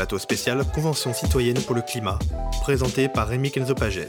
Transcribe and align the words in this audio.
plateau 0.00 0.18
spécial 0.18 0.64
Convention 0.72 1.12
citoyenne 1.12 1.60
pour 1.60 1.74
le 1.74 1.82
climat, 1.82 2.18
présenté 2.62 3.06
par 3.10 3.28
Rémi 3.28 3.50
Kenzo 3.50 3.74
Pages. 3.74 4.06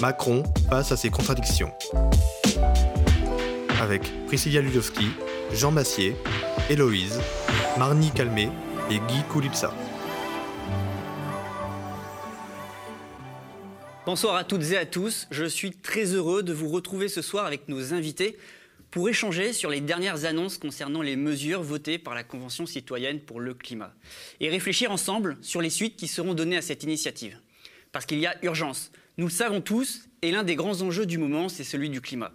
Macron 0.00 0.42
face 0.68 0.90
à 0.90 0.96
ses 0.96 1.10
contradictions. 1.10 1.70
Avec 3.80 4.02
Priscilla 4.26 4.60
Ludowski, 4.60 5.10
Jean 5.52 5.70
Massier, 5.70 6.16
Héloïse, 6.68 7.20
Marnie 7.78 8.10
Calmé 8.10 8.48
et 8.90 8.98
Guy 8.98 9.22
Koulipsa. 9.28 9.72
Bonsoir 14.06 14.34
à 14.34 14.42
toutes 14.42 14.72
et 14.72 14.76
à 14.76 14.86
tous. 14.86 15.28
Je 15.30 15.44
suis 15.44 15.70
très 15.70 16.06
heureux 16.06 16.42
de 16.42 16.52
vous 16.52 16.68
retrouver 16.68 17.08
ce 17.08 17.22
soir 17.22 17.46
avec 17.46 17.68
nos 17.68 17.94
invités 17.94 18.36
pour 18.90 19.08
échanger 19.08 19.52
sur 19.52 19.70
les 19.70 19.80
dernières 19.80 20.24
annonces 20.24 20.58
concernant 20.58 21.02
les 21.02 21.16
mesures 21.16 21.62
votées 21.62 21.98
par 21.98 22.14
la 22.14 22.24
Convention 22.24 22.66
citoyenne 22.66 23.20
pour 23.20 23.40
le 23.40 23.54
climat 23.54 23.94
et 24.40 24.48
réfléchir 24.48 24.90
ensemble 24.90 25.36
sur 25.42 25.60
les 25.60 25.70
suites 25.70 25.96
qui 25.96 26.08
seront 26.08 26.34
données 26.34 26.56
à 26.56 26.62
cette 26.62 26.82
initiative. 26.82 27.38
Parce 27.92 28.06
qu'il 28.06 28.18
y 28.18 28.26
a 28.26 28.36
urgence. 28.42 28.90
Nous 29.16 29.26
le 29.26 29.32
savons 29.32 29.60
tous 29.60 30.08
et 30.22 30.32
l'un 30.32 30.42
des 30.42 30.56
grands 30.56 30.82
enjeux 30.82 31.06
du 31.06 31.18
moment, 31.18 31.48
c'est 31.48 31.64
celui 31.64 31.90
du 31.90 32.00
climat. 32.00 32.32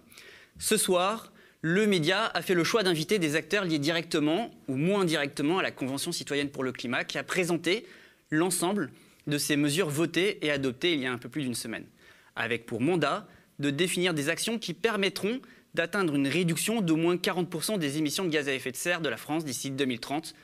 Ce 0.58 0.76
soir, 0.76 1.32
le 1.60 1.86
média 1.86 2.30
a 2.34 2.42
fait 2.42 2.54
le 2.54 2.64
choix 2.64 2.82
d'inviter 2.82 3.18
des 3.18 3.34
acteurs 3.34 3.64
liés 3.64 3.78
directement 3.78 4.50
ou 4.68 4.76
moins 4.76 5.04
directement 5.04 5.58
à 5.58 5.62
la 5.62 5.70
Convention 5.70 6.12
citoyenne 6.12 6.50
pour 6.50 6.64
le 6.64 6.72
climat 6.72 7.04
qui 7.04 7.18
a 7.18 7.24
présenté 7.24 7.86
l'ensemble 8.30 8.90
de 9.26 9.38
ces 9.38 9.56
mesures 9.56 9.88
votées 9.88 10.44
et 10.46 10.50
adoptées 10.50 10.92
il 10.92 11.00
y 11.00 11.06
a 11.06 11.12
un 11.12 11.18
peu 11.18 11.28
plus 11.28 11.42
d'une 11.42 11.54
semaine, 11.54 11.86
avec 12.34 12.66
pour 12.66 12.80
mandat 12.80 13.26
de 13.58 13.70
définir 13.70 14.14
des 14.14 14.28
actions 14.28 14.58
qui 14.58 14.74
permettront 14.74 15.40
d'atteindre 15.76 16.14
une 16.14 16.26
réduction 16.26 16.80
d'au 16.80 16.96
moins 16.96 17.16
40% 17.16 17.78
des 17.78 17.98
émissions 17.98 18.24
de 18.24 18.30
gaz 18.30 18.48
à 18.48 18.54
effet 18.54 18.72
de 18.72 18.76
serre 18.76 19.00
de 19.02 19.08
la 19.08 19.18
France 19.18 19.44
d'ici 19.44 19.70
2030 19.70 20.34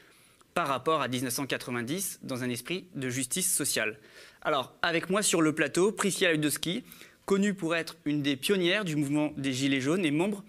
par 0.55 0.69
rapport 0.69 1.01
à 1.01 1.09
1990 1.09 2.21
dans 2.23 2.45
un 2.45 2.51
esprit 2.51 2.87
de 2.95 3.09
justice 3.09 3.53
sociale. 3.53 3.99
Alors, 4.43 4.75
avec 4.83 5.09
moi 5.09 5.23
sur 5.23 5.41
le 5.41 5.55
plateau, 5.55 5.91
Priscilla 5.91 6.33
Ludowski, 6.33 6.85
connue 7.25 7.55
pour 7.55 7.75
être 7.75 7.97
une 8.05 8.23
des 8.23 8.37
pionnières 8.37 8.85
du 8.85 8.95
mouvement 8.95 9.33
des 9.39 9.55
Gilets 9.55 9.81
jaunes 9.81 10.05
et 10.05 10.11
membre 10.11 10.45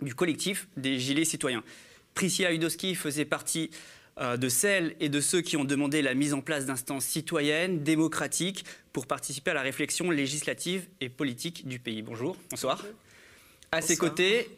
du 0.00 0.14
collectif 0.16 0.66
des 0.76 0.98
Gilets 0.98 1.24
citoyens. 1.24 1.62
Priscilla 2.14 2.50
Ludowski 2.50 2.96
faisait 2.96 3.24
partie 3.24 3.70
euh, 4.18 4.36
de 4.36 4.48
celles 4.48 4.96
et 4.98 5.08
de 5.08 5.20
ceux 5.20 5.42
qui 5.42 5.56
ont 5.56 5.64
demandé 5.64 6.02
la 6.02 6.14
mise 6.14 6.34
en 6.34 6.40
place 6.40 6.66
d'instances 6.66 7.04
citoyennes, 7.04 7.84
démocratiques, 7.84 8.64
pour 8.92 9.06
participer 9.06 9.52
à 9.52 9.54
la 9.54 9.62
réflexion 9.62 10.10
législative 10.10 10.88
et 11.00 11.08
politique 11.08 11.68
du 11.68 11.78
pays. 11.78 12.02
Bonjour, 12.02 12.36
bonsoir. 12.50 12.82
À 13.74 13.80
ses 13.80 13.96
côtés, 13.96 14.50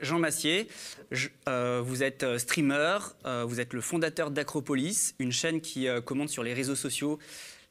Jean 0.00 0.20
Massier, 0.20 0.68
euh, 1.48 1.82
vous 1.84 2.04
êtes 2.04 2.22
euh, 2.22 2.38
streamer, 2.38 2.98
euh, 3.26 3.44
vous 3.44 3.58
êtes 3.58 3.72
le 3.72 3.80
fondateur 3.80 4.30
d'Acropolis, 4.30 5.16
une 5.18 5.32
chaîne 5.32 5.60
qui 5.60 5.88
commente 6.04 6.28
sur 6.28 6.44
les 6.44 6.54
réseaux 6.54 6.76
sociaux 6.76 7.18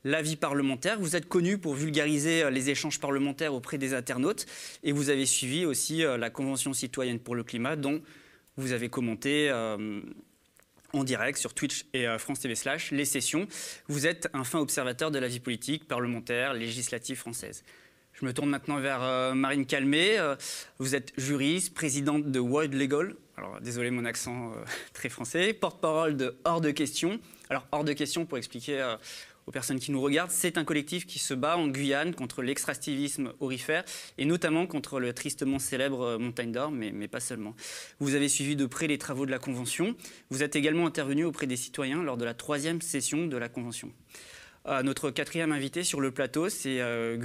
la 0.04 0.22
vie 0.22 0.36
parlementaire. 0.36 1.00
Vous 1.00 1.16
êtes 1.16 1.30
connu 1.30 1.58
pour 1.58 1.74
vulgariser 1.74 2.52
les 2.52 2.70
échanges 2.70 3.00
parlementaires 3.00 3.54
auprès 3.54 3.78
des 3.78 3.94
internautes 3.94 4.46
et 4.84 4.92
vous 4.92 5.10
avez 5.10 5.26
suivi 5.26 5.66
aussi 5.66 6.04
la 6.04 6.30
Convention 6.30 6.74
citoyenne 6.74 7.20
pour 7.20 7.36
le 7.36 7.44
climat 7.44 7.78
dont 7.78 8.02
vous 8.58 8.72
avez 8.72 8.88
commenté 8.88 9.52
en 10.94 11.04
direct 11.04 11.38
sur 11.38 11.54
Twitch 11.54 11.86
et 11.94 12.08
France 12.18 12.40
TV 12.40 12.56
Slash 12.56 12.92
les 12.92 13.04
sessions. 13.04 13.46
Vous 13.90 14.08
êtes 14.08 14.30
un 14.34 14.46
fin 14.46 14.60
observateur 14.60 15.12
de 15.12 15.20
la 15.20 15.28
vie 15.28 15.42
politique, 15.42 15.86
parlementaire, 15.86 16.54
législative 16.54 17.18
française. 17.18 17.64
Je 18.20 18.26
me 18.26 18.34
tourne 18.34 18.50
maintenant 18.50 18.80
vers 18.80 19.02
euh, 19.02 19.34
Marine 19.34 19.66
Calmé. 19.66 20.20
Euh, 20.20 20.36
vous 20.78 20.94
êtes 20.94 21.14
juriste, 21.18 21.74
présidente 21.74 22.30
de 22.30 22.40
World 22.40 22.74
Legal. 22.74 23.16
Alors, 23.38 23.62
désolé 23.62 23.92
mon 23.92 24.04
accent 24.04 24.52
euh, 24.52 24.56
très 24.94 25.08
français. 25.08 25.54
Porte-parole 25.54 26.18
de 26.18 26.36
Hors 26.44 26.60
de 26.60 26.72
question. 26.72 27.22
Alors, 27.50 27.66
Hors 27.72 27.86
de 27.86 27.94
question, 27.94 28.26
pour 28.26 28.38
expliquer 28.38 28.96
aux 29.48 29.52
personnes 29.52 29.80
qui 29.80 29.92
nous 29.94 30.02
regardent, 30.02 30.32
c'est 30.32 30.58
un 30.58 30.66
collectif 30.66 31.08
qui 31.08 31.18
se 31.18 31.34
bat 31.34 31.56
en 31.56 31.70
Guyane 31.70 32.14
contre 32.14 32.42
l'extractivisme 32.42 33.32
aurifère 33.40 33.86
et 34.18 34.26
notamment 34.26 34.68
contre 34.68 35.00
le 35.00 35.14
tristement 35.14 35.58
célèbre 35.58 36.18
Montagne 36.18 36.52
d'Or, 36.52 36.72
mais, 36.72 36.92
mais, 36.92 37.08
pas 37.08 37.22
seulement. 37.22 37.56
Vous 38.00 38.16
avez 38.16 38.28
suivi 38.28 38.58
de 38.58 38.66
près 38.66 38.88
les 38.88 38.98
travaux 38.98 39.26
de 39.26 39.32
la 39.32 39.40
Convention. 39.40 39.96
Vous 40.30 40.44
êtes 40.44 40.58
également 40.58 40.86
intervenu 40.86 41.24
auprès 41.24 41.48
des 41.48 41.56
citoyens 41.56 42.04
lors 42.04 42.18
de 42.18 42.26
la 42.26 42.34
troisième 42.34 42.82
session 42.82 43.28
de 43.28 43.38
la 43.38 43.48
Convention. 43.48 43.94
Euh, 44.70 44.84
notre 44.84 45.10
quatrième 45.10 45.52
invité 45.52 45.84
sur 45.84 46.00
le 46.00 46.12
plateau, 46.12 46.48
c'est 46.48 46.80
euh, 46.80 47.18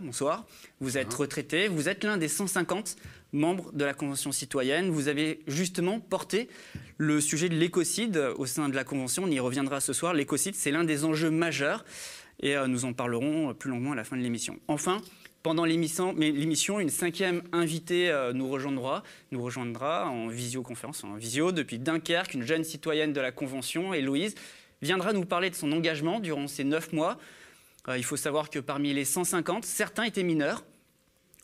Bonsoir. 0.00 0.46
Vous 0.80 0.96
êtes 0.96 1.12
retraité. 1.12 1.68
Vous 1.68 1.90
êtes 1.90 2.04
l'un 2.04 2.16
des 2.16 2.28
150 2.28 2.96
membres 3.32 3.70
de 3.74 3.84
la 3.84 3.92
Convention 3.92 4.32
citoyenne. 4.32 4.88
Vous 4.88 5.08
avez 5.08 5.40
justement 5.46 6.00
porté 6.00 6.48
le 6.96 7.20
sujet 7.20 7.50
de 7.50 7.54
l'écocide 7.54 8.16
au 8.36 8.46
sein 8.46 8.70
de 8.70 8.74
la 8.74 8.84
Convention. 8.84 9.24
On 9.24 9.30
y 9.30 9.40
reviendra 9.40 9.80
ce 9.80 9.92
soir. 9.92 10.14
L'écocide, 10.14 10.54
c'est 10.54 10.70
l'un 10.70 10.84
des 10.84 11.04
enjeux 11.04 11.30
majeurs. 11.30 11.84
Et 12.40 12.56
euh, 12.56 12.66
nous 12.66 12.86
en 12.86 12.94
parlerons 12.94 13.52
plus 13.52 13.70
longuement 13.70 13.92
à 13.92 13.96
la 13.96 14.04
fin 14.04 14.16
de 14.16 14.22
l'émission. 14.22 14.58
Enfin, 14.66 15.02
pendant 15.46 15.64
l'émission, 15.64 16.80
une 16.80 16.88
cinquième 16.88 17.42
invitée 17.52 18.10
euh, 18.10 18.32
nous 18.32 18.48
rejoindra, 18.48 19.04
nous 19.30 19.40
rejoindra 19.40 20.08
en 20.10 20.26
visioconférence, 20.26 21.04
en 21.04 21.14
visio, 21.14 21.52
depuis 21.52 21.78
Dunkerque, 21.78 22.34
une 22.34 22.42
jeune 22.42 22.64
citoyenne 22.64 23.12
de 23.12 23.20
la 23.20 23.30
Convention, 23.30 23.94
Héloïse, 23.94 24.34
viendra 24.82 25.12
nous 25.12 25.24
parler 25.24 25.50
de 25.50 25.54
son 25.54 25.72
engagement 25.72 26.20
durant 26.20 26.48
ces 26.48 26.64
neuf 26.64 26.92
mois. 26.92 27.18
Euh, 27.88 27.98
il 27.98 28.04
faut 28.04 28.16
savoir 28.16 28.50
que 28.50 28.58
parmi 28.58 28.92
les 28.92 29.04
150, 29.04 29.64
certains 29.64 30.04
étaient 30.04 30.22
mineurs. 30.22 30.64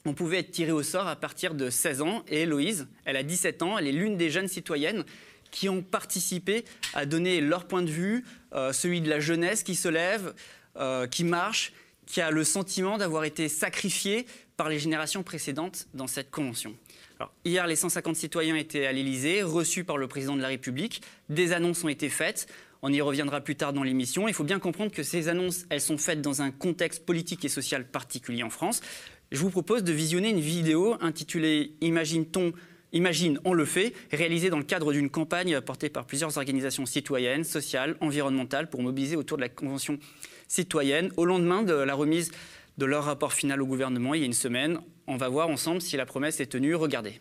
On 0.04 0.15
pouvait 0.15 0.38
être 0.38 0.50
tiré 0.50 0.72
au 0.72 0.82
sort 0.82 1.06
à 1.06 1.16
partir 1.16 1.54
de 1.54 1.70
16 1.70 2.03
ans. 2.03 2.25
Et 2.28 2.43
Héloïse, 2.43 2.88
elle 3.04 3.16
a 3.16 3.22
17 3.22 3.62
ans, 3.62 3.78
elle 3.78 3.87
est 3.87 3.93
l'une 3.93 4.16
des 4.16 4.31
jeunes 4.31 4.48
citoyennes 4.48 5.04
qui 5.50 5.69
ont 5.69 5.82
participé 5.82 6.65
à 6.94 7.06
donner 7.06 7.41
leur 7.41 7.66
point 7.66 7.82
de 7.82 7.91
vue, 7.91 8.25
euh, 8.54 8.72
celui 8.72 9.00
de 9.00 9.09
la 9.09 9.20
jeunesse 9.20 9.62
qui 9.62 9.76
se 9.76 9.88
lève, 9.88 10.34
euh, 10.76 11.06
qui 11.06 11.25
marche, 11.25 11.72
qui 12.06 12.20
a 12.20 12.31
le 12.31 12.43
sentiment 12.43 12.99
d'avoir 12.99 13.25
été 13.25 13.49
sacrifié 13.49 14.26
par 14.56 14.69
les 14.69 14.78
générations 14.78 15.22
précédentes 15.22 15.87
dans 15.94 16.06
cette 16.06 16.31
convention. 16.31 16.75
Hier, 17.44 17.66
les 17.69 17.76
150 17.76 18.16
citoyens 18.16 18.56
étaient 18.56 18.87
à 18.87 18.93
l'Élysée, 18.93 19.43
reçus 19.43 19.84
par 19.84 19.97
le 19.97 20.09
président 20.09 20.34
de 20.34 20.43
la 20.43 20.49
République. 20.49 21.03
Des 21.28 21.53
annonces 21.53 21.84
ont 21.84 21.88
été 21.88 22.09
faites. 22.09 22.49
On 22.84 22.93
y 22.93 23.00
reviendra 23.00 23.41
plus 23.41 23.54
tard 23.54 23.72
dans 23.72 23.84
l'émission. 23.84 24.26
Il 24.26 24.34
faut 24.34 24.43
bien 24.43 24.59
comprendre 24.59 24.91
que 24.91 25.04
ces 25.04 25.28
annonces, 25.28 25.66
elles 25.70 25.81
sont 25.81 25.98
faites 25.98 26.20
dans 26.20 26.43
un 26.43 26.50
contexte 26.50 27.06
politique 27.06 27.44
et 27.44 27.48
social 27.48 27.87
particulier 27.87 28.43
en 28.43 28.50
France. 28.50 28.81
Je 29.31 29.38
vous 29.38 29.50
propose 29.50 29.84
de 29.84 29.93
visionner 29.93 30.31
une 30.31 30.41
vidéo 30.41 30.97
intitulée 31.00 31.76
Imagine-t-on 31.81 32.53
Imagine, 32.94 33.38
on 33.44 33.54
le 33.54 33.65
fait, 33.65 33.94
réalisée 34.10 34.50
dans 34.50 34.59
le 34.59 34.65
cadre 34.65 34.93
d'une 34.93 35.09
campagne 35.09 35.60
portée 35.62 35.88
par 35.88 36.04
plusieurs 36.04 36.37
organisations 36.37 36.84
citoyennes, 36.84 37.44
sociales, 37.44 37.97
environnementales, 38.00 38.69
pour 38.69 38.82
mobiliser 38.82 39.16
autour 39.16 39.38
de 39.38 39.43
la 39.43 39.49
Convention 39.49 39.99
citoyenne. 40.47 41.10
Au 41.16 41.25
lendemain 41.25 41.62
de 41.62 41.72
la 41.72 41.94
remise 41.94 42.32
de 42.76 42.84
leur 42.84 43.04
rapport 43.04 43.32
final 43.32 43.62
au 43.62 43.66
gouvernement, 43.66 44.12
il 44.12 44.20
y 44.20 44.25
a 44.25 44.26
une 44.26 44.34
semaine, 44.34 44.78
on 45.06 45.16
va 45.16 45.28
voir 45.28 45.49
ensemble 45.49 45.81
si 45.81 45.97
la 45.97 46.04
promesse 46.04 46.41
est 46.41 46.47
tenue. 46.47 46.75
Regardez. 46.75 47.20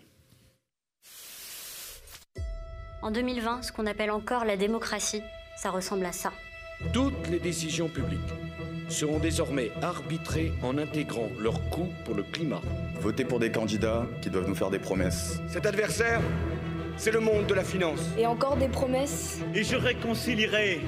En 3.01 3.11
2020, 3.11 3.61
ce 3.61 3.71
qu'on 3.71 3.85
appelle 3.85 4.11
encore 4.11 4.43
la 4.43 4.57
démocratie, 4.57 5.21
ça 5.61 5.69
ressemble 5.69 6.07
à 6.07 6.11
ça. 6.11 6.33
Toutes 6.91 7.27
les 7.29 7.37
décisions 7.37 7.87
publiques 7.87 8.19
seront 8.89 9.19
désormais 9.19 9.71
arbitrées 9.83 10.51
en 10.63 10.75
intégrant 10.79 11.29
leurs 11.39 11.61
coûts 11.69 11.93
pour 12.03 12.15
le 12.15 12.23
climat. 12.23 12.61
Voter 12.99 13.25
pour 13.25 13.37
des 13.37 13.51
candidats 13.51 14.07
qui 14.23 14.31
doivent 14.31 14.47
nous 14.47 14.55
faire 14.55 14.71
des 14.71 14.79
promesses. 14.79 15.39
Cet 15.47 15.67
adversaire, 15.67 16.19
c'est 16.97 17.11
le 17.11 17.19
monde 17.19 17.45
de 17.45 17.53
la 17.53 17.63
finance. 17.63 17.99
Et 18.17 18.25
encore 18.25 18.57
des 18.57 18.69
promesses? 18.69 19.39
Et 19.53 19.63
je 19.63 19.75
réconcilierai, 19.75 20.81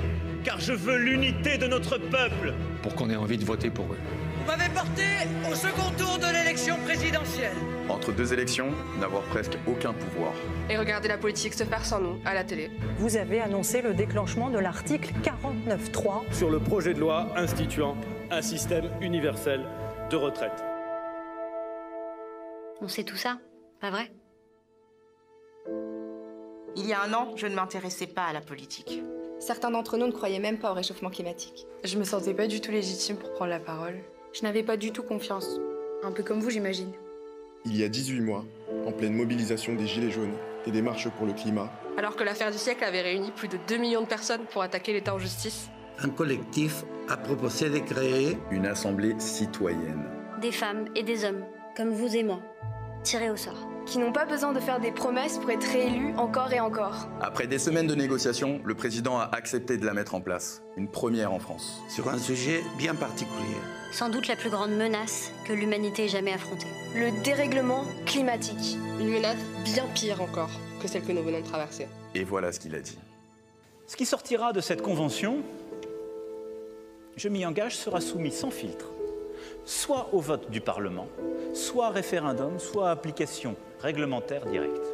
car 0.44 0.60
je 0.60 0.74
veux 0.74 0.98
l'unité 0.98 1.60
de 1.60 1.68
notre 1.68 2.00
peuple. 2.00 2.56
Pour 2.82 2.96
qu'on 2.96 3.12
ait 3.12 3.16
envie 3.16 3.38
de 3.38 3.46
voter 3.46 3.70
pour 3.70 3.86
eux. 3.94 4.00
Vous 4.40 4.48
m'avez 4.48 4.74
porté 4.74 5.04
au 5.52 5.54
second 5.54 5.92
tour 6.00 6.18
de 6.18 6.34
l'élection 6.34 6.78
présidentielle. 6.84 7.54
Entre 7.90 8.12
deux 8.14 8.34
élections, 8.34 8.72
n'avoir 9.00 9.24
presque 9.24 9.58
aucun 9.68 9.94
pouvoir. 9.94 10.32
Et 10.70 10.78
regarder 10.78 11.08
la 11.10 11.18
politique 11.18 11.54
se 11.54 11.64
faire 11.64 11.84
sans 11.84 12.00
nous, 12.00 12.18
à 12.26 12.34
la 12.34 12.44
télé. 12.44 12.72
Vous 12.98 13.18
avez 13.18 13.42
annoncé 13.42 13.82
le 13.82 13.94
déclenchement 13.94 14.50
de 14.50 14.58
l'article 14.58 15.14
49.3 15.24 16.34
sur 16.34 16.50
le 16.50 16.60
projet 16.60 16.94
de 16.94 17.00
loi 17.00 17.28
instituant 17.36 17.98
un 18.32 18.42
système 18.42 18.90
universel 19.02 19.62
de 20.10 20.16
retraite. 20.16 20.64
On 22.82 22.88
sait 22.88 23.04
tout 23.04 23.18
ça, 23.18 23.38
pas 23.80 23.92
vrai? 23.92 24.12
Il 26.76 26.88
y 26.88 26.94
a 26.94 27.02
un 27.04 27.14
an, 27.14 27.34
je 27.36 27.48
ne 27.48 27.56
m'intéressais 27.56 28.08
pas 28.08 28.24
à 28.24 28.34
la 28.34 28.42
politique. 28.42 29.04
Certains 29.40 29.72
d'entre 29.72 29.98
nous 29.98 30.08
ne 30.08 30.12
croyaient 30.12 30.40
même 30.40 30.58
pas 30.58 30.72
au 30.72 30.74
réchauffement 30.74 31.10
climatique. 31.10 31.68
Je 31.84 31.98
me 31.98 32.04
sentais 32.04 32.34
pas 32.34 32.48
du 32.48 32.62
tout 32.62 32.72
légitime 32.72 33.18
pour 33.18 33.34
prendre 33.34 33.52
la 33.52 33.60
parole. 33.60 34.00
Je 34.32 34.42
n'avais 34.44 34.64
pas 34.64 34.78
du 34.78 34.92
tout 34.92 35.04
confiance. 35.04 35.60
Un 36.04 36.12
peu 36.12 36.24
comme 36.24 36.40
vous, 36.40 36.50
j'imagine. 36.50 36.94
Il 37.66 37.78
y 37.78 37.84
a 37.84 37.90
18 37.90 38.20
mois, 38.22 38.46
en 38.86 38.92
pleine 38.92 39.14
mobilisation 39.14 39.74
des 39.74 39.88
Gilets 39.88 40.12
jaunes 40.12 40.36
et 40.68 40.72
des 40.72 40.82
marches 40.82 41.08
pour 41.10 41.26
le 41.26 41.34
climat. 41.34 41.72
Alors 41.98 42.16
que 42.16 42.24
l'affaire 42.24 42.52
du 42.52 42.58
siècle 42.58 42.84
avait 42.84 43.02
réuni 43.02 43.32
plus 43.32 43.48
de 43.48 43.58
2 43.68 43.78
millions 43.78 44.02
de 44.02 44.08
personnes 44.08 44.46
pour 44.52 44.62
attaquer 44.62 44.94
l'État 44.94 45.16
en 45.16 45.20
justice. 45.20 45.70
Un 46.00 46.10
collectif 46.10 46.84
a 47.08 47.18
proposé 47.18 47.70
de 47.70 47.80
créer 47.80 48.38
une 48.52 48.66
assemblée 48.66 49.16
citoyenne. 49.18 50.04
Des 50.42 50.52
femmes 50.52 50.86
et 50.96 51.04
des 51.04 51.24
hommes, 51.24 51.46
comme 51.78 51.92
vous 51.92 52.16
et 52.16 52.24
moi, 52.24 52.42
tirés 53.04 53.30
au 53.30 53.38
sort. 53.38 53.73
Qui 53.86 53.98
n'ont 54.00 54.12
pas 54.12 54.26
besoin 54.26 54.54
de 54.54 54.60
faire 54.60 54.80
des 54.80 54.92
promesses 54.92 55.38
pour 55.38 55.50
être 55.52 55.64
réélus 55.64 56.14
encore 56.18 56.52
et 56.54 56.60
encore. 56.60 57.08
Après 57.22 57.48
des 57.48 57.60
semaines 57.60 57.88
de 57.88 57.96
négociations, 57.96 58.62
le 58.64 58.76
président 58.76 59.20
a 59.20 59.30
accepté 59.34 59.78
de 59.78 59.86
la 59.86 59.94
mettre 59.94 60.16
en 60.16 60.22
place. 60.22 60.62
Une 60.78 60.88
première 60.88 61.34
en 61.34 61.40
France. 61.40 61.82
Sur 61.90 62.10
un 62.10 62.18
sujet 62.18 62.64
bien 62.78 62.96
particulier. 62.96 63.58
Sans 63.92 64.10
doute 64.10 64.28
la 64.28 64.36
plus 64.36 64.50
grande 64.50 64.72
menace 64.72 65.32
que 65.46 65.54
l'humanité 65.54 66.06
ait 66.06 66.10
jamais 66.10 66.34
affrontée. 66.34 66.68
Le 66.96 67.12
dérèglement 67.24 67.86
climatique. 68.06 68.78
Une 69.00 69.10
menace 69.10 69.38
bien 69.64 69.86
pire 69.94 70.22
encore 70.22 70.50
que 70.82 70.88
celle 70.88 71.04
que 71.04 71.12
nous 71.12 71.24
venons 71.24 71.40
de 71.40 71.46
traverser. 71.46 71.88
Et 72.16 72.24
voilà 72.24 72.52
ce 72.52 72.60
qu'il 72.60 72.76
a 72.76 72.80
dit. 72.80 72.98
Ce 73.88 73.96
qui 73.96 74.06
sortira 74.06 74.54
de 74.54 74.62
cette 74.62 74.82
convention, 74.82 75.38
je 77.16 77.30
m'y 77.30 77.46
engage, 77.46 77.76
sera 77.76 78.02
soumis 78.02 78.32
sans 78.32 78.50
filtre, 78.50 78.88
soit 79.66 80.10
au 80.14 80.20
vote 80.20 80.50
du 80.50 80.62
Parlement, 80.62 81.08
soit 81.54 81.90
référendum, 81.90 82.60
soit 82.60 82.90
application 82.90 83.56
réglementaire 83.84 84.46
directe. 84.46 84.88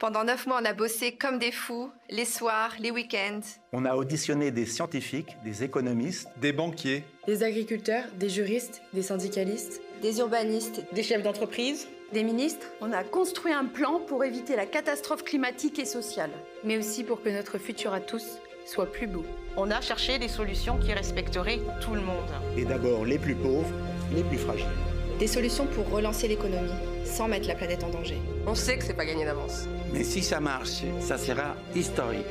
Pendant 0.00 0.24
neuf 0.24 0.46
mois, 0.46 0.58
on 0.60 0.64
a 0.64 0.72
bossé 0.72 1.12
comme 1.12 1.38
des 1.38 1.52
fous, 1.52 1.90
les 2.10 2.24
soirs, 2.24 2.72
les 2.80 2.90
week-ends. 2.90 3.42
On 3.72 3.84
a 3.84 3.94
auditionné 3.94 4.50
des 4.50 4.66
scientifiques, 4.66 5.36
des 5.44 5.62
économistes, 5.62 6.28
des 6.40 6.52
banquiers, 6.52 7.04
des 7.26 7.42
agriculteurs, 7.42 8.04
des 8.18 8.28
juristes, 8.30 8.82
des 8.92 9.02
syndicalistes, 9.02 9.82
des 10.02 10.18
urbanistes, 10.18 10.82
des 10.92 11.02
chefs 11.02 11.22
d'entreprise, 11.22 11.88
des 12.12 12.22
ministres. 12.22 12.66
On 12.80 12.92
a 12.92 13.04
construit 13.04 13.52
un 13.52 13.66
plan 13.66 14.00
pour 14.00 14.24
éviter 14.24 14.56
la 14.56 14.66
catastrophe 14.66 15.24
climatique 15.24 15.78
et 15.78 15.84
sociale, 15.84 16.30
mais 16.64 16.78
aussi 16.78 17.04
pour 17.04 17.22
que 17.22 17.28
notre 17.28 17.58
futur 17.58 17.92
à 17.92 18.00
tous 18.00 18.38
soit 18.66 18.90
plus 18.90 19.06
beau. 19.06 19.24
On 19.58 19.70
a 19.70 19.82
cherché 19.82 20.18
des 20.18 20.28
solutions 20.28 20.78
qui 20.78 20.92
respecteraient 20.94 21.60
tout 21.82 21.94
le 21.94 22.00
monde. 22.00 22.30
Et 22.56 22.64
d'abord 22.64 23.04
les 23.04 23.18
plus 23.18 23.34
pauvres, 23.34 23.70
les 24.14 24.24
plus 24.24 24.38
fragiles. 24.38 24.93
Des 25.18 25.28
solutions 25.28 25.66
pour 25.66 25.88
relancer 25.90 26.26
l'économie, 26.26 26.72
sans 27.04 27.28
mettre 27.28 27.46
la 27.46 27.54
planète 27.54 27.84
en 27.84 27.88
danger. 27.88 28.18
On 28.48 28.54
sait 28.56 28.76
que 28.76 28.84
c'est 28.84 28.94
pas 28.94 29.04
gagné 29.04 29.24
d'avance. 29.24 29.66
Mais 29.92 30.02
si 30.02 30.22
ça 30.22 30.40
marche, 30.40 30.82
ça 31.00 31.18
sera 31.18 31.54
historique. 31.74 32.26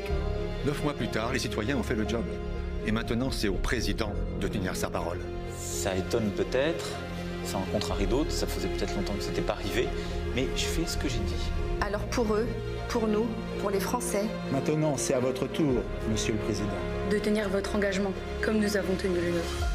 Neuf 0.65 0.83
mois 0.83 0.93
plus 0.93 1.07
tard, 1.07 1.31
les 1.31 1.39
citoyens 1.39 1.77
ont 1.77 1.83
fait 1.83 1.95
le 1.95 2.07
job. 2.07 2.25
Et 2.85 2.91
maintenant, 2.91 3.31
c'est 3.31 3.47
au 3.47 3.53
président 3.53 4.11
de 4.41 4.47
tenir 4.49 4.75
sa 4.75 4.89
parole. 4.89 5.19
Ça 5.57 5.95
étonne 5.95 6.29
peut-être, 6.31 6.89
ça 7.45 7.57
en 7.57 7.71
contrarie 7.71 8.05
d'autres, 8.05 8.31
ça 8.31 8.47
faisait 8.47 8.67
peut-être 8.67 8.93
longtemps 8.97 9.13
que 9.13 9.23
ce 9.23 9.29
n'était 9.29 9.41
pas 9.41 9.53
arrivé, 9.53 9.87
mais 10.35 10.47
je 10.57 10.65
fais 10.65 10.85
ce 10.85 10.97
que 10.97 11.07
j'ai 11.07 11.19
dit. 11.19 11.49
Alors 11.79 12.03
pour 12.07 12.33
eux, 12.33 12.47
pour 12.89 13.07
nous, 13.07 13.27
pour 13.61 13.69
les 13.69 13.79
Français. 13.79 14.25
Maintenant, 14.51 14.95
c'est 14.97 15.13
à 15.13 15.19
votre 15.19 15.47
tour, 15.47 15.73
Monsieur 16.11 16.33
le 16.33 16.39
Président. 16.39 16.67
De 17.09 17.17
tenir 17.17 17.47
votre 17.47 17.75
engagement, 17.77 18.11
comme 18.41 18.59
nous 18.59 18.75
avons 18.75 18.95
tenu 18.95 19.15
le 19.15 19.31
nôtre. 19.31 19.72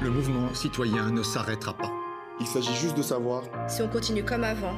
Le 0.00 0.10
mouvement 0.10 0.54
citoyen 0.54 1.10
ne 1.10 1.24
s'arrêtera 1.24 1.76
pas. 1.76 1.92
Il 2.38 2.46
s'agit 2.46 2.72
juste 2.76 2.96
de 2.96 3.02
savoir 3.02 3.42
si 3.68 3.82
on 3.82 3.88
continue 3.88 4.24
comme 4.24 4.44
avant 4.44 4.76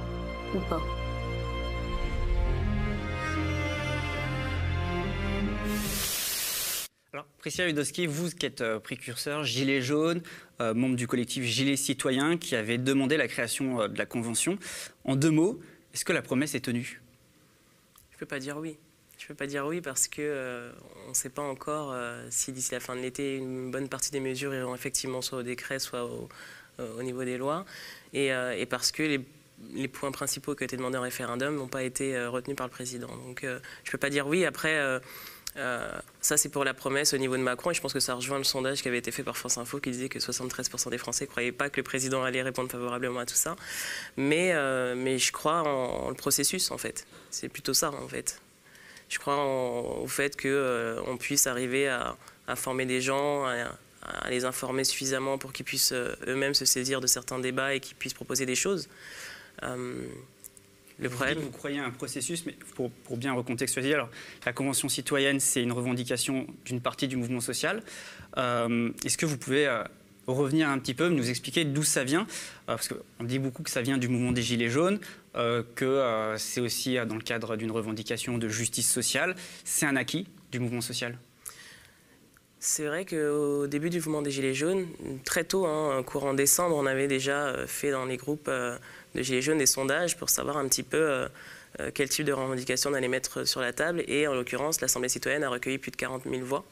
ou 0.55 0.61
pas. 0.61 0.81
Alors, 7.13 7.27
Priscilla 7.39 7.67
Ludowski, 7.67 8.07
vous 8.07 8.31
qui 8.31 8.47
êtes 8.47 8.65
précurseur, 8.79 9.45
Gilet 9.45 9.83
jaune, 9.83 10.23
euh, 10.63 10.73
membre 10.73 10.97
du 10.97 11.07
collectif 11.07 11.45
Gilet 11.45 11.77
citoyen, 11.77 12.39
qui 12.39 12.57
avait 12.57 12.79
demandé 12.79 13.19
la 13.19 13.29
création 13.29 13.83
euh, 13.83 13.89
de 13.89 13.99
la 13.99 14.07
Convention. 14.07 14.59
En 15.05 15.17
deux 15.17 15.31
mots, 15.31 15.61
est-ce 15.93 16.07
que 16.07 16.15
la 16.15 16.23
promesse 16.23 16.55
est 16.55 16.61
tenue? 16.61 17.03
Je 18.11 18.17
ne 18.17 18.21
peux 18.21 18.27
pas 18.27 18.39
dire 18.39 18.57
oui. 18.57 18.79
Je 19.21 19.27
ne 19.27 19.29
peux 19.29 19.35
pas 19.35 19.47
dire 19.47 19.67
oui 19.67 19.83
parce 19.83 20.09
que 20.09 20.23
euh, 20.23 20.73
on 21.05 21.11
ne 21.11 21.15
sait 21.15 21.29
pas 21.29 21.43
encore 21.43 21.93
euh, 21.93 22.27
si 22.31 22.53
d'ici 22.53 22.73
la 22.73 22.81
fin 22.81 22.97
de 22.97 23.03
l'été, 23.03 23.37
une 23.37 23.71
bonne 23.71 23.87
partie 23.87 24.11
des 24.11 24.19
mesures 24.19 24.55
iront 24.55 24.75
effectivement 24.75 25.21
soit 25.21 25.41
au 25.41 25.43
décret, 25.43 25.79
soit 25.79 26.07
au, 26.07 26.31
euh, 26.81 26.99
au 26.99 27.03
niveau 27.03 27.23
des 27.23 27.37
lois. 27.37 27.67
Et, 28.15 28.33
parce 28.71 28.91
que 28.91 29.03
les, 29.03 29.89
points 29.89 30.11
principaux 30.11 30.55
qui 30.55 30.63
ont 30.63 30.65
été 30.65 30.79
demandés 30.79 30.97
en 30.97 31.03
référendum 31.03 31.55
n'ont 31.55 31.69
pas 31.69 31.83
été 31.83 32.19
retenus 32.27 32.57
par 32.57 32.67
le 32.67 32.71
président. 32.71 33.15
Donc 33.27 33.41
je 33.43 33.49
ne 33.49 33.91
peux 33.91 33.99
pas 33.99 34.09
dire 34.09 34.27
oui. 34.27 34.47
Après, 34.47 34.81
ça 35.55 36.37
c'est 36.39 36.49
pour 36.49 36.65
la 36.65 36.73
promesse 36.73 37.13
au 37.13 37.19
niveau 37.19 37.37
de 37.37 37.43
Macron. 37.43 37.73
Et 37.73 37.75
je 37.75 37.83
pense 37.83 37.93
que 37.93 38.01
ça 38.01 38.15
rejoint 38.15 38.39
le 38.39 38.45
sondage 38.45 38.81
qui 38.81 38.89
avait 38.89 38.99
été 38.99 39.11
fait 39.11 39.23
par 39.23 39.37
France 39.37 39.59
Info 39.59 39.81
qui 39.81 39.91
disait 39.91 40.09
que 40.09 40.19
73% 40.19 40.89
des 40.89 40.97
Français 40.97 41.27
ne 41.27 41.31
croyaient 41.31 41.53
pas 41.53 41.69
que 41.69 41.77
le 41.77 41.85
président 41.85 42.25
allait 42.25 42.43
répondre 42.43 42.71
favorablement 42.71 43.21
à 43.21 43.27
tout 43.27 43.35
ça. 43.35 43.55
Mais, 44.17 44.53
je 44.55 45.31
crois 45.31 45.61
en 45.61 46.09
le 46.09 46.17
processus 46.17 46.71
en 46.71 46.79
fait. 46.79 47.07
C'est 47.29 47.51
plutôt 47.51 47.75
ça 47.75 47.91
en 47.91 48.09
fait 48.09 48.41
je 49.11 49.19
crois 49.19 49.37
en, 49.37 50.01
au 50.03 50.07
fait 50.07 50.41
qu'on 50.41 50.49
euh, 50.49 51.17
puisse 51.19 51.47
arriver 51.47 51.89
à, 51.89 52.17
à, 52.47 52.57
former 52.57 52.87
des 52.87 53.01
gens, 53.01 53.45
à, 53.45 53.77
à, 54.03 54.31
les 54.31 54.45
informer 54.45 54.85
suffisamment 54.85 55.37
pour 55.37 55.53
qu'ils 55.53 55.67
puissent 55.67 55.93
euh, 55.93 56.15
eux-mêmes 56.27 56.55
se 56.55 56.65
saisir 56.65 57.01
de 57.01 57.07
certains 57.07 57.39
débats 57.39 57.75
et 57.75 57.81
qu'ils 57.81 57.97
puissent 57.97 58.15
proposer 58.15 58.47
des 58.47 58.55
choses. 58.55 58.89
Euh, 59.65 60.07
le 61.01 61.09
problème... 61.09 61.39
Vous 61.39 61.51
croyez 61.51 61.81
à 61.81 61.85
un 61.85 61.91
processus, 61.91 62.47
mais 62.47 62.55
pour, 62.75 62.91
pour 62.91 63.17
bien 63.17 63.33
recontextualiser, 63.33 63.95
alors, 63.95 64.11
la 64.47 64.53
Convention 64.53 64.89
citoyenne, 64.89 65.41
c'est 65.41 65.63
une 65.63 65.73
revendication 65.73 66.47
d'une 66.65 66.81
partie 66.81 67.09
du 67.09 67.17
mouvement 67.17 67.41
social. 67.41 67.83
Euh, 68.37 68.91
Est-ce 69.05 69.17
que 69.17 69.27
vous 69.27 69.39
pouvez 69.39 69.67
revenir 70.27 70.69
un 70.69 70.79
petit 70.79 70.95
peu, 70.95 71.09
nous 71.09 71.31
expliquer 71.31 71.65
d'où 71.65 71.83
ça 71.83 72.05
vient, 72.05 72.27
parce 72.67 72.89
qu'on 72.89 73.25
dit 73.25 73.39
beaucoup 73.39 73.63
que 73.63 73.71
ça 73.71 73.83
vient 73.83 73.99
du 73.99 74.09
mouvement 74.09 74.33
des 74.33 74.43
Gilets 74.43 74.69
jaunes, 74.69 75.01
que 75.35 75.85
euh, 75.85 76.39
c'est 76.39 76.61
aussi 76.61 76.97
dans 77.07 77.15
le 77.15 77.21
cadre 77.21 77.57
d'une 77.57 77.71
revendication 77.71 78.39
de 78.39 78.49
justice 78.49 78.91
sociale. 78.91 79.35
C'est 79.65 79.87
un 79.87 79.97
acquis 79.97 80.27
du 80.51 80.61
mouvement 80.61 80.81
social? 80.81 81.17
C'est 82.59 82.85
vrai 82.85 83.07
qu'au 83.07 83.67
début 83.67 83.89
du 83.89 83.99
mouvement 83.99 84.21
des 84.21 84.31
Gilets 84.31 84.55
jaunes, 84.55 84.87
très 85.25 85.45
tôt, 85.45 85.65
hein, 85.65 86.03
courant 86.03 86.35
décembre, 86.35 86.77
on 86.77 86.85
avait 86.85 87.09
déjà 87.09 87.55
fait 87.67 87.91
dans 87.91 88.05
les 88.05 88.19
groupes 88.19 88.51
de 88.51 89.23
Gilets 89.23 89.41
jaunes 89.41 89.59
des 89.59 89.67
sondages 89.67 90.19
pour 90.19 90.29
savoir 90.29 90.59
un 90.59 90.69
petit 90.69 90.83
peu 90.83 91.27
quel 91.95 92.11
type 92.11 92.27
de 92.27 92.35
revendication 92.35 92.91
on 92.91 92.95
allait 92.95 93.09
mettre 93.09 93.45
sur 93.45 93.63
la 93.63 93.73
table. 93.73 94.05
Et 94.09 94.27
en 94.27 94.35
l'occurrence, 94.35 94.83
l'Assemblée 94.83 95.09
citoyenne 95.09 95.43
a 95.43 95.49
recueilli 95.49 95.79
plus 95.79 95.91
de 95.91 95.97
40 95.97 96.25
000 96.25 96.45
voix. 96.45 96.67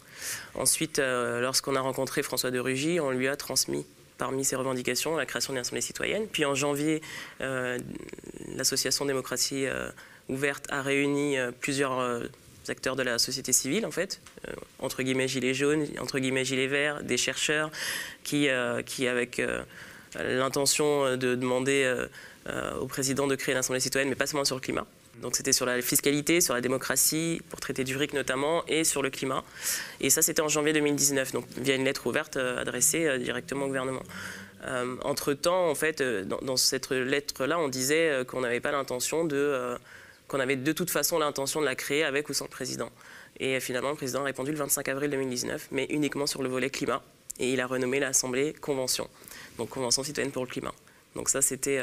Ensuite, 0.55 0.99
euh, 0.99 1.41
lorsqu'on 1.41 1.77
a 1.77 1.81
rencontré 1.81 2.23
François 2.23 2.51
de 2.51 2.59
Rugy, 2.59 3.01
on 3.01 3.11
lui 3.11 3.29
a 3.29 3.37
transmis 3.37 3.87
parmi 4.19 4.45
ses 4.45 4.57
revendications 4.57 5.17
la 5.17 5.27
création 5.27 5.53
d'une 5.53 5.61
assemblée 5.61 5.81
citoyenne. 5.81 6.27
Puis 6.27 6.45
en 6.45 6.55
janvier, 6.55 7.01
euh, 7.41 7.79
l'association 8.57 9.07
démocratie 9.07 9.67
euh, 9.67 9.89
ouverte 10.29 10.67
a 10.71 10.83
réuni 10.83 11.37
plusieurs 11.61 12.23
acteurs 12.69 12.97
de 12.97 13.03
la 13.03 13.19
société 13.19 13.55
civile, 13.55 13.87
en 13.87 13.91
fait, 13.91 14.21
entre 14.79 15.03
guillemets 15.03 15.27
gilets 15.27 15.55
jaunes, 15.55 15.87
entre 16.01 16.19
guillemets 16.19 16.45
gilets 16.45 16.67
verts, 16.67 17.03
des 17.03 17.17
chercheurs 17.17 17.71
qui 18.25 18.51
avec 18.51 19.41
l'intention 20.15 21.17
de 21.17 21.35
demander 21.35 21.91
au 22.79 22.85
président 22.87 23.27
de 23.27 23.37
créer 23.37 23.55
une 23.55 23.59
assemblée 23.61 23.81
citoyenne, 23.81 24.11
mais 24.11 24.17
pas 24.17 24.27
seulement 24.27 24.45
sur 24.45 24.57
le 24.57 24.61
climat. 24.61 24.87
Donc 25.23 25.37
c'était 25.37 25.53
sur 25.53 25.67
la 25.67 25.81
fiscalité, 25.83 26.41
sur 26.41 26.55
la 26.55 26.61
démocratie, 26.61 27.41
pour 27.49 27.61
traiter 27.61 27.85
du 27.85 27.97
RIC 27.97 28.13
notamment, 28.13 28.65
et 28.67 28.85
sur 28.85 29.03
le 29.03 29.11
climat. 29.11 29.45
Et 30.01 30.11
ça, 30.11 30.23
c'était 30.23 30.43
en 30.43 30.49
janvier 30.49 30.73
2019, 30.73 31.33
donc 31.33 31.45
via 31.57 31.75
une 31.75 31.85
lettre 31.85 32.07
ouverte 32.07 32.37
euh, 32.37 32.61
adressée 32.61 33.07
euh, 33.07 33.19
directement 33.19 33.65
au 33.65 33.69
gouvernement. 33.69 34.03
Euh, 34.65 34.97
entre-temps, 35.03 35.69
en 35.69 35.75
fait, 35.75 36.03
dans, 36.03 36.39
dans 36.39 36.57
cette 36.57 36.91
lettre-là, 36.91 37.59
on 37.59 37.69
disait 37.69 38.25
qu'on 38.27 38.41
n'avait 38.41 38.61
pas 38.61 38.73
l'intention 38.73 39.25
de... 39.25 39.77
qu'on 40.27 40.41
avait 40.41 40.57
de 40.57 40.73
toute 40.73 40.91
façon 40.91 41.19
l'intention 41.19 41.61
de 41.61 41.65
la 41.65 41.75
créer 41.75 42.05
avec 42.05 42.29
ou 42.29 42.33
sans 42.33 42.47
le 42.47 42.51
président. 42.51 42.91
Et 43.39 43.61
finalement, 43.61 43.91
le 43.91 43.97
président 43.97 44.23
a 44.23 44.25
répondu 44.25 44.51
le 44.51 44.59
25 44.59 44.89
avril 44.89 45.11
2019, 45.11 45.69
mais 45.71 45.87
uniquement 45.91 46.27
sur 46.27 46.43
le 46.43 46.49
volet 46.49 46.71
climat. 46.71 47.03
Et 47.39 47.53
il 47.53 47.61
a 47.61 47.69
renommé 47.69 48.01
l'Assemblée 48.01 48.53
Convention, 48.53 49.09
donc 49.59 49.69
Convention 49.69 50.03
citoyenne 50.03 50.33
pour 50.33 50.45
le 50.45 50.51
climat. 50.51 50.75
Donc 51.15 51.29
ça, 51.29 51.41
c'était... 51.41 51.81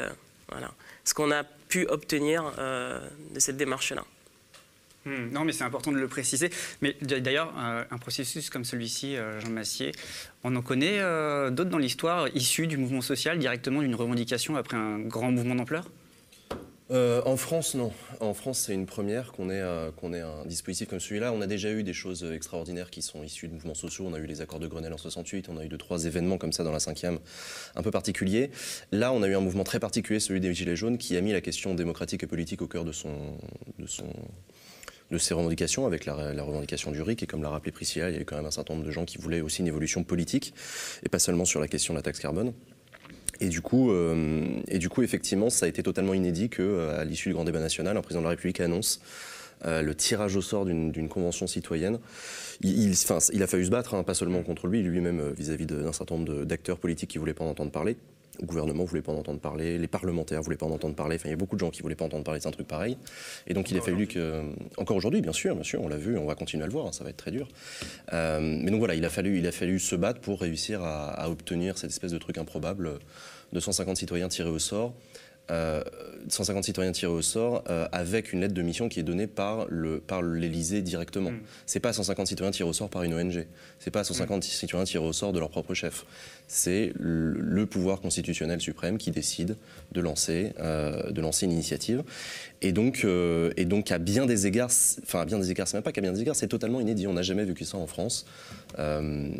voilà 0.48 0.72
ce 1.06 1.14
qu'on 1.14 1.30
a 1.30 1.44
pu 1.44 1.86
obtenir 1.86 2.52
euh, 2.58 3.00
de 3.34 3.40
cette 3.40 3.56
démarche-là. 3.56 4.04
Hmm, 5.04 5.30
non, 5.30 5.44
mais 5.44 5.52
c'est 5.52 5.64
important 5.64 5.92
de 5.92 5.98
le 5.98 6.08
préciser. 6.08 6.50
Mais 6.82 6.96
d'ailleurs, 7.00 7.54
euh, 7.56 7.84
un 7.90 7.98
processus 7.98 8.50
comme 8.50 8.64
celui-ci, 8.64 9.16
euh, 9.16 9.40
Jean 9.40 9.50
Massier, 9.50 9.92
on 10.42 10.54
en 10.56 10.62
connaît 10.62 10.98
d'autres 11.50 11.70
dans 11.70 11.78
l'histoire 11.78 12.28
issus 12.34 12.66
du 12.66 12.76
mouvement 12.76 13.00
social, 13.00 13.38
directement 13.38 13.82
d'une 13.82 13.94
revendication 13.94 14.56
après 14.56 14.76
un 14.76 14.98
grand 14.98 15.30
mouvement 15.30 15.54
d'ampleur? 15.54 15.84
Euh, 16.92 17.20
en 17.24 17.36
France, 17.36 17.74
non. 17.74 17.90
En 18.20 18.32
France, 18.32 18.60
c'est 18.60 18.74
une 18.74 18.86
première 18.86 19.32
qu'on 19.32 19.50
ait, 19.50 19.60
euh, 19.60 19.90
qu'on 19.90 20.12
ait 20.12 20.20
un 20.20 20.44
dispositif 20.46 20.88
comme 20.88 21.00
celui-là. 21.00 21.32
On 21.32 21.40
a 21.40 21.48
déjà 21.48 21.72
eu 21.72 21.82
des 21.82 21.92
choses 21.92 22.24
extraordinaires 22.24 22.90
qui 22.90 23.02
sont 23.02 23.24
issues 23.24 23.48
de 23.48 23.54
mouvements 23.54 23.74
sociaux. 23.74 24.04
On 24.08 24.14
a 24.14 24.18
eu 24.18 24.26
les 24.26 24.40
accords 24.40 24.60
de 24.60 24.68
Grenelle 24.68 24.92
en 24.92 24.98
68, 24.98 25.48
on 25.48 25.56
a 25.56 25.64
eu 25.64 25.68
deux, 25.68 25.78
trois 25.78 26.04
événements 26.04 26.38
comme 26.38 26.52
ça 26.52 26.62
dans 26.62 26.70
la 26.70 26.78
cinquième, 26.78 27.18
un 27.74 27.82
peu 27.82 27.90
particuliers. 27.90 28.50
Là, 28.92 29.12
on 29.12 29.22
a 29.24 29.28
eu 29.28 29.34
un 29.34 29.40
mouvement 29.40 29.64
très 29.64 29.80
particulier, 29.80 30.20
celui 30.20 30.40
des 30.40 30.54
Gilets 30.54 30.76
jaunes, 30.76 30.96
qui 30.96 31.16
a 31.16 31.20
mis 31.20 31.32
la 31.32 31.40
question 31.40 31.74
démocratique 31.74 32.22
et 32.22 32.28
politique 32.28 32.62
au 32.62 32.68
cœur 32.68 32.84
de 32.84 32.92
ses 35.18 35.34
revendications, 35.34 35.86
avec 35.86 36.04
la, 36.04 36.32
la, 36.34 36.42
revendication 36.44 36.92
du 36.92 37.02
RIC. 37.02 37.20
Et 37.24 37.26
comme 37.26 37.42
l'a 37.42 37.50
rappelé 37.50 37.72
Priscilla, 37.72 38.10
il 38.10 38.14
y 38.14 38.18
a 38.18 38.20
eu 38.20 38.24
quand 38.24 38.36
même 38.36 38.46
un 38.46 38.52
certain 38.52 38.74
nombre 38.74 38.86
de 38.86 38.92
gens 38.92 39.04
qui 39.04 39.18
voulaient 39.18 39.40
aussi 39.40 39.62
une 39.62 39.68
évolution 39.68 40.04
politique, 40.04 40.54
et 41.02 41.08
pas 41.08 41.18
seulement 41.18 41.44
sur 41.44 41.58
la 41.58 41.66
question 41.66 41.94
de 41.94 41.98
la 41.98 42.02
taxe 42.02 42.20
carbone. 42.20 42.52
Et 43.40 43.48
du, 43.48 43.60
coup, 43.60 43.90
euh, 43.90 44.44
et 44.68 44.78
du 44.78 44.88
coup, 44.88 45.02
effectivement, 45.02 45.50
ça 45.50 45.66
a 45.66 45.68
été 45.68 45.82
totalement 45.82 46.14
inédit 46.14 46.48
qu'à 46.48 46.62
euh, 46.62 47.04
l'issue 47.04 47.28
du 47.30 47.34
grand 47.34 47.44
débat 47.44 47.60
national, 47.60 47.96
un 47.96 48.02
président 48.02 48.20
de 48.20 48.26
la 48.26 48.30
République 48.30 48.60
annonce 48.60 49.00
euh, 49.64 49.82
le 49.82 49.94
tirage 49.94 50.36
au 50.36 50.42
sort 50.42 50.64
d'une 50.64 51.08
convention 51.08 51.46
citoyenne. 51.46 51.98
Il, 52.62 52.92
a 53.42 53.46
fallu 53.46 53.64
se 53.66 53.70
battre, 53.70 53.94
hein, 53.94 54.04
pas 54.04 54.14
seulement 54.14 54.42
contre 54.42 54.66
lui, 54.66 54.82
lui-même 54.82 55.32
vis-à-vis 55.36 55.66
d'un 55.66 55.92
certain 55.92 56.16
nombre 56.16 56.44
d'acteurs 56.44 56.78
politiques 56.78 57.10
qui 57.10 57.18
ne 57.18 57.20
voulaient 57.20 57.34
pas 57.34 57.44
en 57.44 57.50
entendre 57.50 57.70
parler. 57.70 57.96
Le 58.40 58.46
gouvernement 58.46 58.82
ne 58.84 58.88
voulait 58.88 59.02
pas 59.02 59.12
en 59.12 59.16
entendre 59.18 59.40
parler, 59.40 59.78
les 59.78 59.86
parlementaires 59.86 60.40
ne 60.40 60.44
voulaient 60.44 60.56
pas 60.56 60.66
en 60.66 60.70
entendre 60.70 60.94
parler. 60.94 61.16
Enfin, 61.16 61.28
il 61.28 61.32
y 61.32 61.34
a 61.34 61.36
beaucoup 61.36 61.56
de 61.56 61.60
gens 61.60 61.70
qui 61.70 61.78
ne 61.78 61.82
voulaient 61.82 61.94
pas 61.94 62.04
entendre 62.04 62.24
parler 62.24 62.40
d'un 62.40 62.50
truc 62.50 62.66
pareil. 62.66 62.96
Et 63.46 63.54
donc, 63.54 63.70
il 63.70 63.78
a 63.78 63.80
fallu 63.80 64.06
que. 64.06 64.42
Encore 64.76 64.96
aujourd'hui, 64.96 65.20
bien 65.20 65.32
sûr, 65.32 65.54
bien 65.54 65.64
sûr, 65.64 65.82
on 65.82 65.88
l'a 65.88 65.96
vu, 65.96 66.16
on 66.18 66.26
va 66.26 66.34
continuer 66.34 66.64
à 66.64 66.66
le 66.66 66.72
voir, 66.72 66.86
hein, 66.86 66.92
ça 66.92 67.04
va 67.04 67.10
être 67.10 67.16
très 67.16 67.30
dur. 67.30 67.48
Euh, 68.12 68.40
mais 68.40 68.70
donc 68.70 68.78
voilà, 68.78 68.94
il 68.94 69.04
a, 69.04 69.10
fallu, 69.10 69.38
il 69.38 69.46
a 69.46 69.52
fallu 69.52 69.78
se 69.78 69.96
battre 69.96 70.20
pour 70.20 70.40
réussir 70.40 70.82
à, 70.82 71.08
à 71.08 71.28
obtenir 71.28 71.78
cette 71.78 71.90
espèce 71.90 72.12
de 72.12 72.18
truc 72.18 72.38
improbable 72.38 72.98
de 73.52 73.60
150 73.60 73.96
citoyens 73.96 74.28
tirés 74.28 74.50
au 74.50 74.58
sort. 74.58 74.94
Euh, 75.52 75.82
150 76.28 76.64
citoyens 76.64 76.90
tirés 76.90 77.12
au 77.12 77.22
sort 77.22 77.62
euh, 77.70 77.86
avec 77.92 78.32
une 78.32 78.40
lettre 78.40 78.54
de 78.54 78.62
mission 78.62 78.88
qui 78.88 78.98
est 78.98 79.04
donnée 79.04 79.28
par 79.28 79.66
le 79.68 80.00
par 80.00 80.20
l'Élysée 80.20 80.82
directement. 80.82 81.30
Mm. 81.30 81.40
C'est 81.66 81.78
pas 81.78 81.92
150 81.92 82.26
citoyens 82.26 82.50
tirés 82.50 82.68
au 82.68 82.72
sort 82.72 82.88
par 82.88 83.04
une 83.04 83.14
ONG. 83.14 83.46
C'est 83.78 83.92
pas 83.92 84.02
150 84.02 84.42
citoyens 84.42 84.84
tirés 84.84 85.04
au 85.04 85.12
sort 85.12 85.32
de 85.32 85.38
leur 85.38 85.50
propre 85.50 85.72
chef. 85.72 86.04
C'est 86.48 86.92
le, 86.98 87.66
pouvoir 87.66 88.00
constitutionnel 88.00 88.60
suprême 88.60 88.96
qui 88.96 89.10
décide 89.10 89.56
de 89.90 90.00
lancer 90.00 90.52
euh, 90.60 91.10
de 91.10 91.20
lancer 91.20 91.46
une 91.46 91.52
initiative. 91.52 92.04
Et 92.62 92.72
donc 92.72 93.02
euh, 93.04 93.52
et 93.56 93.64
donc 93.64 93.90
à 93.90 93.98
bien 93.98 94.24
des 94.24 94.46
égards, 94.46 94.70
enfin 95.02 95.20
à 95.20 95.24
bien 95.24 95.38
des 95.38 95.50
égards, 95.50 95.66
c'est 95.66 95.76
même 95.76 95.82
pas 95.82 95.90
qu'à 95.90 96.00
bien 96.00 96.12
des 96.12 96.20
égards, 96.20 96.36
c'est 96.36 96.46
totalement 96.46 96.80
inédit. 96.80 97.08
On 97.08 97.14
n'a 97.14 97.22
jamais 97.22 97.44
vécu 97.44 97.64
ça 97.64 97.76
en 97.76 97.88
France. 97.88 98.24
Euh, 98.78 99.30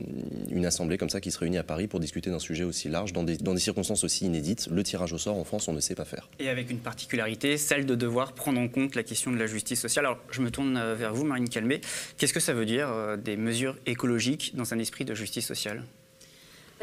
une 0.50 0.66
assemblée 0.66 0.98
comme 0.98 1.08
ça 1.08 1.20
qui 1.20 1.30
se 1.30 1.38
réunit 1.38 1.58
à 1.58 1.62
Paris 1.62 1.86
pour 1.86 2.00
discuter 2.00 2.30
d'un 2.30 2.40
sujet 2.40 2.64
aussi 2.64 2.88
large 2.88 3.12
dans 3.12 3.22
des, 3.22 3.36
dans 3.36 3.54
des 3.54 3.60
circonstances 3.60 4.02
aussi 4.02 4.26
inédites. 4.26 4.68
Le 4.70 4.82
tirage 4.82 5.12
au 5.12 5.18
sort 5.18 5.36
en 5.36 5.44
France, 5.44 5.68
on 5.68 5.72
ne 5.72 5.80
sait 5.80 5.94
pas 5.94 6.04
faire. 6.04 6.28
Et 6.40 6.48
avec 6.48 6.70
une 6.70 6.80
particularité, 6.80 7.56
celle 7.56 7.86
de 7.86 7.94
devoir 7.94 8.32
prendre 8.32 8.58
en 8.58 8.66
compte 8.66 8.96
la 8.96 9.04
question 9.04 9.30
de 9.30 9.36
la 9.36 9.46
justice 9.46 9.80
sociale. 9.80 10.06
Alors, 10.06 10.18
je 10.32 10.40
me 10.40 10.50
tourne 10.50 10.94
vers 10.94 11.14
vous, 11.14 11.25
Marine 11.25 11.48
Calmé. 11.48 11.80
Qu'est-ce 12.18 12.32
que 12.32 12.40
ça 12.40 12.54
veut 12.54 12.66
dire, 12.66 12.88
des 13.18 13.36
mesures 13.36 13.76
écologiques 13.86 14.56
dans 14.56 14.75
un 14.75 14.78
esprit 14.78 15.04
de 15.04 15.14
justice 15.14 15.46
sociale? 15.46 15.84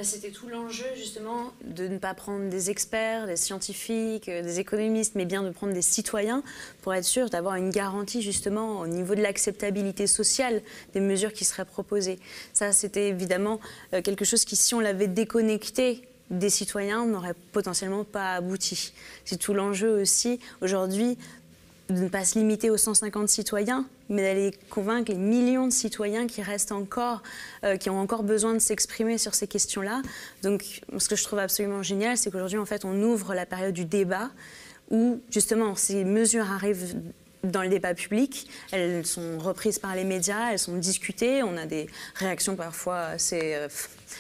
C'était 0.01 0.31
tout 0.31 0.47
l'enjeu 0.49 0.85
justement 0.95 1.53
de 1.63 1.87
ne 1.87 1.99
pas 1.99 2.15
prendre 2.15 2.49
des 2.49 2.71
experts, 2.71 3.27
des 3.27 3.35
scientifiques, 3.35 4.27
euh, 4.27 4.41
des 4.41 4.59
économistes, 4.59 5.13
mais 5.15 5.25
bien 5.25 5.43
de 5.43 5.51
prendre 5.51 5.71
des 5.71 5.83
citoyens 5.83 6.41
pour 6.81 6.95
être 6.95 7.05
sûr 7.05 7.29
d'avoir 7.29 7.55
une 7.55 7.69
garantie 7.69 8.23
justement 8.23 8.79
au 8.79 8.87
niveau 8.87 9.13
de 9.13 9.21
l'acceptabilité 9.21 10.07
sociale 10.07 10.61
des 10.93 10.99
mesures 10.99 11.31
qui 11.31 11.45
seraient 11.45 11.63
proposées. 11.63 12.19
Ça, 12.53 12.71
c'était 12.71 13.09
évidemment 13.09 13.59
euh, 13.93 14.01
quelque 14.01 14.25
chose 14.25 14.45
qui, 14.45 14.55
si 14.55 14.73
on 14.73 14.79
l'avait 14.79 15.07
déconnecté 15.07 16.01
des 16.31 16.49
citoyens, 16.49 17.05
n'aurait 17.05 17.35
potentiellement 17.51 18.03
pas 18.03 18.33
abouti. 18.33 18.93
C'est 19.25 19.37
tout 19.37 19.53
l'enjeu 19.53 20.01
aussi 20.01 20.39
aujourd'hui 20.61 21.19
de 21.89 22.01
ne 22.01 22.09
pas 22.09 22.25
se 22.25 22.39
limiter 22.39 22.71
aux 22.71 22.77
150 22.77 23.29
citoyens, 23.29 23.85
mais 24.09 24.21
d'aller 24.21 24.51
convaincre 24.69 25.11
les 25.11 25.17
millions 25.17 25.67
de 25.67 25.73
citoyens 25.73 26.27
qui 26.27 26.41
restent 26.41 26.71
encore, 26.71 27.23
euh, 27.63 27.77
qui 27.77 27.89
ont 27.89 27.99
encore 27.99 28.23
besoin 28.23 28.53
de 28.53 28.59
s'exprimer 28.59 29.17
sur 29.17 29.33
ces 29.33 29.47
questions-là. 29.47 30.01
Donc, 30.41 30.81
ce 30.97 31.07
que 31.07 31.15
je 31.15 31.23
trouve 31.23 31.39
absolument 31.39 31.83
génial, 31.83 32.17
c'est 32.17 32.31
qu'aujourd'hui, 32.31 32.57
en 32.57 32.65
fait, 32.65 32.85
on 32.85 33.01
ouvre 33.01 33.33
la 33.33 33.45
période 33.45 33.73
du 33.73 33.85
débat 33.85 34.29
où, 34.91 35.21
justement, 35.29 35.75
ces 35.75 36.03
mesures 36.03 36.51
arrivent 36.51 36.95
dans 37.43 37.61
le 37.61 37.67
débat 37.67 37.93
public, 37.93 38.47
elles 38.71 39.05
sont 39.05 39.37
reprises 39.37 39.77
par 39.77 39.95
les 39.95 40.05
médias, 40.05 40.51
elles 40.51 40.59
sont 40.59 40.77
discutées, 40.77 41.43
on 41.43 41.57
a 41.57 41.65
des 41.65 41.87
réactions 42.15 42.55
parfois 42.55 42.99
assez 42.99 43.53
euh, 43.55 43.67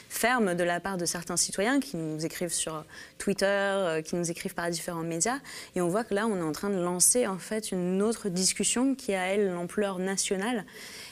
fermes 0.09 0.55
de 0.55 0.63
la 0.63 0.81
part 0.81 0.97
de 0.97 1.05
certains 1.05 1.37
citoyens 1.37 1.79
qui 1.79 1.95
nous 1.95 2.25
écrivent 2.25 2.51
sur 2.51 2.83
Twitter, 3.17 3.45
euh, 3.45 4.01
qui 4.01 4.17
nous 4.17 4.29
écrivent 4.29 4.53
par 4.53 4.69
différents 4.69 5.03
médias, 5.03 5.39
et 5.75 5.81
on 5.81 5.87
voit 5.87 6.03
que 6.03 6.13
là, 6.13 6.27
on 6.27 6.37
est 6.37 6.41
en 6.41 6.51
train 6.51 6.69
de 6.69 6.81
lancer 6.81 7.25
en 7.25 7.37
fait 7.37 7.71
une 7.71 8.01
autre 8.01 8.27
discussion 8.27 8.93
qui 8.93 9.13
a 9.13 9.25
elle 9.27 9.53
l'ampleur 9.53 9.99
nationale. 9.99 10.65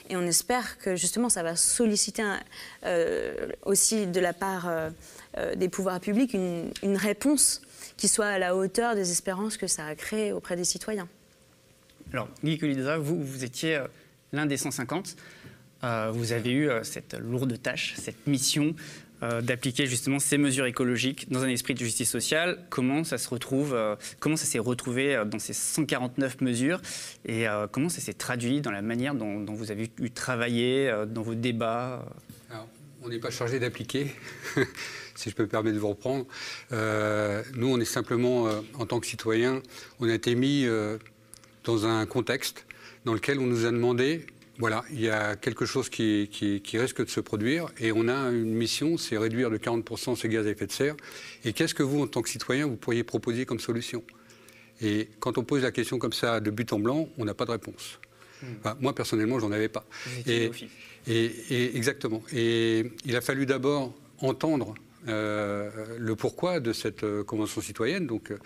Et 0.10 0.18
on 0.18 0.24
espère 0.24 0.80
que 0.80 0.98
justement 0.98 1.30
ça 1.30 1.44
va 1.44 1.56
solliciter 1.56 2.24
euh, 2.84 3.48
aussi 3.64 4.06
de 4.06 4.20
la 4.20 4.34
part 4.34 4.70
des 5.56 5.70
pouvoirs 5.70 6.02
publics 6.02 6.34
une, 6.34 6.98
réponse 6.98 7.62
qui 7.96 8.10
soit 8.10 8.28
à 8.28 8.38
la 8.38 8.58
hauteur 8.58 8.96
des 8.96 9.12
espérances 9.12 9.56
que 9.56 9.68
ça 9.68 9.86
a 9.86 9.96
créé 9.96 10.34
auprès 10.34 10.58
des 10.58 10.66
citoyens. 10.66 11.08
Alors, 12.14 12.30
Guy 12.44 12.58
Colizza, 12.58 12.98
vous, 12.98 13.22
vous 13.22 13.44
étiez 13.44 13.78
euh, 13.78 13.88
l'un 14.34 14.46
des 14.46 14.58
150. 14.58 15.16
Euh, 15.84 16.12
vous 16.14 16.32
avez 16.32 16.52
eu 16.52 16.70
euh, 16.70 16.84
cette 16.84 17.16
lourde 17.16 17.62
tâche, 17.62 17.94
cette 17.98 18.28
mission 18.28 18.76
d'appliquer 19.44 19.86
justement 19.86 20.18
ces 20.18 20.40
mesures 20.40 20.66
écologiques 20.66 21.32
dans 21.32 21.44
un 21.44 21.48
esprit 21.48 21.76
de 21.76 21.80
justice 21.80 22.10
sociale. 22.10 22.58
Comment 22.72 23.04
ça 23.04 23.20
se 23.20 23.30
retrouve, 23.30 23.78
comment 24.20 24.36
ça 24.36 24.46
s'est 24.46 24.58
retrouvé 24.58 25.22
dans 25.28 25.38
ces 25.38 25.54
149 25.54 26.42
mesures 26.42 26.82
et 27.28 27.46
comment 27.72 27.90
ça 27.90 28.02
s'est 28.02 28.16
traduit 28.16 28.62
dans 28.62 28.72
la 28.72 28.82
manière 28.82 29.14
dont, 29.14 29.46
vous 29.46 29.70
avez 29.70 29.92
eu 30.00 30.10
travaillé, 30.10 30.92
dans 31.08 31.22
vos 31.22 31.36
débats 31.36 32.04
Alors, 32.50 32.68
on 33.04 33.10
n'est 33.10 33.20
pas 33.20 33.30
chargé 33.30 33.60
d'appliquer, 33.60 34.08
si 35.14 35.30
je 35.30 35.36
peux 35.36 35.44
me 35.44 35.50
permettre 35.50 35.76
de 35.76 35.80
vous 35.80 35.90
reprendre. 35.90 36.26
Nous, 36.72 37.68
on 37.68 37.80
est 37.80 37.86
simplement, 37.86 38.50
en 38.74 38.88
tant 38.88 39.00
que 39.00 39.06
citoyens, 39.06 39.62
on 40.00 40.10
a 40.10 40.14
été 40.16 40.34
mis 40.34 40.66
dans 41.64 41.86
un 41.86 42.06
contexte 42.06 42.66
dans 43.06 43.14
lequel 43.14 43.40
on 43.40 43.46
nous 43.48 43.66
a 43.66 43.72
demandé, 43.72 44.26
voilà, 44.58 44.84
il 44.92 45.02
y 45.02 45.10
a 45.10 45.36
quelque 45.36 45.66
chose 45.66 45.90
qui, 45.90 46.30
qui- 46.32 46.62
qui 46.62 46.78
risque 46.78 47.04
de 47.04 47.10
se 47.10 47.20
produire 47.20 47.68
et 47.80 47.92
on 47.92 48.08
a 48.08 48.30
une 48.30 48.54
mission, 48.54 48.98
c'est 48.98 49.18
réduire 49.18 49.50
de 49.50 49.58
40% 49.58 50.16
ces 50.16 50.30
gaz 50.30 50.46
à 50.46 50.50
effet 50.52 50.68
de 50.68 50.72
serre. 50.72 50.96
Et 51.44 51.54
qu'est-ce 51.54 51.74
que 51.74 51.84
vous, 51.84 52.02
en 52.02 52.08
tant 52.08 52.22
que 52.22 52.30
citoyen, 52.30 52.68
vous 52.68 52.76
pourriez 52.76 53.04
proposer 53.04 53.46
comme 53.46 53.60
solution? 53.60 54.04
Et 54.82 55.10
quand 55.20 55.38
on 55.38 55.44
pose 55.44 55.64
la 55.64 55.72
question 55.72 55.98
comme 56.00 56.14
ça 56.14 56.40
de 56.40 56.50
but 56.52 56.72
en 56.74 56.80
blanc, 56.80 57.10
on 57.18 57.26
n'a 57.26 57.34
pas 57.34 57.46
de 57.46 57.52
réponse. 57.52 58.00
Enfin, 58.60 58.76
moi, 58.80 58.94
personnellement, 58.96 59.40
j'en 59.40 59.52
avais 59.52 59.70
pas. 59.70 59.86
Et, 60.26 60.48
d'office. 60.48 60.70
et- 61.08 61.26
et- 61.52 61.78
exactement. 61.78 62.24
Et 62.34 62.92
il 63.06 63.16
a 63.16 63.22
fallu 63.22 63.46
d'abord 63.46 63.94
entendre 64.20 64.74
le 65.08 66.14
pourquoi 66.16 66.60
de 66.60 66.74
cette 66.74 67.04
euh, 67.04 67.24
convention 67.24 67.62
citoyenne. 67.62 68.08
Donc, 68.08 68.32
euh, 68.32 68.38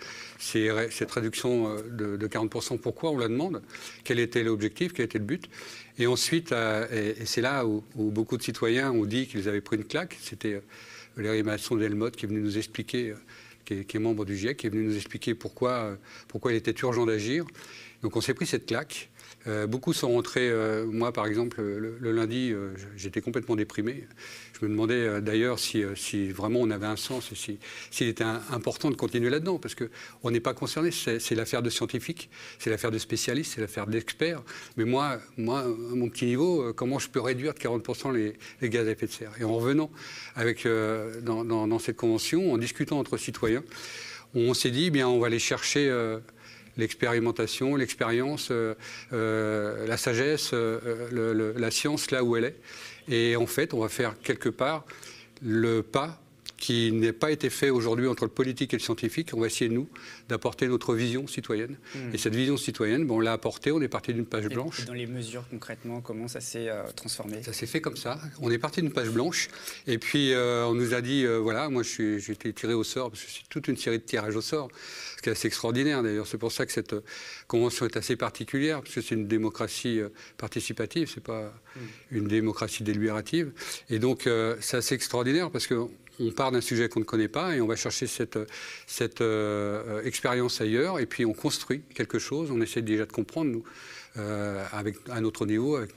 cette 0.90 1.10
réduction 1.10 1.68
euh, 1.68 1.82
de, 1.90 2.16
de 2.16 2.28
40%, 2.28 2.78
pourquoi 2.78 3.10
on 3.10 3.18
la 3.18 3.28
demande 3.28 3.62
Quel 4.04 4.18
était 4.18 4.42
l'objectif 4.42 4.92
Quel 4.92 5.06
était 5.06 5.18
le 5.18 5.24
but 5.24 5.48
Et 5.98 6.06
ensuite, 6.06 6.52
euh, 6.52 6.86
et, 6.90 7.26
c'est 7.26 7.40
là 7.40 7.66
où, 7.66 7.84
beaucoup 7.94 8.36
de 8.36 8.42
citoyens 8.42 8.90
ont 8.90 9.04
dit 9.04 9.26
qu'ils 9.26 9.48
avaient 9.48 9.60
pris 9.60 9.76
une 9.76 9.84
claque. 9.84 10.16
C'était 10.20 10.54
euh, 10.54 10.60
Valérie 11.16 11.42
Masson 11.42 11.76
Delmotte 11.76 12.16
qui 12.16 12.26
est 12.26 12.28
venue 12.28 12.40
nous 12.40 12.58
expliquer. 12.58 13.10
euh, 13.10 13.14
qui 13.66 13.96
est, 13.96 14.00
membre 14.00 14.24
du 14.24 14.36
GIEC, 14.36 14.56
qui 14.56 14.66
est 14.66 14.70
venu 14.70 14.84
nous 14.84 14.96
expliquer 14.96 15.34
pourquoi, 15.34 15.70
euh, 15.72 15.96
il 16.46 16.54
était 16.54 16.74
urgent 16.82 17.04
d'agir. 17.04 17.44
Donc 18.02 18.16
on 18.16 18.20
s'est 18.20 18.34
pris 18.34 18.46
cette 18.46 18.66
claque. 18.66 19.10
Euh, 19.46 19.66
beaucoup 19.66 19.92
sont 19.92 20.12
rentrés, 20.12 20.48
euh, 20.48 20.86
moi 20.86 21.12
par 21.12 21.26
exemple, 21.26 21.60
le, 21.62 22.12
lundi, 22.12 22.52
euh, 22.52 22.74
j'étais 22.96 23.20
complètement 23.20 23.56
déprimé. 23.56 24.06
Je 24.58 24.64
me 24.64 24.70
demandais 24.70 24.94
euh, 24.94 25.20
d'ailleurs 25.20 25.58
si, 25.58 25.82
euh, 25.82 25.94
si 25.94 26.30
vraiment 26.30 26.60
on 26.60 26.70
avait 26.70 26.86
un 26.86 26.96
sens 26.96 27.30
et 27.30 27.34
si- 27.34 27.58
s'il 27.90 28.08
était 28.08 28.24
un- 28.24 28.40
important 28.52 28.90
de 28.90 28.94
continuer 28.96 29.28
là-dedans, 29.28 29.58
parce 29.58 29.74
qu'on 29.74 30.30
n'est 30.30 30.40
pas 30.40 30.54
concerné, 30.54 30.90
c'est 30.92 31.34
l'affaire 31.34 31.60
de 31.62 31.68
scientifiques, 31.68 32.30
c'est 32.58 32.70
l'affaire 32.70 32.90
de 32.90 32.98
spécialistes, 32.98 33.52
c'est 33.54 33.60
l'affaire 33.60 33.86
d'experts. 33.86 34.42
Mais 34.78 34.84
moi, 34.84 35.18
moi, 35.36 35.60
à 35.60 35.66
mon 35.66 36.08
petit 36.08 36.24
niveau, 36.24 36.62
euh, 36.62 36.72
comment 36.72 36.98
je 36.98 37.08
peux 37.10 37.20
réduire 37.20 37.52
de 37.52 37.58
40% 37.58 38.12
les, 38.12 38.36
gaz 38.68 38.88
à 38.88 38.92
effet 38.92 39.06
de 39.06 39.12
serre? 39.12 39.32
Et 39.38 39.44
en 39.44 39.54
revenant 39.54 39.90
avec, 40.36 40.66
dans, 41.22 41.78
cette 41.78 41.96
convention, 41.96 42.52
en 42.52 42.58
discutant 42.58 42.98
entre 42.98 43.16
citoyens, 43.18 43.62
on 44.34 44.54
s'est 44.54 44.70
dit, 44.70 44.86
eh 44.86 44.90
bien, 44.90 45.06
on 45.08 45.18
va 45.18 45.26
aller 45.26 45.38
chercher 45.38 45.90
l'expérimentation, 46.76 47.76
l'expérience, 47.76 48.50
la 49.10 49.96
sagesse, 49.96 50.52
la 50.52 51.70
science 51.70 52.10
là 52.10 52.24
où 52.24 52.36
elle 52.36 52.44
est. 52.44 52.56
Et 53.08 53.36
en 53.36 53.46
fait, 53.46 53.74
on 53.74 53.80
va 53.80 53.88
faire 53.88 54.18
quelque 54.20 54.48
part 54.48 54.84
le 55.42 55.82
pas 55.82 56.20
qui 56.56 56.92
n'a 56.92 57.12
pas 57.12 57.30
été 57.30 57.50
fait 57.50 57.70
aujourd'hui 57.70 58.08
entre 58.08 58.24
le 58.24 58.30
politique 58.30 58.72
et 58.72 58.76
le 58.76 58.82
scientifique. 58.82 59.30
On 59.34 59.40
va 59.40 59.46
essayer, 59.46 59.70
nous, 59.70 59.88
d'apporter 60.28 60.68
notre 60.68 60.94
vision 60.94 61.26
citoyenne. 61.26 61.76
Mm. 61.94 62.14
Et 62.14 62.18
cette 62.18 62.34
vision 62.34 62.56
citoyenne, 62.56 63.06
bon, 63.06 63.16
on 63.16 63.20
l'a 63.20 63.32
apportée, 63.32 63.72
on 63.72 63.80
est 63.82 63.88
parti 63.88 64.14
d'une 64.14 64.26
page 64.26 64.48
blanche. 64.48 64.80
Et 64.80 64.84
dans 64.84 64.94
les 64.94 65.06
mesures 65.06 65.44
concrètement, 65.50 66.00
comment 66.00 66.28
ça 66.28 66.40
s'est 66.40 66.68
euh, 66.68 66.82
transformé? 66.94 67.42
Ça 67.42 67.52
s'est 67.52 67.66
fait 67.66 67.80
comme 67.80 67.96
ça. 67.96 68.18
On 68.40 68.50
est 68.50 68.58
parti 68.58 68.80
d'une 68.80 68.92
page 68.92 69.10
blanche. 69.10 69.48
Et 69.86 69.98
puis, 69.98 70.32
euh, 70.32 70.66
on 70.66 70.74
nous 70.74 70.94
a 70.94 71.00
dit, 71.00 71.24
euh, 71.24 71.38
voilà, 71.38 71.68
moi, 71.68 71.82
j'ai 71.82 72.16
été 72.16 72.52
tiré 72.52 72.74
au 72.74 72.84
sort, 72.84 73.10
parce 73.10 73.22
que 73.22 73.30
c'est 73.30 73.48
toute 73.48 73.68
une 73.68 73.76
série 73.76 73.98
de 73.98 74.04
tirages 74.04 74.36
au 74.36 74.40
sort, 74.40 74.68
ce 75.16 75.22
qui 75.22 75.28
est 75.28 75.32
assez 75.32 75.48
extraordinaire 75.48 76.02
d'ailleurs. 76.02 76.26
C'est 76.26 76.38
pour 76.38 76.52
ça 76.52 76.64
que 76.64 76.72
cette 76.72 76.94
convention 77.46 77.86
est 77.86 77.96
assez 77.96 78.16
particulière, 78.16 78.80
parce 78.80 78.94
que 78.94 79.00
c'est 79.02 79.14
une 79.14 79.28
démocratie 79.28 80.00
participative, 80.38 81.10
c'est 81.12 81.22
pas 81.22 81.52
une 82.10 82.28
démocratie 82.28 82.82
délibérative. 82.82 83.52
Et 83.90 83.98
donc, 83.98 84.28
c'est 84.60 84.76
assez 84.76 84.94
extraordinaire, 84.94 85.50
parce 85.50 85.66
que 85.66 85.86
on 86.20 86.30
part 86.30 86.52
d'un 86.52 86.60
sujet 86.60 86.88
qu'on 86.88 87.00
ne 87.00 87.04
connaît 87.04 87.28
pas 87.28 87.56
et 87.56 87.60
on 87.60 87.66
va 87.66 87.76
chercher 87.76 88.06
cette, 88.06 88.38
cette 88.86 89.20
euh, 89.20 89.82
euh, 89.86 90.02
expérience 90.04 90.60
ailleurs 90.60 90.98
et 90.98 91.06
puis 91.06 91.24
on 91.24 91.32
construit 91.32 91.82
quelque 91.94 92.18
chose. 92.18 92.50
On 92.50 92.60
essaie 92.60 92.82
déjà 92.82 93.06
de 93.06 93.12
comprendre, 93.12 93.50
nous, 93.50 93.64
avec, 94.72 94.96
à 95.10 95.20
notre 95.20 95.44
niveau, 95.44 95.76
avec 95.76 95.90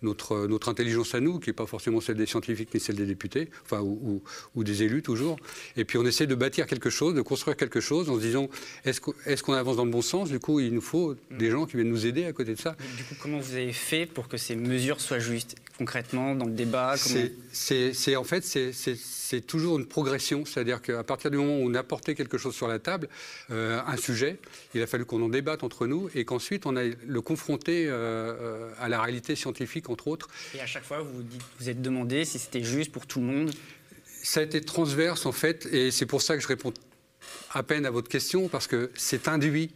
notre, 0.00 0.46
notre 0.46 0.70
intelligence 0.70 1.14
à 1.14 1.20
nous, 1.20 1.38
qui 1.38 1.50
n'est 1.50 1.54
pas 1.54 1.66
forcément 1.66 2.00
celle 2.00 2.16
des 2.16 2.24
scientifiques, 2.24 2.70
mais 2.72 2.80
celle 2.80 2.96
des 2.96 3.04
députés, 3.04 3.50
enfin, 3.66 3.82
ou, 3.82 4.22
ou, 4.54 4.64
des 4.64 4.82
élus 4.82 5.02
toujours. 5.02 5.36
Et 5.76 5.84
puis 5.84 5.98
on 5.98 6.06
essaie 6.06 6.26
de 6.26 6.34
bâtir 6.34 6.66
quelque 6.66 6.88
chose, 6.88 7.14
de 7.14 7.20
construire 7.20 7.58
quelque 7.58 7.80
chose 7.80 8.08
en 8.08 8.16
se 8.16 8.20
disant 8.20 8.48
est-ce 8.86 9.42
qu'on 9.42 9.52
avance 9.52 9.76
dans 9.76 9.84
le 9.84 9.90
bon 9.90 10.00
sens? 10.00 10.30
Du 10.30 10.40
coup, 10.40 10.60
il 10.60 10.72
nous 10.72 10.80
faut 10.80 11.14
des 11.30 11.50
gens 11.50 11.66
qui 11.66 11.76
viennent 11.76 11.90
nous 11.90 12.06
aider 12.06 12.24
à 12.24 12.32
côté 12.32 12.54
de 12.54 12.58
ça. 12.58 12.74
Du 12.96 13.04
coup, 13.04 13.16
comment 13.20 13.38
vous 13.38 13.52
avez 13.52 13.74
fait 13.74 14.06
pour 14.06 14.28
que 14.28 14.38
ces 14.38 14.56
mesures 14.56 15.02
soient 15.02 15.18
justes? 15.18 15.56
Concrètement 15.78 16.34
dans 16.34 16.46
le 16.46 16.52
débat 16.52 16.94
C'est 16.96 18.16
en 18.16 18.24
fait 18.24 18.44
c'est 18.44 19.40
toujours 19.46 19.78
une 19.78 19.86
progression, 19.86 20.44
c'est-à-dire 20.44 20.82
qu'à 20.82 21.02
partir 21.02 21.30
du 21.30 21.38
moment 21.38 21.56
où 21.56 21.70
on 21.70 21.74
a 21.74 21.82
porté 21.82 22.14
quelque 22.14 22.38
chose 22.38 22.54
sur 22.54 22.68
la 22.68 22.78
table, 22.78 23.08
euh, 23.50 23.80
un 23.86 23.96
sujet, 23.96 24.38
il 24.74 24.82
a 24.82 24.86
fallu 24.86 25.04
qu'on 25.04 25.22
en 25.22 25.28
débatte 25.28 25.62
entre 25.62 25.86
nous 25.86 26.10
et 26.14 26.24
qu'ensuite 26.24 26.66
on 26.66 26.76
aille 26.76 26.96
le 27.06 27.20
confronter 27.20 27.86
euh, 27.86 27.92
euh, 27.92 28.72
à 28.78 28.88
la 28.88 29.00
réalité 29.00 29.34
scientifique 29.34 29.88
entre 29.88 30.08
autres. 30.08 30.28
Et 30.54 30.60
à 30.60 30.66
chaque 30.66 30.84
fois 30.84 31.00
vous 31.00 31.12
vous, 31.12 31.24
vous 31.58 31.68
êtes 31.68 31.80
demandé 31.80 32.24
si 32.24 32.38
c'était 32.38 32.62
juste 32.62 32.92
pour 32.92 33.06
tout 33.06 33.20
le 33.20 33.26
monde. 33.26 33.50
Ça 34.22 34.40
a 34.40 34.42
été 34.42 34.60
transverse 34.60 35.26
en 35.26 35.32
fait 35.32 35.66
et 35.66 35.90
c'est 35.90 36.06
pour 36.06 36.22
ça 36.22 36.36
que 36.36 36.42
je 36.42 36.48
réponds 36.48 36.72
à 37.50 37.62
peine 37.62 37.86
à 37.86 37.90
votre 37.90 38.08
question 38.08 38.48
parce 38.48 38.66
que 38.66 38.90
c'est 38.94 39.28
induit 39.28 39.70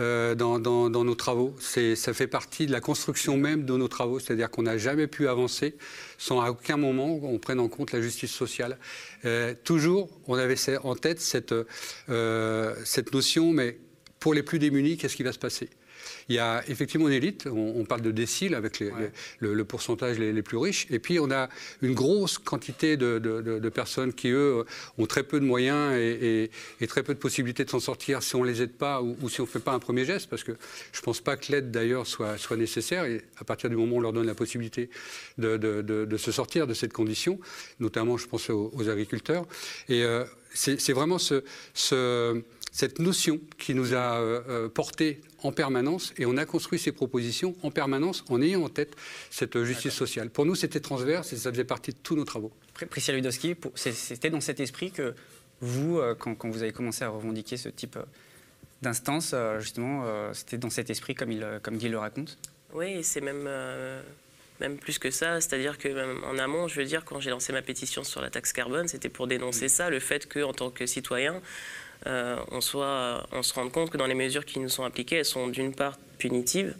euh, 0.00 0.34
dans, 0.34 0.58
nos 0.58 1.14
travaux. 1.14 1.54
Ça 1.60 2.14
fait 2.14 2.26
partie 2.26 2.66
de 2.66 2.72
la 2.72 2.80
construction 2.80 3.36
même 3.36 3.64
de 3.64 3.76
nos 3.76 3.88
travaux, 3.88 4.18
c'est-à-dire 4.18 4.50
qu'on 4.50 4.62
n'a 4.62 4.78
jamais 4.78 5.06
pu 5.06 5.28
avancer 5.28 5.76
sans 6.18 6.40
à 6.40 6.50
aucun 6.50 6.76
moment 6.76 7.20
on 7.22 7.38
prenne 7.38 7.60
en 7.60 7.68
compte 7.68 7.92
la 7.92 8.00
justice 8.00 8.32
sociale. 8.32 8.78
Euh, 9.24 9.54
toujours, 9.64 10.08
on 10.26 10.34
avait 10.34 10.56
en 10.82 10.94
tête 10.94 11.54
euh, 12.08 12.74
cette 12.84 13.12
notion, 13.12 13.52
mais 13.52 13.78
pour 14.18 14.34
les 14.34 14.42
plus 14.42 14.58
démunis, 14.58 14.96
qu'est-ce 14.96 15.16
qui 15.16 15.22
va 15.22 15.32
se 15.32 15.38
passer? 15.38 15.68
Il 16.30 16.34
y 16.34 16.38
a 16.38 16.62
effectivement 16.68 17.08
une 17.08 17.14
élite, 17.14 17.48
on, 17.52 17.84
parle 17.84 18.02
de 18.02 18.12
déciles 18.12 18.54
avec 18.54 18.80
le, 19.40 19.64
pourcentage 19.64 20.16
les, 20.20 20.42
plus 20.42 20.58
riches, 20.58 20.86
et 20.88 21.00
puis 21.00 21.18
on 21.18 21.28
a 21.32 21.48
une 21.82 21.92
grosse 21.92 22.38
quantité 22.38 22.96
de, 22.96 23.68
personnes 23.68 24.12
qui, 24.12 24.28
eux, 24.28 24.64
ont 24.96 25.06
très 25.06 25.24
peu 25.24 25.40
de 25.40 25.44
moyens 25.44 25.92
et, 25.92 26.50
très 26.86 27.02
peu 27.02 27.14
de 27.14 27.18
possibilités 27.18 27.64
de 27.64 27.70
s'en 27.70 27.80
sortir 27.80 28.22
si 28.22 28.36
on 28.36 28.44
ne 28.44 28.48
les 28.48 28.62
aide 28.62 28.72
pas 28.72 29.02
ou, 29.02 29.28
si 29.28 29.40
on 29.40 29.44
ne 29.44 29.48
fait 29.48 29.58
pas 29.58 29.72
un 29.72 29.80
premier 29.80 30.04
geste, 30.04 30.30
parce 30.30 30.44
que 30.44 30.52
je 30.92 31.00
ne 31.00 31.02
pense 31.02 31.20
pas 31.20 31.36
que 31.36 31.50
l'aide 31.50 31.72
d'ailleurs 31.72 32.06
soit, 32.06 32.38
soit 32.38 32.56
nécessaire, 32.56 33.06
et 33.06 33.22
à 33.38 33.44
partir 33.44 33.68
du 33.68 33.74
moment 33.74 33.96
où 33.96 33.98
on 33.98 34.00
leur 34.00 34.12
donne 34.12 34.26
la 34.26 34.36
possibilité 34.36 34.88
de, 35.36 36.16
se 36.16 36.30
sortir 36.30 36.68
de 36.68 36.74
cette 36.74 36.92
condition, 36.92 37.40
notamment 37.80 38.16
je 38.16 38.28
pense 38.28 38.50
aux, 38.50 38.88
agriculteurs, 38.88 39.46
et 39.88 40.04
euh, 40.04 40.24
c'est 40.54 40.92
vraiment 40.92 41.18
ce, 41.18 41.42
ce 41.74 42.40
cette 42.72 42.98
notion 42.98 43.40
qui 43.58 43.74
nous 43.74 43.94
a 43.94 44.18
euh, 44.18 44.42
euh, 44.48 44.68
porté 44.68 45.20
en 45.42 45.52
permanence 45.52 46.12
et 46.18 46.26
on 46.26 46.36
a 46.36 46.44
construit 46.44 46.78
ces 46.78 46.92
propositions 46.92 47.54
en 47.62 47.70
permanence 47.70 48.24
en 48.28 48.40
ayant 48.40 48.62
en 48.62 48.68
tête 48.68 48.94
cette 49.30 49.62
justice 49.64 49.92
sociale. 49.92 50.30
Pour 50.30 50.46
nous, 50.46 50.54
c'était 50.54 50.80
transverse 50.80 51.32
et 51.32 51.36
ça 51.36 51.50
faisait 51.50 51.64
partie 51.64 51.92
de 51.92 51.98
tous 52.02 52.16
nos 52.16 52.24
travaux. 52.24 52.52
Priscilla 52.88 53.16
Ludowski, 53.16 53.56
c'était 53.74 54.30
dans 54.30 54.40
cet 54.40 54.60
esprit 54.60 54.90
que 54.92 55.14
vous, 55.60 55.98
euh, 55.98 56.14
quand, 56.14 56.48
vous 56.48 56.62
avez 56.62 56.72
commencé 56.72 57.04
à 57.04 57.08
revendiquer 57.08 57.56
ce 57.56 57.68
type 57.68 57.98
d'instance, 58.82 59.34
justement, 59.58 60.32
c'était 60.32 60.56
dans 60.56 60.70
cet 60.70 60.88
esprit 60.88 61.14
comme, 61.14 61.30
il, 61.30 61.46
comme 61.62 61.76
Guy 61.76 61.90
le 61.90 61.98
raconte? 61.98 62.38
Oui, 62.72 63.04
c'est 63.04 63.20
même 63.20 63.46
même 64.60 64.76
plus 64.78 64.98
que 64.98 65.10
ça. 65.10 65.40
C'est-à-dire 65.40 65.78
que 65.78 66.24
en 66.24 66.38
amont, 66.38 66.68
je 66.68 66.76
veux 66.76 66.86
dire, 66.86 67.04
quand 67.04 67.20
j'ai 67.20 67.30
lancé 67.30 67.52
ma 67.52 67.62
pétition 67.62 68.04
sur 68.04 68.20
la 68.20 68.30
taxe 68.30 68.52
carbone, 68.52 68.88
c'était 68.88 69.08
pour 69.08 69.26
dénoncer 69.26 69.68
ça, 69.68 69.90
le 69.90 70.00
fait 70.00 70.26
qu'en 70.32 70.52
tant 70.52 70.70
que 70.70 70.86
citoyen, 70.86 71.34
euh, 71.34 71.40
on, 72.06 72.60
soit, 72.60 73.26
on 73.32 73.42
se 73.42 73.54
rende 73.54 73.72
compte 73.72 73.90
que 73.90 73.96
dans 73.96 74.06
les 74.06 74.14
mesures 74.14 74.44
qui 74.44 74.58
nous 74.58 74.68
sont 74.68 74.84
appliquées, 74.84 75.16
elles 75.16 75.24
sont 75.24 75.48
d'une 75.48 75.74
part 75.74 75.98
punitives, 76.18 76.74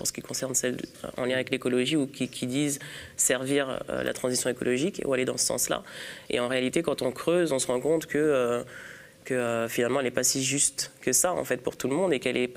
pour 0.00 0.06
ce 0.06 0.14
qui 0.14 0.22
concerne 0.22 0.54
celles 0.54 0.78
en 1.18 1.26
lien 1.26 1.34
avec 1.34 1.50
l'écologie 1.50 1.94
ou 1.94 2.06
qui, 2.06 2.46
disent 2.46 2.78
servir 3.18 3.82
euh, 3.90 4.02
la 4.02 4.14
transition 4.14 4.48
écologique 4.48 5.02
ou 5.04 5.12
aller 5.12 5.26
dans 5.26 5.36
ce 5.36 5.44
sens-là. 5.44 5.82
Et 6.30 6.40
en 6.40 6.48
réalité, 6.48 6.82
quand 6.82 7.02
on 7.02 7.12
creuse, 7.12 7.52
on 7.52 7.58
se 7.58 7.66
rend 7.66 7.80
compte 7.80 8.06
que, 8.06 8.16
euh, 8.16 8.62
que 9.26 9.66
finalement, 9.68 10.00
elle 10.00 10.06
n'est 10.06 10.10
pas 10.10 10.24
si 10.24 10.42
juste 10.42 10.92
que 11.02 11.12
ça, 11.12 11.34
en 11.34 11.44
fait, 11.44 11.58
pour 11.58 11.76
tout 11.76 11.86
le 11.86 11.94
monde 11.94 12.14
et 12.14 12.18
qu'elle 12.18 12.48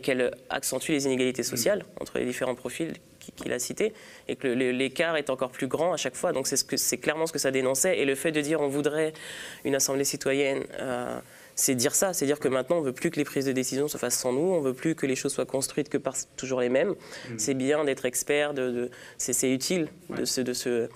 qu'elle 0.00 0.32
accentue 0.50 0.90
les 0.90 1.06
inégalités 1.06 1.44
sociales 1.44 1.84
entre 2.00 2.18
les 2.18 2.24
différents 2.24 2.56
profils 2.56 2.94
qu'il 3.36 3.52
a 3.52 3.60
cités 3.60 3.92
et 4.26 4.34
que 4.34 4.48
l'écart 4.48 5.16
est 5.16 5.30
encore 5.30 5.50
plus 5.50 5.68
grand 5.68 5.92
à 5.92 5.96
chaque 5.96 6.16
fois. 6.16 6.32
Donc 6.32 6.48
c'est 6.48 6.56
ce 6.56 6.96
clairement 6.96 7.28
ce 7.28 7.32
que 7.32 7.38
ça 7.38 7.52
dénonçait. 7.52 7.98
Et 7.98 8.06
le 8.06 8.16
fait 8.16 8.32
de 8.32 8.40
dire 8.40 8.60
on 8.60 8.68
voudrait 8.68 9.12
une 9.64 9.76
assemblée 9.76 10.04
citoyenne 10.04 10.64
c'est 11.58 11.74
dire 11.74 11.96
ça, 11.96 12.12
c'est 12.12 12.24
dire 12.24 12.38
que 12.38 12.46
maintenant 12.46 12.76
on 12.76 12.82
veut 12.82 12.92
plus 12.92 13.10
que 13.10 13.16
les 13.16 13.24
prises 13.24 13.44
de 13.44 13.50
décision 13.50 13.88
se 13.88 13.98
fassent 13.98 14.18
sans 14.18 14.32
nous, 14.32 14.52
on 14.54 14.60
veut 14.60 14.74
plus 14.74 14.94
que 14.94 15.06
les 15.06 15.16
choses 15.16 15.32
soient 15.32 15.44
construites 15.44 15.88
que 15.88 15.98
par 15.98 16.14
toujours 16.36 16.60
les 16.60 16.68
mêmes. 16.68 16.90
Mm. 16.90 17.34
C'est 17.36 17.54
bien 17.54 17.84
d'être 17.84 18.04
expert, 18.04 18.54
de, 18.54 18.90
c'est 19.16 19.50
utile 19.50 19.88
de, 20.08 20.24
se, 20.24 20.40
de, 20.40 20.52
se, 20.52 20.88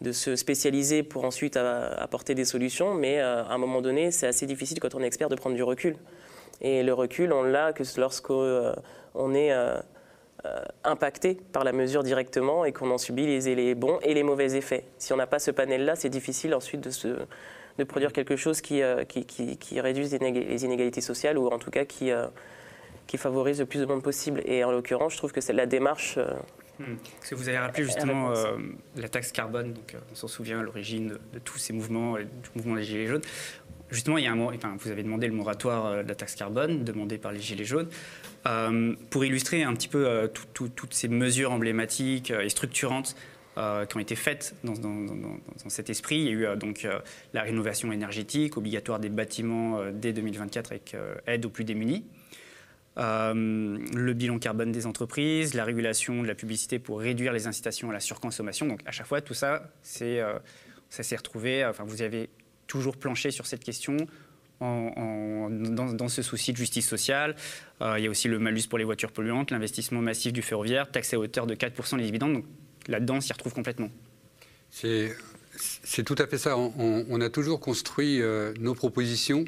de 0.00 0.10
se 0.10 0.34
spécialiser 0.34 1.04
pour 1.04 1.24
ensuite 1.24 1.56
apporter 1.56 2.34
des 2.34 2.44
solutions, 2.44 2.92
mais 2.92 3.20
euh, 3.20 3.44
à 3.44 3.52
un 3.52 3.58
moment 3.58 3.82
donné, 3.82 4.10
c'est 4.10 4.26
assez 4.26 4.46
difficile 4.46 4.80
quand 4.80 4.96
on 4.96 5.00
est 5.00 5.06
expert 5.06 5.28
de 5.28 5.36
prendre 5.36 5.54
du 5.54 5.62
recul. 5.62 5.96
Et 6.60 6.82
le 6.82 6.92
recul, 6.92 7.32
on 7.32 7.44
l'a 7.44 7.72
que 7.72 7.84
lorsqu'on 7.96 8.42
euh, 8.42 9.34
est 9.34 9.52
euh, 9.52 9.80
impacté 10.82 11.38
par 11.52 11.62
la 11.62 11.70
mesure 11.70 12.02
directement 12.02 12.64
et 12.64 12.72
qu'on 12.72 12.90
en 12.90 12.98
subit 12.98 13.26
les, 13.26 13.54
les 13.54 13.76
bons 13.76 14.00
et 14.02 14.12
les 14.14 14.24
mauvais 14.24 14.56
effets. 14.56 14.86
Si 14.98 15.12
on 15.12 15.16
n'a 15.16 15.28
pas 15.28 15.38
ce 15.38 15.52
panel-là, 15.52 15.94
c'est 15.94 16.08
difficile 16.08 16.52
ensuite 16.52 16.80
de 16.80 16.90
se 16.90 17.08
de 17.80 17.84
produire 17.84 18.12
quelque 18.12 18.36
chose 18.36 18.60
qui, 18.60 18.82
euh, 18.82 19.04
qui, 19.04 19.24
qui, 19.24 19.80
réduise 19.80 20.16
les 20.20 20.64
inégalités 20.64 21.00
sociales 21.00 21.38
ou 21.38 21.48
en 21.48 21.58
tout 21.58 21.70
cas 21.70 21.84
qui, 21.84 22.10
euh, 22.10 22.26
qui 23.06 23.16
favorise 23.16 23.58
le 23.58 23.66
plus 23.66 23.80
de 23.80 23.86
monde 23.86 24.02
possible. 24.02 24.42
Et 24.44 24.62
en 24.64 24.70
l'occurrence, 24.70 25.14
je 25.14 25.18
trouve 25.18 25.32
que 25.32 25.40
c'est 25.40 25.52
la 25.52 25.66
démarche. 25.66 26.16
Euh, 26.18 26.30
hmm. 26.78 26.96
Parce 27.18 27.30
que 27.30 27.34
vous 27.34 27.48
avez 27.48 27.58
rappelé 27.58 27.84
justement 27.84 28.32
la 28.96 29.08
taxe 29.08 29.32
carbone, 29.32 29.72
donc 29.72 29.96
on 30.12 30.14
s'en 30.14 30.28
souvient 30.28 30.60
à 30.60 30.62
l'origine 30.62 31.18
de, 31.32 31.38
tous 31.38 31.58
ces 31.58 31.72
mouvements, 31.72 32.16
du 32.16 32.50
mouvement 32.54 32.76
des 32.76 32.84
Gilets 32.84 33.06
jaunes. 33.06 33.22
Justement, 33.90 34.18
il 34.18 34.24
y 34.24 34.28
a 34.28 34.32
un 34.32 34.38
enfin, 34.38 34.76
vous 34.78 34.90
avez 34.90 35.02
demandé 35.02 35.26
le 35.26 35.32
moratoire 35.32 36.04
de 36.04 36.08
la 36.08 36.14
taxe 36.14 36.36
carbone, 36.36 36.84
demandé 36.84 37.18
par 37.18 37.32
les 37.32 37.40
Gilets 37.40 37.64
jaunes. 37.64 37.88
pour 39.10 39.24
illustrer 39.24 39.64
un 39.64 39.74
petit 39.74 39.88
peu 39.88 40.30
toutes 40.54 40.94
ces 40.94 41.08
mesures 41.08 41.50
emblématiques 41.50 42.30
et 42.30 42.48
structurantes 42.48 43.16
euh, 43.58 43.84
qui 43.84 43.96
ont 43.96 44.00
été 44.00 44.14
faites 44.14 44.54
dans, 44.62 44.76
cet 45.66 45.90
esprit. 45.90 46.18
Il 46.18 46.24
y 46.24 46.28
a 46.28 46.30
eu 46.30 46.46
euh, 46.46 46.54
donc 46.54 46.84
euh, 46.84 47.00
la 47.34 47.42
rénovation 47.42 47.90
énergétique 47.90 48.56
obligatoire 48.56 49.00
des 49.00 49.08
bâtiments 49.08 49.80
dès 49.92 50.12
2024 50.12 50.70
avec 50.70 50.96
aide 51.26 51.44
aux 51.44 51.50
plus 51.50 51.64
démunis. 51.64 52.04
le 52.96 54.12
bilan 54.12 54.38
carbone 54.38 54.70
des 54.70 54.86
entreprises, 54.86 55.54
la 55.54 55.64
régulation 55.64 56.22
de 56.22 56.28
la 56.28 56.36
publicité 56.36 56.78
pour 56.78 57.00
réduire 57.00 57.32
les 57.32 57.48
incitations 57.48 57.90
à 57.90 57.92
la 57.92 57.98
surconsommation. 57.98 58.66
Donc 58.66 58.82
à 58.86 58.92
chaque 58.92 59.08
fois, 59.08 59.20
tout 59.20 59.34
ça, 59.34 59.68
ça 59.82 61.02
s'est 61.02 61.16
retrouvé. 61.16 61.64
Enfin, 61.64 61.82
vous 61.84 62.02
avez 62.02 62.30
toujours 62.68 62.96
planché 62.96 63.32
sur 63.32 63.46
cette 63.46 63.64
question 63.64 63.96
dans, 64.60 66.08
ce 66.08 66.22
souci 66.22 66.52
de 66.52 66.56
justice 66.56 66.88
sociale. 66.88 67.34
il 67.80 68.04
y 68.04 68.06
a 68.06 68.10
aussi 68.10 68.28
le 68.28 68.38
malus 68.38 68.68
pour 68.68 68.78
les 68.78 68.84
voitures 68.84 69.10
polluantes, 69.10 69.50
l'investissement 69.50 70.00
massif 70.00 70.32
du 70.32 70.40
ferroviaire, 70.40 70.88
taxe 70.88 71.14
à 71.14 71.18
hauteur 71.18 71.48
de 71.48 71.56
4% 71.56 71.96
les 71.96 72.04
dividendes. 72.04 72.44
Là-dedans 72.90 73.20
s'y 73.20 73.32
retrouve 73.32 73.54
complètement. 73.54 73.90
C'est 74.70 76.04
tout 76.04 76.14
à 76.18 76.26
fait 76.26 76.38
ça. 76.38 76.56
On, 76.56 77.20
a 77.20 77.28
toujours 77.28 77.60
construit 77.60 78.22
euh, 78.22 78.52
nos 78.60 78.74
propositions 78.74 79.44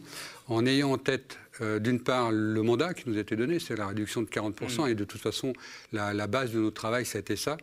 en 0.48 0.66
ayant 0.66 0.92
en 0.92 0.98
tête, 0.98 1.38
euh, 1.61 1.78
d'une 1.78 2.00
part, 2.00 2.33
le 2.33 2.62
mandat 2.62 2.92
qui 2.92 3.09
nous 3.09 3.16
a 3.16 3.20
été 3.20 3.37
donné, 3.37 3.59
c'est 3.59 3.76
la 3.76 3.87
réduction 3.87 4.20
de 4.20 4.26
40%, 4.26 4.87
mm. 4.87 4.88
et 4.90 4.94
de 4.94 5.05
toute 5.05 5.20
façon, 5.20 5.52
la, 5.92 6.26
base 6.26 6.52
de 6.52 6.59
notre 6.59 6.74
travail, 6.74 7.07
ça 7.07 7.18
a 7.18 7.20
été 7.20 7.37
ça. 7.37 7.57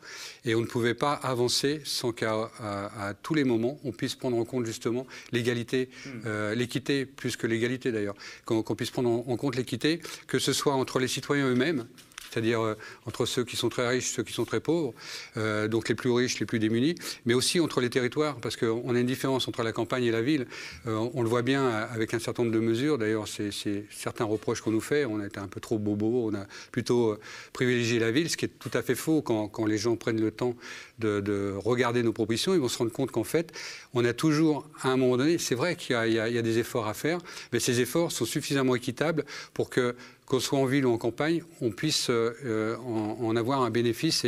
Et 0.46 0.56
on 0.56 0.62
ne 0.62 0.66
pouvait 0.66 0.94
pas 0.94 1.14
avancer 1.14 1.82
sans 1.84 2.12
qu'à 2.12 2.50
à, 2.60 3.14
tous 3.22 3.34
les 3.34 3.44
moments, 3.44 3.80
on 3.84 3.92
puisse 3.92 4.16
prendre 4.16 4.38
en 4.38 4.46
compte 4.46 4.66
justement 4.66 5.06
l'égalité, 5.32 5.90
mm. 6.06 6.10
euh, 6.26 6.56
l'équité, 6.56 7.06
plus 7.06 7.36
que 7.36 7.46
l'égalité 7.46 7.92
d'ailleurs, 7.92 8.16
qu'on 8.46 8.64
puisse 8.76 8.92
prendre 8.92 9.10
en 9.10 9.38
compte 9.38 9.56
l'équité, 9.56 10.02
que 10.28 10.40
ce 10.40 10.54
soit 10.54 10.74
entre 10.74 11.00
les 11.00 11.08
citoyens 11.08 11.48
eux-mêmes, 11.48 11.86
c'est-à-dire 12.30 12.62
euh, 12.62 12.76
entre 13.06 13.26
ceux 13.26 13.44
qui 13.44 13.56
sont 13.56 13.70
très 13.70 13.88
riches, 13.88 14.12
ceux 14.12 14.24
qui 14.24 14.34
sont 14.34 14.46
très 14.46 14.60
pauvres, 14.60 14.94
euh, 15.38 15.68
donc 15.68 15.90
les 15.90 15.96
plus 15.96 16.12
riches, 16.12 16.40
les 16.40 16.46
plus 16.46 16.60
démunis, 16.60 16.96
mais 17.26 17.34
aussi 17.34 17.60
entre 17.60 17.82
les 17.82 17.90
territoires, 17.90 18.36
parce 18.38 18.56
qu'on 18.56 18.96
a 18.96 19.00
une 19.00 19.06
différence 19.06 19.48
entre 19.48 19.64
la 19.64 19.72
campagne 19.72 20.04
et 20.06 20.12
la 20.12 20.22
ville. 20.22 20.48
Euh, 20.88 21.10
on 21.14 21.24
le 21.24 21.30
voit 21.30 21.42
bien 21.42 21.70
avec 21.70 22.14
un 22.14 22.20
certain 22.20 22.44
nombre 22.44 22.56
de 22.56 22.60
mesures. 22.62 22.98
D'ailleurs, 22.98 23.28
c'est 23.28 23.52
certains 23.90 24.26
reproches 24.26 24.62
qu'on 24.62 24.72
nous 24.72 24.82
fait. 24.82 25.06
On 25.06 25.20
a 25.20 25.26
été 25.26 25.40
un 25.40 25.48
peu 25.48 25.60
trop 25.60 25.80
bobo, 25.80 26.30
on 26.32 26.36
a 26.36 26.46
plutôt 26.72 27.18
privilégié 27.54 28.00
la 28.00 28.12
ville, 28.12 28.30
ce 28.30 28.38
qui 28.38 28.46
est 28.46 28.60
tout 28.60 28.72
à 28.74 28.82
fait 28.82 28.96
faux 28.96 29.22
quand, 29.22 29.66
les 29.66 29.78
gens 29.78 29.96
prennent 29.96 30.22
le 30.22 30.32
temps 30.32 30.56
de, 31.00 31.54
regarder 31.58 32.04
nos 32.04 32.14
propositions. 32.14 32.54
Ils 32.54 32.60
vont 32.60 32.70
se 32.70 32.78
rendre 32.78 32.92
compte 32.92 33.12
qu'en 33.12 33.24
fait, 33.24 33.52
on 33.94 34.04
a 34.06 34.14
toujours, 34.14 34.68
à 34.82 34.90
un 34.90 34.98
moment 34.98 35.18
donné, 35.18 35.38
c'est 35.38 35.56
vrai 35.56 35.76
qu'il 35.76 35.96
y, 35.96 36.14
y, 36.14 36.20
a 36.20 36.42
des 36.42 36.58
efforts 36.58 36.88
à 36.88 36.94
faire, 36.94 37.20
mais 37.52 37.60
ces 37.60 37.82
efforts 37.82 38.12
sont 38.12 38.26
suffisamment 38.26 38.76
équitables 38.76 39.26
pour 39.54 39.70
que 39.70 39.96
qu'on 40.30 40.40
soit 40.40 40.60
en 40.60 40.66
ville 40.66 40.86
ou 40.86 40.92
en 40.92 40.98
campagne, 40.98 41.42
on 41.60 41.72
puisse 41.72 42.10
euh, 42.10 42.78
en, 42.78 43.36
avoir 43.36 43.62
un 43.64 43.72
bénéfice 43.72 44.26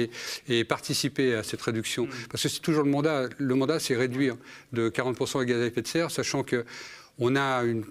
et, 0.48 0.64
participer 0.66 1.36
à 1.36 1.44
cette 1.44 1.62
réduction. 1.62 2.06
Mm. 2.06 2.10
Parce 2.30 2.44
que 2.44 2.50
c'est 2.50 2.60
toujours 2.60 2.84
le 2.84 2.90
mandat. 2.90 3.30
Le 3.38 3.56
mandat, 3.56 3.80
c'est 3.80 3.96
réduire 3.96 4.36
de 4.74 4.90
40% 4.90 5.40
les 5.40 5.46
gaz 5.46 5.62
à 5.62 5.66
effet 5.68 5.82
de 5.82 5.88
serre, 5.88 6.12
sachant 6.12 6.44
qu'on 6.44 7.36
a 7.36 7.64
une 7.64 7.86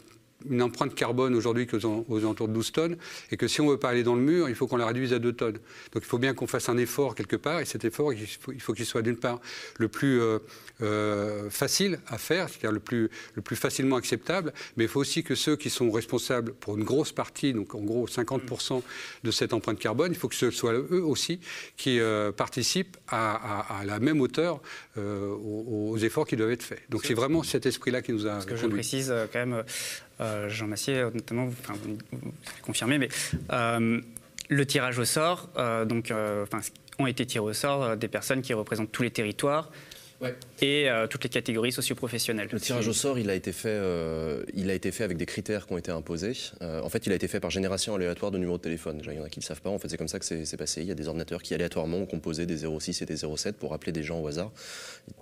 une 0.49 0.63
empreinte 0.63 0.95
carbone 0.95 1.35
aujourd'hui 1.35 1.67
aux, 1.73 2.19
alentours 2.19 2.49
de 2.49 2.55
12 2.55 2.73
tonnes, 2.73 2.97
et 3.31 3.37
que 3.37 3.47
si 3.47 3.61
on 3.61 3.69
veut 3.69 3.79
pas 3.79 3.91
aller 3.91 4.03
dans 4.03 4.15
le 4.15 4.23
mur, 4.23 4.49
il 4.49 4.55
faut 4.55 4.67
qu'on 4.67 4.77
la 4.77 4.87
réduise 4.87 5.13
à 5.13 5.19
2 5.19 5.33
tonnes. 5.33 5.59
Donc 5.93 6.03
il 6.03 6.05
faut 6.05 6.19
bien 6.19 6.35
qu'on 6.35 6.47
fasse 6.47 6.69
un 6.69 6.79
effort 6.79 7.15
quelque 7.15 7.37
part, 7.37 7.61
et 7.61 7.65
cet 7.65 7.85
effort, 7.85 8.13
il 8.13 8.27
faut, 8.27 8.53
il 8.53 8.61
faut 8.61 8.73
qu'il 8.73 8.87
soit 8.87 9.03
d'une 9.03 9.17
part 9.17 9.41
le 9.79 9.89
plus 9.89 10.21
euh, 10.21 10.39
euh, 10.83 11.51
facile 11.51 11.99
à 12.07 12.17
faire, 12.17 12.49
c'est-à-dire 12.49 12.73
le 12.73 12.81
plus, 12.81 13.11
le 13.35 13.43
plus 13.43 13.57
facilement 13.57 13.97
acceptable, 13.97 14.53
mais 14.77 14.85
il 14.85 14.89
faut 14.89 15.01
aussi 15.01 15.23
que 15.23 15.35
ceux 15.35 15.57
qui 15.57 15.69
sont 15.69 15.91
responsables 15.91 16.53
pour 16.55 16.77
une 16.77 16.85
grosse 16.85 17.13
partie, 17.13 17.53
donc 17.53 17.75
en 17.75 17.81
gros 17.81 18.07
50% 18.07 18.83
de 19.25 19.31
cette 19.31 19.53
empreinte 19.53 19.79
carbone, 19.79 20.13
il 20.13 20.17
faut 20.17 20.29
que 20.29 20.35
ce 20.35 20.51
soit 20.51 20.73
eux 20.73 21.03
aussi 21.05 21.41
qui 21.77 22.01
euh, 22.01 22.33
participent 22.33 22.97
à, 23.09 23.35
à, 23.61 23.81
à, 23.81 23.85
la 23.85 23.99
même 23.99 24.21
hauteur 24.21 24.61
euh, 24.97 25.29
aux, 25.29 25.91
aux, 25.93 25.99
efforts 25.99 26.27
qui 26.27 26.37
doivent 26.37 26.53
être 26.53 26.63
faits. 26.63 26.83
Donc 26.89 27.05
c'est 27.05 27.15
vraiment 27.15 27.43
cet 27.43 27.67
esprit-là 27.67 28.01
qui 28.03 28.13
nous 28.13 28.27
a. 28.27 28.41
Ce 28.41 28.47
que 28.47 28.57
je 28.57 28.67
précise 28.67 29.13
quand 29.33 29.47
même, 29.47 29.63
Jean 30.49 30.67
Massier, 30.67 31.09
notamment, 31.13 31.47
vous, 31.47 31.57
enfin, 31.61 31.75
vous, 31.83 31.99
vous 32.13 32.33
confirmez, 32.63 32.99
mais 32.99 33.09
le 34.49 34.67
tirage 34.67 34.99
au 34.99 35.05
sort, 35.05 35.51
donc, 35.87 36.11
enfin, 36.11 36.61
ont 36.99 37.07
été 37.07 37.27
tirés 37.27 37.45
au 37.45 37.53
sort 37.53 37.97
des 37.97 38.09
personnes 38.09 38.43
qui 38.43 38.55
représentent 38.55 38.93
tous 38.93 39.03
les 39.03 39.11
territoires. 39.11 39.71
Ouais. 40.21 40.35
et 40.61 40.91
euh, 40.91 41.07
toutes 41.07 41.25
les 41.25 41.31
catégories 41.31 41.73
socioprofessionnelles. 41.73 42.49
Le 42.53 42.61
tirage 42.61 42.87
au 42.87 42.93
sort, 42.93 43.19
il 43.19 43.31
a 43.31 43.35
été 43.35 43.53
fait, 43.53 43.69
euh, 43.71 44.45
il 44.53 44.69
a 44.69 44.75
été 44.75 44.93
fait 44.93 45.05
avec 45.05 45.17
des 45.17 45.25
critères 45.25 45.67
qui 45.67 45.73
ont 45.73 45.79
été 45.79 45.91
imposés. 45.91 46.33
Euh, 46.61 46.83
en 46.83 46.91
fait, 46.91 47.07
il 47.07 47.13
a 47.13 47.15
été 47.15 47.27
fait 47.27 47.41
par 47.41 47.51
génération 47.51 47.95
aléatoire 47.95 48.31
de 48.31 48.37
numéros 48.37 48.59
de 48.59 48.63
téléphone. 48.63 48.99
Déjà, 48.99 49.13
il 49.13 49.19
y 49.19 49.21
en 49.21 49.25
a 49.25 49.31
qui 49.31 49.39
ne 49.39 49.43
le 49.45 49.47
savent 49.47 49.63
pas. 49.63 49.71
En 49.71 49.79
fait, 49.79 49.89
c'est 49.89 49.97
comme 49.97 50.09
ça 50.09 50.19
que 50.19 50.25
c'est 50.25 50.57
passé. 50.59 50.83
Il 50.83 50.89
y 50.89 50.91
a 50.91 50.95
des 50.95 51.09
ordinateurs 51.09 51.43
qui 51.43 51.55
aléatoirement 51.55 51.99
ont 51.99 52.07
composé 52.07 52.45
des 52.45 52.59
06 52.59 53.01
et 53.01 53.07
des 53.07 53.17
07 53.17 53.57
pour 53.57 53.73
appeler 53.73 53.93
des 53.93 54.03
gens 54.03 54.21
au 54.21 54.27
hasard. 54.27 54.53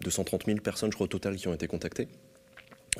230 0.02 0.46
000 0.46 0.58
personnes, 0.58 0.90
je 0.90 0.96
crois, 0.96 1.04
au 1.04 1.08
total, 1.08 1.36
qui 1.36 1.46
ont 1.46 1.54
été 1.54 1.68
contactées. 1.68 2.08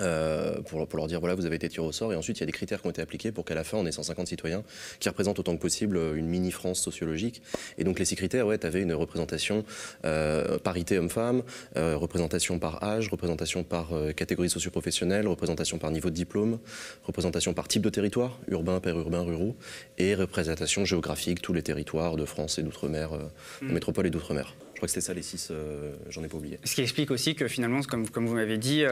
Euh, 0.00 0.60
pour, 0.62 0.86
pour, 0.86 0.96
leur 0.96 1.06
dire 1.06 1.20
voilà 1.20 1.34
vous 1.34 1.46
avez 1.46 1.56
été 1.56 1.68
tiré 1.68 1.86
au 1.86 1.92
sort. 1.92 2.12
Et 2.12 2.16
ensuite 2.16 2.38
il 2.38 2.40
y 2.40 2.42
a 2.44 2.46
des 2.46 2.52
critères 2.52 2.80
qui 2.80 2.86
ont 2.86 2.90
été 2.90 3.02
appliqués 3.02 3.32
pour 3.32 3.44
qu'à 3.44 3.54
la 3.54 3.64
fin 3.64 3.78
on 3.78 3.86
ait 3.86 3.92
150 3.92 4.28
citoyens 4.28 4.62
qui 5.00 5.08
représentent 5.08 5.38
autant 5.38 5.56
que 5.56 5.60
possible 5.60 5.98
une 6.14 6.26
mini 6.26 6.50
France 6.50 6.80
sociologique. 6.80 7.42
Et 7.78 7.84
donc 7.84 7.98
les 7.98 8.04
six 8.04 8.16
critères 8.16 8.46
ouais 8.46 8.58
tu 8.58 8.66
avais 8.66 8.82
une 8.82 8.92
représentation 8.92 9.64
euh, 10.04 10.58
parité 10.58 10.98
homme-femme 10.98 11.42
euh, 11.76 11.96
représentation 11.96 12.58
par 12.58 12.82
âge 12.82 13.08
représentation 13.08 13.64
par 13.64 13.92
euh, 13.92 14.12
catégorie 14.12 14.50
socio-professionnelle 14.50 15.26
représentation 15.26 15.78
par 15.78 15.90
niveau 15.90 16.10
de 16.10 16.14
diplôme 16.14 16.58
représentation 17.04 17.54
par 17.54 17.68
type 17.68 17.82
de 17.82 17.90
territoire 17.90 18.38
urbain 18.48 18.80
périurbain 18.80 19.22
ruraux 19.22 19.56
et 19.98 20.14
représentation 20.14 20.84
géographique 20.84 21.42
tous 21.42 21.52
les 21.52 21.62
territoires 21.62 22.16
de 22.16 22.24
France 22.24 22.58
et 22.58 22.62
d'outre-mer 22.62 23.10
mmh. 23.62 23.72
métropole 23.72 24.06
et 24.06 24.10
d'outre-mer. 24.10 24.54
Je 24.74 24.80
crois 24.80 24.86
que 24.86 24.92
c'était 24.92 25.06
ça 25.06 25.14
les 25.14 25.22
six 25.22 25.50
j'en 26.08 26.22
ai 26.22 26.28
pas 26.28 26.36
oublié. 26.36 26.58
Ce 26.64 26.74
qui 26.74 26.82
explique 26.82 27.10
aussi 27.10 27.34
que 27.34 27.48
finalement 27.48 27.82
comme, 27.82 28.08
comme 28.08 28.26
vous 28.26 28.34
m'avez 28.34 28.58
dit 28.58 28.84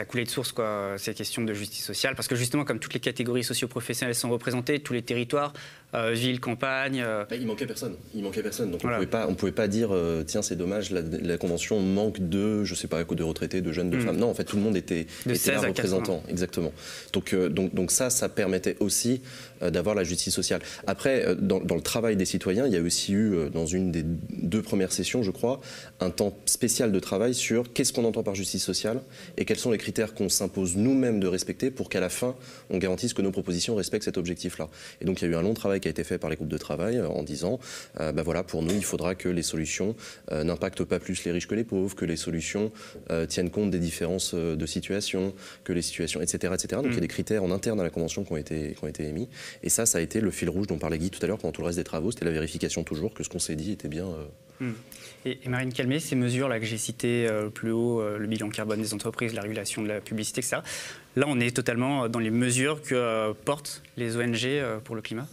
ça 0.00 0.06
coulait 0.06 0.24
de 0.24 0.30
source, 0.30 0.52
quoi, 0.52 0.94
ces 0.96 1.12
questions 1.12 1.42
de 1.42 1.52
justice 1.52 1.84
sociale, 1.84 2.14
parce 2.14 2.26
que 2.26 2.34
justement, 2.34 2.64
comme 2.64 2.78
toutes 2.78 2.94
les 2.94 3.00
catégories 3.00 3.44
socio-professionnelles 3.44 4.14
sont 4.14 4.30
représentées, 4.30 4.80
tous 4.80 4.94
les 4.94 5.02
territoires, 5.02 5.52
euh, 5.94 6.12
ville, 6.12 6.40
campagne. 6.40 7.02
Euh... 7.04 7.24
Bah, 7.28 7.36
il 7.36 7.46
manquait 7.46 7.66
personne. 7.66 7.96
Il 8.14 8.22
manquait 8.22 8.42
personne. 8.42 8.70
Donc 8.70 8.80
voilà. 8.80 8.96
on 8.96 9.00
pouvait 9.00 9.10
pas, 9.10 9.26
on 9.28 9.34
pouvait 9.34 9.52
pas 9.52 9.68
dire 9.68 9.90
euh, 9.92 10.22
tiens 10.22 10.40
c'est 10.40 10.56
dommage 10.56 10.90
la, 10.90 11.00
la, 11.02 11.36
convention 11.36 11.80
manque 11.80 12.20
de 12.20 12.64
je 12.64 12.74
sais 12.74 12.86
pas 12.86 13.02
de 13.02 13.22
retraités, 13.24 13.60
de 13.60 13.72
jeunes, 13.72 13.90
de 13.90 13.96
mmh. 13.96 14.00
femmes. 14.00 14.16
Non 14.16 14.30
en 14.30 14.34
fait 14.34 14.44
tout 14.44 14.56
le 14.56 14.62
monde 14.62 14.76
était, 14.76 15.06
de 15.26 15.34
était 15.34 15.52
là 15.52 15.60
représentant. 15.60 16.22
Exactement. 16.28 16.72
Donc, 17.12 17.34
euh, 17.34 17.48
donc 17.48 17.74
donc 17.74 17.90
ça 17.90 18.08
ça 18.08 18.28
permettait 18.28 18.76
aussi 18.78 19.20
d'avoir 19.60 19.94
la 19.94 20.04
justice 20.04 20.34
sociale. 20.34 20.60
Après 20.86 21.36
dans, 21.36 21.60
dans, 21.60 21.74
le 21.74 21.80
travail 21.82 22.16
des 22.16 22.24
citoyens 22.24 22.66
il 22.66 22.72
y 22.72 22.76
a 22.76 22.80
aussi 22.80 23.12
eu 23.12 23.50
dans 23.52 23.66
une 23.66 23.90
des 23.92 24.02
deux 24.04 24.62
premières 24.62 24.92
sessions 24.92 25.22
je 25.22 25.30
crois 25.30 25.60
un 26.00 26.10
temps 26.10 26.36
spécial 26.46 26.92
de 26.92 27.00
travail 27.00 27.34
sur 27.34 27.72
qu'est-ce 27.72 27.92
qu'on 27.92 28.04
entend 28.04 28.22
par 28.22 28.34
justice 28.34 28.64
sociale 28.64 29.00
et 29.36 29.44
quels 29.44 29.58
sont 29.58 29.70
les 29.70 29.78
critères 29.78 30.14
qu'on 30.14 30.28
s'impose 30.28 30.76
nous-mêmes 30.76 31.20
de 31.20 31.26
respecter 31.26 31.70
pour 31.70 31.88
qu'à 31.88 32.00
la 32.00 32.08
fin 32.08 32.34
on 32.70 32.78
garantisse 32.78 33.14
que 33.14 33.22
nos 33.22 33.32
propositions 33.32 33.74
respectent 33.74 34.04
cet 34.04 34.18
objectif 34.18 34.58
là. 34.58 34.68
Et 35.00 35.04
donc 35.04 35.20
il 35.20 35.26
y 35.26 35.28
a 35.28 35.30
eu 35.32 35.36
un 35.36 35.42
long 35.42 35.54
travail 35.54 35.80
qui 35.80 35.88
a 35.88 35.90
été 35.90 36.04
fait 36.04 36.18
par 36.18 36.30
les 36.30 36.36
groupes 36.36 36.48
de 36.48 36.58
travail 36.58 36.96
euh, 36.96 37.08
en 37.08 37.22
disant 37.22 37.58
euh, 38.00 38.12
ben 38.12 38.22
voilà, 38.22 38.42
pour 38.42 38.62
nous, 38.62 38.74
il 38.74 38.84
faudra 38.84 39.14
que 39.14 39.28
les 39.28 39.42
solutions 39.42 39.94
euh, 40.32 40.44
n'impactent 40.44 40.84
pas 40.84 40.98
plus 40.98 41.24
les 41.24 41.32
riches 41.32 41.46
que 41.46 41.54
les 41.54 41.64
pauvres, 41.64 41.94
que 41.94 42.04
les 42.04 42.16
solutions 42.16 42.72
euh, 43.10 43.26
tiennent 43.26 43.50
compte 43.50 43.70
des 43.70 43.78
différences 43.78 44.34
de 44.34 44.66
situation, 44.66 45.34
que 45.64 45.72
les 45.72 45.82
situations, 45.82 46.20
etc. 46.20 46.52
etc. 46.54 46.68
Donc 46.82 46.86
mmh. 46.86 46.90
il 46.90 46.94
y 46.94 46.98
a 46.98 47.00
des 47.00 47.08
critères 47.08 47.44
en 47.44 47.50
interne 47.50 47.80
à 47.80 47.82
la 47.82 47.90
Convention 47.90 48.24
qui 48.24 48.32
ont, 48.32 48.36
été, 48.36 48.74
qui 48.74 48.84
ont 48.84 48.88
été 48.88 49.04
émis. 49.04 49.28
Et 49.62 49.68
ça, 49.68 49.86
ça 49.86 49.98
a 49.98 50.00
été 50.00 50.20
le 50.20 50.30
fil 50.30 50.48
rouge 50.48 50.66
dont 50.66 50.78
parlait 50.78 50.98
Guy 50.98 51.10
tout 51.10 51.20
à 51.22 51.26
l'heure 51.26 51.38
pendant 51.38 51.52
tout 51.52 51.60
le 51.60 51.66
reste 51.66 51.78
des 51.78 51.84
travaux. 51.84 52.10
C'était 52.10 52.24
la 52.24 52.30
vérification 52.30 52.84
toujours 52.84 53.14
que 53.14 53.22
ce 53.22 53.28
qu'on 53.28 53.38
s'est 53.38 53.56
dit 53.56 53.72
était 53.72 53.88
bien. 53.88 54.06
Mmh. 54.60 54.72
Et, 55.24 55.38
et, 55.44 55.48
Marine 55.48 55.72
Calmé, 55.72 56.00
ces 56.00 56.16
mesures-là 56.16 56.60
que 56.60 56.66
j'ai 56.66 56.78
citées 56.78 57.26
euh, 57.28 57.48
plus 57.48 57.72
haut, 57.72 58.00
euh, 58.00 58.18
le 58.18 58.26
bilan 58.26 58.48
carbone 58.50 58.80
des 58.80 58.94
entreprises, 58.94 59.34
la 59.34 59.42
régulation 59.42 59.82
de 59.82 59.88
la 59.88 60.00
publicité, 60.00 60.40
etc., 60.40 60.58
là, 61.16 61.26
on 61.28 61.40
est 61.40 61.54
totalement 61.54 62.08
dans 62.08 62.18
les 62.18 62.30
mesures 62.30 62.82
que 62.82 62.94
euh, 62.94 63.32
portent 63.44 63.82
les 63.96 64.16
ONG 64.16 64.62
pour 64.84 64.94
le 64.94 65.02
climat? 65.02 65.26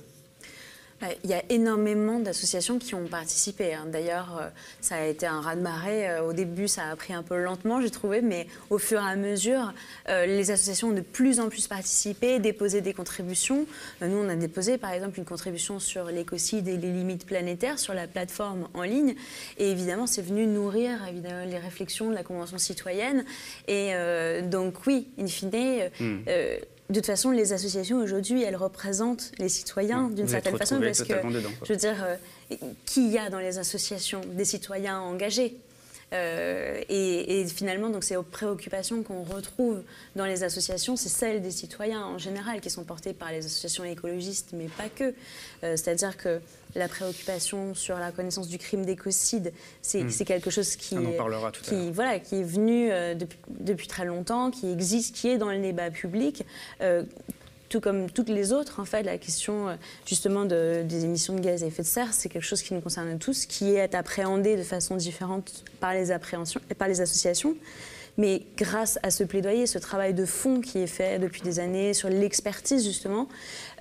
Il 1.24 1.30
y 1.30 1.34
a 1.34 1.44
énormément 1.50 2.20
d'associations 2.20 2.80
qui 2.80 2.96
ont 2.96 3.08
participé. 3.08 3.74
Hein. 3.74 3.86
D'ailleurs, 3.92 4.52
ça 4.82 4.96
a 4.96 5.06
été 5.06 5.26
un 5.26 5.42
raz-de-marée. 5.42 6.20
Au 6.22 6.34
début, 6.34 6.68
ça 6.68 6.90
a 6.90 6.96
pris 6.96 7.14
un 7.14 7.24
peu 7.24 7.38
lentement, 7.38 7.82
j'ai 7.82 7.92
trouvé, 7.92 8.22
mais 8.22 8.48
au 8.70 8.78
fur 8.78 9.00
et 9.00 9.12
à 9.12 9.16
mesure, 9.16 9.74
les 10.08 10.52
associations 10.52 10.90
ont 10.90 10.94
de 10.94 11.02
plus 11.02 11.40
en 11.40 11.50
plus 11.50 11.68
participé, 11.68 12.40
déposé 12.40 12.82
des 12.82 12.94
contributions. 12.94 13.66
Nous, 14.02 14.18
on 14.18 14.30
a 14.30 14.36
déposé, 14.36 14.78
par 14.78 14.92
exemple, 14.92 15.20
une 15.20 15.26
contribution 15.26 15.80
sur 15.80 16.06
l'écocide 16.06 16.68
et 16.68 16.78
les 16.78 16.92
limites 16.92 17.26
planétaires 17.26 17.80
sur 17.80 17.94
la 17.94 18.08
plateforme 18.08 18.68
en 18.74 18.84
ligne. 18.84 19.16
Et 19.58 19.70
évidemment, 19.70 20.08
c'est 20.08 20.22
venu 20.22 20.48
nourrir 20.48 21.08
évidemment, 21.08 21.46
les 21.46 21.58
réflexions 21.58 22.10
de 22.10 22.16
la 22.16 22.24
Convention 22.24 22.58
citoyenne. 22.58 23.26
Et 23.68 23.94
euh, 23.94 24.42
donc, 24.42 24.86
oui, 24.86 25.08
in 25.20 25.28
fine, 25.28 25.52
euh, 25.54 26.58
de 26.90 26.96
toute 26.96 27.06
façon, 27.06 27.32
les 27.32 27.52
associations 27.52 27.98
aujourd'hui, 27.98 28.44
elles 28.44 28.56
représentent 28.56 29.32
les 29.40 29.50
citoyens 29.50 30.10
d'une 30.10 30.28
certaine 30.28 30.58
façon, 30.58 30.80
parce 30.80 31.04
que, 31.04 31.34
dedans, 31.34 31.50
je 31.64 31.74
veux 31.74 31.80
dire, 31.80 31.98
euh, 32.04 32.56
qui 32.86 33.10
y 33.10 33.18
a 33.18 33.30
dans 33.30 33.40
les 33.40 33.58
associations 33.58 34.22
Des 34.34 34.46
citoyens 34.46 35.00
engagés? 35.00 35.58
Euh, 36.14 36.82
et, 36.88 37.42
et, 37.42 37.46
finalement, 37.48 37.90
donc 37.90 38.04
ces 38.04 38.16
préoccupations 38.32 39.04
qu'on 39.04 39.24
retrouve 39.24 39.82
dans 40.16 40.26
les 40.26 40.44
associations, 40.44 40.96
c'est 40.96 41.10
celles 41.10 41.42
des 41.42 41.52
citoyens 41.52 42.04
en 42.06 42.18
général 42.18 42.62
qui 42.62 42.70
sont 42.70 42.86
portées 42.86 43.14
par 43.14 43.32
les 43.32 43.46
associations 43.46 43.84
écologistes, 43.84 44.52
mais 44.54 44.68
pas 44.68 44.88
que. 44.88 45.14
Euh, 45.64 45.76
C'est-à-dire 45.76 46.16
que 46.16 46.40
la 46.76 46.88
préoccupation 46.88 47.74
sur 47.74 47.98
la 47.98 48.12
connaissance 48.12 48.48
du 48.48 48.58
crime 48.58 48.86
d'écocide, 48.86 49.52
c'est 49.82 50.04
mmh. 50.04 50.26
quelque 50.26 50.50
chose 50.50 50.76
qui, 50.76 50.96
qui, 51.64 51.92
voilà, 51.92 52.20
qui 52.20 52.36
est 52.36 52.44
venu 52.44 52.90
euh, 52.92 53.14
depuis, 53.14 53.40
depuis, 53.60 53.88
très 53.88 54.06
longtemps, 54.06 54.52
qui 54.52 54.72
existe, 54.72 55.16
qui 55.16 55.28
est 55.28 55.38
dans 55.38 55.50
le 55.50 55.60
débat 55.60 55.92
public. 55.92 56.46
Tout 57.70 57.82
comme 57.82 58.10
toutes 58.10 58.30
les 58.30 58.54
autres, 58.54 58.80
en 58.80 58.86
fait, 58.86 59.04
la 59.04 59.18
question 59.18 59.70
euh, 59.70 59.76
justement 60.06 60.46
de, 60.46 60.84
des 60.84 61.04
émissions 61.04 61.36
de 61.36 61.42
gaz 61.42 61.64
à 61.64 61.68
effet 61.68 61.82
de 61.82 61.88
serre, 61.88 62.14
c'est 62.14 62.30
quelque 62.30 62.46
chose 62.46 62.62
qui 62.62 62.74
nous 62.74 62.82
concerne 62.82 63.20
tous, 63.20 63.46
qui 63.46 63.76
est 63.76 63.94
appréhendé 63.94 64.56
de 64.56 64.64
façon 64.64 64.96
différente 64.96 65.66
par 65.80 65.94
les, 65.94 66.12
appréhensions, 66.12 66.62
par 66.78 66.88
les 66.88 67.02
associations. 67.02 67.56
Mais 68.18 68.42
grâce 68.58 68.98
à 69.04 69.12
ce 69.12 69.24
plaidoyer, 69.24 69.68
ce 69.68 69.78
travail 69.78 70.16
de 70.16 70.26
fond 70.26 70.60
qui 70.60 70.80
est 70.80 70.88
fait 70.88 71.20
depuis 71.20 71.44
des 71.44 71.60
années 71.60 71.94
sur 71.94 72.10
l'expertise 72.10 72.84
justement 72.84 73.28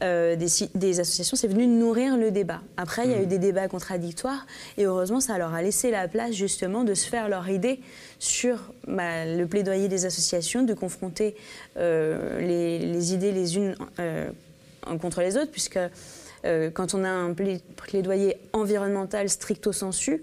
euh, 0.02 0.36
des, 0.36 0.46
des, 0.74 1.00
associations, 1.00 1.38
c'est 1.38 1.48
venu 1.48 1.66
nourrir 1.66 2.18
le 2.18 2.30
débat. 2.30 2.60
Après, 2.76 3.06
il 3.06 3.10
y 3.12 3.14
a 3.14 3.22
eu 3.22 3.26
des 3.26 3.38
débats 3.38 3.66
contradictoires 3.68 4.46
et 4.76 4.84
heureusement, 4.84 5.20
ça 5.20 5.38
leur 5.38 5.54
a 5.54 5.62
laissé 5.62 5.90
la 5.90 6.06
place 6.06 6.32
justement 6.32 6.84
de 6.84 6.92
se 6.92 7.08
faire 7.08 7.30
leur 7.30 7.48
idée 7.48 7.80
sur 8.18 8.74
bah, 8.86 9.24
le 9.24 9.46
plaidoyer 9.46 9.88
des 9.88 10.04
associations, 10.04 10.64
de 10.64 10.74
confronter 10.74 11.34
euh, 11.78 12.38
les, 12.40 12.78
les, 12.78 13.14
idées 13.14 13.32
les 13.32 13.56
unes 13.56 13.74
euh, 14.00 14.28
contre 15.00 15.22
les 15.22 15.38
autres, 15.38 15.50
puisque 15.50 15.78
quand 16.74 16.94
on 16.94 17.02
a 17.02 17.08
un 17.08 17.34
plaidoyer 17.34 18.36
environnemental 18.52 19.28
stricto 19.28 19.72
sensu, 19.72 20.22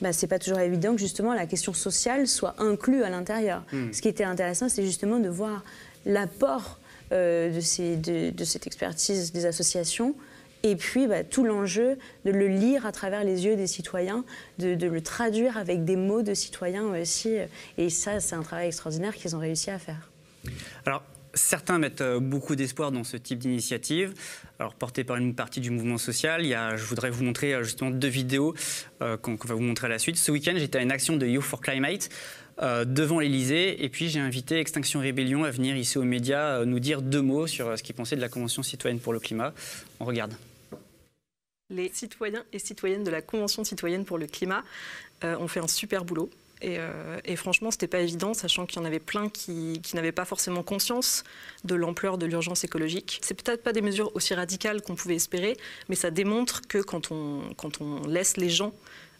bah, 0.00 0.12
c'est 0.12 0.26
pas 0.26 0.38
toujours 0.38 0.60
évident 0.60 0.94
que 0.94 1.00
justement 1.00 1.34
la 1.34 1.46
question 1.46 1.72
sociale 1.72 2.26
soit 2.26 2.54
inclue 2.58 3.02
à 3.02 3.10
l'intérieur. 3.10 3.64
Mmh. 3.72 3.92
Ce 3.92 4.02
qui 4.02 4.08
était 4.08 4.24
intéressant, 4.24 4.68
c'est 4.68 4.84
justement 4.84 5.18
de 5.18 5.28
voir 5.28 5.64
l'apport 6.06 6.78
euh, 7.12 7.54
de, 7.54 7.60
ces, 7.60 7.96
de, 7.96 8.30
de, 8.30 8.44
cette 8.44 8.66
expertise 8.66 9.32
des 9.32 9.46
associations 9.46 10.14
et 10.62 10.76
puis 10.76 11.06
bah, 11.06 11.24
tout 11.24 11.44
l'enjeu 11.44 11.96
de 12.24 12.30
le 12.30 12.48
lire 12.48 12.84
à 12.84 12.92
travers 12.92 13.24
les 13.24 13.46
yeux 13.46 13.56
des 13.56 13.66
citoyens, 13.66 14.24
de, 14.58 14.74
de, 14.74 14.86
le 14.86 15.00
traduire 15.00 15.56
avec 15.56 15.84
des 15.84 15.96
mots 15.96 16.22
de 16.22 16.34
citoyens 16.34 16.84
aussi. 16.84 17.36
Et 17.76 17.90
ça, 17.90 18.20
c'est 18.20 18.34
un 18.34 18.42
travail 18.42 18.66
extraordinaire 18.66 19.14
qu'ils 19.14 19.36
ont 19.36 19.38
réussi 19.38 19.70
à 19.70 19.78
faire. 19.78 20.10
Alors, 20.84 21.02
Certains 21.38 21.78
mettent 21.78 22.02
beaucoup 22.20 22.56
d'espoir 22.56 22.90
dans 22.90 23.04
ce 23.04 23.16
type 23.16 23.38
d'initiative, 23.38 24.12
alors 24.58 24.74
portée 24.74 25.04
par 25.04 25.16
une 25.16 25.34
partie 25.34 25.60
du 25.60 25.70
mouvement 25.70 25.98
social. 25.98 26.42
Je 26.44 26.84
voudrais 26.84 27.10
vous 27.10 27.24
montrer 27.24 27.62
justement 27.62 27.90
deux 27.90 28.08
vidéos 28.08 28.54
euh, 29.02 29.16
qu'on 29.16 29.36
qu 29.36 29.46
va 29.46 29.54
vous 29.54 29.62
montrer 29.62 29.86
à 29.86 29.90
la 29.90 29.98
suite. 29.98 30.16
Ce 30.16 30.32
week-end, 30.32 30.54
j'étais 30.56 30.78
à 30.78 30.82
une 30.82 30.90
action 30.90 31.16
de 31.16 31.26
Youth 31.26 31.44
for 31.44 31.60
Climate 31.60 32.10
euh, 32.60 32.84
devant 32.84 33.20
l'Elysée, 33.20 33.84
et 33.84 33.88
puis 33.88 34.08
j'ai 34.08 34.18
invité 34.18 34.58
Extinction 34.58 34.98
Rébellion 34.98 35.44
à 35.44 35.50
venir 35.50 35.76
ici 35.76 35.96
aux 35.96 36.02
médias 36.02 36.58
euh, 36.58 36.64
nous 36.64 36.80
dire 36.80 37.02
deux 37.02 37.22
mots 37.22 37.46
sur 37.46 37.78
ce 37.78 37.82
qu'ils 37.84 37.94
pensaient 37.94 38.16
de 38.16 38.20
la 38.20 38.28
Convention 38.28 38.64
citoyenne 38.64 38.98
pour 38.98 39.12
le 39.12 39.20
climat. 39.20 39.54
On 40.00 40.04
regarde. 40.04 40.34
Les 41.70 41.90
citoyens 41.92 42.44
et 42.52 42.58
citoyennes 42.58 43.04
de 43.04 43.10
la 43.10 43.22
Convention 43.22 43.62
citoyenne 43.62 44.04
pour 44.04 44.18
le 44.18 44.26
climat 44.26 44.64
euh, 45.22 45.36
ont 45.36 45.46
fait 45.46 45.60
un 45.60 45.68
super 45.68 46.04
boulot. 46.04 46.30
Et, 46.60 46.76
euh, 46.78 47.18
et 47.24 47.36
franchement, 47.36 47.70
c'était 47.70 47.86
pas 47.86 48.00
évident, 48.00 48.34
sachant 48.34 48.66
qu'il 48.66 48.80
y 48.80 48.82
en 48.82 48.84
avait 48.84 48.98
plein 48.98 49.28
qui, 49.28 49.80
n'avaient 49.94 50.12
pas 50.12 50.24
forcément 50.24 50.62
conscience 50.62 51.24
de 51.64 51.74
l'ampleur 51.74 52.18
de 52.18 52.26
l'urgence 52.26 52.64
écologique. 52.64 53.20
C'est 53.22 53.40
peut-être 53.40 53.62
pas 53.62 53.72
des 53.72 53.82
mesures 53.82 54.14
aussi 54.14 54.34
radicales 54.34 54.82
qu'on 54.82 54.94
pouvait 54.94 55.16
espérer, 55.16 55.56
mais 55.88 55.94
ça 55.94 56.10
démontre 56.10 56.62
que 56.68 56.78
quand 56.78 57.10
on 57.10 58.06
laisse 58.06 58.36
les 58.36 58.50
gens 58.50 58.72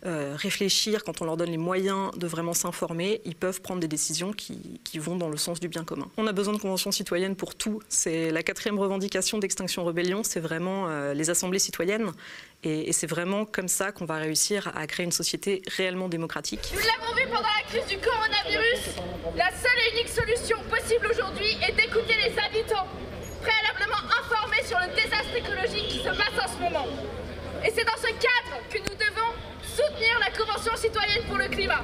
euh, 0.06 0.34
réfléchir, 0.36 1.02
quand 1.02 1.20
on 1.22 1.24
leur 1.24 1.36
donne 1.36 1.50
les 1.50 1.56
moyens 1.56 2.12
de 2.16 2.26
vraiment 2.28 2.54
s'informer, 2.54 3.20
ils 3.24 3.34
peuvent 3.34 3.60
prendre 3.60 3.80
des 3.80 3.88
décisions 3.88 4.32
qui, 4.32 4.80
vont 4.98 5.16
dans 5.16 5.28
le 5.28 5.36
sens 5.36 5.60
du 5.60 5.68
bien 5.68 5.84
commun. 5.84 6.08
On 6.16 6.26
a 6.26 6.32
besoin 6.32 6.54
de 6.54 6.58
conventions 6.58 6.90
citoyennes 6.92 7.36
pour 7.36 7.54
tout. 7.54 7.80
C'est 7.88 8.30
la 8.30 8.42
quatrième 8.42 8.78
revendication 8.78 9.38
d'Extinction 9.38 9.84
Rebellion, 9.84 10.22
c'est 10.24 10.40
vraiment 10.40 10.88
euh, 10.88 11.14
les 11.14 11.30
assemblées 11.30 11.58
citoyennes. 11.58 12.12
Et, 12.64 12.88
et 12.88 12.92
c'est 12.92 13.06
vraiment 13.06 13.44
comme 13.44 13.68
ça 13.68 13.92
qu'on 13.92 14.04
va 14.04 14.16
réussir 14.16 14.72
à 14.74 14.86
créer 14.86 15.04
une 15.04 15.12
société 15.12 15.62
réellement 15.76 16.08
démocratique. 16.08 16.72
Nous 16.72 16.80
l'avons 16.80 17.14
vu 17.14 17.26
pendant 17.28 17.42
la 17.42 17.62
crise 17.68 17.86
du 17.86 17.98
coronavirus, 17.98 18.96
la 19.36 19.50
seule 19.50 19.78
et 19.86 19.92
unique 19.92 20.08
solution 20.08 20.58
possible 20.68 21.08
aujourd'hui 21.10 21.37
soutenir 29.78 30.18
la 30.18 30.30
Convention 30.36 30.76
citoyenne 30.76 31.22
pour 31.28 31.36
le 31.38 31.46
climat. 31.46 31.82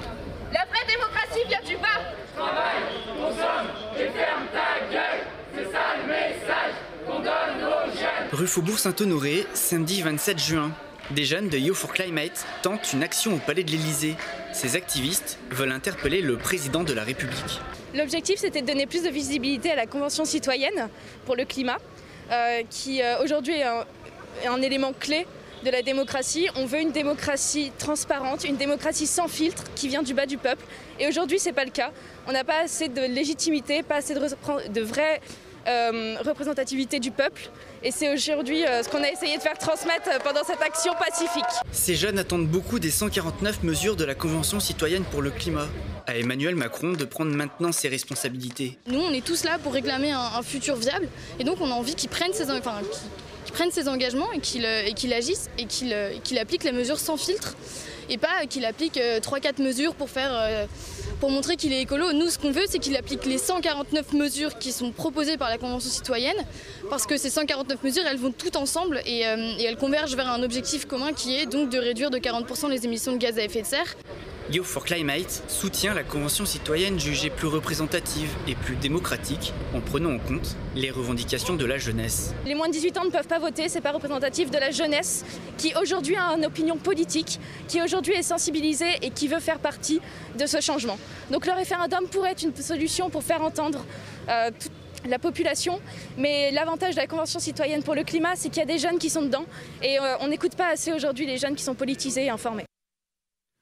La 0.52 0.64
vraie 0.64 0.86
démocratie 0.88 1.46
vient 1.48 1.62
du 1.62 1.76
bas. 1.76 2.00
Travaille, 2.34 2.82
consomme 3.16 3.68
et 3.96 4.08
ferme 4.10 4.46
ta 4.52 4.92
gueule. 4.92 5.20
C'est 5.54 5.72
ça 5.72 5.96
le 6.02 6.08
message 6.08 6.74
qu'on 7.06 7.20
donne 7.20 7.62
aux 7.62 7.90
jeunes. 7.96 8.28
Rue 8.32 8.46
Faubourg 8.48 8.78
Saint-Honoré, 8.78 9.46
samedi 9.54 10.02
27 10.02 10.38
juin. 10.38 10.72
Des 11.10 11.24
jeunes 11.24 11.48
de 11.48 11.58
Yo 11.58 11.74
for 11.74 11.92
Climate 11.92 12.44
tentent 12.62 12.92
une 12.92 13.02
action 13.02 13.34
au 13.34 13.38
Palais 13.38 13.62
de 13.62 13.70
l'Élysée. 13.70 14.16
Ces 14.52 14.74
activistes 14.74 15.38
veulent 15.50 15.72
interpeller 15.72 16.20
le 16.22 16.36
président 16.36 16.82
de 16.82 16.94
la 16.94 17.04
République. 17.04 17.60
L'objectif, 17.94 18.38
c'était 18.40 18.62
de 18.62 18.66
donner 18.66 18.86
plus 18.86 19.02
de 19.04 19.10
visibilité 19.10 19.70
à 19.70 19.76
la 19.76 19.86
Convention 19.86 20.24
citoyenne 20.24 20.88
pour 21.26 21.36
le 21.36 21.44
climat, 21.44 21.76
euh, 22.32 22.62
qui 22.70 23.02
euh, 23.02 23.22
aujourd'hui 23.22 23.54
est 23.54 23.64
un, 23.64 23.84
un 24.48 24.62
élément 24.62 24.92
clé 24.98 25.26
de 25.64 25.70
la 25.70 25.82
démocratie. 25.82 26.48
On 26.54 26.66
veut 26.66 26.80
une 26.80 26.92
démocratie 26.92 27.72
transparente, 27.78 28.44
une 28.44 28.56
démocratie 28.56 29.06
sans 29.06 29.26
filtre 29.26 29.64
qui 29.74 29.88
vient 29.88 30.02
du 30.02 30.14
bas 30.14 30.26
du 30.26 30.38
peuple. 30.38 30.64
Et 31.00 31.08
aujourd'hui, 31.08 31.38
ce 31.40 31.46
n'est 31.46 31.54
pas 31.54 31.64
le 31.64 31.70
cas. 31.70 31.90
On 32.28 32.32
n'a 32.32 32.44
pas 32.44 32.60
assez 32.62 32.88
de 32.88 33.00
légitimité, 33.00 33.82
pas 33.82 33.96
assez 33.96 34.14
de, 34.14 34.20
de 34.68 34.80
vraie 34.82 35.20
euh, 35.66 36.16
représentativité 36.24 37.00
du 37.00 37.10
peuple. 37.10 37.48
Et 37.82 37.90
c'est 37.90 38.12
aujourd'hui 38.12 38.64
euh, 38.64 38.82
ce 38.82 38.88
qu'on 38.90 39.02
a 39.02 39.08
essayé 39.10 39.36
de 39.38 39.42
faire 39.42 39.56
transmettre 39.58 40.10
pendant 40.22 40.44
cette 40.44 40.60
action 40.60 40.92
pacifique. 40.94 41.44
Ces 41.72 41.94
jeunes 41.94 42.18
attendent 42.18 42.46
beaucoup 42.46 42.78
des 42.78 42.90
149 42.90 43.62
mesures 43.62 43.96
de 43.96 44.04
la 44.04 44.14
Convention 44.14 44.60
citoyenne 44.60 45.04
pour 45.04 45.22
le 45.22 45.30
climat. 45.30 45.66
À 46.06 46.16
Emmanuel 46.18 46.54
Macron 46.54 46.92
de 46.92 47.04
prendre 47.06 47.34
maintenant 47.34 47.72
ses 47.72 47.88
responsabilités. 47.88 48.78
Nous, 48.86 49.00
on 49.00 49.10
est 49.12 49.24
tous 49.24 49.44
là 49.44 49.58
pour 49.58 49.72
réclamer 49.72 50.12
un, 50.12 50.20
un 50.20 50.42
futur 50.42 50.76
viable. 50.76 51.08
Et 51.38 51.44
donc, 51.44 51.56
on 51.62 51.70
a 51.70 51.74
envie 51.74 51.94
qu'ils 51.94 52.10
prennent 52.10 52.34
ces, 52.34 52.50
enfin, 52.50 52.82
prenne 53.52 53.70
ses 53.70 53.88
engagements 53.88 54.30
et 54.32 54.40
qu'il 54.40 54.66
qu 54.96 55.12
agisse 55.12 55.48
et 55.58 55.66
qu'il 55.66 55.94
qu 56.24 56.38
applique 56.38 56.64
les 56.64 56.72
mesures 56.72 56.98
sans 56.98 57.16
filtre 57.16 57.56
et 58.10 58.18
pas 58.18 58.46
qu'il 58.48 58.64
applique 58.64 58.96
3-4 58.96 59.62
mesures 59.62 59.94
pour, 59.94 60.10
faire, 60.10 60.66
pour 61.20 61.30
montrer 61.30 61.56
qu'il 61.56 61.72
est 61.72 61.80
écolo. 61.80 62.12
Nous, 62.12 62.28
ce 62.28 62.38
qu'on 62.38 62.50
veut, 62.50 62.64
c'est 62.68 62.78
qu'il 62.78 62.94
applique 62.96 63.24
les 63.24 63.38
149 63.38 64.12
mesures 64.12 64.58
qui 64.58 64.72
sont 64.72 64.90
proposées 64.90 65.38
par 65.38 65.48
la 65.48 65.56
Convention 65.56 65.90
citoyenne 65.90 66.36
parce 66.90 67.06
que 67.06 67.16
ces 67.16 67.30
149 67.30 67.82
mesures, 67.82 68.02
elles 68.06 68.18
vont 68.18 68.30
toutes 68.30 68.56
ensemble 68.56 69.00
et, 69.06 69.20
et 69.20 69.64
elles 69.64 69.78
convergent 69.78 70.16
vers 70.16 70.28
un 70.28 70.42
objectif 70.42 70.86
commun 70.86 71.14
qui 71.14 71.34
est 71.34 71.46
donc 71.46 71.70
de 71.70 71.78
réduire 71.78 72.10
de 72.10 72.18
40% 72.18 72.68
les 72.68 72.84
émissions 72.84 73.12
de 73.12 73.18
gaz 73.18 73.38
à 73.38 73.42
effet 73.42 73.62
de 73.62 73.66
serre. 73.66 73.96
Yo 74.52 74.62
for 74.62 74.84
Climate 74.84 75.42
soutient 75.48 75.94
la 75.94 76.02
Convention 76.02 76.44
citoyenne 76.44 77.00
jugée 77.00 77.30
plus 77.30 77.46
représentative 77.46 78.28
et 78.46 78.54
plus 78.54 78.76
démocratique 78.76 79.54
en 79.74 79.80
prenant 79.80 80.12
en 80.12 80.18
compte 80.18 80.54
les 80.76 80.90
revendications 80.90 81.54
de 81.54 81.64
la 81.64 81.78
jeunesse. 81.78 82.34
Les 82.44 82.54
moins 82.54 82.68
de 82.68 82.72
18 82.72 82.98
ans 82.98 83.04
ne 83.06 83.10
peuvent 83.10 83.26
pas 83.26 83.38
voter, 83.38 83.70
c'est 83.70 83.80
pas 83.80 83.92
représentatif 83.92 84.50
de 84.50 84.58
la 84.58 84.70
jeunesse 84.70 85.24
qui 85.56 85.72
aujourd'hui 85.80 86.16
a 86.16 86.34
une 86.36 86.44
opinion 86.44 86.76
politique, 86.76 87.40
qui 87.68 87.80
aujourd'hui 87.80 88.12
est 88.12 88.22
sensibilisée 88.22 88.98
et 89.00 89.08
qui 89.08 89.28
veut 89.28 89.40
faire 89.40 89.60
partie 89.60 90.02
de 90.38 90.44
ce 90.44 90.60
changement. 90.60 90.98
Donc 91.30 91.46
le 91.46 91.52
référendum 91.54 92.06
pourrait 92.08 92.32
être 92.32 92.42
une 92.42 92.54
solution 92.54 93.08
pour 93.08 93.22
faire 93.22 93.40
entendre 93.40 93.82
euh, 94.28 94.50
la 95.08 95.18
population, 95.18 95.80
mais 96.18 96.50
l'avantage 96.50 96.96
de 96.96 97.00
la 97.00 97.06
Convention 97.06 97.40
citoyenne 97.40 97.82
pour 97.82 97.94
le 97.94 98.04
climat, 98.04 98.36
c'est 98.36 98.50
qu'il 98.50 98.58
y 98.58 98.62
a 98.62 98.66
des 98.66 98.78
jeunes 98.78 98.98
qui 98.98 99.08
sont 99.08 99.22
dedans 99.22 99.46
et 99.82 99.98
euh, 99.98 100.18
on 100.20 100.28
n'écoute 100.28 100.54
pas 100.54 100.68
assez 100.68 100.92
aujourd'hui 100.92 101.24
les 101.24 101.38
jeunes 101.38 101.54
qui 101.54 101.64
sont 101.64 101.74
politisés 101.74 102.26
et 102.26 102.30
informés. 102.30 102.66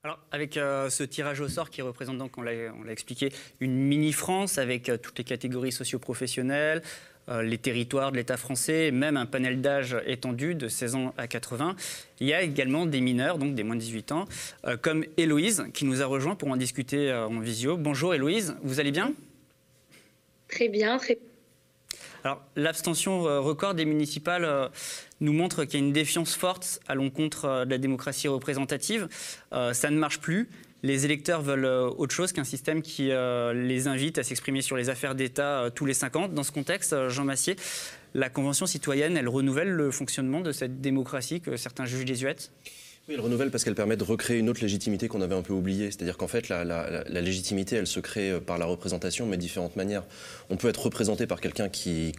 Alors, 0.04 0.18
avec 0.32 0.56
euh, 0.56 0.90
ce 0.90 1.04
tirage 1.04 1.40
au 1.40 1.46
sort 1.46 1.70
qui 1.70 1.80
représente 1.80 2.18
donc, 2.18 2.36
on 2.36 2.42
l'a 2.42 2.52
expliqué, 2.90 3.32
une 3.60 3.72
mini-France 3.72 4.58
avec 4.58 4.88
euh, 4.88 4.96
toutes 4.96 5.16
les 5.16 5.22
catégories 5.22 5.70
socio-professionnelles, 5.70 6.82
euh, 7.28 7.42
les 7.42 7.56
territoires 7.56 8.10
de 8.10 8.16
l'État 8.16 8.36
français, 8.36 8.90
même 8.90 9.16
un 9.16 9.26
panel 9.26 9.60
d'âge 9.60 9.96
étendu 10.04 10.56
de 10.56 10.66
16 10.66 10.96
ans 10.96 11.14
à 11.16 11.28
80. 11.28 11.76
Il 12.18 12.26
y 12.26 12.34
a 12.34 12.42
également 12.42 12.84
des 12.84 13.00
mineurs, 13.00 13.38
donc 13.38 13.54
des 13.54 13.62
moins 13.62 13.76
de 13.76 13.80
18 13.80 14.10
ans, 14.10 14.24
euh, 14.64 14.76
comme 14.76 15.04
Héloïse, 15.18 15.66
qui 15.72 15.84
nous 15.84 16.02
a 16.02 16.06
rejoint 16.06 16.34
pour 16.34 16.48
en 16.48 16.56
discuter 16.56 17.12
en 17.12 17.38
visio. 17.38 17.76
Bonjour 17.76 18.12
Héloïse, 18.12 18.56
vous 18.64 18.80
allez 18.80 18.90
bien, 18.90 19.14
très 20.48 20.68
bien. 20.68 20.98
Alors, 22.24 22.40
l'abstention 22.54 23.22
record 23.22 23.74
des 23.74 23.84
municipales 23.84 24.44
euh, 24.44 24.68
nous 25.20 25.32
montre 25.32 25.64
qu'il 25.64 25.80
y 25.80 25.82
a 25.82 25.86
une 25.86 25.92
défiance 25.92 26.34
forte 26.34 26.80
à 26.86 26.94
l'encontre 26.94 27.46
euh, 27.46 27.64
de 27.64 27.70
la 27.70 27.78
démocratie 27.78 28.28
représentative. 28.28 29.08
Euh, 29.52 29.72
ça 29.72 29.90
ne 29.90 29.98
marche 29.98 30.20
plus. 30.20 30.48
Les 30.84 31.04
électeurs 31.04 31.42
veulent 31.42 31.64
autre 31.64 32.12
chose 32.12 32.32
qu'un 32.32 32.42
système 32.42 32.82
qui 32.82 33.12
les 33.54 33.86
invite 33.86 34.18
à 34.18 34.24
s'exprimer 34.24 34.62
sur 34.62 34.76
les 34.76 34.90
affaires 34.90 35.14
d'État 35.14 35.70
tous 35.72 35.86
les 35.86 35.94
cinq 35.94 36.16
ans. 36.16 36.26
Dans 36.26 36.42
ce 36.42 36.50
contexte, 36.50 37.08
Jean 37.08 37.24
Massier, 37.24 37.54
la 38.14 38.28
Convention 38.28 38.66
citoyenne, 38.66 39.16
elle 39.16 39.28
renouvelle 39.28 39.70
le 39.70 39.92
fonctionnement 39.92 40.40
de 40.40 40.50
cette 40.50 40.80
démocratie 40.80 41.40
que 41.40 41.56
certains 41.56 41.84
jugent 41.84 42.04
désuète? 42.04 42.50
Oui, 43.08 43.14
elle 43.14 43.20
renouvelle 43.20 43.50
parce 43.50 43.64
qu'elle 43.64 43.74
permet 43.74 43.96
de 43.96 44.04
recréer 44.04 44.38
une 44.38 44.48
autre 44.48 44.60
légitimité 44.60 45.08
qu'on 45.08 45.22
avait 45.22 45.34
un 45.34 45.42
peu 45.42 45.52
oubliée. 45.52 45.90
C'est-à-dire 45.90 46.16
qu'en 46.16 46.28
fait, 46.28 46.48
la, 46.48 47.02
légitimité, 47.08 47.74
elle 47.74 47.88
se 47.88 47.98
crée 47.98 48.40
par 48.40 48.58
la 48.58 48.66
représentation, 48.66 49.26
mais 49.26 49.36
de 49.36 49.40
différentes 49.40 49.74
manières. 49.74 50.04
On 50.50 50.56
peut 50.56 50.68
être 50.68 50.84
représenté 50.84 51.26
par 51.26 51.40
quelqu'un 51.40 51.68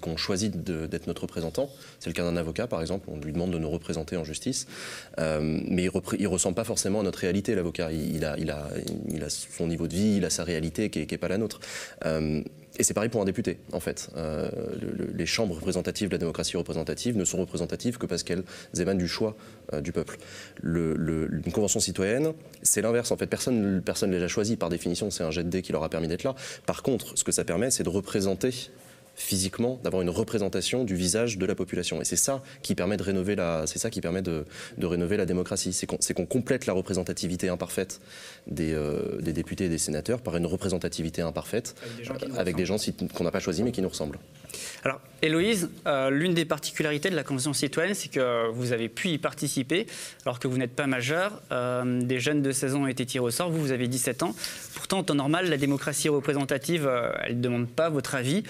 qu'on 0.02 0.18
choisit 0.18 0.54
d'être 0.62 1.08
notre 1.08 1.22
représentant. 1.22 1.70
C'est 2.00 2.10
le 2.10 2.14
cas 2.14 2.24
d'un 2.24 2.36
avocat, 2.36 2.68
par 2.68 2.82
exemple. 2.82 3.08
On 3.10 3.18
lui 3.18 3.32
demande 3.32 3.52
de 3.52 3.60
nous 3.60 3.70
représenter 3.70 4.18
en 4.18 4.26
justice. 4.26 4.68
Euh, 5.20 5.62
mais 5.68 5.86
il 5.86 6.24
ne 6.24 6.28
ressent 6.28 6.52
pas 6.52 6.66
forcément 6.66 7.00
à 7.00 7.04
notre 7.04 7.20
réalité, 7.20 7.56
l'avocat. 7.56 7.92
Il, 7.94 8.26
a, 8.26 8.36
son 9.30 9.68
niveau 9.68 9.88
de 9.88 9.94
vie, 9.94 10.18
il 10.18 10.26
a 10.26 10.30
sa 10.30 10.44
réalité 10.44 10.90
qui 10.90 11.08
n'est 11.10 11.18
pas 11.18 11.30
la 11.30 11.38
nôtre. 11.38 11.62
Euh, 12.06 12.44
et 12.78 12.84
c'est 12.84 12.94
pareil 12.94 13.10
pour 13.10 13.22
un 13.22 13.26
député, 13.26 13.60
en 13.72 13.80
fait. 13.80 14.10
Euh, 14.16 14.50
le, 14.82 15.12
les 15.14 15.26
chambres 15.26 15.56
représentatives 15.56 16.10
de 16.10 16.14
la 16.14 16.18
démocratie 16.18 16.58
représentative 16.58 17.16
ne 17.16 17.26
sont 17.26 17.38
représentatives 17.38 17.98
que 17.98 18.08
parce 18.08 18.24
qu'elles 18.24 18.44
émanent 18.80 18.98
du 18.98 19.08
choix 19.08 19.36
euh, 19.74 19.82
du 19.82 19.92
peuple. 19.92 20.18
Le, 20.62 20.96
le, 20.96 21.30
une 21.46 21.52
convention 21.52 21.80
citoyenne, 21.80 22.34
c'est 22.64 22.82
l'inverse. 22.82 23.12
En 23.12 23.18
fait, 23.18 23.28
personne 23.28 23.82
ne 23.82 24.18
les 24.18 24.24
a 24.24 24.28
choisis. 24.28 24.56
Par 24.56 24.70
définition, 24.70 25.12
c'est 25.12 25.24
un 25.24 25.32
jet 25.32 25.44
de 25.44 25.50
dés 25.50 25.62
qui 25.62 25.72
leur 25.72 25.84
a 25.84 25.90
permis 25.90 26.08
d'être 26.08 26.24
là. 26.24 26.36
Par 26.66 26.82
contre, 26.82 27.18
ce 27.18 27.24
que 27.24 27.32
ça 27.32 27.44
permet, 27.44 27.70
c'est 27.70 27.84
de 27.84 27.90
représenter 27.90 28.72
physiquement, 29.16 29.80
d'avoir 29.84 30.02
une 30.02 30.10
représentation 30.10 30.84
du 30.84 30.96
visage 30.96 31.38
de 31.38 31.46
la 31.46 31.56
population. 31.56 32.02
Et 32.02 32.06
c'est 32.06 32.16
ça 32.16 32.42
qui 32.62 32.76
permet 32.76 32.98
de 32.98 33.04
rénover 33.04 33.36
la, 33.36 33.66
c'est 33.68 33.80
ça 33.80 33.90
qui 33.90 34.02
permet 34.02 34.22
de, 34.22 34.46
de 34.78 34.86
rénover 34.86 35.18
la 35.18 35.26
démocratie. 35.26 35.74
C'est 35.74 35.86
qu'on 35.86 35.98
qu 35.98 36.26
complète 36.26 36.66
la 36.66 36.74
représentativité 36.74 37.50
imparfaite 37.50 38.02
des, 38.48 38.74
euh, 38.74 39.22
des, 39.22 39.34
députés 39.34 39.66
et 39.66 39.70
des 39.70 39.78
sénateurs 39.78 40.22
par 40.22 40.36
une 40.36 40.46
représentativité 40.46 41.22
imparfaite 41.22 41.76
avec 42.38 42.56
des 42.56 42.66
gens, 42.66 42.78
gens 42.78 43.08
qu'on 43.14 43.24
n'a 43.24 43.32
pas 43.32 43.40
choisis 43.40 43.64
mais 43.64 43.72
qui 43.72 43.82
nous 43.82 43.90
ressemblent. 43.90 44.20
Alors, 44.84 45.00
Héloïse, 45.22 45.70
euh, 45.88 46.10
l'une 46.10 46.34
des 46.34 46.44
particularités 46.44 47.10
de 47.10 47.16
la 47.16 47.24
Convention 47.24 47.54
citoyenne, 47.54 47.94
c'est 47.94 48.10
que 48.10 48.50
vous 48.52 48.74
avez 48.74 48.90
pu 48.90 49.10
y 49.10 49.18
participer 49.18 49.88
alors 50.26 50.38
que 50.40 50.50
vous 50.50 50.58
n'êtes 50.58 50.76
pas 50.76 50.88
majeur. 50.88 51.42
Euh, 51.52 52.02
des 52.02 52.20
jeunes 52.20 52.42
de 52.42 52.52
16 52.52 52.76
ans 52.76 52.84
ont 52.84 52.88
été 52.88 53.06
tirés 53.06 53.24
au 53.24 53.32
sort, 53.32 53.50
vous, 53.50 53.62
vous 53.62 53.72
avez 53.72 53.88
17 53.88 54.24
ans. 54.24 54.36
Pourtant, 54.76 55.00
en 55.00 55.04
temps 55.04 55.16
normal, 55.16 55.50
la 55.50 55.58
démocratie 55.58 56.10
représentative, 56.10 56.86
euh, 56.88 57.14
elle 57.24 57.38
ne 57.38 57.42
demande 57.42 57.70
pas 57.70 57.90
votre 57.90 58.16
avis 58.16 58.44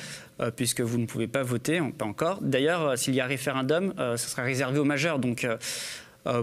puisque 0.55 0.81
vous 0.81 0.97
ne 0.97 1.05
pouvez 1.05 1.27
pas 1.27 1.43
voter, 1.43 1.79
pas 1.95 2.05
encore. 2.05 2.39
D'ailleurs, 2.41 2.97
s'il 2.97 3.13
y 3.13 3.21
a 3.21 3.25
référendum, 3.25 3.93
ce 3.97 4.29
sera 4.29 4.41
réservé 4.41 4.79
aux 4.79 4.83
majeurs. 4.83 5.19
Donc, 5.19 5.47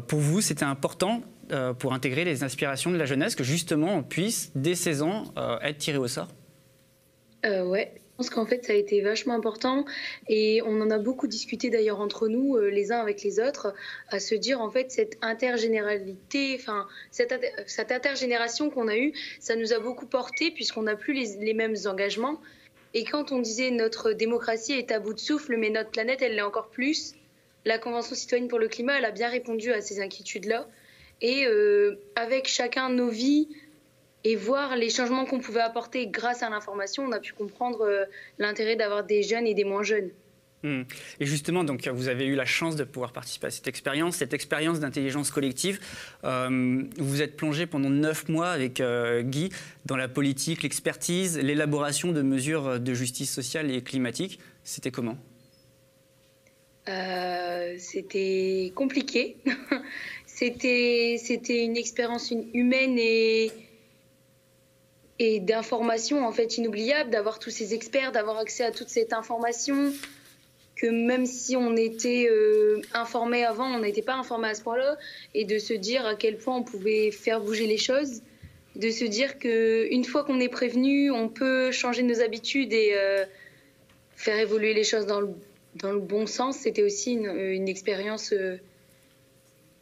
pour 0.06 0.20
vous, 0.20 0.40
c'était 0.40 0.64
important 0.64 1.22
pour 1.80 1.92
intégrer 1.92 2.24
les 2.24 2.44
aspirations 2.44 2.92
de 2.92 2.96
la 2.96 3.04
jeunesse 3.04 3.34
que 3.34 3.42
justement 3.42 3.96
on 3.96 4.02
puisse, 4.04 4.52
dès 4.54 4.76
16 4.76 5.02
ans, 5.02 5.34
être 5.60 5.78
tiré 5.78 5.98
au 5.98 6.06
sort 6.06 6.28
je 7.42 8.09
pense 8.20 8.28
qu'en 8.28 8.44
fait 8.44 8.66
ça 8.66 8.74
a 8.74 8.76
été 8.76 9.00
vachement 9.00 9.32
important 9.32 9.86
et 10.28 10.60
on 10.66 10.78
en 10.82 10.90
a 10.90 10.98
beaucoup 10.98 11.26
discuté 11.26 11.70
d'ailleurs 11.70 12.00
entre 12.00 12.28
nous 12.28 12.54
euh, 12.54 12.68
les 12.68 12.92
uns 12.92 12.98
avec 12.98 13.22
les 13.22 13.40
autres 13.40 13.72
à 14.08 14.20
se 14.20 14.34
dire 14.34 14.60
en 14.60 14.70
fait 14.70 14.90
cette 14.90 15.16
intergénéralité 15.22 16.54
enfin 16.60 16.86
cette, 17.10 17.32
cette 17.66 17.90
intergénération 17.90 18.68
qu'on 18.68 18.88
a 18.88 18.96
eue 18.98 19.14
ça 19.38 19.56
nous 19.56 19.72
a 19.72 19.78
beaucoup 19.78 20.04
porté 20.04 20.50
puisqu'on 20.50 20.82
n'a 20.82 20.96
plus 20.96 21.14
les, 21.14 21.38
les 21.38 21.54
mêmes 21.54 21.76
engagements. 21.86 22.38
Et 22.92 23.04
quand 23.04 23.32
on 23.32 23.38
disait 23.38 23.70
notre 23.70 24.12
démocratie 24.12 24.72
est 24.72 24.92
à 24.92 25.00
bout 25.00 25.14
de 25.14 25.18
souffle 25.18 25.56
mais 25.56 25.70
notre 25.70 25.90
planète 25.90 26.20
elle 26.20 26.34
l'est 26.34 26.42
encore 26.42 26.68
plus 26.68 27.14
la 27.64 27.78
convention 27.78 28.14
citoyenne 28.14 28.48
pour 28.48 28.58
le 28.58 28.68
climat 28.68 28.98
elle 28.98 29.06
a 29.06 29.12
bien 29.12 29.30
répondu 29.30 29.72
à 29.72 29.80
ces 29.80 29.98
inquiétudes 30.02 30.44
là 30.44 30.68
et 31.22 31.46
euh, 31.46 31.98
avec 32.16 32.48
chacun 32.48 32.90
nos 32.90 33.08
vies 33.08 33.48
et 34.24 34.36
voir 34.36 34.76
les 34.76 34.90
changements 34.90 35.24
qu'on 35.24 35.40
pouvait 35.40 35.60
apporter 35.60 36.06
grâce 36.06 36.42
à 36.42 36.50
l'information, 36.50 37.04
on 37.04 37.12
a 37.12 37.20
pu 37.20 37.32
comprendre 37.32 37.82
euh, 37.82 38.04
l'intérêt 38.38 38.76
d'avoir 38.76 39.04
des 39.04 39.22
jeunes 39.22 39.46
et 39.46 39.54
des 39.54 39.64
moins 39.64 39.82
jeunes. 39.82 40.10
Hmm. 40.62 40.82
Et 41.20 41.24
justement, 41.24 41.64
donc, 41.64 41.88
vous 41.88 42.08
avez 42.08 42.26
eu 42.26 42.34
la 42.34 42.44
chance 42.44 42.76
de 42.76 42.84
pouvoir 42.84 43.12
participer 43.12 43.46
à 43.46 43.50
cette 43.50 43.66
expérience, 43.66 44.16
cette 44.16 44.34
expérience 44.34 44.78
d'intelligence 44.78 45.30
collective. 45.30 45.80
Euh, 46.24 46.82
vous 46.98 47.08
vous 47.08 47.22
êtes 47.22 47.34
plongé 47.34 47.66
pendant 47.66 47.88
neuf 47.88 48.28
mois 48.28 48.50
avec 48.50 48.80
euh, 48.80 49.22
Guy 49.22 49.48
dans 49.86 49.96
la 49.96 50.06
politique, 50.06 50.62
l'expertise, 50.62 51.38
l'élaboration 51.38 52.12
de 52.12 52.20
mesures 52.20 52.78
de 52.78 52.92
justice 52.92 53.32
sociale 53.32 53.70
et 53.70 53.80
climatique. 53.82 54.38
C'était 54.62 54.90
comment? 54.90 55.16
C'était 57.78 58.72
compliqué. 58.74 59.36
C'était 60.26 61.64
une 61.64 61.76
expérience 61.76 62.32
humaine 62.52 62.98
et, 62.98 63.52
et 65.20 65.38
d'information 65.38 66.26
en 66.26 66.32
fait 66.32 66.56
inoubliable, 66.56 67.10
d'avoir 67.10 67.38
tous 67.38 67.50
ces 67.50 67.74
experts, 67.74 68.10
d'avoir 68.10 68.38
accès 68.38 68.64
à 68.64 68.70
toute 68.72 68.88
cette 68.88 69.12
information, 69.12 69.92
que 70.76 70.86
même 70.86 71.26
si 71.26 71.56
on 71.56 71.76
était 71.76 72.26
euh, 72.30 72.80
informé 72.94 73.44
avant, 73.44 73.66
on 73.66 73.80
n'était 73.80 74.00
pas 74.00 74.14
informé 74.14 74.48
à 74.48 74.54
ce 74.54 74.62
point-là, 74.62 74.96
et 75.34 75.44
de 75.44 75.58
se 75.58 75.74
dire 75.74 76.06
à 76.06 76.14
quel 76.14 76.38
point 76.38 76.56
on 76.56 76.62
pouvait 76.62 77.10
faire 77.10 77.42
bouger 77.42 77.66
les 77.66 77.76
choses, 77.76 78.22
de 78.76 78.90
se 78.90 79.04
dire 79.04 79.38
qu'une 79.38 80.04
fois 80.04 80.24
qu'on 80.24 80.40
est 80.40 80.48
prévenu, 80.48 81.10
on 81.10 81.28
peut 81.28 81.70
changer 81.70 82.02
nos 82.02 82.22
habitudes 82.22 82.72
et 82.72 82.92
euh, 82.94 83.26
faire 84.16 84.38
évoluer 84.38 84.72
les 84.72 84.84
choses 84.84 85.04
dans 85.04 85.20
le, 85.20 85.98
bon 86.00 86.26
sens, 86.26 86.56
c'était 86.56 86.82
aussi 86.82 87.12
une 87.12 87.68
expérience, 87.68 88.32
euh, 88.32 88.56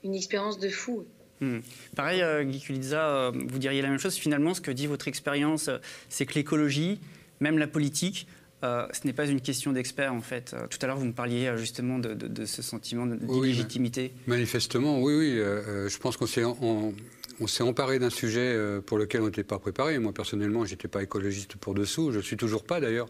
une 0.03 0.17
expérience 0.17 0.59
de 0.59 0.69
fou. 0.69 1.07
Hmm. 1.41 1.59
Pareil, 1.97 2.23
euh, 2.23 2.45
Guy 2.45 2.61
Kulitza, 2.61 3.09
euh, 3.09 3.33
vous 3.49 3.59
diriez 3.59 3.83
la 3.83 3.89
même 3.89 3.99
chose. 3.99 4.15
Finalement, 4.15 4.55
ce 4.55 4.61
que 4.61 4.71
dit 4.71 4.87
votre 4.87 5.09
expérience, 5.09 5.69
euh, 5.69 5.79
c'est 6.09 6.27
que 6.27 6.35
l'écologie, 6.35 7.01
même 7.41 7.59
la 7.59 7.67
politique, 7.67 8.27
ce 8.63 9.07
n'est 9.07 9.13
pas 9.13 9.27
une 9.27 9.41
question 9.41 9.73
d'experts 9.73 10.13
en 10.13 10.21
fait. 10.21 10.57
tout 10.69 10.79
à 10.83 10.89
l'heure, 10.89 10.97
vous 10.97 11.05
me 11.05 11.13
parliez 11.13 11.53
justement 11.57 12.01
de, 12.01 12.45
ce 12.45 12.61
sentiment 12.61 13.07
d'illégitimité. 13.07 14.13
manifestement, 14.27 15.01
oui, 15.01 15.15
oui. 15.15 15.35
je 15.37 15.99
pense 15.99 16.17
qu'on 16.17 16.27
s'est 16.27 16.43
on, 16.45 16.93
s'est 17.47 17.63
emparé 17.63 18.01
d'un 18.01 18.11
sujet 18.11 18.59
pour 18.85 18.99
lequel 18.99 19.21
on 19.21 19.27
n'était 19.27 19.45
pas 19.45 19.61
préparé. 19.61 20.01
Moi, 20.01 20.13
personnellement, 20.13 20.65
je 20.65 20.73
n'étais 20.73 20.89
pas 20.89 21.05
écologiste 21.05 21.55
pour 21.55 21.73
dessous. 21.73 22.11
Je 22.11 22.17
ne 22.17 22.23
suis 22.23 22.37
toujours 22.37 22.65
pas 22.65 22.81
d'ailleurs. 22.81 23.09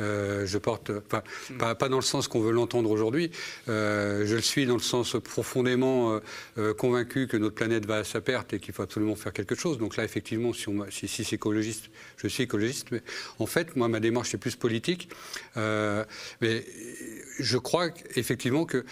Euh, 0.00 0.46
je 0.46 0.58
porte, 0.58 0.90
enfin, 0.90 1.22
hmm. 1.50 1.58
pas, 1.58 1.74
pas, 1.74 1.88
dans 1.88 1.96
le 1.96 2.02
sens 2.02 2.28
qu'on 2.28 2.40
veut 2.40 2.52
l'entendre 2.52 2.90
aujourd'hui. 2.90 3.30
Euh, 3.68 4.26
je 4.26 4.34
le 4.34 4.42
suis 4.42 4.66
dans 4.66 4.74
le 4.74 4.80
sens 4.80 5.16
profondément 5.22 6.20
euh, 6.58 6.74
convaincu 6.74 7.28
que 7.28 7.36
notre 7.36 7.54
planète 7.54 7.86
va 7.86 7.98
à 7.98 8.04
sa 8.04 8.20
perte 8.20 8.52
et 8.54 8.60
qu'il 8.60 8.74
faut 8.74 8.82
absolument 8.82 9.14
faire 9.14 9.32
quelque 9.32 9.54
chose. 9.54 9.78
Donc 9.78 9.96
là, 9.96 10.04
effectivement, 10.04 10.52
si, 10.52 10.68
on, 10.68 10.84
si, 10.90 11.06
si 11.06 11.24
c'est 11.24 11.36
écologiste, 11.36 11.90
je 12.16 12.28
suis 12.28 12.42
écologiste. 12.42 12.88
Mais 12.90 13.02
en 13.38 13.46
fait, 13.46 13.76
moi, 13.76 13.88
ma 13.88 14.00
démarche 14.00 14.34
est 14.34 14.38
plus 14.38 14.56
politique. 14.56 15.08
mais 15.56 16.64
je 17.38 17.58
crois 17.58 17.88
effectivement 18.16 18.64
que 18.64 18.84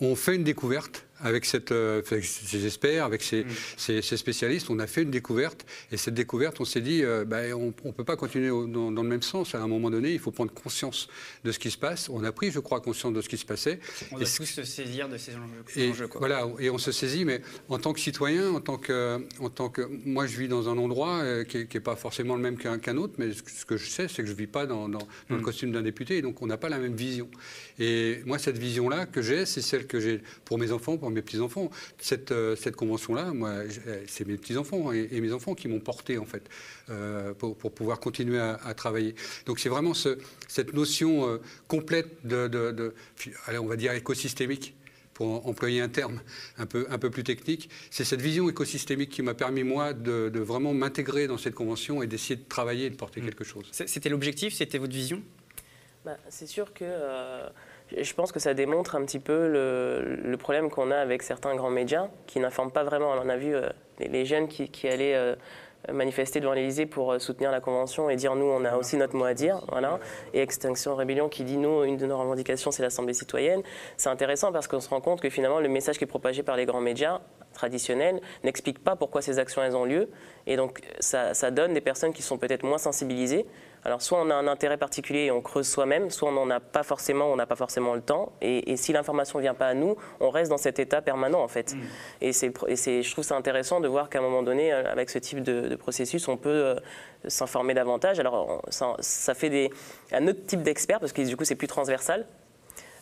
on 0.00 0.16
fait 0.16 0.34
une 0.34 0.44
découverte 0.44 1.04
avec, 1.22 1.44
cette, 1.44 1.72
euh, 1.72 2.02
ces 2.04 2.66
experts, 2.66 3.04
avec 3.04 3.22
ces, 3.22 3.44
mm. 3.44 4.02
ces, 4.02 4.16
spécialistes, 4.16 4.70
on 4.70 4.78
a 4.78 4.86
fait 4.86 5.02
une 5.02 5.10
découverte. 5.10 5.66
Et 5.92 5.96
cette 5.96 6.14
découverte, 6.14 6.60
on 6.60 6.64
s'est 6.64 6.80
dit, 6.80 7.02
euh, 7.02 7.24
ben, 7.24 7.52
on 7.54 7.66
ne 7.84 7.92
peut 7.92 8.04
pas 8.04 8.16
continuer 8.16 8.48
dans, 8.48 8.90
le 8.90 9.08
même 9.08 9.22
sens. 9.22 9.54
À 9.54 9.60
un 9.60 9.68
moment 9.68 9.90
donné, 9.90 10.12
il 10.12 10.18
faut 10.18 10.30
prendre 10.30 10.52
conscience 10.52 11.08
de 11.44 11.52
ce 11.52 11.58
qui 11.58 11.70
se 11.70 11.78
passe. 11.78 12.08
On 12.08 12.24
a 12.24 12.32
pris, 12.32 12.50
je 12.50 12.60
crois, 12.60 12.80
conscience 12.80 13.12
de 13.12 13.20
ce 13.20 13.28
qui 13.28 13.36
se 13.36 13.46
passait. 13.46 13.80
On 14.12 14.18
doit 14.18 14.26
tous 14.26 14.44
se 14.44 14.64
saisir 14.64 15.08
de 15.08 15.16
ces 15.16 15.32
enjeux. 15.34 15.64
Et, 15.76 15.92
Voilà, 16.18 16.48
et 16.58 16.70
on 16.70 16.78
se 16.78 16.92
saisit, 16.92 17.24
mais 17.24 17.42
en 17.68 17.78
tant 17.78 17.92
que 17.92 18.00
citoyen, 18.00 18.50
en 18.50 18.60
tant 18.60 18.78
que, 18.78 19.24
en 19.38 19.50
tant 19.50 19.68
que 19.68 19.82
moi, 20.04 20.26
je 20.26 20.38
vis 20.38 20.48
dans 20.48 20.68
un 20.68 20.78
endroit 20.78 21.20
euh, 21.20 21.44
qui 21.44 21.58
n'est 21.58 21.80
pas 21.80 21.96
forcément 21.96 22.36
le 22.36 22.42
même 22.42 22.56
qu'un 22.56 22.96
autre, 22.96 23.14
mais 23.18 23.32
ce 23.32 23.64
que 23.64 23.76
je 23.76 23.88
sais, 23.88 24.08
c'est 24.08 24.22
que 24.22 24.28
je 24.28 24.32
ne 24.32 24.38
vis 24.38 24.46
pas 24.46 24.66
dans, 24.66 24.88
dans, 24.88 25.06
le 25.28 25.38
mm. 25.38 25.42
costume 25.42 25.72
d'un 25.72 25.82
député, 25.82 26.18
et 26.18 26.22
donc 26.22 26.42
on 26.42 26.46
n'a 26.46 26.56
pas 26.56 26.68
la 26.68 26.78
même 26.78 26.94
vision. 26.94 27.28
Et 27.78 28.20
moi, 28.26 28.38
cette 28.38 28.58
vision-là 28.58 29.06
que 29.06 29.22
j'ai, 29.22 29.46
c'est 29.46 29.62
celle 29.62 29.86
que 29.86 30.00
j'ai 30.00 30.20
pour 30.44 30.58
mes 30.58 30.72
enfants, 30.72 30.96
pour 30.96 31.09
mes 31.10 31.22
petits-enfants. 31.22 31.70
Cette, 31.98 32.32
euh, 32.32 32.56
cette 32.56 32.76
convention-là, 32.76 33.32
moi, 33.32 33.50
euh, 33.50 34.04
c'est 34.06 34.26
mes 34.26 34.36
petits-enfants 34.36 34.92
et, 34.92 35.20
mes 35.20 35.32
enfants 35.32 35.54
qui 35.54 35.68
m'ont 35.68 35.80
porté, 35.80 36.18
en 36.18 36.24
fait, 36.24 36.48
euh, 36.88 37.34
pour, 37.34 37.56
pouvoir 37.56 38.00
continuer 38.00 38.38
à, 38.38 38.74
travailler. 38.74 39.14
Donc 39.46 39.58
c'est 39.58 39.68
vraiment 39.68 39.94
ce, 39.94 40.18
cette 40.48 40.72
notion 40.72 41.40
complète 41.68 42.24
de, 42.24 42.48
de, 42.48 42.94
allez, 43.46 43.58
on 43.58 43.66
va 43.66 43.76
dire, 43.76 43.92
écosystémique 43.92 44.74
pour 45.12 45.46
employer 45.46 45.82
un 45.82 45.88
terme 45.88 46.20
un 46.56 46.64
peu, 46.64 46.86
un 46.88 46.98
peu 46.98 47.10
plus 47.10 47.24
technique, 47.24 47.68
c'est 47.90 48.04
cette 48.04 48.22
vision 48.22 48.48
écosystémique 48.48 49.10
qui 49.10 49.20
m'a 49.20 49.34
permis, 49.34 49.64
moi, 49.64 49.92
de, 49.92 50.30
vraiment 50.38 50.72
m'intégrer 50.72 51.26
dans 51.26 51.36
cette 51.36 51.54
convention 51.54 52.02
et 52.02 52.06
d'essayer 52.06 52.36
de 52.36 52.48
travailler 52.48 52.86
et 52.86 52.90
de 52.90 52.96
porter 52.96 53.20
mmh. 53.20 53.24
quelque 53.26 53.44
chose. 53.44 53.66
C'était 53.70 54.08
l'objectif 54.08 54.54
C'était 54.54 54.78
votre 54.78 54.94
vision? 54.94 55.22
Bah, 56.06 56.16
C'est 56.30 56.46
sûr 56.46 56.72
que 56.72 56.84
je 57.96 58.14
pense 58.14 58.32
que 58.32 58.38
ça 58.38 58.54
démontre 58.54 58.94
un 58.94 59.04
petit 59.04 59.18
peu 59.18 59.48
le, 59.48 60.36
problème 60.36 60.70
qu'on 60.70 60.90
a 60.90 60.96
avec 60.96 61.22
certains 61.22 61.54
grands 61.54 61.70
médias 61.70 62.08
qui 62.26 62.40
n'informent 62.40 62.70
pas 62.70 62.84
vraiment. 62.84 63.10
on 63.10 63.28
a 63.28 63.36
vu 63.36 63.54
euh, 63.54 63.68
les, 63.98 64.24
jeunes 64.24 64.48
qui, 64.48 64.88
allaient 64.88 65.14
euh, 65.14 65.34
manifester 65.92 66.40
devant 66.40 66.52
l'Élysée 66.52 66.86
pour 66.86 67.12
euh, 67.12 67.18
soutenir 67.18 67.50
la 67.50 67.60
Convention 67.60 68.08
et 68.08 68.16
dire 68.16 68.34
nous, 68.36 68.46
on 68.46 68.64
a 68.64 68.76
aussi 68.76 68.96
notre 68.96 69.16
mot 69.16 69.24
à 69.24 69.34
dire. 69.34 69.60
Voilà. 69.68 69.98
Et 70.32 70.40
Extinction 70.40 70.94
Rébellion 70.94 71.28
qui 71.28 71.44
dit 71.44 71.56
nous, 71.56 71.84
une 71.84 71.96
de 71.96 72.06
nos 72.06 72.18
revendications, 72.18 72.70
c'est 72.70 72.82
l'Assemblée 72.82 73.14
citoyenne. 73.14 73.62
C'est 73.96 74.08
intéressant 74.08 74.52
parce 74.52 74.66
qu'on 74.66 74.80
se 74.80 74.88
rend 74.88 75.00
compte 75.00 75.20
que 75.20 75.30
finalement, 75.30 75.60
le 75.60 75.68
message 75.68 75.98
qui 75.98 76.04
est 76.04 76.08
propagé 76.08 76.42
par 76.42 76.56
les 76.56 76.66
grands 76.66 76.80
médias 76.80 77.20
traditionnels 77.52 78.20
n'explique 78.44 78.82
pas 78.82 78.96
pourquoi 78.96 79.20
ces 79.22 79.38
actions 79.38 79.62
elles 79.62 79.76
ont 79.76 79.84
lieu. 79.84 80.08
Et 80.46 80.56
donc, 80.56 80.80
ça, 81.00 81.34
ça 81.34 81.50
donne 81.50 81.74
des 81.74 81.80
personnes 81.80 82.12
qui 82.12 82.22
sont 82.22 82.38
peut-être 82.38 82.62
moins 82.62 82.78
sensibilisées 82.78 83.46
alors 83.84 84.02
soit 84.02 84.20
on 84.20 84.30
a 84.30 84.34
un 84.34 84.46
intérêt 84.46 84.76
particulier 84.76 85.26
et 85.26 85.30
on 85.30 85.40
creuse 85.40 85.66
soi-même, 85.66 86.10
soit 86.10 86.28
on 86.28 86.32
n'en 86.32 86.50
a 86.50 86.60
pas 86.60 86.82
forcément, 86.82 87.26
on 87.26 87.36
n'a 87.36 87.46
pas 87.46 87.56
forcément 87.56 87.94
le 87.94 88.02
temps. 88.02 88.32
Et, 88.42 88.76
si 88.76 88.92
l'information 88.92 89.38
ne 89.38 89.42
vient 89.42 89.54
pas 89.54 89.68
à 89.68 89.74
nous, 89.74 89.96
on 90.20 90.30
reste 90.30 90.50
dans 90.50 90.58
cet 90.58 90.78
état 90.78 91.00
permanent 91.02 91.42
en 91.42 91.48
fait. 91.48 91.74
Mm. 91.74 91.78
Et, 92.20 92.32
c'est, 92.32 93.02
je 93.02 93.10
trouve 93.10 93.24
ça 93.24 93.36
intéressant 93.36 93.80
de 93.80 93.88
voir 93.88 94.10
qu'à 94.10 94.18
un 94.18 94.22
moment 94.22 94.42
donné, 94.42 94.72
euh, 94.72 94.90
avec 94.90 95.10
ce 95.10 95.18
type 95.18 95.42
de, 95.42 95.74
processus, 95.76 96.28
on 96.28 96.36
peut 96.36 96.48
euh, 96.50 96.74
s'informer 97.26 97.74
davantage. 97.74 98.20
Alors 98.20 98.62
ça, 98.68 98.96
ça 99.00 99.34
fait 99.34 99.50
des, 99.50 99.70
un 100.12 100.26
autre 100.28 100.44
type 100.46 100.62
d'experts 100.62 101.00
parce 101.00 101.12
que 101.12 101.22
du 101.22 101.36
coup 101.36 101.44
c'est 101.44 101.54
plus 101.54 101.68
transversal. 101.68 102.26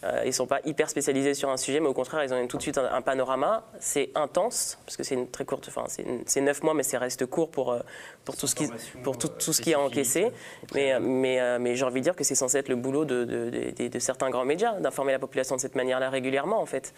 Euh, 0.04 0.20
ils 0.24 0.28
ne 0.28 0.32
sont 0.32 0.46
pas 0.46 0.60
hyper 0.64 0.88
spécialisés 0.88 1.34
sur 1.34 1.48
un 1.50 1.56
sujet, 1.56 1.80
mais 1.80 1.88
au 1.88 1.94
contraire, 1.94 2.22
ils 2.22 2.32
ont 2.32 2.46
tout 2.46 2.56
de 2.56 2.62
suite 2.62 2.78
un, 2.78 3.02
panorama. 3.02 3.64
C'est 3.80 4.10
intense, 4.14 4.78
parce 4.84 4.96
que 4.96 5.02
c'est 5.02 5.14
une 5.14 5.28
très 5.28 5.44
courte, 5.44 5.68
enfin, 5.68 5.84
c'est 6.26 6.40
neuf 6.40 6.62
mois, 6.62 6.74
mais 6.74 6.84
ça 6.84 6.98
reste 6.98 7.26
court 7.26 7.50
pour, 7.50 7.72
euh, 7.72 7.80
pour, 8.24 8.36
tout, 8.36 8.46
ce 8.46 8.54
qui, 8.54 8.68
pour 9.02 9.18
tout, 9.18 9.28
tout 9.28 9.52
ce 9.52 9.60
qui 9.60 9.72
est 9.72 9.76
encaissé. 9.76 10.30
Mais, 10.74 10.92
euh, 10.92 11.00
mais, 11.00 11.58
mais 11.58 11.74
j'ai 11.74 11.84
envie 11.84 12.00
de 12.00 12.04
dire 12.04 12.16
que 12.16 12.24
c'est 12.24 12.36
censé 12.36 12.58
être 12.58 12.68
le 12.68 12.76
boulot 12.76 13.04
de, 13.04 13.24
de, 13.24 13.88
de, 13.88 13.98
certains 13.98 14.30
grands 14.30 14.44
médias, 14.44 14.78
d'informer 14.78 15.12
la 15.12 15.18
population 15.18 15.56
de 15.56 15.60
cette 15.60 15.74
manière-là 15.74 16.10
régulièrement, 16.10 16.60
en 16.60 16.66
fait. 16.66 16.94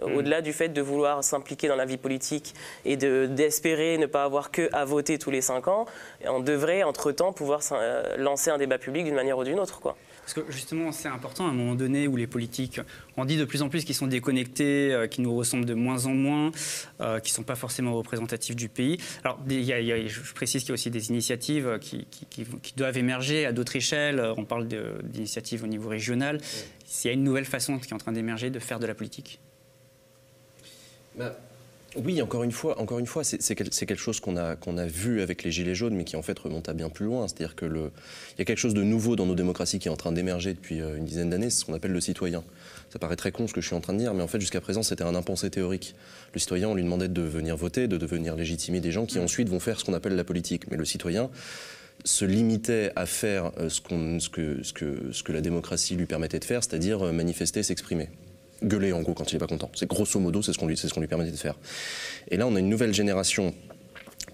Mm. 0.00 0.16
Au-delà 0.16 0.40
du 0.40 0.52
fait 0.52 0.68
de 0.68 0.80
vouloir 0.80 1.24
s'impliquer 1.24 1.66
dans 1.66 1.76
la 1.76 1.86
vie 1.86 1.96
politique 1.96 2.54
et 2.84 2.96
d'espérer 2.96 3.98
ne 3.98 4.06
pas 4.06 4.22
avoir 4.22 4.52
que 4.52 4.68
à 4.72 4.84
voter 4.84 5.18
tous 5.18 5.30
les 5.30 5.40
cinq 5.40 5.66
ans, 5.66 5.86
on 6.24 6.40
devrait, 6.40 6.84
entre-temps, 6.84 7.32
pouvoir 7.32 7.62
lancer 8.16 8.50
un 8.50 8.58
débat 8.58 8.78
public 8.78 9.04
d'une 9.04 9.14
manière 9.14 9.38
ou 9.38 9.44
d'une 9.44 9.58
autre, 9.58 9.80
quoi. 9.80 9.96
Parce 10.24 10.32
que 10.32 10.50
justement, 10.50 10.90
c'est 10.90 11.08
important 11.08 11.46
à 11.46 11.50
un 11.50 11.52
moment 11.52 11.74
donné 11.74 12.08
où 12.08 12.16
les 12.16 12.26
politiques, 12.26 12.80
on 13.18 13.26
dit 13.26 13.36
de 13.36 13.44
plus 13.44 13.60
en 13.60 13.68
plus 13.68 13.84
qu'ils 13.84 13.94
sont 13.94 14.06
déconnectés, 14.06 14.92
euh, 14.92 15.06
qu'ils 15.06 15.22
nous 15.22 15.36
ressemblent 15.36 15.66
de 15.66 15.74
moins 15.74 16.06
en 16.06 16.14
moins, 16.14 16.50
euh, 17.02 17.20
qu'ils 17.20 17.32
ne 17.32 17.36
sont 17.36 17.42
pas 17.42 17.56
forcément 17.56 17.92
représentatifs 17.92 18.56
du 18.56 18.70
pays. 18.70 18.98
Alors, 19.22 19.38
je 19.46 20.32
précise 20.34 20.62
qu'il 20.62 20.70
y 20.70 20.72
a 20.72 20.74
aussi 20.74 20.90
des 20.90 21.10
initiatives 21.10 21.66
euh, 21.66 21.78
qui, 21.78 22.06
doivent 22.76 22.96
émerger 22.96 23.44
à 23.44 23.52
d'autres 23.52 23.76
échelles. 23.76 24.20
On 24.38 24.44
parle 24.44 24.66
d'initiatives 25.04 25.62
au 25.62 25.66
niveau 25.66 25.90
régional. 25.90 26.40
S'il 26.86 27.10
y 27.10 27.12
a 27.12 27.14
une 27.14 27.24
nouvelle 27.24 27.44
façon 27.44 27.78
qui 27.78 27.90
est 27.90 27.94
en 27.94 27.98
train 27.98 28.12
d'émerger 28.12 28.48
de 28.48 28.58
faire 28.58 28.80
de 28.80 28.86
la 28.86 28.94
politique 28.94 29.40
bah, 31.16 31.36
oui, 31.96 32.20
encore 32.22 32.42
une 32.42 32.52
fois, 32.52 32.80
encore 32.80 32.98
une 32.98 33.06
fois, 33.06 33.24
c'est 33.24 33.54
quelque 33.54 33.96
chose 33.96 34.20
qu'on 34.20 34.36
a, 34.36 34.56
qu'on 34.56 34.78
a 34.78 34.86
vu 34.86 35.20
avec 35.22 35.42
les 35.42 35.50
Gilets 35.50 35.74
jaunes, 35.74 35.94
mais 35.94 36.04
qui 36.04 36.16
en 36.16 36.22
fait 36.22 36.38
remonte 36.38 36.68
à 36.68 36.72
bien 36.72 36.88
plus 36.88 37.06
loin. 37.06 37.28
C'est-à-dire 37.28 37.54
qu'il 37.56 37.90
y 38.38 38.42
a 38.42 38.44
quelque 38.44 38.58
chose 38.58 38.74
de 38.74 38.82
nouveau 38.82 39.16
dans 39.16 39.26
nos 39.26 39.34
démocraties 39.34 39.78
qui 39.78 39.88
est 39.88 39.90
en 39.90 39.96
train 39.96 40.12
d'émerger 40.12 40.54
depuis 40.54 40.80
euh, 40.80 40.96
une 40.96 41.04
dizaine 41.04 41.30
d'années, 41.30 41.50
c'est 41.50 41.60
ce 41.60 41.64
qu'on 41.64 41.74
appelle 41.74 41.92
le 41.92 42.00
citoyen. 42.00 42.42
Ça 42.90 42.98
paraît 42.98 43.16
très 43.16 43.32
con 43.32 43.46
ce 43.46 43.52
que 43.52 43.60
je 43.60 43.66
suis 43.66 43.76
en 43.76 43.80
train 43.80 43.92
de 43.92 43.98
dire, 43.98 44.14
mais 44.14 44.22
en 44.22 44.28
fait 44.28 44.40
jusqu'à 44.40 44.60
présent 44.60 44.82
c'était 44.82 45.04
un 45.04 45.14
impensé 45.14 45.50
théorique. 45.50 45.94
Le 46.32 46.40
citoyen, 46.40 46.68
on 46.68 46.74
lui 46.74 46.82
demandait 46.82 47.08
de 47.08 47.22
venir 47.22 47.56
voter, 47.56 47.88
de 47.88 47.96
devenir 47.96 48.36
légitimer 48.36 48.80
des 48.80 48.92
gens 48.92 49.06
qui 49.06 49.18
ensuite 49.18 49.48
vont 49.48 49.60
faire 49.60 49.80
ce 49.80 49.84
qu'on 49.84 49.94
appelle 49.94 50.16
la 50.16 50.24
politique. 50.24 50.70
Mais 50.70 50.76
le 50.76 50.84
citoyen, 50.84 51.30
se 52.04 52.24
limitait 52.24 52.92
à 52.96 53.06
faire 53.06 53.52
euh, 53.58 53.68
ce, 53.68 53.80
ce, 54.18 54.28
que, 54.28 54.62
ce, 54.62 54.72
que, 54.72 55.12
ce, 55.12 55.22
que, 55.22 55.32
la 55.32 55.40
démocratie 55.40 55.94
lui 55.94 56.06
permettait 56.06 56.40
de 56.40 56.44
faire, 56.44 56.62
c'est-à-dire 56.62 57.06
euh, 57.06 57.12
manifester, 57.12 57.62
s'exprimer 57.62 58.08
gueuler 58.62 58.92
en 58.92 59.02
gros 59.02 59.14
quand 59.14 59.30
il 59.32 59.34
n'est 59.34 59.40
pas 59.40 59.46
content. 59.46 59.70
C'est 59.74 59.88
grosso 59.88 60.18
modo, 60.20 60.42
c'est 60.42 60.52
ce 60.52 60.58
qu'on 60.58 60.66
lui, 60.66 60.76
ce 60.76 60.88
qu'on 60.88 61.00
lui 61.00 61.08
permettait 61.08 61.32
de 61.32 61.36
faire. 61.36 61.56
Et 62.30 62.36
là, 62.36 62.46
on 62.46 62.54
a 62.56 62.60
une 62.60 62.68
nouvelle 62.68 62.94
génération 62.94 63.54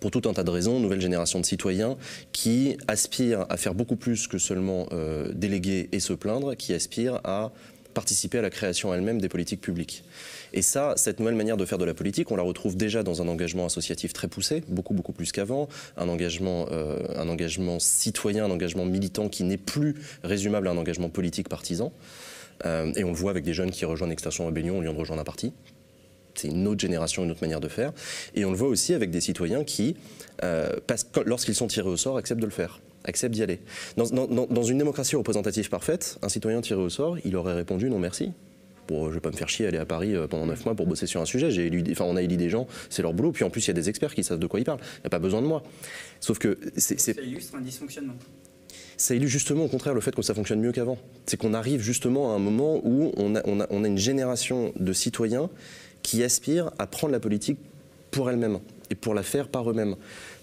pour 0.01 0.11
tout 0.11 0.23
un 0.29 0.33
tas 0.33 0.45
de 0.45 0.51
raisons, 0.51 0.77
une 0.77 0.83
nouvelle 0.83 1.01
génération 1.01 1.41
de 1.41 1.47
citoyens 1.47 1.97
qui 2.33 2.77
aspirent 2.89 3.47
à 3.49 3.57
faire 3.57 3.75
beaucoup 3.75 3.97
plus 3.97 4.27
que 4.27 4.39
seulement 4.39 4.87
euh, 4.93 5.31
déléguer 5.35 5.89
et 5.93 6.01
se 6.01 6.13
plaindre, 6.13 6.57
qui 6.57 6.73
aspirent 6.73 7.21
à 7.25 7.53
participer 7.95 8.39
à 8.39 8.43
la 8.43 8.51
création 8.51 8.95
elle-même 8.95 9.21
des 9.21 9.29
politiques 9.29 9.61
publiques. 9.61 10.05
Et 10.53 10.63
ça, 10.63 10.95
cette 10.97 11.19
nouvelle 11.19 11.35
manière 11.35 11.57
de 11.57 11.65
faire 11.65 11.79
de 11.79 11.85
la 11.85 11.95
politique, 11.95 12.31
on 12.31 12.37
la 12.37 12.43
retrouve 12.43 12.77
déjà 12.77 13.03
dans 13.03 13.21
un 13.21 13.29
engagement 13.29 13.67
associatif 13.67 14.13
très 14.13 14.29
poussé, 14.29 14.63
beaucoup 14.69 14.95
beaucoup 14.95 15.13
plus 15.13 15.33
qu'avant, 15.33 15.69
un 15.97 16.09
euh, 16.09 16.99
un 17.17 17.29
engagement 17.29 17.79
citoyen, 17.79 18.45
un 18.45 18.51
engagement 18.51 18.85
militant 18.85 19.29
qui 19.29 19.45
n'est 19.45 19.57
plus 19.57 19.97
résumable 20.23 20.69
à 20.69 20.71
un 20.71 20.77
engagement 20.77 21.09
politique 21.09 21.49
partisan. 21.49 21.93
Euh, 22.67 22.93
et 22.97 23.05
on 23.05 23.11
le 23.11 23.17
voit 23.17 23.31
avec 23.31 23.45
des 23.45 23.55
jeunes 23.55 23.71
qui 23.71 23.85
rejoignent 23.85 24.13
Extinction 24.13 24.47
Rebellion 24.47 24.79
au 24.79 24.81
lieu 24.81 24.93
de 24.93 24.97
rejoindre 24.97 25.23
un 25.23 25.25
parti. 25.25 25.53
C'est 26.35 26.49
une 26.49 26.67
autre 26.69 26.81
génération, 26.81 27.25
une 27.25 27.31
autre 27.31 27.43
manière 27.43 27.61
de 27.61 27.69
faire. 27.69 27.93
Et 28.35 28.45
on 28.45 28.51
le 28.51 28.57
voit 28.57 28.69
aussi 28.69 28.95
avec 28.95 29.11
des 29.11 29.21
citoyens 29.21 29.65
qui, 29.65 29.97
euh, 30.45 30.77
lorsqu'ils 31.27 31.55
sont 31.55 31.67
tirés 31.67 31.89
au 31.89 31.97
sort, 31.97 32.17
acceptent 32.17 32.41
de 32.41 32.47
le 32.47 32.53
faire 32.53 32.81
acceptent 33.03 33.35
d'y 33.35 33.43
aller. 33.43 33.61
Dans, 33.97 34.63
une 34.63 34.77
démocratie 34.77 35.17
représentative 35.17 35.71
parfaite, 35.71 36.19
un 36.21 36.29
citoyen 36.29 36.61
tiré 36.61 36.83
au 36.83 36.91
sort, 36.91 37.17
il 37.25 37.35
aurait 37.35 37.55
répondu 37.55 37.89
non 37.89 37.99
merci 37.99 38.33
je 38.91 39.09
je 39.09 39.15
vais 39.15 39.21
pas 39.21 39.31
me 39.31 39.37
faire 39.37 39.49
chier 39.49 39.67
aller 39.67 39.79
à 39.79 39.85
Paris 39.85 40.15
euh, 40.15 40.27
pendant 40.27 40.47
9 40.47 40.65
mois 40.65 40.75
pour 40.75 40.87
bosser 40.87 41.07
sur 41.07 41.21
un 41.21 41.25
sujet. 41.25 41.49
On 42.01 42.17
a 42.17 42.23
élu 42.23 42.37
des 42.37 42.51
gens, 42.51 42.67
c'est 42.89 43.03
leur 43.03 43.13
boulot. 43.13 43.33
Puis 43.33 43.45
en 43.45 43.51
plus, 43.51 43.65
il 43.67 43.69
y 43.69 43.71
a 43.71 43.75
des 43.75 43.89
experts 43.89 44.15
qui 44.15 44.25
savent 44.25 44.39
de 44.39 44.47
quoi 44.47 44.61
ils 44.61 44.65
parlent. 44.65 44.81
Il 44.99 45.03
n'y 45.03 45.07
a 45.07 45.11
pas 45.11 45.19
besoin 45.19 45.43
de 45.43 45.47
moi. 45.47 45.63
Sauf 46.21 46.39
que 46.39 46.59
c'est. 46.77 46.99
Ça 46.99 47.13
illustre 47.23 47.55
un 47.57 47.61
dysfonctionnement 47.61 48.15
ça 49.01 49.15
illustre 49.15 49.33
justement 49.33 49.65
au 49.65 49.69
contraire 49.69 49.95
le 49.95 50.03
fait 50.03 50.15
que 50.15 50.21
ça 50.21 50.35
fonctionne 50.35 50.61
mieux 50.61 50.73
qu'avant. 50.73 50.99
C'est 51.25 51.39
qu'on 51.39 51.55
arrive 51.55 51.81
justement 51.81 52.33
à 52.33 52.37
un 52.37 52.39
moment 52.39 52.83
où 52.85 53.13
on 53.17 53.35
a, 53.35 53.87
une 53.87 53.97
génération 53.97 54.75
de 54.79 54.93
citoyens 54.93 55.49
qui 56.03 56.23
aspirent 56.23 56.71
à 56.79 56.87
prendre 56.87 57.11
la 57.11 57.19
politique 57.19 57.59
pour 58.11 58.29
elle-même 58.29 58.59
et 58.91 58.95
pour 58.95 59.15
la 59.15 59.23
faire 59.23 59.49
par 59.49 59.71
eux-mêmes. 59.71 59.97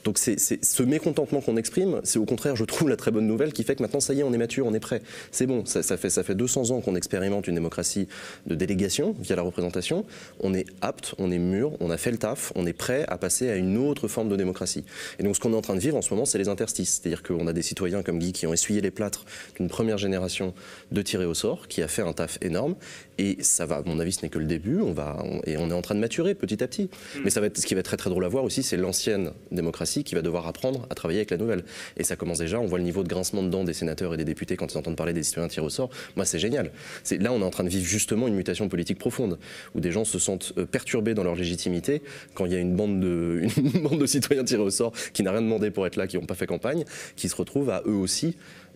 Donc 0.08 0.20
c'est 0.20 0.38
ce 0.40 0.84
mécontentement 0.84 1.42
qu'on 1.42 1.58
exprime, 1.58 2.00
c'est 2.06 2.18
au 2.18 2.24
contraire, 2.24 2.56
je 2.56 2.64
trouve, 2.64 2.88
la 2.88 2.96
très 2.96 3.12
bonne 3.12 3.28
nouvelle 3.28 3.52
qui 3.52 3.66
fait 3.66 3.76
que 3.76 3.82
maintenant, 3.82 4.00
ça 4.00 4.14
y 4.14 4.22
est, 4.22 4.24
on 4.24 4.32
est 4.32 4.38
mature, 4.38 4.66
on 4.66 4.74
est 4.74 4.80
prêt. 4.80 5.02
C'est 5.34 5.48
bon, 5.48 5.66
ça, 5.66 5.82
fait, 5.98 6.10
fait 6.10 6.34
200 6.34 6.72
ans 6.72 6.80
qu'on 6.80 6.96
expérimente 6.96 7.46
une 7.50 7.56
démocratie 7.56 8.08
de 8.46 8.56
délégation 8.56 9.14
via 9.20 9.36
la 9.36 9.42
représentation. 9.42 10.06
On 10.40 10.54
est 10.54 10.66
apte, 10.80 11.14
on 11.18 11.30
est 11.30 11.40
mûr, 11.40 11.74
on 11.82 11.90
a 11.90 11.98
fait 11.98 12.12
le 12.12 12.18
taf, 12.18 12.54
on 12.56 12.66
est 12.66 12.72
prêt 12.72 13.04
à 13.10 13.18
passer 13.18 13.50
à 13.50 13.58
une 13.58 13.78
autre 13.78 14.08
forme 14.08 14.30
de 14.30 14.38
démocratie. 14.38 14.86
Et 15.20 15.24
donc 15.24 15.36
ce 15.36 15.42
qu'on 15.42 15.52
est 15.52 15.58
en 15.58 15.62
train 15.62 15.76
de 15.76 15.82
vivre 15.82 15.98
en 15.98 16.02
ce 16.02 16.14
moment, 16.14 16.24
c'est 16.24 16.38
les 16.38 16.48
interstices. 16.48 17.02
C'est-à-dire 17.02 17.22
qu'on 17.22 17.46
a 17.46 17.52
des 17.52 17.62
citoyens 17.62 18.02
comme 18.02 18.18
Guy 18.18 18.32
qui 18.32 18.48
ont 18.48 18.54
essuyé 18.54 18.80
les 18.80 18.92
plâtres 18.92 19.26
d'une 19.58 19.68
première 19.68 19.98
génération 19.98 20.54
de 20.94 21.02
tirer 21.02 21.26
au 21.26 21.34
sort, 21.34 21.68
qui 21.68 21.82
a 21.82 21.90
fait 21.90 22.04
un 22.04 22.14
taf 22.14 22.38
énorme. 22.42 22.76
Et 23.18 23.38
ça 23.42 23.66
va, 23.66 23.78
à 23.78 23.82
mon 23.86 24.00
avis, 24.00 24.14
ce 24.14 24.22
n'est 24.22 24.30
que 24.30 24.40
le 24.40 24.46
début. 24.46 24.80
On 24.80 24.92
va, 24.92 25.24
et 25.46 25.58
on 25.58 25.70
est 25.70 25.74
en 25.74 25.82
train 25.82 25.96
de 25.96 26.00
maturer 26.00 26.36
petit 26.36 26.64
à 26.64 26.68
petit. 26.68 26.84
Mm. 26.84 27.20
Mais 27.24 27.30
ça 27.30 27.42
va 27.42 27.48
être, 27.48 27.58
ce 27.58 27.66
qui 27.66 27.74
va 27.74 27.80
être 27.80 27.86
très 27.86 27.98
très 27.98 28.10
drôle 28.10 28.26
à 28.26 28.28
voir 28.28 28.44
aussi, 28.44 28.64
c'est 28.64 28.78
l'ancienne 28.78 29.32
démocratie 29.52 30.04
qui 30.04 30.16
va 30.16 30.22
devoir 30.22 30.48
apprendre 30.48 30.86
à 30.90 30.96
travailler 30.96 31.20
avec 31.20 31.32
la 31.32 31.38
nouvelle. 31.38 31.64
Et 31.98 32.04
ça 32.04 32.16
commence 32.16 32.40
déjà. 32.40 32.60
On 32.60 32.66
voit 32.66 32.78
le 32.78 32.84
niveau 32.84 33.04
de 33.04 33.08
grincement 33.08 33.44
de 33.44 33.50
dents 33.50 33.64
des 33.64 33.74
sénateurs 33.74 34.14
et 34.14 34.18
des 34.18 34.26
députés 34.26 34.56
quand 34.56 34.72
ils 34.74 34.78
entendent 34.78 34.96
parler 34.96 35.14
des 35.14 35.24
citoyens 35.24 35.48
tirés 35.48 35.66
au 35.66 35.70
sort. 35.70 35.90
Moi, 36.16 36.26
c'est 36.26 36.40
génial. 36.40 36.72
C'est 37.04 37.22
là, 37.22 37.32
on 37.34 37.42
est 37.42 37.46
en 37.46 37.50
train 37.50 37.64
de 37.64 37.70
vivre 37.70 37.86
justement 37.86 38.28
une 38.28 38.36
mutation 38.36 38.70
politique 38.70 39.00
profonde, 39.00 39.40
où 39.76 39.80
des 39.80 39.92
gens 39.92 40.06
se 40.06 40.20
sentent 40.20 40.54
euh, 40.58 40.66
perturbés 40.66 41.14
dans 41.14 41.24
leur 41.24 41.36
légitimité 41.36 42.02
quand 42.34 42.46
il 42.46 42.54
y 42.54 42.56
a 42.56 42.60
une 42.60 42.76
bande 42.76 43.00
de, 43.00 43.44
une 43.58 43.82
bande 43.82 44.00
de 44.00 44.06
citoyens 44.06 44.44
tirés 44.44 44.62
au 44.62 44.70
sort 44.70 44.94
qui 45.14 45.24
n'a 45.24 45.32
rien 45.32 45.42
demandé 45.42 45.72
pour 45.72 45.86
être 45.88 45.96
là, 45.96 46.08
qui 46.08 46.18
n'ont 46.18 46.26
pas 46.26 46.36
fait 46.36 46.48
campagne, 46.48 46.86
qui 47.16 47.30
se 47.30 47.36
retrouvent 47.36 47.70
à 47.70 47.82
eux 47.86 47.96
aussi 47.96 48.36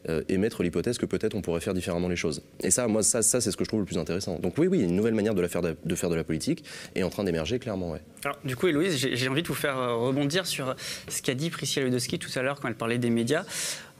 euh, 0.09 0.23
émettre 0.29 0.63
l'hypothèse 0.63 0.97
que 0.97 1.05
peut-être 1.05 1.35
on 1.35 1.41
pourrait 1.41 1.59
faire 1.59 1.73
différemment 1.73 2.07
les 2.07 2.15
choses. 2.15 2.41
Et 2.63 2.71
ça, 2.71 2.87
moi, 2.87 3.03
ça, 3.03 3.21
ça 3.21 3.39
c'est 3.39 3.51
ce 3.51 3.57
que 3.57 3.63
je 3.63 3.69
trouve 3.69 3.81
le 3.81 3.85
plus 3.85 3.97
intéressant. 3.97 4.39
Donc 4.39 4.57
oui, 4.57 4.67
oui, 4.67 4.81
une 4.81 4.95
nouvelle 4.95 5.13
manière 5.13 5.35
de, 5.35 5.41
la 5.41 5.47
faire 5.47 5.61
de, 5.61 5.95
faire 5.95 6.09
de 6.09 6.15
la 6.15 6.23
politique 6.23 6.63
est 6.95 7.03
en 7.03 7.09
train 7.09 7.23
d'émerger, 7.23 7.59
clairement, 7.59 7.91
ouais. 7.91 8.01
Alors, 8.23 8.37
du 8.43 8.55
coup, 8.55 8.67
Héloïse, 8.67 8.95
j'ai 8.95 9.27
envie 9.27 9.43
de 9.43 9.47
vous 9.47 9.53
faire 9.53 9.77
euh, 9.77 9.95
rebondir 9.95 10.45
sur 10.45 10.75
ce 11.07 11.21
qu'a 11.21 11.33
dit 11.33 11.49
Priscilla 11.49 11.85
Ludowski 11.85 12.19
tout 12.19 12.31
à 12.35 12.41
l'heure 12.41 12.59
quand 12.59 12.67
elle 12.67 12.75
parlait 12.75 12.97
des 12.97 13.09
médias. 13.09 13.45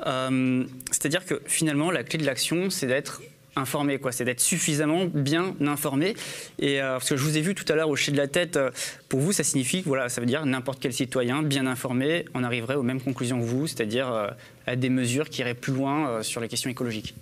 Euh, 0.05 0.63
c'est-à-dire 0.91 1.25
que 1.25 1.41
finalement, 1.45 1.91
la 1.91 2.03
clé 2.03 2.17
de 2.17 2.25
l'action, 2.25 2.69
c'est 2.69 2.87
d'être 2.87 3.21
informé, 3.55 3.99
quoi. 3.99 4.11
C'est 4.11 4.25
d'être 4.25 4.39
suffisamment 4.39 5.05
bien 5.05 5.55
informé. 5.61 6.15
Et 6.59 6.81
euh, 6.81 6.93
parce 6.93 7.09
que 7.09 7.17
je 7.17 7.23
vous 7.23 7.37
ai 7.37 7.41
vu 7.41 7.55
tout 7.55 7.65
à 7.71 7.75
l'heure 7.75 7.89
hocher 7.89 8.11
de 8.11 8.17
la 8.17 8.27
tête. 8.27 8.57
Euh, 8.57 8.71
pour 9.09 9.19
vous, 9.19 9.31
ça 9.31 9.43
signifie, 9.43 9.81
voilà, 9.81 10.09
ça 10.09 10.21
veut 10.21 10.27
dire 10.27 10.45
n'importe 10.45 10.79
quel 10.79 10.93
citoyen 10.93 11.43
bien 11.43 11.67
informé 11.67 12.25
en 12.33 12.43
arriverait 12.43 12.75
aux 12.75 12.83
mêmes 12.83 13.01
conclusions 13.01 13.39
que 13.39 13.45
vous, 13.45 13.67
c'est-à-dire 13.67 14.11
euh, 14.11 14.27
à 14.67 14.75
des 14.75 14.89
mesures 14.89 15.29
qui 15.29 15.41
iraient 15.41 15.53
plus 15.53 15.73
loin 15.73 16.23
sur 16.23 16.41
les 16.41 16.47
questions 16.47 16.69
écologiques. 16.69 17.15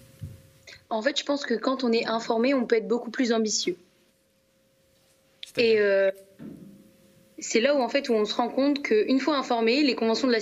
En 0.90 1.02
fait, 1.02 1.18
je 1.20 1.24
pense 1.24 1.46
que 1.46 1.54
quand 1.54 1.84
on 1.84 1.92
est 1.92 2.06
informé, 2.06 2.54
on 2.54 2.66
peut 2.66 2.78
être 2.78 2.88
beaucoup 2.88 3.12
plus 3.12 3.32
ambitieux. 3.32 3.78
Et 5.58 5.80
c'est 7.40 7.62
là 7.62 7.76
où 7.76 7.80
en 7.80 7.90
fait 7.90 8.10
où 8.10 8.14
on 8.14 8.26
se 8.26 8.36
rend 8.36 8.50
compte 8.50 8.84
qu'une 8.84 9.20
fois 9.20 9.38
informé, 9.38 9.82
les 9.84 9.96
conventions 9.96 10.28
de 10.28 10.34
la 10.34 10.40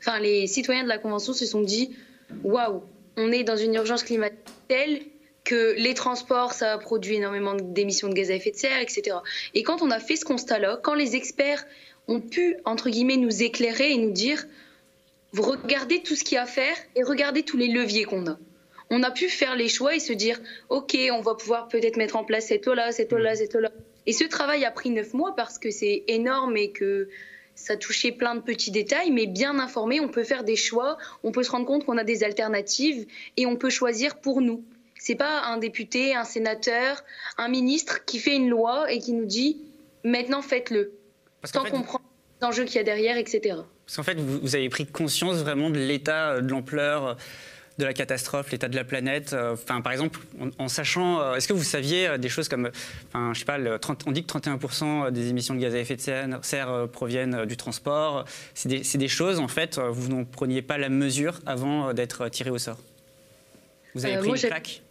enfin 0.00 0.18
les 0.18 0.46
citoyens 0.46 0.82
de 0.82 0.88
la 0.88 0.98
convention 0.98 1.32
se 1.32 1.46
sont 1.46 1.62
dit 1.62 1.96
waouh, 2.42 2.82
on 3.16 3.30
est 3.30 3.44
dans 3.44 3.56
une 3.56 3.74
urgence 3.74 4.02
climatique 4.02 4.38
telle 4.68 5.02
que 5.44 5.74
les 5.76 5.94
transports, 5.94 6.52
ça 6.52 6.74
a 6.74 6.78
produit 6.78 7.16
énormément 7.16 7.54
d'émissions 7.54 8.08
de 8.08 8.14
gaz 8.14 8.30
à 8.30 8.34
effet 8.34 8.52
de 8.52 8.56
serre, 8.56 8.80
etc. 8.80 9.16
Et 9.54 9.62
quand 9.62 9.82
on 9.82 9.90
a 9.90 9.98
fait 9.98 10.16
ce 10.16 10.24
constat-là, 10.24 10.78
quand 10.82 10.94
les 10.94 11.16
experts 11.16 11.64
ont 12.08 12.20
pu, 12.20 12.56
entre 12.64 12.90
guillemets, 12.90 13.16
nous 13.16 13.42
éclairer 13.42 13.92
et 13.92 13.98
nous 13.98 14.10
dire, 14.12 14.44
vous 15.32 15.42
regardez 15.42 16.02
tout 16.02 16.14
ce 16.14 16.24
qu'il 16.24 16.36
y 16.36 16.38
a 16.38 16.42
à 16.42 16.46
faire 16.46 16.76
et 16.94 17.02
regardez 17.02 17.42
tous 17.42 17.56
les 17.56 17.68
leviers 17.68 18.04
qu'on 18.04 18.26
a. 18.26 18.38
On 18.90 19.02
a 19.02 19.10
pu 19.10 19.28
faire 19.28 19.56
les 19.56 19.68
choix 19.68 19.94
et 19.94 20.00
se 20.00 20.12
dire, 20.12 20.38
OK, 20.68 20.96
on 21.12 21.20
va 21.22 21.34
pouvoir 21.34 21.68
peut-être 21.68 21.96
mettre 21.96 22.16
en 22.16 22.24
place 22.24 22.48
cette 22.48 22.68
eau-là, 22.68 22.92
cette 22.92 23.12
eau-là, 23.12 23.34
cette 23.34 23.54
eau-là. 23.54 23.70
Et 24.06 24.12
ce 24.12 24.24
travail 24.24 24.64
a 24.64 24.70
pris 24.70 24.90
neuf 24.90 25.14
mois 25.14 25.34
parce 25.34 25.58
que 25.58 25.70
c'est 25.70 26.04
énorme 26.08 26.56
et 26.56 26.72
que 26.72 27.08
ça 27.54 27.76
touchait 27.76 28.12
plein 28.12 28.34
de 28.34 28.40
petits 28.40 28.70
détails, 28.70 29.10
mais 29.10 29.26
bien 29.26 29.58
informé, 29.58 30.00
on 30.00 30.08
peut 30.08 30.24
faire 30.24 30.44
des 30.44 30.56
choix, 30.56 30.98
on 31.22 31.32
peut 31.32 31.42
se 31.42 31.50
rendre 31.50 31.66
compte 31.66 31.84
qu'on 31.84 31.98
a 31.98 32.04
des 32.04 32.24
alternatives 32.24 33.06
et 33.36 33.46
on 33.46 33.56
peut 33.56 33.70
choisir 33.70 34.16
pour 34.20 34.40
nous. 34.40 34.64
C'est 35.04 35.16
pas 35.16 35.42
un 35.46 35.56
député, 35.56 36.14
un 36.14 36.22
sénateur, 36.22 37.02
un 37.36 37.48
ministre 37.48 38.04
qui 38.04 38.20
fait 38.20 38.36
une 38.36 38.48
loi 38.48 38.88
et 38.88 39.00
qui 39.00 39.12
nous 39.12 39.24
dit 39.24 39.60
maintenant 40.04 40.42
faites-le. 40.42 40.92
Tant 41.52 41.64
qu'on 41.64 41.82
prend 41.82 42.00
l'enjeu 42.40 42.62
qu'il 42.62 42.76
y 42.76 42.78
a 42.78 42.84
derrière, 42.84 43.16
etc. 43.16 43.56
Parce 43.84 43.96
qu'en 43.96 44.04
fait, 44.04 44.16
vous, 44.20 44.54
avez 44.54 44.68
pris 44.68 44.86
conscience 44.86 45.38
vraiment 45.38 45.70
de 45.70 45.78
l'état, 45.78 46.34
euh, 46.34 46.40
de 46.40 46.48
l'ampleur 46.48 47.04
euh, 47.04 47.14
de 47.78 47.84
la 47.84 47.94
catastrophe, 47.94 48.52
l'état 48.52 48.68
de 48.68 48.76
la 48.76 48.84
planète. 48.84 49.32
Euh, 49.32 49.54
enfin, 49.54 49.80
par 49.80 49.90
exemple, 49.90 50.20
en, 50.60 50.68
sachant, 50.68 51.34
est-ce 51.34 51.48
que 51.48 51.52
vous 51.52 51.64
saviez 51.64 52.16
des 52.18 52.28
choses 52.28 52.48
comme, 52.48 52.70
enfin, 53.08 53.32
je 53.34 53.40
sais 53.40 53.44
pas, 53.44 53.58
on 54.06 54.12
dit 54.12 54.24
que 54.24 54.32
31% 54.32 55.10
des 55.10 55.30
émissions 55.30 55.56
de 55.56 55.60
gaz 55.60 55.74
à 55.74 55.78
effet 55.78 55.96
de 55.96 56.00
serre, 56.42 56.88
proviennent 56.92 57.44
du 57.44 57.56
transport. 57.56 58.24
C'est 58.54 58.68
des, 58.68 58.82
des, 58.98 59.08
choses, 59.08 59.40
en 59.40 59.48
fait, 59.48 59.80
vous 59.80 60.14
n'en 60.14 60.24
preniez 60.24 60.62
pas 60.62 60.78
la 60.78 60.90
mesure 60.90 61.40
avant 61.44 61.92
d'être 61.92 62.28
tiré 62.28 62.50
au 62.50 62.58
sort. 62.58 62.78
Vous 63.96 64.06
avez 64.06 64.18
pris 64.18 64.28
une 64.28 64.36
claque? 64.36 64.82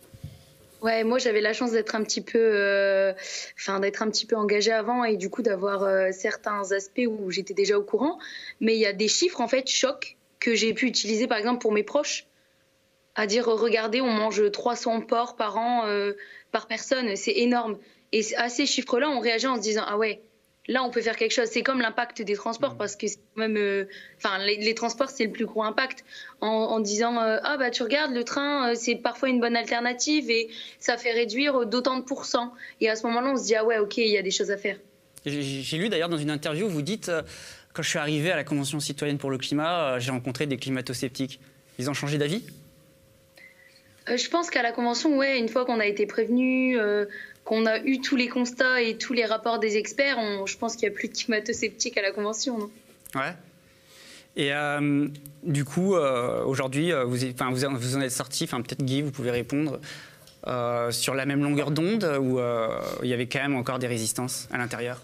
Ouais, 0.82 1.04
moi 1.04 1.20
j'avais 1.20 1.42
la 1.42 1.54
chance 1.54 1.72
d'être 1.72 1.94
un 1.94 2.04
petit 2.04 2.22
peu, 2.22 2.40
euh, 2.40 3.14
enfin 3.56 3.80
d'être 3.80 4.02
un 4.02 4.10
petit 4.10 4.26
peu 4.26 4.36
engagée 4.36 4.72
avant 4.72 5.04
et 5.04 5.16
du 5.16 5.30
coup 5.30 5.44
d'avoir 5.44 5.84
euh, 5.84 6.10
certains 6.12 6.72
aspects 6.72 7.06
où 7.08 7.30
j'étais 7.30 7.54
déjà 7.54 7.78
au 7.78 7.84
courant. 7.84 8.18
Mais 8.62 8.74
il 8.76 8.80
y 8.80 8.88
a 8.88 8.94
des 8.94 9.08
chiffres 9.08 9.42
en 9.42 9.48
fait 9.48 9.70
chocs 9.70 10.18
que 10.40 10.56
j'ai 10.56 10.74
pu 10.74 10.88
utiliser 10.88 11.28
par 11.28 11.38
exemple 11.38 11.60
pour 11.62 11.72
mes 11.72 11.84
proches, 11.84 12.26
à 13.14 13.28
dire 13.28 13.46
regardez 13.46 14.02
on 14.02 14.10
mange 14.10 14.50
300 14.50 15.02
porcs 15.02 15.36
par 15.36 15.58
an 15.58 15.86
euh, 15.86 16.14
par 16.52 16.68
personne, 16.68 17.16
c'est 17.16 17.38
énorme. 17.38 17.78
Et 18.12 18.24
à 18.38 18.50
ces 18.50 18.66
chiffres-là, 18.66 19.08
on 19.10 19.20
réagit 19.20 19.48
en 19.48 19.58
se 19.58 19.62
disant 19.62 19.84
ah 19.86 19.98
ouais, 19.98 20.24
là, 20.68 20.84
on 20.84 20.90
peut 20.90 21.02
faire 21.02 21.16
quelque 21.16 21.34
chose. 21.34 21.48
C'est 21.52 21.64
comme 21.64 21.82
l'impact 21.82 22.22
des 22.22 22.36
transports, 22.36 22.76
mmh. 22.76 22.78
parce 22.78 22.96
que 22.96 23.08
même, 23.36 23.58
euh, 23.58 23.86
enfin, 24.18 24.38
les, 24.40 24.76
transports, 24.76 25.10
c'est 25.10 25.26
le 25.26 25.32
plus 25.32 25.46
gros 25.46 25.64
impact. 25.64 26.04
En, 26.40 26.80
disant, 26.80 27.22
euh, 27.22 27.38
ah 27.44 27.58
bah 27.58 27.70
tu 27.70 27.84
regardes, 27.84 28.14
le 28.14 28.24
train, 28.24 28.72
euh, 28.72 28.76
c'est 28.76 28.96
parfois 28.96 29.30
une 29.30 29.40
bonne 29.40 29.56
alternative 29.56 30.30
et 30.30 30.50
ça 30.80 30.98
fait 30.98 31.12
réduire 31.12 31.66
d'autant 31.66 31.98
de 31.98 32.04
pourcents. 32.04 32.54
Et 32.80 32.90
à 32.90 32.96
ce 32.96 33.06
moment-là, 33.08 33.32
on 33.34 33.38
se 33.38 33.46
dit, 33.46 33.56
ah 33.56 33.66
ouais, 33.66 33.78
ok, 33.78 33.98
il 33.98 34.08
y 34.08 34.18
a 34.18 34.22
des 34.22 34.32
choses 34.32 34.52
à 34.52 34.58
faire. 34.58 34.78
J'ai 35.26 35.78
lu 35.78 35.90
d'ailleurs 35.90 36.10
dans 36.10 36.18
une 36.18 36.32
interview, 36.32 36.68
vous 36.68 36.82
dites, 36.82 37.12
quand 37.74 37.84
je 37.84 37.90
suis 37.90 38.00
arrivé 38.00 38.32
à 38.32 38.36
la 38.36 38.44
Convention 38.44 38.80
citoyenne 38.80 39.20
pour 39.20 39.30
le 39.30 39.38
climat, 39.38 40.00
j'ai 40.00 40.10
rencontré 40.10 40.48
des 40.48 40.58
climato-sceptiques. 40.58 41.40
Ils 41.78 41.92
ont 41.92 41.94
changé 41.94 42.18
d'avis? 42.18 42.44
Je 44.08 44.30
pense 44.30 44.50
qu'à 44.50 44.64
la 44.64 44.72
Convention, 44.72 45.16
ouais, 45.16 45.38
une 45.38 45.48
fois 45.48 45.64
qu'on 45.64 45.80
a 45.80 45.86
été 45.86 46.08
prévenu 46.08 46.76
qu'on 47.44 47.66
a 47.66 47.80
eu 47.80 48.02
tous 48.02 48.16
les 48.16 48.28
constats 48.28 48.82
et 48.82 48.98
tous 48.98 49.14
les 49.14 49.26
rapports 49.26 49.60
des 49.60 49.78
experts, 49.78 50.18
je 50.46 50.58
pense 50.58 50.76
qu'il 50.76 50.88
n'y 50.88 50.96
a 50.96 50.98
plus 50.98 51.08
de 51.08 51.14
climato-sceptiques 51.14 51.98
à 51.98 52.02
la 52.02 52.12
Convention. 52.12 52.58
Non? 52.58 52.72
Ouais. 53.16 53.34
Et 54.36 54.54
euh, 54.54 55.08
du 55.44 55.66
coup, 55.66 55.96
euh, 55.96 56.44
aujourd'hui, 56.46 56.92
euh, 56.94 57.04
vous, 57.04 57.26
en 57.26 58.02
êtes 58.02 58.12
sorti, 58.12 58.48
peut-être 58.48 58.84
Guy, 58.84 59.02
vous 59.02 59.12
pouvez 59.12 59.32
répondre, 59.32 59.80
sur 60.90 61.14
la 61.14 61.26
même 61.26 61.44
longueur 61.44 61.72
d'onde 61.72 62.04
ou 62.20 62.40
il 63.04 63.10
y 63.10 63.14
avait 63.14 63.28
quand 63.28 63.42
même 63.42 63.56
encore 63.56 63.80
des 63.80 63.88
résistances 63.88 64.48
à 64.52 64.58
l'intérieur? 64.58 65.02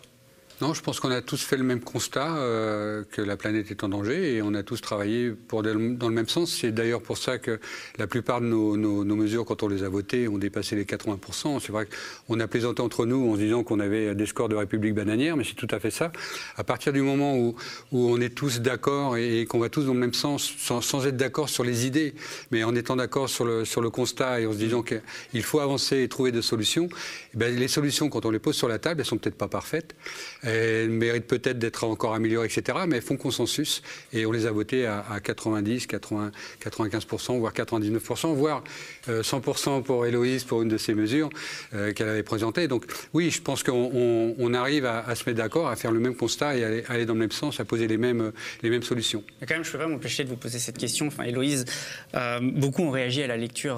Non, 0.60 0.74
je 0.74 0.82
pense 0.82 1.00
qu'on 1.00 1.12
a 1.12 1.22
tous 1.22 1.44
fait 1.44 1.56
le 1.56 1.64
même 1.64 1.82
constat, 1.82 2.36
euh, 2.38 3.04
que 3.12 3.22
la 3.22 3.38
planète 3.38 3.70
est 3.70 3.84
en 3.84 3.90
danger, 3.90 4.34
et 4.34 4.42
on 4.42 4.56
a 4.56 4.64
tous 4.64 4.82
travaillé 4.82 5.30
pour 5.30 5.62
dans 5.62 5.72
le 5.76 6.10
même 6.10 6.28
sens. 6.28 6.52
C'est 6.52 6.72
d'ailleurs 6.72 7.04
pour 7.04 7.20
ça 7.20 7.38
que 7.38 7.60
la 8.00 8.08
plupart 8.08 8.42
de 8.42 8.48
nos, 8.48 9.04
mesures, 9.04 9.46
quand 9.46 9.62
on 9.62 9.68
les 9.68 9.84
a 9.84 9.90
votées, 9.90 10.28
ont 10.28 10.40
dépassé 10.40 10.76
les 10.76 10.86
80%. 10.86 11.60
C'est 11.60 11.72
vrai 11.72 11.88
qu'on 12.26 12.40
a 12.40 12.48
plaisanté 12.48 12.82
entre 12.82 13.06
nous 13.06 13.30
en 13.30 13.36
se 13.36 13.42
disant 13.42 13.64
qu'on 13.64 13.80
avait 13.80 14.16
des 14.16 14.26
scores 14.26 14.50
de 14.50 14.56
République 14.56 14.96
bananière, 14.96 15.38
mais 15.38 15.44
c'est 15.44 15.54
tout 15.54 15.68
à 15.70 15.80
fait 15.80 15.92
ça. 15.92 16.12
À 16.56 16.64
partir 16.64 16.92
du 16.92 17.04
moment 17.04 17.38
où, 17.38 17.56
on 17.92 18.20
est 18.20 18.34
tous 18.34 18.60
d'accord 18.60 19.16
et, 19.16 19.46
qu'on 19.46 19.60
va 19.60 19.70
tous 19.70 19.84
dans 19.84 19.94
le 19.94 20.00
même 20.00 20.16
sens, 20.16 20.56
sans, 20.58 21.06
être 21.06 21.18
d'accord 21.18 21.50
sur 21.50 21.64
les 21.66 21.86
idées, 21.86 22.16
mais 22.50 22.64
en 22.64 22.74
étant 22.74 22.96
d'accord 22.96 23.30
sur 23.30 23.46
le, 23.46 23.64
sur 23.64 23.82
le 23.82 23.92
constat 23.92 24.42
et 24.42 24.48
en 24.48 24.54
se 24.54 24.58
disant 24.58 24.82
qu'il 24.82 25.44
faut 25.44 25.60
avancer 25.60 26.02
et 26.02 26.08
trouver 26.08 26.32
des 26.32 26.42
solutions, 26.42 26.90
eh 27.36 27.38
ben, 27.38 27.56
les 27.56 27.68
solutions, 27.68 28.10
quand 28.10 28.26
on 28.26 28.32
les 28.32 28.40
pose 28.40 28.56
sur 28.56 28.68
la 28.68 28.80
table, 28.80 29.02
elles 29.02 29.06
sont 29.06 29.20
peut-être 29.20 29.38
pas 29.38 29.48
parfaites. 29.48 29.94
Elles 30.48 30.90
méritent 30.90 31.28
peut-être 31.28 31.60
d'être 31.60 31.84
encore 31.84 32.14
améliorées, 32.14 32.48
etc. 32.48 32.80
Mais 32.88 32.98
elles 32.98 33.02
font 33.02 33.18
consensus 33.18 33.82
et 34.14 34.26
on 34.26 34.32
les 34.32 34.46
a 34.46 34.52
votées 34.52 34.86
à, 34.86 35.20
90, 35.22 35.88
80, 35.88 36.32
95%, 36.64 37.40
voire 37.40 37.54
99%, 37.54 38.34
voire 38.34 38.64
100% 39.08 39.70
euh, 39.70 39.82
pour 39.82 40.06
Héloïse 40.06 40.44
pour 40.44 40.62
une 40.62 40.70
de 40.70 40.78
ces 40.78 40.94
mesures 40.94 41.30
euh, 41.74 41.94
qu'elle 41.94 42.10
avait 42.10 42.24
présentées. 42.24 42.68
Donc 42.68 42.86
oui, 43.14 43.30
je 43.30 43.42
pense 43.42 43.64
qu'on 43.64 44.54
arrive 44.54 44.86
à, 44.86 45.14
se 45.16 45.24
mettre 45.26 45.38
d'accord, 45.38 45.68
à 45.68 45.76
faire 45.76 45.92
le 45.92 46.00
même 46.00 46.16
constat 46.16 46.56
et 46.56 46.64
à 46.64 46.92
aller, 46.92 47.06
dans 47.06 47.14
le 47.14 47.20
même 47.20 47.32
sens, 47.32 47.60
à 47.60 47.66
poser 47.66 47.88
les 47.88 47.98
mêmes, 47.98 48.32
les 48.64 48.70
mêmes 48.70 48.84
solutions. 48.84 49.24
Quand 49.42 49.56
même, 49.56 49.64
je 49.64 49.70
ne 49.70 49.72
peux 49.74 49.80
pas 49.80 49.88
m'empêcher 49.88 50.24
de 50.24 50.30
vous 50.30 50.38
poser 50.38 50.60
cette 50.60 50.78
question. 50.78 51.08
Enfin, 51.08 51.24
Héloïse, 51.24 51.66
euh, 52.16 52.40
beaucoup 52.42 52.84
ont 52.84 52.92
réagi 52.92 53.24
à 53.24 53.28
la 53.28 53.38
lecture 53.38 53.78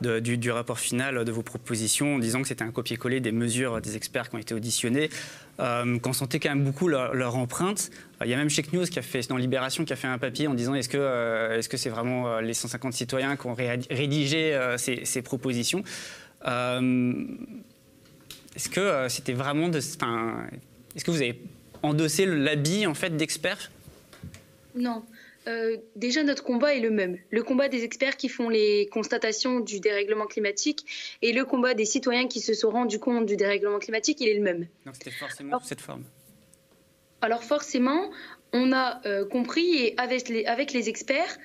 du, 0.00 0.50
rapport 0.50 0.78
final 0.78 1.24
de 1.24 1.32
vos 1.32 1.42
propositions 1.42 2.16
en 2.16 2.18
disant 2.18 2.42
que 2.42 2.48
c'était 2.48 2.64
un 2.64 2.70
copier-coller 2.70 3.20
des 3.20 3.32
mesures 3.32 3.80
des 3.80 3.96
experts 3.96 4.28
qui 4.28 4.36
ont 4.36 4.38
été 4.38 4.54
auditionnés, 4.54 5.10
euh, 5.60 5.98
qu'on 5.98 6.12
sentait 6.12 6.40
quand 6.40 6.50
même 6.50 6.64
beaucoup 6.64 6.88
leur, 6.88 7.36
empreinte. 7.36 7.90
Il 8.22 8.30
y 8.30 8.34
a 8.34 8.36
même 8.36 8.50
Check 8.50 8.72
News 8.72 8.84
qui 8.84 8.98
a 8.98 9.02
fait, 9.02 9.28
dans 9.28 9.36
Libération 9.36 9.84
qui 9.84 9.92
a 9.92 9.96
fait 9.96 10.06
un 10.06 10.18
papier 10.18 10.46
en 10.46 10.54
disant 10.54 10.74
est-ce 10.74 10.88
que 10.88 10.96
euh, 10.98 11.58
est-ce 11.58 11.68
que 11.68 11.76
c'est 11.76 11.90
vraiment 11.90 12.28
euh, 12.28 12.40
les 12.40 12.54
150 12.54 12.92
citoyens 12.92 13.36
qui 13.36 13.46
ont 13.46 13.54
rédigé 13.54 14.58
ces, 14.76 15.22
propositions? 15.22 15.82
Est-ce 18.56 18.68
que 18.68 19.06
c'était 19.08 19.32
vraiment 19.32 19.68
de, 19.68 19.78
est-ce 19.78 21.04
que 21.04 21.10
vous 21.10 21.22
avez 21.22 21.40
endossé 21.82 22.26
l'habit 22.26 22.86
en 22.86 22.94
fait 22.94 23.16
d'experts? 23.16 23.70
Non. 24.74 25.04
Euh, 25.46 25.76
déjà, 25.94 26.22
notre 26.22 26.42
combat 26.42 26.74
est 26.74 26.80
le 26.80 26.90
même. 26.90 27.18
Le 27.30 27.42
combat 27.42 27.68
des 27.68 27.84
experts 27.84 28.16
qui 28.16 28.28
font 28.28 28.48
les 28.48 28.88
constatations 28.90 29.60
du 29.60 29.80
dérèglement 29.80 30.26
climatique 30.26 30.86
et 31.20 31.32
le 31.32 31.44
combat 31.44 31.74
des 31.74 31.84
citoyens 31.84 32.28
qui 32.28 32.40
se 32.40 32.54
sont 32.54 32.70
rendus 32.70 32.98
compte 32.98 33.26
du 33.26 33.36
dérèglement 33.36 33.78
climatique, 33.78 34.20
il 34.20 34.28
est 34.28 34.34
le 34.34 34.42
même. 34.42 34.66
Donc 34.86 34.94
c'était 34.94 35.10
forcément 35.10 35.60
cette 35.60 35.80
forme. 35.80 36.04
Alors 37.20 37.42
forcément, 37.42 38.10
on 38.52 38.72
a 38.72 39.00
euh, 39.06 39.26
compris 39.26 39.76
et 39.76 39.94
avec 39.98 40.28
les, 40.28 40.46
avec 40.46 40.72
les 40.72 40.88
experts, 40.88 41.38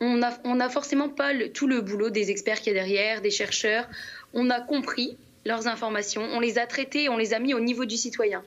on 0.00 0.18
n'a 0.18 0.38
on 0.44 0.60
a 0.60 0.68
forcément 0.68 1.08
pas 1.08 1.32
tout 1.52 1.66
le 1.66 1.80
boulot 1.80 2.10
des 2.10 2.30
experts 2.30 2.60
qui 2.60 2.70
est 2.70 2.74
derrière, 2.74 3.20
des 3.20 3.30
chercheurs. 3.30 3.88
On 4.32 4.50
a 4.50 4.60
compris 4.60 5.16
leurs 5.44 5.66
informations, 5.66 6.22
on 6.22 6.40
les 6.40 6.58
a 6.58 6.66
traitées, 6.66 7.08
on 7.08 7.16
les 7.16 7.32
a 7.32 7.38
mis 7.38 7.54
au 7.54 7.60
niveau 7.60 7.84
du 7.84 7.96
citoyen 7.96 8.44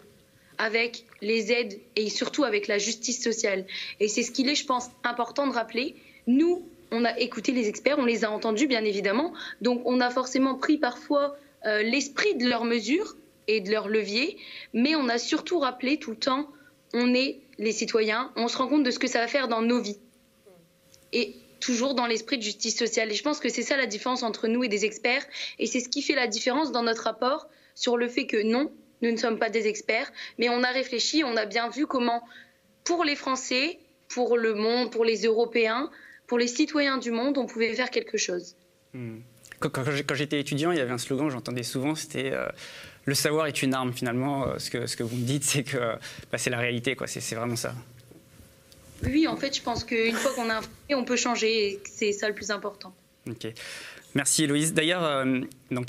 avec 0.58 1.06
les 1.22 1.52
aides 1.52 1.80
et 1.95 2.10
surtout 2.10 2.43
avec 2.43 2.68
la 2.68 2.78
justice 2.78 3.22
sociale. 3.22 3.66
Et 3.99 4.08
c'est 4.08 4.24
ce 4.24 4.32
qu'il 4.32 4.49
est, 4.49 4.56
je 4.56 4.66
pense, 4.66 4.89
important 5.04 5.47
de 5.47 5.54
rappeler. 5.54 5.95
Nous, 6.28 6.68
on 6.91 7.06
a 7.06 7.18
écouté 7.20 7.52
les 7.52 7.68
experts, 7.68 7.97
on 7.99 8.06
les 8.06 8.26
a 8.26 8.32
entendus, 8.32 8.68
bien 8.68 8.84
évidemment. 8.84 9.34
Donc, 9.62 9.82
on 9.86 10.02
a 10.02 10.10
forcément 10.10 10.56
pris 10.56 10.78
parfois 10.78 11.36
euh, 11.66 11.82
l'esprit 11.84 12.36
de 12.36 12.47
leurs 12.47 12.66
mesures 12.66 13.16
et 13.47 13.62
de 13.62 13.72
leurs 13.72 13.88
leviers, 13.88 14.38
mais 14.74 14.95
on 14.95 15.10
a 15.10 15.18
surtout 15.18 15.60
rappelé 15.60 15.97
tout 15.97 16.12
le 16.12 16.18
temps, 16.18 16.49
on 16.93 17.14
est 17.14 17.39
les 17.58 17.72
citoyens, 17.72 18.32
on 18.36 18.47
se 18.47 18.58
rend 18.58 18.68
compte 18.68 18.84
de 18.84 18.91
ce 18.91 18.99
que 18.99 19.08
ça 19.08 19.20
va 19.20 19.28
faire 19.28 19.47
dans 19.47 19.62
nos 19.62 19.82
vies. 19.82 19.99
Et 21.14 21.36
toujours 21.60 21.93
dans 21.93 22.08
l'esprit 22.08 22.38
de 22.38 22.43
justice 22.43 22.78
sociale. 22.78 23.12
Et 23.12 23.16
je 23.16 23.24
pense 23.24 23.39
que 23.39 23.47
c'est 23.47 23.62
ça 23.62 23.78
la 23.78 23.86
différence 23.86 24.24
entre 24.24 24.47
nous 24.47 24.64
et 24.64 24.68
des 24.68 24.84
experts. 24.84 25.24
Et 25.60 25.68
c'est 25.68 25.80
ce 25.80 25.88
qui 25.88 26.02
fait 26.02 26.16
la 26.16 26.28
différence 26.28 26.72
dans 26.72 26.84
notre 26.84 27.04
rapport 27.04 27.47
sur 27.76 27.95
le 27.97 28.10
fait 28.10 28.26
que 28.26 28.41
non, 28.41 28.72
nous 29.02 29.12
ne 29.12 29.18
sommes 29.18 29.39
pas 29.39 29.49
des 29.49 29.68
experts, 29.68 30.12
mais 30.38 30.49
on 30.49 30.64
a 30.64 30.72
réfléchi, 30.72 31.24
on 31.24 31.36
a 31.36 31.45
bien 31.45 31.70
vu 31.70 31.88
comment, 31.88 32.24
pour 32.84 33.04
les 33.04 33.16
Français, 33.16 33.80
pour 34.10 34.38
le 34.38 34.54
monde, 34.54 34.91
pour 34.91 35.06
les 35.06 35.24
Européens, 35.24 35.89
pour 36.28 36.38
les 36.38 36.47
citoyens 36.47 36.97
du 36.97 37.12
monde, 37.12 37.38
on 37.38 37.45
pouvait 37.45 37.74
faire 37.74 37.89
quelque 37.89 38.18
chose. 38.18 38.56
Hmm. 38.93 39.20
Quand, 39.60 39.84
j'étais 40.16 40.39
étudiant, 40.39 40.72
il 40.72 40.78
y 40.78 40.82
avait 40.82 40.91
un 40.91 40.97
slogan 40.97 41.28
que 41.28 41.34
j'entendais 41.34 41.64
souvent, 41.64 41.93
c'était 41.93 42.32
euh, 42.32 42.47
le 43.06 43.14
savoir 43.14 43.47
est 43.47 43.62
une 43.62 43.74
arme. 43.74 43.93
Finalement, 43.93 44.47
euh, 44.47 44.58
ce, 44.58 44.72
que, 44.72 44.88
ce 44.88 44.95
que 44.95 45.04
vous 45.04 45.16
me 45.16 45.26
dites, 45.26 45.43
c'est 45.43 45.64
que 45.64 45.78
bah, 46.32 46.38
c'est 46.38 46.49
la 46.49 46.58
réalité, 46.58 46.95
quoi. 46.95 47.08
C'est, 47.08 47.36
vraiment 47.36 47.56
ça. 47.56 47.76
Oui, 49.04 49.28
en 49.28 49.38
fait, 49.38 49.56
je 49.56 49.62
pense 49.62 49.84
qu'une 49.84 50.16
fois 50.16 50.32
qu'on 50.34 50.49
a 50.49 50.60
un 50.60 50.95
on 50.95 51.06
peut 51.06 51.16
changer, 51.16 51.74
et 51.74 51.80
c'est 51.86 52.12
ça 52.12 52.28
le 52.28 52.34
plus 52.34 52.52
important. 52.52 52.93
Ok. 53.30 53.47
Merci 54.14 54.43
Héloïse. 54.43 54.74
D'ailleurs, 54.74 55.03
euh, 55.03 55.39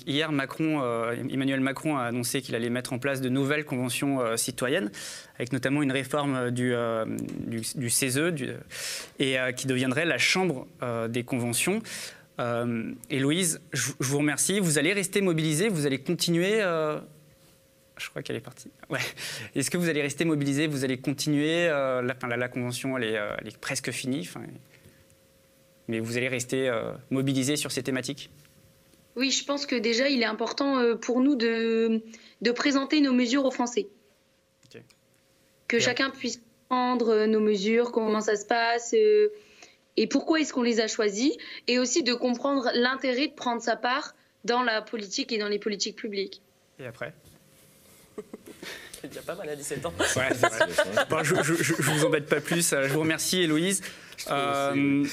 hier, 0.06 0.30
Macron, 0.30 0.80
euh, 0.82 1.14
Emmanuel 1.30 1.60
Macron 1.60 1.96
a 1.96 2.04
annoncé 2.04 2.40
qu'il 2.40 2.54
allait 2.54 2.70
mettre 2.70 2.92
en 2.92 2.98
place 2.98 3.20
de 3.20 3.28
nouvelles 3.28 3.64
conventions 3.64 4.20
euh, 4.20 4.36
citoyennes, 4.36 4.90
avec 5.36 5.52
notamment 5.52 5.82
une 5.82 5.90
réforme 5.90 6.52
du, 6.52 6.72
CESE 7.88 8.20
et 9.18 9.36
qui 9.56 9.66
deviendrait 9.66 10.04
la 10.04 10.18
chambre 10.18 10.66
des 11.08 11.24
conventions. 11.24 11.82
Héloïse, 13.10 13.60
je, 13.72 13.92
vous 14.00 14.18
remercie. 14.18 14.60
Vous 14.60 14.78
allez 14.78 14.92
rester 14.92 15.20
mobilisée, 15.20 15.68
vous 15.68 15.86
allez 15.86 15.98
continuer. 15.98 16.60
je 16.60 18.08
crois 18.10 18.22
qu'elle 18.22 18.36
est 18.36 18.40
partie. 18.40 18.70
Est-ce 19.54 19.70
que 19.70 19.78
vous 19.78 19.88
allez 19.88 20.02
rester 20.02 20.24
mobilisée 20.24 20.66
Vous 20.68 20.84
allez 20.84 20.98
continuer 20.98 21.66
la, 21.66 22.48
convention, 22.48 22.96
elle 22.98 23.04
est 23.04 23.58
presque 23.58 23.90
finie 23.90 24.28
mais 25.88 26.00
vous 26.00 26.16
allez 26.16 26.28
rester 26.28 26.68
euh, 26.68 26.92
mobilisé 27.10 27.56
sur 27.56 27.72
ces 27.72 27.82
thématiques? 27.82 28.30
Oui, 29.16 29.30
je 29.30 29.44
pense 29.44 29.66
que 29.66 29.76
déjà, 29.76 30.08
il 30.08 30.22
est 30.22 30.26
important 30.26 30.78
euh, 30.78 30.94
pour 30.94 31.20
nous 31.20 31.34
de, 31.34 32.02
de 32.40 32.50
présenter 32.50 33.00
nos 33.00 33.12
mesures 33.12 33.44
aux 33.44 33.50
Français. 33.50 33.88
Que 35.68 35.78
chacun 35.78 36.10
puisse 36.10 36.40
prendre 36.68 37.08
euh, 37.10 37.26
nos 37.26 37.40
mesures, 37.40 37.92
comment 37.92 38.20
ça 38.20 38.36
se 38.36 38.44
passe 38.44 38.94
et 39.96 40.06
pourquoi 40.06 40.40
est-ce 40.40 40.52
qu'on 40.52 40.62
les 40.62 40.80
a 40.80 40.88
choisies, 40.88 41.36
et 41.66 41.78
aussi 41.78 42.02
de 42.02 42.14
comprendre 42.14 42.70
l'intérêt 42.74 43.28
de 43.28 43.34
prendre 43.34 43.60
sa 43.60 43.76
part 43.76 44.14
dans 44.44 44.62
la 44.62 44.82
politique 44.82 45.32
et 45.32 45.38
dans 45.38 45.48
les 45.48 45.58
politiques 45.58 45.96
publiques. 45.96 46.40
Et 46.78 46.86
après? 46.86 47.12
C'est 49.00 49.08
déjà 49.08 49.22
pas 49.22 49.34
mal 49.34 49.48
à 49.48 49.56
17 49.56 49.84
ans. 49.84 49.92
Ouais, 50.16 50.28
bon, 51.10 51.24
je, 51.24 51.34
ne 51.34 51.82
vous 51.82 52.04
embête 52.04 52.26
pas 52.26 52.40
plus. 52.40 52.70
Je 52.70 52.92
vous 52.92 53.00
remercie, 53.00 53.42
Héloïse. 53.42 53.82
Euh, 54.30 55.04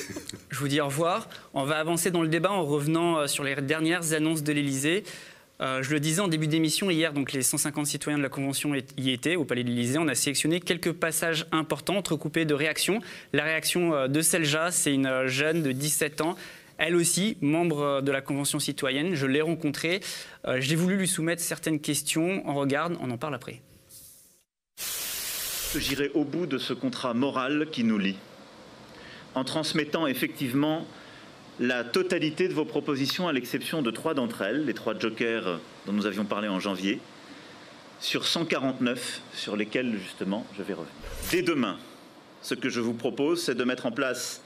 je 0.49 0.59
vous 0.59 0.67
dis 0.67 0.81
au 0.81 0.85
revoir. 0.85 1.27
On 1.53 1.63
va 1.63 1.77
avancer 1.79 2.11
dans 2.11 2.21
le 2.21 2.27
débat 2.27 2.51
en 2.51 2.65
revenant 2.65 3.19
euh, 3.19 3.27
sur 3.27 3.43
les 3.43 3.55
dernières 3.55 4.13
annonces 4.13 4.43
de 4.43 4.51
l'Élysée. 4.53 5.03
Euh, 5.61 5.83
je 5.83 5.91
le 5.91 5.99
disais 5.99 6.21
en 6.21 6.29
début 6.29 6.47
d'émission 6.47 6.89
hier, 6.89 7.11
donc 7.11 7.33
les 7.33 7.41
150 7.41 7.85
citoyens 7.85 8.17
de 8.17 8.23
la 8.23 8.29
Convention 8.29 8.73
y 8.97 9.09
étaient 9.09 9.35
au 9.35 9.43
Palais 9.43 9.63
de 9.63 9.69
l'Élysée. 9.69 9.97
On 9.97 10.07
a 10.07 10.15
sélectionné 10.15 10.61
quelques 10.61 10.93
passages 10.93 11.47
importants 11.51 11.97
entrecoupés 11.97 12.45
de 12.45 12.53
réactions. 12.53 13.01
La 13.33 13.43
réaction 13.43 14.07
de 14.07 14.21
Selja, 14.21 14.71
c'est 14.71 14.93
une 14.93 15.27
jeune 15.27 15.61
de 15.61 15.73
17 15.73 16.21
ans. 16.21 16.37
Elle 16.77 16.95
aussi, 16.95 17.35
membre 17.41 17.99
de 18.01 18.09
la 18.09 18.21
Convention 18.21 18.57
citoyenne, 18.59 19.15
je 19.15 19.25
l'ai 19.25 19.41
rencontrée. 19.41 19.99
J'ai 20.59 20.77
voulu 20.77 20.95
lui 20.95 21.09
soumettre 21.09 21.41
certaines 21.41 21.81
questions. 21.81 22.41
On 22.45 22.53
regarde, 22.53 22.95
on 23.01 23.11
en 23.11 23.17
parle 23.17 23.35
après. 23.35 23.61
J'irai 25.75 26.09
au 26.13 26.23
bout 26.23 26.45
de 26.45 26.57
ce 26.57 26.71
contrat 26.71 27.13
moral 27.13 27.67
qui 27.69 27.83
nous 27.83 27.97
lie 27.97 28.15
en 29.39 29.45
transmettant 29.45 30.05
effectivement 30.05 30.85
la 31.61 31.85
totalité 31.85 32.49
de 32.49 32.53
vos 32.53 32.65
propositions, 32.65 33.29
à 33.29 33.33
l'exception 33.33 33.81
de 33.81 33.89
trois 33.89 34.13
d'entre 34.13 34.41
elles, 34.41 34.65
les 34.65 34.73
trois 34.73 34.97
jokers 34.97 35.59
dont 35.85 35.93
nous 35.93 36.05
avions 36.05 36.25
parlé 36.25 36.49
en 36.49 36.59
janvier, 36.59 36.99
sur 38.01 38.25
149 38.25 39.21
sur 39.33 39.55
lesquels 39.55 39.97
justement 39.97 40.45
je 40.57 40.63
vais 40.63 40.73
revenir. 40.73 40.93
Dès 41.31 41.41
demain, 41.41 41.77
ce 42.41 42.53
que 42.53 42.69
je 42.69 42.81
vous 42.81 42.93
propose, 42.93 43.41
c'est 43.41 43.55
de 43.55 43.63
mettre 43.63 43.85
en 43.85 43.91
place 43.91 44.41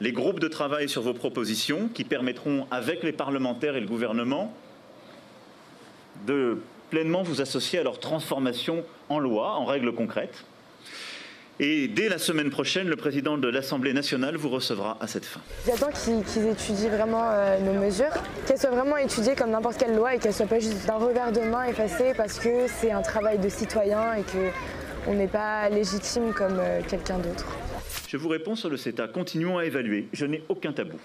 les 0.00 0.12
groupes 0.12 0.40
de 0.40 0.48
travail 0.48 0.88
sur 0.88 1.02
vos 1.02 1.14
propositions 1.14 1.88
qui 1.88 2.04
permettront, 2.04 2.68
avec 2.70 3.02
les 3.02 3.12
parlementaires 3.12 3.76
et 3.76 3.80
le 3.80 3.86
gouvernement, 3.86 4.54
de 6.26 6.58
pleinement 6.90 7.22
vous 7.22 7.40
associer 7.40 7.80
à 7.80 7.82
leur 7.82 7.98
transformation 7.98 8.84
en 9.08 9.18
loi, 9.18 9.54
en 9.56 9.64
règles 9.64 9.92
concrètes. 9.92 10.44
Et 11.58 11.88
dès 11.88 12.10
la 12.10 12.18
semaine 12.18 12.50
prochaine, 12.50 12.86
le 12.86 12.96
président 12.96 13.38
de 13.38 13.48
l'Assemblée 13.48 13.94
nationale 13.94 14.36
vous 14.36 14.50
recevra 14.50 14.98
à 15.00 15.06
cette 15.06 15.24
fin. 15.24 15.40
J'attends 15.66 15.90
qu'ils 15.90 16.46
étudient 16.46 16.90
vraiment 16.90 17.30
euh, 17.30 17.58
nos 17.60 17.80
mesures, 17.80 18.12
qu'elles 18.46 18.58
soient 18.58 18.70
vraiment 18.70 18.98
étudiées 18.98 19.34
comme 19.34 19.50
n'importe 19.50 19.78
quelle 19.78 19.96
loi 19.96 20.14
et 20.14 20.18
qu'elles 20.18 20.32
ne 20.32 20.36
soient 20.36 20.46
pas 20.46 20.58
juste 20.58 20.86
d'un 20.86 20.98
revers 20.98 21.32
de 21.32 21.40
main 21.40 21.64
effacées 21.64 22.12
parce 22.14 22.38
que 22.38 22.66
c'est 22.68 22.90
un 22.90 23.00
travail 23.00 23.38
de 23.38 23.48
citoyen 23.48 24.16
et 24.16 24.22
qu'on 24.22 25.14
n'est 25.14 25.28
pas 25.28 25.70
légitime 25.70 26.34
comme 26.34 26.58
euh, 26.58 26.82
quelqu'un 26.86 27.18
d'autre. 27.18 27.46
Je 28.06 28.18
vous 28.18 28.28
réponds 28.28 28.54
sur 28.54 28.68
le 28.68 28.76
CETA. 28.76 29.08
Continuons 29.08 29.56
à 29.56 29.64
évaluer. 29.64 30.08
Je 30.12 30.26
n'ai 30.26 30.42
aucun 30.50 30.74
tabou. 30.74 30.98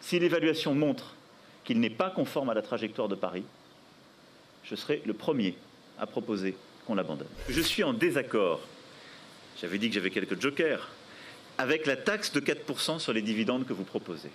Si 0.00 0.18
l'évaluation 0.18 0.74
montre 0.74 1.14
qu'il 1.64 1.78
n'est 1.78 1.90
pas 1.90 2.08
conforme 2.08 2.48
à 2.48 2.54
la 2.54 2.62
trajectoire 2.62 3.08
de 3.08 3.14
Paris, 3.16 3.44
je 4.64 4.74
serai 4.74 5.02
le 5.04 5.12
premier 5.12 5.56
à 5.98 6.06
proposer 6.06 6.56
qu'on 6.86 6.94
l'abandonne. 6.94 7.28
Je 7.50 7.60
suis 7.60 7.84
en 7.84 7.92
désaccord, 7.92 8.60
j'avais 9.60 9.78
dit 9.78 9.88
que 9.88 9.94
j'avais 9.94 10.10
quelques 10.10 10.40
jokers, 10.40 10.88
avec 11.58 11.86
la 11.86 11.96
taxe 11.96 12.32
de 12.32 12.40
4% 12.40 12.98
sur 12.98 13.12
les 13.12 13.22
dividendes 13.22 13.66
que 13.66 13.72
vous 13.72 13.84
proposez. 13.84 14.30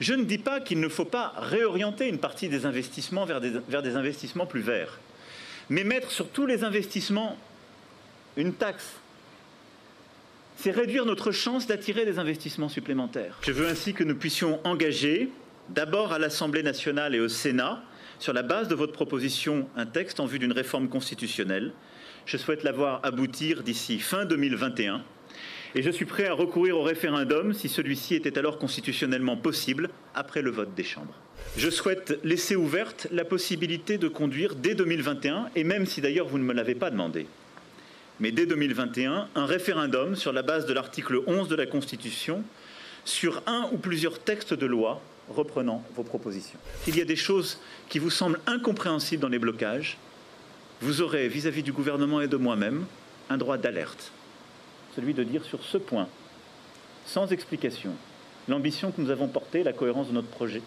Je 0.00 0.14
ne 0.14 0.24
dis 0.24 0.38
pas 0.38 0.60
qu'il 0.60 0.80
ne 0.80 0.88
faut 0.88 1.04
pas 1.04 1.34
réorienter 1.36 2.08
une 2.08 2.18
partie 2.18 2.48
des 2.48 2.66
investissements 2.66 3.26
vers 3.26 3.40
des, 3.40 3.52
vers 3.68 3.82
des 3.82 3.96
investissements 3.96 4.46
plus 4.46 4.62
verts, 4.62 4.98
mais 5.68 5.84
mettre 5.84 6.10
sur 6.10 6.28
tous 6.28 6.46
les 6.46 6.64
investissements 6.64 7.38
une 8.36 8.54
taxe 8.54 9.00
c'est 10.60 10.70
réduire 10.72 11.06
notre 11.06 11.32
chance 11.32 11.66
d'attirer 11.66 12.04
des 12.04 12.18
investissements 12.18 12.68
supplémentaires. 12.68 13.38
Je 13.40 13.50
veux 13.50 13.66
ainsi 13.66 13.94
que 13.94 14.04
nous 14.04 14.14
puissions 14.14 14.60
engager, 14.64 15.30
d'abord 15.70 16.12
à 16.12 16.18
l'Assemblée 16.18 16.62
nationale 16.62 17.14
et 17.14 17.20
au 17.20 17.28
Sénat, 17.28 17.82
sur 18.18 18.34
la 18.34 18.42
base 18.42 18.68
de 18.68 18.74
votre 18.74 18.92
proposition, 18.92 19.66
un 19.74 19.86
texte 19.86 20.20
en 20.20 20.26
vue 20.26 20.38
d'une 20.38 20.52
réforme 20.52 20.90
constitutionnelle. 20.90 21.72
Je 22.30 22.36
souhaite 22.36 22.62
la 22.62 22.70
voir 22.70 23.00
aboutir 23.02 23.64
d'ici 23.64 23.98
fin 23.98 24.24
2021. 24.24 25.02
Et 25.74 25.82
je 25.82 25.90
suis 25.90 26.04
prêt 26.04 26.28
à 26.28 26.32
recourir 26.32 26.78
au 26.78 26.82
référendum 26.84 27.52
si 27.52 27.68
celui-ci 27.68 28.14
était 28.14 28.38
alors 28.38 28.56
constitutionnellement 28.56 29.36
possible 29.36 29.90
après 30.14 30.40
le 30.40 30.52
vote 30.52 30.72
des 30.76 30.84
chambres. 30.84 31.12
Je 31.56 31.68
souhaite 31.68 32.20
laisser 32.22 32.54
ouverte 32.54 33.08
la 33.10 33.24
possibilité 33.24 33.98
de 33.98 34.06
conduire 34.06 34.54
dès 34.54 34.76
2021, 34.76 35.50
et 35.56 35.64
même 35.64 35.86
si 35.86 36.00
d'ailleurs 36.00 36.28
vous 36.28 36.38
ne 36.38 36.44
me 36.44 36.52
l'avez 36.52 36.76
pas 36.76 36.92
demandé, 36.92 37.26
mais 38.20 38.30
dès 38.30 38.46
2021, 38.46 39.26
un 39.34 39.46
référendum 39.46 40.14
sur 40.14 40.32
la 40.32 40.42
base 40.42 40.66
de 40.66 40.72
l'article 40.72 41.22
11 41.26 41.48
de 41.48 41.56
la 41.56 41.66
Constitution 41.66 42.44
sur 43.04 43.42
un 43.48 43.68
ou 43.72 43.76
plusieurs 43.76 44.20
textes 44.20 44.54
de 44.54 44.66
loi 44.66 45.02
reprenant 45.28 45.82
vos 45.96 46.04
propositions. 46.04 46.60
S'il 46.84 46.96
y 46.96 47.00
a 47.00 47.04
des 47.04 47.16
choses 47.16 47.58
qui 47.88 47.98
vous 47.98 48.10
semblent 48.10 48.38
incompréhensibles 48.46 49.20
dans 49.20 49.28
les 49.28 49.40
blocages, 49.40 49.98
vous 50.80 51.02
aurez, 51.02 51.28
vis-à-vis 51.28 51.62
du 51.62 51.72
gouvernement 51.72 52.20
et 52.20 52.28
de 52.28 52.36
moi-même, 52.36 52.86
un 53.28 53.36
droit 53.36 53.58
d'alerte, 53.58 54.12
celui 54.96 55.14
de 55.14 55.22
dire 55.22 55.44
sur 55.44 55.62
ce 55.62 55.78
point, 55.78 56.08
sans 57.06 57.32
explication, 57.32 57.92
l'ambition 58.48 58.90
que 58.90 59.00
nous 59.00 59.10
avons 59.10 59.28
portée, 59.28 59.62
la 59.62 59.72
cohérence 59.72 60.08
de 60.08 60.12
notre 60.12 60.28
projet 60.28 60.62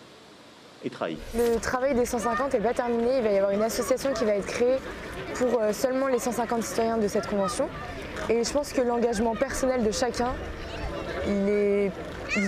est 0.86 0.90
trahie. 0.90 1.18
Le 1.36 1.60
travail 1.60 1.96
des 1.96 2.06
150 2.06 2.54
n'est 2.54 2.60
pas 2.60 2.74
terminé, 2.74 3.18
il 3.18 3.24
va 3.24 3.32
y 3.32 3.38
avoir 3.38 3.52
une 3.52 3.64
association 3.64 4.14
qui 4.14 4.26
va 4.26 4.36
être 4.36 4.46
créée 4.46 4.78
pour 5.36 5.62
euh, 5.62 5.74
seulement 5.74 6.08
les 6.08 6.20
150 6.20 6.64
citoyens 6.64 6.98
de 6.98 7.08
cette 7.08 7.28
convention. 7.28 7.68
Et 8.30 8.44
je 8.44 8.52
pense 8.52 8.72
que 8.72 8.82
l'engagement 8.82 9.36
personnel 9.36 9.84
de 9.84 9.92
chacun, 9.92 10.34
il, 11.28 11.92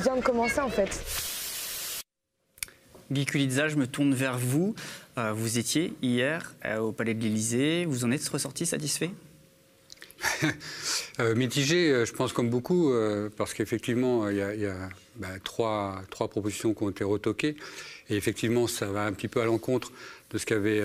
vient 0.02 0.16
de 0.16 0.24
commencer 0.24 0.60
en 0.60 0.70
fait. 0.70 1.25
Guy 3.12 3.26
Kulitza, 3.26 3.68
je 3.68 3.76
me 3.76 3.86
tourne 3.86 4.14
vers 4.16 4.38
vous. 4.38 4.74
Euh, 5.18 5.32
vous 5.32 5.60
étiez 5.60 5.94
hier 6.02 6.54
euh, 6.66 6.80
au 6.80 6.92
Palais 6.92 7.14
de 7.14 7.22
l'Élysée. 7.22 7.86
Vous 7.86 8.04
en 8.04 8.12
êtes 8.12 8.28
ressorti 8.28 8.66
satisfait? 8.66 9.12
Euh, 11.22 11.34
Mitigé, 11.34 12.04
je 12.06 12.12
pense 12.12 12.34
comme 12.34 12.50
beaucoup, 12.50 12.92
parce 13.38 13.54
qu'effectivement, 13.54 14.28
il 14.28 14.36
y 14.36 14.42
a, 14.42 14.76
bah, 15.16 15.30
trois, 15.42 16.02
trois, 16.10 16.28
propositions 16.28 16.74
qui 16.74 16.84
ont 16.84 16.90
été 16.90 17.06
retoquées. 17.06 17.56
Et 18.10 18.18
effectivement, 18.18 18.68
ça 18.68 18.88
va 18.88 19.06
un 19.06 19.14
petit 19.14 19.30
peu 19.30 19.40
à 19.40 19.46
l'encontre 19.46 19.94
de 20.32 20.38
ce 20.38 20.46
qu'avait 20.46 20.82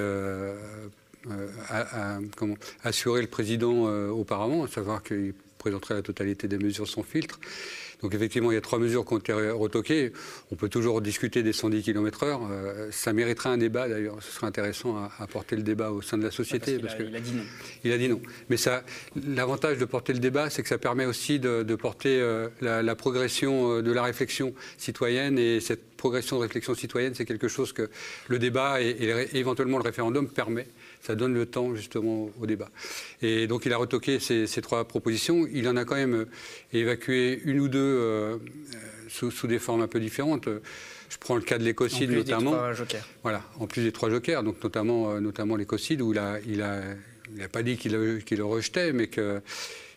assuré 2.85 3.23
le 3.23 3.27
président 3.27 3.91
auparavant, 4.11 4.63
à 4.63 4.69
savoir 4.69 5.03
qu'il 5.03 5.35
présenterait 5.59 5.95
la 5.95 6.03
totalité 6.03 6.47
des 6.47 6.59
mesures 6.59 6.87
sans 6.87 7.03
filtre. 7.03 7.41
Donc 8.03 8.15
effectivement, 8.15 8.51
il 8.51 8.55
y 8.55 8.59
a 8.59 8.61
trois 8.61 8.79
mesures 8.79 9.05
qui 9.05 9.15
ont 9.15 9.19
été 9.19 9.33
retoquées. 9.33 10.13
On 10.51 10.57
peut 10.57 10.69
toujours 10.69 11.01
discuter 11.01 11.43
des 11.43 11.53
110 11.53 11.83
km/h. 11.83 12.41
Euh, 12.51 12.89
ça 12.91 13.13
mériterait 13.13 13.51
un 13.51 13.59
débat 13.59 13.89
d'ailleurs. 13.89 14.17
Ce 14.21 14.33
serait 14.33 14.47
intéressant 14.47 14.97
à, 15.19 15.27
porter 15.27 15.57
le 15.57 15.63
débat 15.63 15.91
au 15.91 16.03
sein 16.03 16.19
de 16.19 16.25
la 16.25 16.31
société. 16.31 16.79
parce, 16.79 16.95
il, 16.99 17.15
a, 17.15 17.21
dit 17.21 17.33
non. 17.33 17.43
Il 17.85 17.93
a 17.93 17.99
dit 17.99 18.09
non. 18.09 18.21
Mais 18.49 18.57
l'avantage 19.27 19.79
de 19.79 19.85
porter 19.85 20.13
le 20.13 20.19
débat, 20.19 20.51
c'est 20.51 20.63
que 20.63 20.69
ça 20.69 20.79
permet 20.79 21.07
aussi 21.07 21.39
de, 21.39 21.75
porter 21.75 22.21
euh, 22.21 22.49
la, 22.61 22.95
progression 22.95 23.79
euh, 23.79 23.83
de 23.83 23.93
la 23.93 24.03
réflexion 24.03 24.55
citoyenne. 24.79 25.39
Et 25.39 25.61
cette 25.61 25.97
progression 25.97 26.37
de 26.37 26.43
réflexion 26.43 26.75
citoyenne, 26.75 27.15
c'est 27.15 27.27
quelque 27.27 27.49
chose 27.49 27.73
que 27.73 27.91
le 28.29 28.39
débat 28.39 28.81
et, 28.81 28.89
et 28.89 29.37
éventuellement 29.37 29.79
le 29.79 29.85
référendum 29.85 30.29
permet 30.29 30.67
ça 31.01 31.15
donne 31.15 31.35
le 31.35 31.47
temps 31.47 31.75
justement 31.75 32.31
au 32.41 32.47
débat. 32.47 32.69
Et 33.23 33.47
donc 33.47 33.65
il 33.67 33.73
a 33.73 33.77
retoqué 33.77 34.19
ces, 34.21 34.47
trois 34.63 34.87
propositions. 34.87 35.47
Il 35.53 35.69
en 35.69 35.77
a 35.77 35.85
quand 35.85 35.97
même 35.97 36.15
euh, 36.15 36.25
évacué 36.73 37.41
une 37.45 37.61
ou 37.61 37.69
deux 37.69 37.79
euh, 37.79 38.37
euh, 38.37 39.31
sous, 39.31 39.47
des 39.47 39.59
formes 39.59 39.83
un 39.83 39.89
peu 39.89 40.01
différentes. 40.01 40.49
Je 41.09 41.17
prends 41.19 41.37
le 41.37 41.43
cas 41.43 41.59
de 41.59 41.65
l'écocide 41.65 42.11
notamment. 42.11 42.51
Des 42.51 42.57
trois 42.57 42.73
jokers. 42.73 43.09
Voilà, 43.23 43.43
en 43.59 43.67
plus 43.67 43.83
des 43.83 43.93
trois 43.93 44.11
jokers, 44.11 44.43
donc 44.43 44.63
notamment, 44.63 45.21
notamment 45.21 45.57
l'écocide 45.57 46.03
où 46.03 46.13
il 46.13 46.17
n'a 46.17 46.39
il 46.47 46.63
a, 46.63 46.83
il 47.35 47.43
a 47.43 47.49
pas 47.49 47.63
dit 47.63 47.77
qu'il 47.77 47.93
le 47.93 48.45
rejetait, 48.45 48.93
mais 48.93 49.09
que 49.09 49.41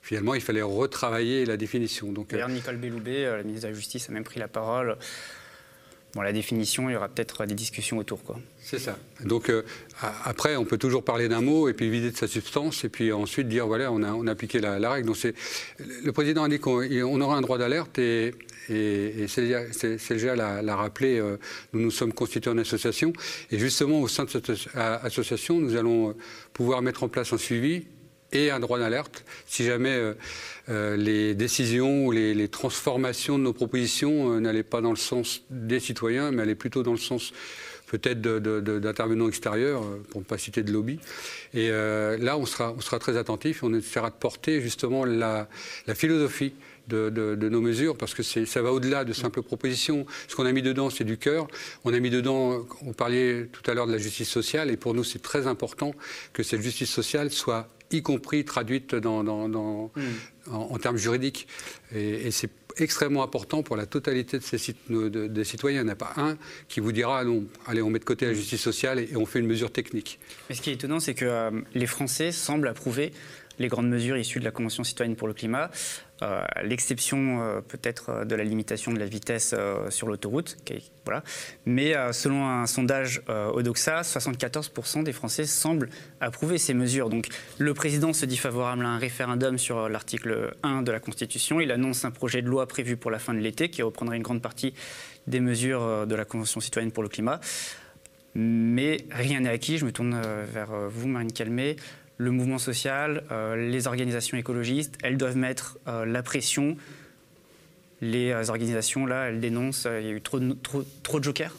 finalement, 0.01 0.33
il 0.33 0.41
fallait 0.41 0.63
retravailler 0.63 1.45
la 1.45 1.55
définition. 1.55 2.11
D'ailleurs, 2.11 2.49
Nicole 2.49 2.77
Belloubet, 2.77 3.25
la 3.25 3.43
ministre 3.43 3.67
de 3.67 3.71
la 3.71 3.75
Justice, 3.75 4.09
a 4.09 4.11
même 4.11 4.23
pris 4.23 4.39
la 4.39 4.47
parole 4.47 4.97
Bon, 6.15 6.21
la 6.21 6.31
définition, 6.31 6.89
il 6.89 6.93
y 6.93 6.95
aura 6.95 7.09
peut-être 7.09 7.45
des 7.47 7.55
discussions 7.55 7.97
autour. 7.97 8.19
C'est 8.61 8.77
ça. 8.77 8.99
Donc 9.25 9.49
euh, 9.49 9.63
après, 10.23 10.55
on 10.55 10.63
peut 10.63 10.77
toujours 10.77 11.03
parler 11.03 11.27
d'un 11.27 11.41
mot 11.41 11.67
et 11.69 11.73
puis 11.73 11.89
vider 11.89 12.11
de 12.11 12.17
sa 12.17 12.27
substance 12.27 12.83
et 12.83 12.89
puis 12.89 13.11
ensuite 13.11 13.47
dire 13.47 13.65
voilà, 13.65 13.91
on 13.91 14.03
a, 14.03 14.11
on 14.11 14.27
a 14.27 14.31
appliqué 14.31 14.59
la, 14.59 14.77
règle. 14.91 15.07
Donc 15.07 15.17
le 15.79 16.11
président 16.11 16.43
a 16.43 16.49
dit 16.49 16.59
qu'on 16.59 17.21
aura 17.21 17.35
un 17.35 17.41
droit 17.41 17.57
d'alerte 17.57 17.97
et, 17.97 18.35
et, 18.69 19.23
et 19.23 19.27
CELGA 19.27 20.35
l'a 20.35 20.75
rappelé, 20.75 21.17
euh, 21.17 21.37
nous 21.73 21.81
nous 21.81 21.91
sommes 21.91 22.13
constitués 22.13 22.51
en 22.51 22.59
association 22.59 23.11
et 23.49 23.57
justement 23.57 23.99
au 23.99 24.07
sein 24.07 24.25
de 24.25 24.29
cette 24.29 24.51
association, 24.75 25.59
nous 25.59 25.75
allons 25.75 26.15
pouvoir 26.53 26.83
mettre 26.83 27.01
en 27.01 27.09
place 27.09 27.33
un 27.33 27.39
suivi 27.39 27.87
et 28.33 28.51
un 28.51 28.59
droit 28.59 28.79
d'alerte 28.79 29.23
si 29.45 29.63
jamais 29.63 29.95
euh, 29.95 30.13
euh, 30.69 30.97
les 30.97 31.35
décisions 31.35 32.05
ou 32.05 32.11
les, 32.11 32.47
transformations 32.47 33.37
de 33.37 33.43
nos 33.43 33.53
propositions 33.53 34.33
euh, 34.33 34.39
n'allaient 34.39 34.63
pas 34.63 34.81
dans 34.81 34.89
le 34.89 34.97
sens 34.97 35.43
des 35.49 35.79
citoyens, 35.79 36.31
mais 36.31 36.41
allaient 36.41 36.55
plutôt 36.55 36.83
dans 36.83 36.91
le 36.91 36.97
sens 36.97 37.33
peut-être 37.87 38.21
d'intervenants 38.21 39.27
extérieurs, 39.27 39.83
pour 40.09 40.21
ne 40.21 40.25
pas 40.25 40.39
citer 40.39 40.63
de 40.63 40.71
lobby. 40.71 40.97
Et 41.53 41.69
là, 41.69 42.39
on 42.39 42.45
sera, 42.47 42.73
très 42.99 43.17
attentif 43.17 43.61
on 43.61 43.71
essaiera 43.71 44.09
de 44.09 44.15
porter 44.15 44.61
justement 44.61 45.05
la, 45.05 45.47
la 45.85 45.93
philosophie 45.93 46.53
de, 46.87 47.09
de, 47.09 47.49
nos 47.49 47.61
mesures, 47.61 47.95
parce 47.95 48.15
que 48.15 48.23
ça 48.23 48.61
va 48.63 48.73
au-delà 48.73 49.05
de 49.05 49.13
simples 49.13 49.43
propositions. 49.43 50.07
Ce 50.27 50.35
qu'on 50.35 50.47
a 50.47 50.51
mis 50.51 50.63
dedans, 50.63 50.89
c'est 50.89 51.03
du 51.03 51.17
cœur. 51.17 51.47
On 51.83 51.93
a 51.93 51.99
mis 51.99 52.09
dedans, 52.09 52.65
on 52.81 52.93
parlait 52.93 53.47
tout 53.51 53.69
à 53.69 53.75
l'heure 53.75 53.85
de 53.85 53.91
la 53.91 53.99
justice 53.99 54.29
sociale, 54.29 54.71
et 54.71 54.77
pour 54.77 54.95
nous, 54.95 55.03
c'est 55.03 55.21
très 55.21 55.45
important 55.45 55.93
que 56.33 56.41
cette 56.41 56.61
justice 56.61 56.89
sociale 56.89 57.29
soit 57.29 57.69
y 57.93 58.01
compris 58.01 58.45
traduite 58.45 58.95
dans, 58.95 59.23
dans, 59.23 59.47
hmm. 59.47 59.91
en, 60.51 60.77
termes 60.77 60.97
juridiques. 60.97 61.47
Et, 61.93 62.31
c'est 62.31 62.49
extrêmement 62.77 63.23
important 63.23 63.61
pour 63.61 63.77
la 63.77 63.85
totalité 63.85 64.39
de 64.39 64.43
ces, 64.43 64.75
des 64.89 65.43
citoyens. 65.43 65.81
Il 65.81 65.83
n'y 65.85 65.89
en 65.89 65.93
a 65.93 65.95
pas 65.95 66.13
un 66.17 66.37
qui 66.67 66.79
vous 66.79 66.91
dira 66.91 67.23
non, 67.23 67.43
allez, 67.67 67.81
on 67.81 67.89
met 67.89 67.99
de 67.99 68.03
côté 68.05 68.25
la 68.25 68.33
justice 68.33 68.61
sociale 68.61 68.99
et, 68.99 69.15
on 69.15 69.25
fait 69.25 69.39
une 69.39 69.47
mesure 69.47 69.71
technique. 69.71 70.19
Mais 70.49 70.55
ce 70.55 70.61
qui 70.61 70.71
est 70.71 70.73
étonnant, 70.73 70.99
c'est 70.99 71.13
que 71.13 71.25
euh, 71.25 71.51
les 71.75 71.87
Français 71.87 72.31
semblent 72.31 72.67
approuver 72.67 73.13
les 73.59 73.67
grandes 73.67 73.89
mesures 73.89 74.17
issues 74.17 74.39
de 74.39 74.45
la 74.45 74.51
Convention 74.51 74.83
citoyenne 74.83 75.15
pour 75.15 75.27
le 75.27 75.33
climat, 75.33 75.69
euh, 76.23 76.41
l'exception 76.63 77.41
euh, 77.41 77.61
peut-être 77.61 78.09
euh, 78.09 78.25
de 78.25 78.35
la 78.35 78.43
limitation 78.43 78.93
de 78.93 78.99
la 78.99 79.05
vitesse 79.05 79.55
sur 79.89 80.07
l'autoroute. 80.07 80.57
voilà. 81.05 81.23
Mais 81.65 81.93
selon 82.11 82.47
un 82.47 82.65
sondage 82.65 83.21
Odoxa, 83.27 84.01
74% 84.01 85.03
des 85.03 85.13
Français 85.13 85.45
semblent 85.45 85.89
approuver 86.21 86.57
ces 86.57 86.73
mesures. 86.73 87.09
Donc 87.09 87.27
le 87.57 87.73
président 87.73 88.13
se 88.13 88.25
dit 88.25 88.37
favorable 88.37 88.85
à 88.85 88.89
un 88.89 88.97
référendum 88.97 89.57
sur 89.57 89.89
l'article 89.89 90.55
1 90.63 90.81
de 90.81 90.91
la 90.91 90.99
Constitution. 90.99 91.59
Il 91.59 91.71
annonce 91.71 92.05
un 92.05 92.11
projet 92.11 92.41
de 92.41 92.47
loi 92.47 92.67
prévu 92.67 92.97
pour 92.97 93.11
la 93.11 93.19
fin 93.19 93.33
de 93.33 93.39
l'été 93.39 93.69
qui 93.69 93.81
reprendrait 93.81 94.17
une 94.17 94.23
grande 94.23 94.41
partie 94.41 94.73
des 95.27 95.39
mesures 95.39 96.07
de 96.07 96.15
la 96.15 96.25
Convention 96.25 96.59
citoyenne 96.59 96.91
pour 96.91 97.03
le 97.03 97.09
climat. 97.09 97.39
Mais 98.35 98.97
rien 99.11 99.41
n'est 99.41 99.49
acquis. 99.49 99.77
Je 99.77 99.85
me 99.85 99.91
tourne 99.91 100.19
vers 100.51 100.71
vous, 100.89 101.07
Marine 101.07 101.31
Calmé 101.31 101.75
le 102.23 102.31
mouvement 102.31 102.57
social, 102.57 103.23
euh, 103.31 103.55
les 103.55 103.87
organisations 103.87 104.37
écologistes, 104.37 104.97
elles 105.03 105.17
doivent 105.17 105.37
mettre 105.37 105.77
euh, 105.87 106.05
la 106.05 106.23
pression. 106.23 106.77
Les 108.01 108.31
euh, 108.31 108.49
organisations, 108.49 109.05
là, 109.05 109.25
elles 109.25 109.39
dénoncent, 109.39 109.87
il 109.99 110.05
y 110.05 110.09
a 110.09 110.13
eu 110.13 110.21
trop 110.21 110.39
de, 110.39 110.53
trop, 110.53 110.83
trop 111.03 111.19
de 111.19 111.23
jokers 111.23 111.55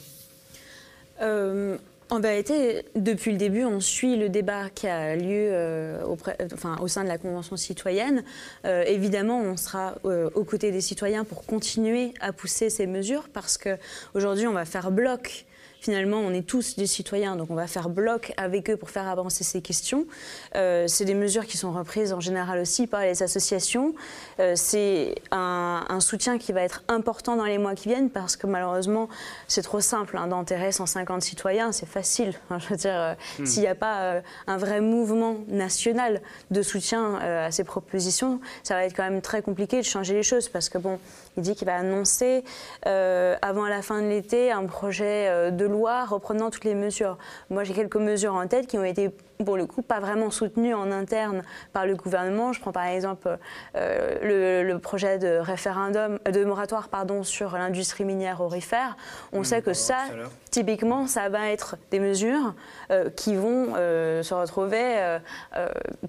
en 2.11 2.19
vérité, 2.19 2.83
depuis 2.95 3.31
le 3.31 3.39
début, 3.39 3.63
on 3.63 3.79
suit 3.79 4.15
le 4.15 4.29
débat 4.29 4.69
qui 4.69 4.85
a 4.85 5.15
lieu 5.15 5.51
enfin, 6.53 6.77
au 6.79 6.87
sein 6.87 7.03
de 7.03 7.07
la 7.07 7.17
Convention 7.17 7.57
citoyenne. 7.57 8.23
évidemment, 8.63 9.41
on 9.41 9.57
sera 9.57 9.95
aux 10.03 10.43
côtés 10.43 10.71
des 10.71 10.81
citoyens 10.81 11.23
pour 11.23 11.47
continuer 11.47 12.13
à 12.19 12.31
pousser 12.31 12.69
ces 12.69 12.85
mesures 12.85 13.27
parce 13.33 13.57
qu'aujourd'hui, 13.57 14.45
on 14.45 14.53
va 14.53 14.65
faire 14.65 14.91
bloc 14.91 15.45
finalement, 15.81 16.17
on 16.17 16.31
est 16.31 16.45
tous 16.45 16.75
des 16.75 16.87
citoyens, 16.87 17.35
donc 17.35 17.51
on 17.51 17.55
va 17.55 17.67
faire 17.67 17.89
bloc 17.89 18.33
avec 18.37 18.69
eux 18.69 18.77
pour 18.77 18.89
faire 18.89 19.07
avancer 19.07 19.43
ces 19.43 19.61
questions. 19.61 20.05
Euh, 20.55 20.87
c'est 20.87 21.05
des 21.05 21.13
mesures 21.13 21.45
qui 21.45 21.57
sont 21.57 21.71
reprises 21.71 22.13
en 22.13 22.19
général 22.19 22.59
aussi 22.59 22.87
par 22.87 23.01
les 23.01 23.23
associations. 23.23 23.93
Euh, 24.39 24.53
c'est 24.55 25.15
un, 25.31 25.85
un, 25.87 25.99
soutien 25.99 26.37
qui 26.37 26.51
va 26.51 26.61
être 26.61 26.83
important 26.87 27.35
dans 27.35 27.45
les 27.45 27.57
mois 27.57 27.75
qui 27.75 27.87
viennent 27.87 28.09
parce 28.09 28.35
que 28.35 28.47
malheureusement, 28.47 29.09
c'est 29.47 29.61
trop 29.61 29.79
simple 29.79 30.17
hein, 30.17 30.27
d'enterrer 30.27 30.71
150 30.71 31.21
citoyens, 31.21 31.71
c'est 31.71 31.85
facile. 31.85 32.33
je 32.57 32.67
veux 32.67 32.77
dire, 32.77 32.95
euh, 32.95 33.13
hmm. 33.39 33.45
s'il 33.45 33.61
n'y 33.61 33.67
a 33.67 33.75
pas 33.75 34.21
un 34.47 34.57
vrai 34.57 34.81
mouvement 34.81 35.37
national 35.47 36.21
de 36.51 36.61
soutien 36.61 37.15
à 37.15 37.51
ces 37.51 37.63
propositions, 37.63 38.39
ça 38.63 38.75
va 38.75 38.85
être 38.85 38.95
quand 38.95 39.03
même 39.03 39.21
très 39.21 39.41
compliqué 39.41 39.77
de 39.77 39.85
changer 39.85 40.13
les 40.13 40.23
choses 40.23 40.49
parce 40.49 40.69
que 40.69 40.77
bon, 40.77 40.99
il 41.37 41.43
dit 41.43 41.55
qu'il 41.55 41.67
va 41.67 41.75
annoncer 41.75 42.43
avant 42.83 43.67
la 43.67 43.81
fin 43.81 44.01
de 44.01 44.07
l'été 44.07 44.51
un 44.51 44.65
projet 44.65 45.51
de 45.51 45.65
loi 45.65 46.05
reprenant 46.05 46.49
toutes 46.49 46.65
les 46.65 46.75
mesures. 46.75 47.17
Moi, 47.49 47.63
j'ai 47.63 47.73
quelques 47.73 47.95
mesures 47.97 48.33
en 48.33 48.47
tête 48.47 48.67
qui 48.67 48.77
ont 48.77 48.83
été 48.83 49.09
pour 49.43 49.57
le 49.57 49.65
coup, 49.65 49.81
pas 49.81 49.99
vraiment 49.99 50.29
soutenu 50.31 50.73
en 50.73 50.91
interne 50.91 51.43
par 51.73 51.85
le 51.85 51.95
gouvernement. 51.95 52.53
Je 52.53 52.61
prends 52.61 52.71
par 52.71 52.85
exemple 52.85 53.37
euh, 53.75 54.63
le, 54.63 54.77
projet 54.79 55.17
de 55.17 55.37
référendum, 55.37 56.19
de 56.31 56.45
moratoire 56.45 56.89
pardon, 56.89 57.23
sur 57.23 57.57
l'industrie 57.57 58.05
minière 58.05 58.41
aurifère. 58.41 58.97
On 59.33 59.41
mmh, 59.41 59.45
sait 59.45 59.61
que 59.61 59.73
ça, 59.73 59.97
typiquement, 60.51 61.07
ça 61.07 61.29
va 61.29 61.49
être 61.49 61.77
des 61.91 61.99
mesures 61.99 62.53
euh, 62.91 63.09
qui 63.09 63.35
vont 63.35 63.73
euh, 63.75 64.21
se 64.21 64.33
retrouver 64.33 65.17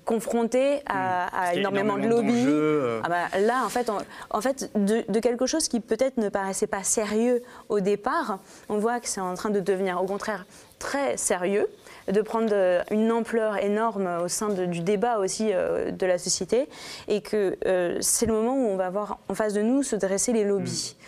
confrontées 0.05 0.83
à, 0.87 1.27
mmh. 1.55 1.59
énormément, 1.59 1.97
de 1.97 2.09
lobbies. 2.09 3.03
Ah 3.05 3.09
bah, 3.09 3.39
là, 3.39 3.63
en 3.65 3.69
fait, 3.69 3.91
en 4.31 4.41
fait 4.41 4.71
de, 4.75 5.05
de, 5.09 5.21
quelque 5.21 5.47
chose 5.47 5.69
qui 5.69 5.81
peut-être 5.81 6.19
ne 6.19 6.29
paraissait 6.29 6.67
pas 6.67 6.83
sérieux 6.83 7.43
au 7.69 7.81
départ, 7.81 8.39
on 8.69 8.79
voit 8.79 9.01
que 9.01 9.09
c'est 9.09 9.21
en 9.21 9.35
train 9.35 9.51
de 9.51 9.61
devenir, 9.61 10.03
au 10.03 10.07
contraire, 10.07 10.45
très 10.79 11.17
sérieux 11.17 11.69
de 12.09 12.21
prendre 12.21 12.55
une 12.91 13.11
ampleur 13.11 13.57
énorme 13.57 14.09
au 14.23 14.29
sein 14.29 14.49
du 14.49 14.81
débat 14.81 15.19
aussi 15.19 15.51
euh, 15.53 15.91
de 15.91 16.07
la 16.07 16.19
société 16.19 16.69
et 17.09 17.21
que 17.21 17.57
euh, 17.67 17.99
c'est 18.01 18.27
le 18.27 18.33
moment 18.33 18.55
où 18.55 18.69
on 18.69 18.77
va 18.77 18.91
voir 18.91 19.19
en 19.29 19.35
face 19.35 19.53
de 19.55 19.63
nous 19.63 19.83
se 19.83 19.97
dresser 19.97 20.33
les 20.33 20.45
lobbies. 20.45 20.97
Mm. 20.97 21.03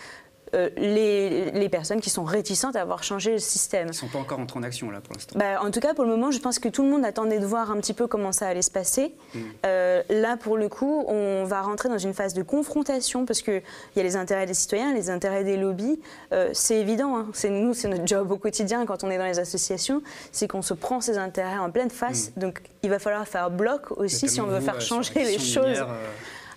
Euh, 0.55 0.69
les, 0.77 1.69
personnes 1.69 2.01
qui 2.01 2.09
sont 2.09 2.23
réticentes 2.23 2.75
à 2.75 2.81
avoir 2.81 3.03
changé 3.03 3.33
le 3.33 3.37
système. 3.37 3.87
Ils 3.87 3.91
ne 3.91 3.93
sont 3.93 4.07
pas 4.07 4.17
encore 4.17 4.39
entrés 4.39 4.59
en 4.59 4.63
action 4.63 4.89
là 4.89 5.01
pour 5.01 5.13
l'instant. 5.13 5.37
Bah, 5.37 5.61
en 5.61 5.69
tout 5.69 5.79
cas, 5.79 5.93
pour 5.93 6.03
le 6.03 6.09
moment, 6.09 6.31
je 6.31 6.39
pense 6.39 6.57
que 6.57 6.67
tout 6.67 6.81
le 6.81 6.89
monde 6.89 7.05
attendait 7.05 7.37
de 7.37 7.45
voir 7.45 7.69
un 7.69 7.77
petit 7.77 7.93
peu 7.93 8.07
comment 8.07 8.31
ça 8.31 8.47
allait 8.47 8.63
se 8.63 8.71
passer. 8.71 9.13
Mm. 9.35 9.39
Euh, 9.65 10.01
là, 10.09 10.35
pour 10.35 10.57
le 10.57 10.67
coup, 10.67 11.05
on 11.07 11.43
va 11.45 11.61
rentrer 11.61 11.89
dans 11.89 11.99
une 11.99 12.15
phase 12.15 12.33
de 12.33 12.41
confrontation 12.41 13.25
parce 13.25 13.43
qu'il 13.43 13.61
y 13.95 13.99
a 13.99 14.03
les 14.03 14.15
intérêts 14.15 14.47
des 14.47 14.55
citoyens, 14.55 14.93
les 14.93 15.11
intérêts 15.11 15.43
des 15.43 15.57
lobbies. 15.57 15.99
Euh, 16.33 16.49
c'est 16.53 16.77
évident, 16.77 17.17
hein. 17.17 17.27
c'est 17.33 17.51
nous, 17.51 17.75
c'est 17.75 17.87
notre 17.87 18.07
job 18.07 18.31
au 18.31 18.37
quotidien 18.37 18.85
quand 18.87 19.03
on 19.03 19.11
est 19.11 19.17
dans 19.17 19.25
les 19.25 19.39
associations, 19.39 20.01
c'est 20.31 20.47
qu'on 20.47 20.63
se 20.63 20.73
prend 20.73 21.01
ces 21.01 21.19
intérêts 21.19 21.59
en 21.59 21.69
pleine 21.69 21.91
face. 21.91 22.31
Mm. 22.35 22.39
Donc, 22.39 22.61
il 22.81 22.89
va 22.89 22.97
falloir 22.97 23.27
faire 23.27 23.51
bloc 23.51 23.91
aussi 23.91 24.27
si 24.27 24.41
on 24.41 24.47
veut 24.47 24.61
faire 24.61 24.81
changer 24.81 25.23
les 25.23 25.37
choses. 25.37 25.83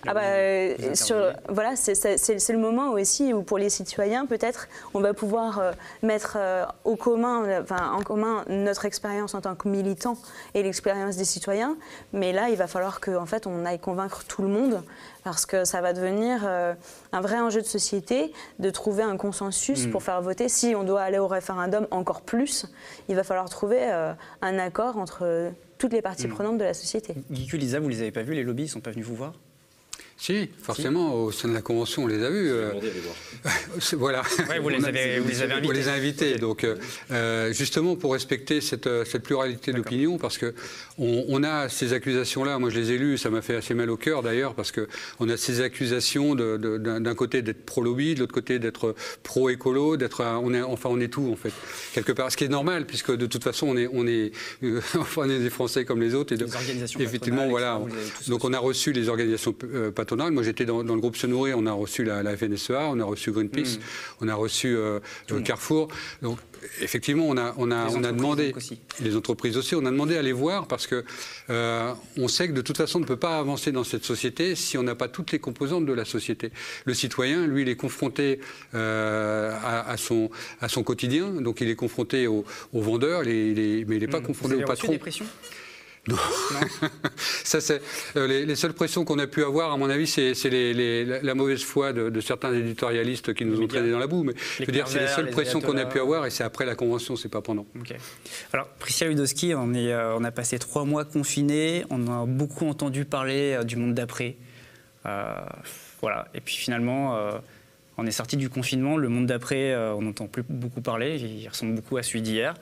Ah 0.05 0.13
bah, 0.13 0.21
euh, 0.23 0.95
sur, 0.95 1.15
voilà, 1.47 1.75
c'est 1.75 2.49
le 2.49 2.57
moment 2.57 2.91
aussi 2.91 3.33
où 3.33 3.41
pour 3.41 3.57
les 3.57 3.69
citoyens, 3.69 4.25
peut-être, 4.25 4.67
on 4.93 4.99
va 4.99 5.13
pouvoir 5.13 5.59
euh, 5.59 5.71
mettre 6.01 6.35
euh, 6.37 6.65
au 6.83 6.95
commun, 6.95 7.61
enfin, 7.61 7.91
en 7.91 8.01
commun 8.01 8.43
notre 8.49 8.85
expérience 8.85 9.33
en 9.33 9.41
tant 9.41 9.55
que 9.55 9.67
militant 9.67 10.17
et 10.53 10.63
l'expérience 10.63 11.15
des 11.15 11.25
citoyens. 11.25 11.77
Mais 12.11 12.33
là, 12.33 12.49
il 12.49 12.57
va 12.57 12.67
falloir 12.67 12.99
qu'en 12.99 13.23
en 13.23 13.25
fait, 13.25 13.47
on 13.47 13.65
aille 13.65 13.79
convaincre 13.79 14.25
tout 14.27 14.41
le 14.41 14.49
monde 14.49 14.83
parce 15.23 15.45
que 15.45 15.63
ça 15.63 15.79
va 15.79 15.93
devenir 15.93 16.45
un 16.45 17.21
vrai 17.21 17.39
enjeu 17.39 17.61
de 17.61 17.65
société 17.65 18.33
de 18.59 18.69
trouver 18.69 19.03
un 19.03 19.15
consensus 19.15 19.87
mm. 19.87 19.91
pour 19.91 20.03
faire 20.03 20.21
voter. 20.21 20.49
Si 20.49 20.75
on 20.75 20.83
doit 20.83 21.01
aller 21.01 21.19
au 21.19 21.27
référendum 21.27 21.87
encore 21.91 22.21
plus, 22.21 22.65
il 23.07 23.15
va 23.15 23.23
falloir 23.23 23.47
trouver 23.47 23.89
un 24.41 24.59
accord 24.59 24.97
entre 24.97 25.51
toutes 25.77 25.93
les 25.93 26.01
parties 26.01 26.27
mm. 26.27 26.33
prenantes 26.33 26.57
de 26.57 26.65
la 26.65 26.73
société. 26.73 27.15
Guy 27.31 27.47
Lisa, 27.57 27.79
vous 27.79 27.85
ne 27.85 27.91
les 27.91 28.01
avez 28.01 28.11
pas 28.11 28.23
vus, 28.23 28.33
les 28.33 28.43
lobbies, 28.43 28.63
ne 28.63 28.67
sont 28.67 28.81
pas 28.81 28.91
venus 28.91 29.05
vous 29.05 29.15
voir? 29.15 29.33
Si, 30.17 30.49
forcément, 30.61 31.15
au 31.15 31.31
sein 31.31 31.49
de 31.49 31.53
la 31.53 31.61
Convention, 31.61 32.03
on 32.03 32.07
les 32.07 32.23
a 32.23 32.29
vus. 32.29 32.49
Euh, 32.49 32.71
voilà. 33.93 34.21
vous, 34.61 34.69
les 34.69 34.85
avez, 34.85 35.19
vous, 35.19 35.27
les 35.27 35.41
avez, 35.41 35.53
invités. 35.53 35.67
On 35.67 35.71
les 35.71 35.87
a 35.89 35.93
invités. 35.93 36.35
Donc, 36.37 36.63
euh, 36.63 36.75
euh, 37.11 37.51
justement, 37.51 37.95
pour 37.95 38.13
respecter 38.13 38.61
cette, 38.61 38.87
cette 39.05 39.23
pluralité 39.23 39.73
d'opinion, 39.73 40.17
parce 40.17 40.37
qu'on 40.37 40.53
on 40.97 41.43
a 41.43 41.67
ces 41.67 41.93
accusations-là, 41.93 42.59
moi 42.59 42.69
je 42.69 42.79
les 42.79 42.91
ai 42.91 42.97
lues, 42.97 43.17
ça 43.17 43.29
m'a 43.29 43.41
fait 43.41 43.55
assez 43.55 43.73
mal 43.73 43.89
au 43.89 43.97
cœur 43.97 44.21
d'ailleurs, 44.21 44.53
parce 44.53 44.71
qu'on 44.71 45.29
a 45.29 45.35
ces 45.35 45.61
accusations 45.61 46.35
d'un 46.35 47.15
côté 47.15 47.41
d'être 47.41 47.65
pro-lobby, 47.65 48.15
de 48.15 48.21
l'autre 48.21 48.33
côté 48.33 48.59
d'être 48.59 48.95
pro-écolo, 49.23 49.97
d'être. 49.97 50.23
Enfin, 50.23 50.89
on 50.89 51.01
est 51.01 51.07
tout, 51.09 51.29
en 51.33 51.35
fait, 51.35 51.51
quelque 51.93 52.11
part. 52.11 52.31
Ce 52.31 52.37
qui 52.37 52.45
est 52.45 52.49
normal, 52.49 52.85
puisque 52.85 53.11
de 53.11 53.25
toute 53.25 53.43
façon, 53.43 53.67
on 53.67 53.77
est, 53.77 53.89
on 53.91 54.07
est, 54.07 54.31
enfin, 54.97 55.23
on 55.25 55.29
est 55.29 55.39
des 55.39 55.49
Français 55.49 55.85
comme 55.85 56.01
les 56.01 56.13
autres. 56.13 56.33
Et 56.33 56.37
les 56.37 56.55
organisations 56.55 56.99
effectivement, 56.99 57.49
voilà. 57.49 57.81
Donc, 58.27 58.45
on 58.45 58.53
a 58.53 58.59
reçu 58.59 58.93
les 58.93 59.09
organisations 59.09 59.53
moi, 60.11 60.43
j'étais 60.43 60.65
dans, 60.65 60.83
le 60.83 60.99
groupe 60.99 61.15
Senouré, 61.15 61.53
on 61.53 61.65
a 61.65 61.71
reçu 61.71 62.03
la, 62.03 62.37
FNSEA, 62.37 62.89
on 62.89 62.99
a 62.99 63.03
reçu 63.03 63.31
Greenpeace, 63.31 63.77
hmm. 63.77 63.81
on 64.21 64.27
a 64.27 64.35
reçu 64.35 64.75
euh, 64.75 64.99
Carrefour. 65.43 65.87
Donc, 66.21 66.37
effectivement, 66.81 67.27
on 67.27 67.37
a, 67.37 67.53
on 67.57 67.71
a, 67.71 67.87
on 67.89 68.03
a 68.03 68.11
demandé, 68.11 68.53
les 68.99 69.15
entreprises 69.15 69.57
aussi, 69.57 69.75
on 69.75 69.85
a 69.85 69.91
demandé 69.91 70.17
à 70.17 70.21
les 70.21 70.31
voir 70.31 70.67
parce 70.67 70.87
que 70.87 71.03
euh, 71.49 71.93
on 72.17 72.27
sait 72.27 72.47
que 72.47 72.53
de 72.53 72.61
toute 72.61 72.77
façon, 72.77 72.99
on 72.99 73.01
ne 73.01 73.07
peut 73.07 73.17
pas 73.17 73.37
avancer 73.37 73.71
dans 73.71 73.83
cette 73.83 74.05
société 74.05 74.55
si 74.55 74.77
on 74.77 74.83
n'a 74.83 74.95
pas 74.95 75.07
toutes 75.07 75.31
les 75.31 75.39
composantes 75.39 75.85
de 75.85 75.93
la 75.93 76.05
société. 76.05 76.51
Le 76.85 76.93
citoyen, 76.93 77.45
lui, 77.47 77.63
il 77.63 77.69
est 77.69 77.75
confronté 77.75 78.39
euh, 78.73 79.55
à, 79.63 79.97
son, 79.97 80.29
à 80.61 80.69
son 80.69 80.83
quotidien, 80.83 81.29
donc 81.29 81.61
il 81.61 81.69
est 81.69 81.75
confronté 81.75 82.27
aux, 82.27 82.45
vendeurs, 82.73 83.23
mais 83.25 83.51
il 83.51 83.85
n'est 83.87 84.07
pas 84.07 84.19
hmm. 84.19 84.23
confronté 84.23 84.55
au 84.55 84.65
patron. 84.65 84.97
Non. 86.07 86.17
Ça, 87.17 87.61
c'est 87.61 87.81
euh, 88.17 88.27
les, 88.27 88.55
seules 88.55 88.73
pressions 88.73 89.05
qu'on 89.05 89.19
a 89.19 89.27
pu 89.27 89.41
avoir, 89.43 89.71
à 89.71 89.77
mon 89.77 89.89
avis, 89.89 90.05
c'est 90.05 90.33
la 90.43 91.35
mauvaise 91.35 91.63
foi 91.63 91.93
de, 91.93 92.19
certains 92.19 92.53
éditorialistes 92.53 93.33
qui 93.33 93.45
nous 93.45 93.61
ont 93.61 93.67
traînés 93.67 93.91
dans 93.91 93.99
la 93.99 94.07
boue. 94.07 94.23
Mais 94.23 94.33
je 94.59 94.65
veux 94.65 94.71
dire, 94.73 94.87
c'est 94.87 94.99
les 94.99 95.07
seules 95.07 95.29
pressions 95.29 95.61
qu'on 95.61 95.77
a 95.77 95.85
pu 95.85 95.99
avoir, 95.99 96.25
et 96.25 96.29
c'est 96.29 96.43
après 96.43 96.65
la 96.65 96.75
convention, 96.75 97.15
c'est 97.15 97.29
pas 97.29 97.41
pendant. 97.41 97.65
Alors, 98.51 98.67
Priscilla 98.79 99.09
Ludowski, 99.09 99.53
on, 99.55 99.73
est, 99.73 99.93
euh, 99.93 100.17
on 100.17 100.23
a 100.23 100.31
passé 100.31 100.59
trois 100.59 100.83
mois 100.83 101.05
confinés, 101.05 101.85
on 101.89 102.07
a 102.07 102.25
beaucoup 102.25 102.67
entendu 102.67 103.05
parler 103.05 103.53
euh, 103.53 103.63
du 103.63 103.77
monde 103.77 103.93
d'après. 103.93 104.35
voilà. 106.01 106.27
Et 106.33 106.41
puis 106.41 106.55
finalement. 106.55 107.17
on 107.97 108.07
est 108.07 108.11
sorti 108.11 108.35
du 108.37 108.49
confinement, 108.49 108.97
le 108.97 109.07
monde 109.07 109.27
d'après, 109.27 109.75
on 109.75 110.01
n'entend 110.01 110.27
plus 110.27 110.43
beaucoup 110.49 110.81
parler, 110.81 111.17
il 111.17 111.47
ressemble 111.47 111.75
beaucoup 111.75 111.95
à 111.95 112.03
celui 112.03 112.21
d'hier. 112.21 112.55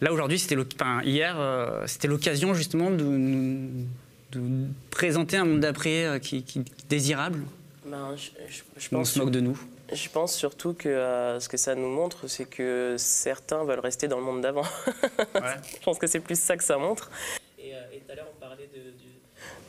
Là, 0.00 0.12
aujourd'hui, 0.12 0.38
c'était 0.38 0.56
hier, 1.04 1.36
euh, 1.38 1.86
c'était 1.86 2.08
l'occasion 2.08 2.54
justement 2.54 2.90
de, 2.90 3.68
présenter 4.90 5.36
un 5.36 5.44
monde 5.44 5.60
d'après 5.60 6.04
euh, 6.04 6.18
qui, 6.18 6.38
est 6.38 6.88
désirable. 6.88 7.40
Ben, 7.86 8.16
je, 8.16 8.88
pense 8.88 8.92
on 8.92 9.04
se 9.04 9.18
moque 9.18 9.30
de 9.30 9.40
nous. 9.40 9.58
Je 9.92 10.08
pense 10.08 10.34
surtout 10.34 10.74
que 10.74 10.88
euh, 10.88 11.38
ce 11.38 11.48
que 11.48 11.56
ça 11.56 11.74
nous 11.74 11.88
montre, 11.88 12.26
c'est 12.26 12.46
que 12.46 12.96
certains 12.98 13.64
veulent 13.64 13.80
rester 13.80 14.08
dans 14.08 14.18
le 14.18 14.24
monde 14.24 14.40
d'avant. 14.40 14.64
je 15.34 15.84
pense 15.84 15.98
que 15.98 16.06
c'est 16.06 16.20
plus 16.20 16.40
ça 16.40 16.56
que 16.56 16.64
ça 16.64 16.78
montre. 16.78 17.10
Et, 17.58 17.72
tout 18.00 18.12
à 18.12 18.14
l'heure, 18.16 18.26
on 18.36 18.40
parlait 18.40 18.68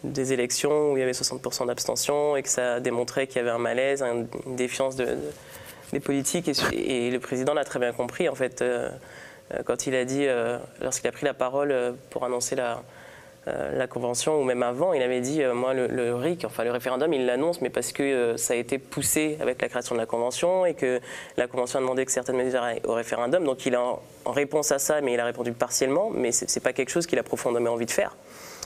des 0.03 0.33
élections 0.33 0.91
où 0.91 0.97
il 0.97 0.99
y 0.99 1.03
avait 1.03 1.11
60% 1.11 1.67
d'abstention 1.67 2.35
et 2.35 2.43
que 2.43 2.49
ça 2.49 2.79
démontrait 2.79 3.27
qu'il 3.27 3.37
y 3.37 3.39
avait 3.39 3.51
un 3.51 3.59
malaise, 3.59 4.01
une 4.01 4.55
défiance 4.55 4.95
des 4.95 5.99
politiques. 5.99 6.49
Et, 6.73 7.11
le 7.11 7.19
président 7.19 7.53
l'a 7.53 7.65
très 7.65 7.79
bien 7.79 7.91
compris, 7.91 8.29
en 8.29 8.35
fait. 8.35 8.61
Euh, 8.61 8.89
quand 9.65 9.87
il 9.87 9.95
a 9.95 10.05
dit, 10.05 10.25
euh, 10.25 10.57
lorsqu'il 10.81 11.07
a 11.07 11.11
pris 11.11 11.25
la 11.25 11.33
parole 11.33 11.71
euh, 11.71 11.91
pour 12.09 12.25
annoncer 12.25 12.55
la, 12.55 12.81
la 13.45 13.85
convention, 13.85 14.41
ou 14.41 14.43
même 14.43 14.63
avant, 14.63 14.93
il 14.93 15.03
avait 15.03 15.21
dit, 15.21 15.43
moi, 15.53 15.75
le, 15.75 16.15
RIC, 16.15 16.45
enfin 16.45 16.63
le 16.63 16.71
référendum, 16.71 17.13
il 17.13 17.27
l'annonce, 17.27 17.61
mais 17.61 17.69
parce 17.69 17.91
que 17.91 18.35
ça 18.37 18.55
a 18.55 18.57
été 18.57 18.79
poussé 18.79 19.37
avec 19.39 19.61
la 19.61 19.69
création 19.69 19.93
de 19.93 19.99
la 19.99 20.07
convention 20.07 20.65
et 20.65 20.73
que 20.73 20.99
la 21.37 21.45
convention 21.45 21.77
a 21.77 21.83
demandé 21.83 22.03
que 22.05 22.11
certaines 22.11 22.37
mesures 22.37 22.63
aillent 22.63 22.81
au 22.85 22.93
référendum. 22.93 23.43
Donc 23.43 23.67
il 23.67 23.75
a, 23.75 23.83
en, 23.83 24.31
réponse 24.31 24.71
à 24.71 24.79
ça, 24.79 24.99
mais 25.01 25.13
il 25.13 25.19
a 25.19 25.25
répondu 25.25 25.51
partiellement, 25.51 26.09
mais 26.09 26.31
ce 26.31 26.45
n'est 26.45 26.63
pas 26.63 26.73
quelque 26.73 26.89
chose 26.89 27.05
qu'il 27.05 27.19
a 27.19 27.23
profondément 27.23 27.73
envie 27.73 27.85
de 27.85 27.91
faire. 27.91 28.15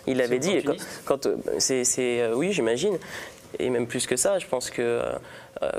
Il 0.07 0.15
l'avait 0.15 0.39
dit, 0.39 0.63
quand, 0.63 0.77
quand 1.05 1.27
c'est, 1.57 2.31
oui, 2.33 2.53
j'imagine, 2.53 2.97
et 3.57 3.69
même 3.69 3.87
plus 3.87 4.05
que 4.05 4.15
ça, 4.15 4.37
je 4.37 4.45
pense 4.45 4.69
que 4.69 4.81
euh, 4.81 5.03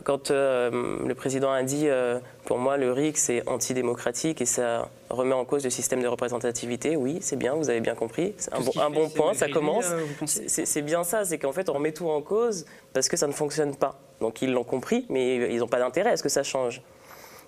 quand 0.04 0.30
euh, 0.30 0.98
le 1.06 1.14
président 1.14 1.50
a 1.50 1.62
dit, 1.62 1.88
euh, 1.88 2.18
pour 2.44 2.58
moi, 2.58 2.76
le 2.76 2.92
RIC, 2.92 3.16
c'est 3.16 3.48
antidémocratique 3.48 4.42
et 4.42 4.46
ça 4.46 4.88
remet 5.08 5.32
en 5.32 5.44
cause 5.44 5.64
le 5.64 5.70
système 5.70 6.02
de 6.02 6.06
représentativité, 6.06 6.96
oui, 6.96 7.18
c'est 7.20 7.36
bien, 7.36 7.54
vous 7.54 7.70
avez 7.70 7.80
bien 7.80 7.94
compris. 7.94 8.34
C'est 8.36 8.52
un, 8.52 8.60
bon, 8.60 8.72
un 8.78 8.90
bon 8.90 9.08
point, 9.08 9.32
ça 9.32 9.48
commence. 9.48 9.86
C'est 10.26 10.82
bien 10.82 11.02
ça, 11.02 11.24
c'est 11.24 11.38
qu'en 11.38 11.52
fait, 11.52 11.68
on 11.70 11.74
remet 11.74 11.92
tout 11.92 12.08
en 12.08 12.20
cause 12.20 12.66
parce 12.92 13.08
que 13.08 13.16
ça 13.16 13.26
ne 13.26 13.32
fonctionne 13.32 13.74
pas. 13.74 13.98
Donc 14.20 14.42
ils 14.42 14.52
l'ont 14.52 14.64
compris, 14.64 15.06
mais 15.08 15.50
ils 15.50 15.58
n'ont 15.58 15.68
pas 15.68 15.78
d'intérêt 15.78 16.10
à 16.10 16.16
ce 16.16 16.22
que 16.22 16.28
ça 16.28 16.42
change. 16.42 16.82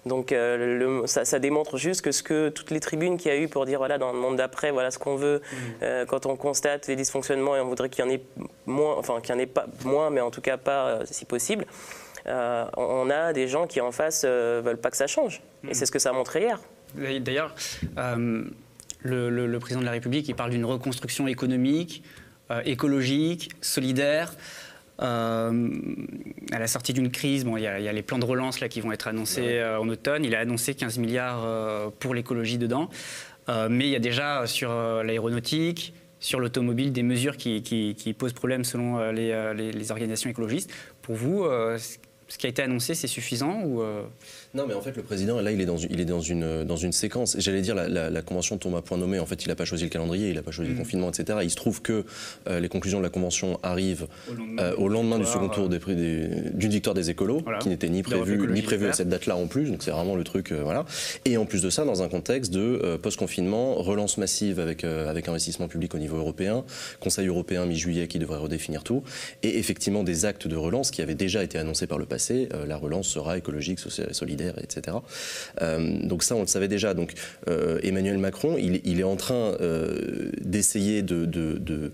Donc 0.07 0.33
le, 0.33 1.03
ça, 1.07 1.39
démontre 1.39 1.77
juste 1.77 2.01
que 2.01 2.11
ce 2.11 2.25
que 2.25 2.49
toutes 2.49 2.73
les 2.73 2.81
tribunes 2.81 3.19
qu'il 3.19 3.31
y 3.31 3.35
a 3.35 3.39
eu 3.39 3.47
pour 3.47 3.67
dire 3.67 3.79
voilà 3.79 3.99
dans 3.99 4.13
le 4.13 4.19
monde 4.19 4.35
d'après 4.35 4.73
voilà 4.73 4.91
ce 4.91 4.99
qu'on 4.99 5.15
veut 5.15 5.41
mmh. 5.53 6.07
quand 6.09 6.27
on 6.27 6.35
constate 6.35 6.89
les 6.89 6.97
dysfonctionnements 6.97 7.55
et 7.55 7.61
on 7.61 7.67
voudrait 7.67 7.89
qu'il 7.89 8.05
y 8.05 8.09
en 8.09 8.11
ait 8.11 8.21
moins 8.67 8.97
enfin 8.97 9.21
qu'il 9.21 9.33
n'y 9.37 9.41
en 9.41 9.45
ait 9.45 9.47
pas 9.47 9.67
moins 9.85 10.11
mais 10.11 10.21
en 10.21 10.33
tout 10.33 10.41
cas 10.41 10.57
pas 10.57 11.03
si 11.05 11.25
possible 11.25 11.67
on 12.27 13.11
a 13.11 13.33
des 13.33 13.49
gens 13.49 13.67
qui 13.67 13.81
en 13.81 13.93
face 13.93 14.25
veulent 14.25 14.81
pas 14.81 14.91
que 14.91 14.97
ça 14.97 15.07
change. 15.07 15.43
Et 15.65 15.69
Mm. 15.69 15.75
c'est 15.75 15.87
ce 15.87 15.93
que 15.93 15.99
ça 15.99 16.11
a 16.11 16.13
montré 16.13 16.43
hier. 16.43 16.61
D'ailleurs, 17.21 17.55
euh, 17.99 18.45
le, 19.03 19.31
le- 19.31 19.47
le 19.47 19.59
président 19.59 19.81
de 19.81 19.87
la 19.87 19.93
République, 19.93 20.29
il 20.29 20.35
parle 20.35 20.51
d'une 20.51 20.65
reconstruction 20.65 21.27
économique, 21.27 22.03
euh, 22.51 22.61
écologique, 22.65 23.51
solidaire. 23.61 24.35
Euh, 25.01 25.69
à 26.53 26.59
la 26.59 26.67
sortie 26.67 26.93
d'une 26.93 27.11
crise, 27.11 27.45
bon, 27.45 27.57
il 27.57 27.63
y, 27.63 27.67
a 27.67 27.79
il 27.81 27.85
y 27.85 27.89
a 27.89 27.93
les 27.93 28.03
plans 28.03 28.19
de 28.19 28.25
relance 28.25 28.61
là, 28.61 28.69
qui 28.69 28.81
vont 28.81 28.93
être 28.93 29.09
annoncés 29.09 29.59
euh, 29.59 29.81
en 29.81 29.89
automne. 29.89 30.25
Il 30.25 30.35
a 30.35 30.41
annoncé 30.41 30.75
15 30.75 30.99
milliards 30.99 31.43
euh, 31.45 31.89
pour 31.99 32.15
l'écologie 32.15 32.59
dedans. 32.59 32.89
Euh, 33.49 33.69
mais 33.71 33.87
il 33.87 33.91
y 33.91 33.97
a 33.97 34.01
déjà 34.01 34.47
sur 34.47 34.71
euh, 34.71 35.03
l'aéronautique, 35.03 35.95
sur 36.21 36.39
l'automobile, 36.39 36.93
des 36.93 37.03
mesures 37.03 37.37
qui, 37.37 37.63
qui- 37.63 37.97
qui 37.97 38.13
posent 38.13 38.35
problème 38.35 38.63
selon 38.65 38.99
euh, 39.01 39.11
les, 39.13 39.33
euh, 39.33 39.55
les- 39.55 39.73
les 39.73 39.91
organisations 39.91 40.31
écologistes. 40.31 40.71
Pour 41.01 41.17
vous, 41.17 41.43
euh, 41.45 41.79
ce 42.33 42.39
qui 42.39 42.47
a 42.47 42.49
été 42.49 42.63
annoncé, 42.63 42.95
c'est 42.95 43.09
suffisant 43.09 43.61
ou, 43.61 43.83
euh, 43.83 44.05
Non, 44.55 44.67
mais 44.67 44.75
en 44.75 44.83
fait, 44.83 44.95
le 44.97 45.03
président, 45.03 45.41
là, 45.41 45.51
il 45.51 45.61
est 45.63 45.67
dans 45.67 45.79
une, 45.79 45.91
il 45.91 45.99
est 46.01 46.05
dans 46.05 46.21
une, 46.21 46.65
dans 46.65 46.77
une 46.77 46.93
séquence. 46.93 47.37
J'allais 47.39 47.63
dire, 47.63 47.75
la, 47.75 47.89
la- 47.89 48.11
la 48.11 48.21
convention 48.23 48.59
tombe 48.59 48.77
à 48.77 48.83
point 48.83 48.99
nommé. 48.99 49.19
En 49.19 49.25
fait, 49.25 49.43
il 49.45 49.49
n'a 49.49 49.55
pas 49.55 49.65
choisi 49.65 49.85
le 49.85 49.89
calendrier, 49.89 50.29
il 50.29 50.35
n'a 50.35 50.43
pas 50.43 50.51
choisi 50.51 50.71
Mm. 50.71 50.75
le 50.75 50.79
confinement, 50.79 51.09
etc. 51.11 51.39
Il 51.43 51.51
se 51.51 51.57
trouve 51.57 51.81
que 51.81 52.05
euh, 52.49 52.61
les 52.61 52.69
conclusions 52.69 52.99
de 52.99 53.03
la 53.03 53.09
convention 53.09 53.59
arrivent 53.63 54.07
Au 54.29 54.35
lendemain 54.35 54.63
euh, 54.63 54.71
du 54.77 54.83
au 54.83 54.89
lendemain 54.89 55.17
du 55.19 55.23
victoire, 55.25 55.43
second 55.45 55.55
tour 55.55 55.69
des- 55.71 56.29
d'une 56.53 56.71
victoire 56.71 56.95
des 56.95 57.09
écolos, 57.09 57.41
Voilà. 57.43 57.61
qui 57.61 57.71
n'était 57.71 57.89
ni 57.89 58.03
D'Europe 58.03 58.25
prévu, 58.27 58.35
Écologie 58.35 58.61
ni 58.61 58.63
prévu 58.67 58.87
à 58.89 58.93
cette 58.93 59.09
date-là 59.09 59.37
en 59.37 59.47
plus. 59.47 59.71
Donc, 59.71 59.83
c'est 59.83 59.91
vraiment 59.91 60.17
le 60.17 60.25
truc, 60.25 60.53
euh, 60.53 60.61
voilà. 60.63 60.85
Et 61.25 61.39
en 61.39 61.47
plus 61.47 61.63
de 61.63 61.71
ça, 61.71 61.87
dans 61.87 62.03
un 62.03 62.09
contexte 62.11 62.53
de 62.53 62.61
euh, 62.61 62.99
post-confinement, 62.99 63.77
relance 63.77 64.19
massive 64.19 64.61
avec, 64.61 64.85
euh, 64.85 65.09
avec 65.09 65.29
investissement 65.29 65.67
public 65.67 65.95
au 65.95 65.99
niveau 65.99 66.19
européen, 66.19 66.65
Conseil 67.01 67.27
européen 67.27 67.65
mi-juillet 67.65 68.07
qui 68.07 68.19
devrait 68.19 68.37
redéfinir 68.39 68.85
tout, 68.85 69.03
et 69.43 69.59
effectivement 69.59 70.03
des 70.05 70.27
actes 70.27 70.47
de 70.47 70.57
relance 70.57 70.91
qui 70.91 71.01
avaient 71.01 71.15
déjà 71.15 71.43
été 71.43 71.57
annoncés 71.59 71.87
par 71.87 71.97
le 71.97 72.05
passé. 72.05 72.51
Euh, 72.53 72.67
la 72.67 72.77
relance 72.77 73.09
sera 73.09 73.39
écologique, 73.39 73.79
sociale, 73.79 74.15
solidaire, 74.15 74.42
etc. 74.61 74.97
Euh, 75.61 75.99
donc 76.03 76.23
ça, 76.23 76.37
on 76.37 76.41
le 76.41 76.47
savait 76.47 76.69
déjà. 76.69 76.95
Donc 76.95 77.13
euh, 77.49 77.79
Emmanuel 77.83 78.19
Macron, 78.19 78.57
il, 78.59 79.01
est 79.01 79.05
en 79.05 79.17
train 79.17 79.55
euh, 79.61 80.31
d'essayer 80.41 81.03
de, 81.03 81.93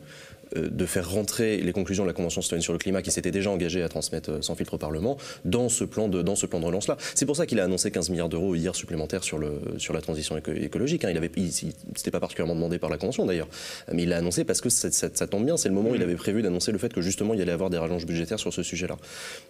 de 0.57 0.87
faire 0.87 1.11
rentrer 1.11 1.59
les 1.59 1.73
conclusions 1.73 2.05
de 2.05 2.09
la 2.09 2.15
Convention 2.15 2.41
citoyenne 2.43 2.63
sur 2.63 2.73
le 2.73 2.79
climat 2.79 3.03
qui 3.03 3.11
s'était 3.11 3.31
déjà 3.31 3.51
engagé 3.51 3.83
à 3.83 3.89
transmettre 3.89 4.31
euh, 4.31 4.43
sans 4.43 4.55
filtre 4.55 4.75
au 4.75 4.79
Parlement 4.79 5.17
dans 5.45 5.69
ce 5.69 5.85
plan 5.85 6.09
de, 6.09 6.23
dans 6.23 6.37
ce 6.37 6.47
plan 6.47 6.61
de 6.61 6.65
relance-là. 6.65 6.97
C'est 7.15 7.27
pour 7.27 7.37
ça 7.37 7.47
qu'il 7.47 7.61
a 7.61 7.65
annoncé 7.65 7.91
15 7.91 8.11
milliards 8.11 8.29
d'euros 8.29 8.55
hier 8.55 8.75
supplémentaires 8.75 9.25
sur, 9.25 9.39
le, 9.39 9.61
sur 9.79 9.93
la 9.95 10.01
transition 10.01 10.37
éco- 10.39 10.53
écologique. 10.53 11.05
hein. 11.05 11.11
Il 11.11 11.17
avait, 11.17 11.31
c'était 11.95 12.11
pas 12.11 12.21
particulièrement 12.21 12.55
demandé 12.55 12.79
par 12.79 12.91
la 12.91 12.97
Convention 12.99 13.27
d'ailleurs, 13.27 13.49
mais 13.93 14.05
il 14.05 14.09
l'a 14.09 14.19
annoncé 14.19 14.45
parce 14.45 14.61
que 14.61 14.69
ça, 14.69 15.27
tombe 15.27 15.45
bien. 15.45 15.57
C'est 15.57 15.69
le 15.69 15.75
moment 15.75 15.91
où 15.91 15.95
il 15.95 16.03
avait 16.03 16.15
prévu 16.17 16.43
d'annoncer 16.43 16.73
le 16.73 16.79
fait 16.79 16.93
que 16.93 17.01
justement 17.03 17.35
il 17.35 17.41
y 17.41 17.43
allait 17.43 17.53
avoir 17.53 17.71
des 17.71 17.79
rallonges 17.79 18.07
budgétaires 18.07 18.39
sur 18.39 18.53
ce 18.53 18.63
sujet-là. 18.63 18.97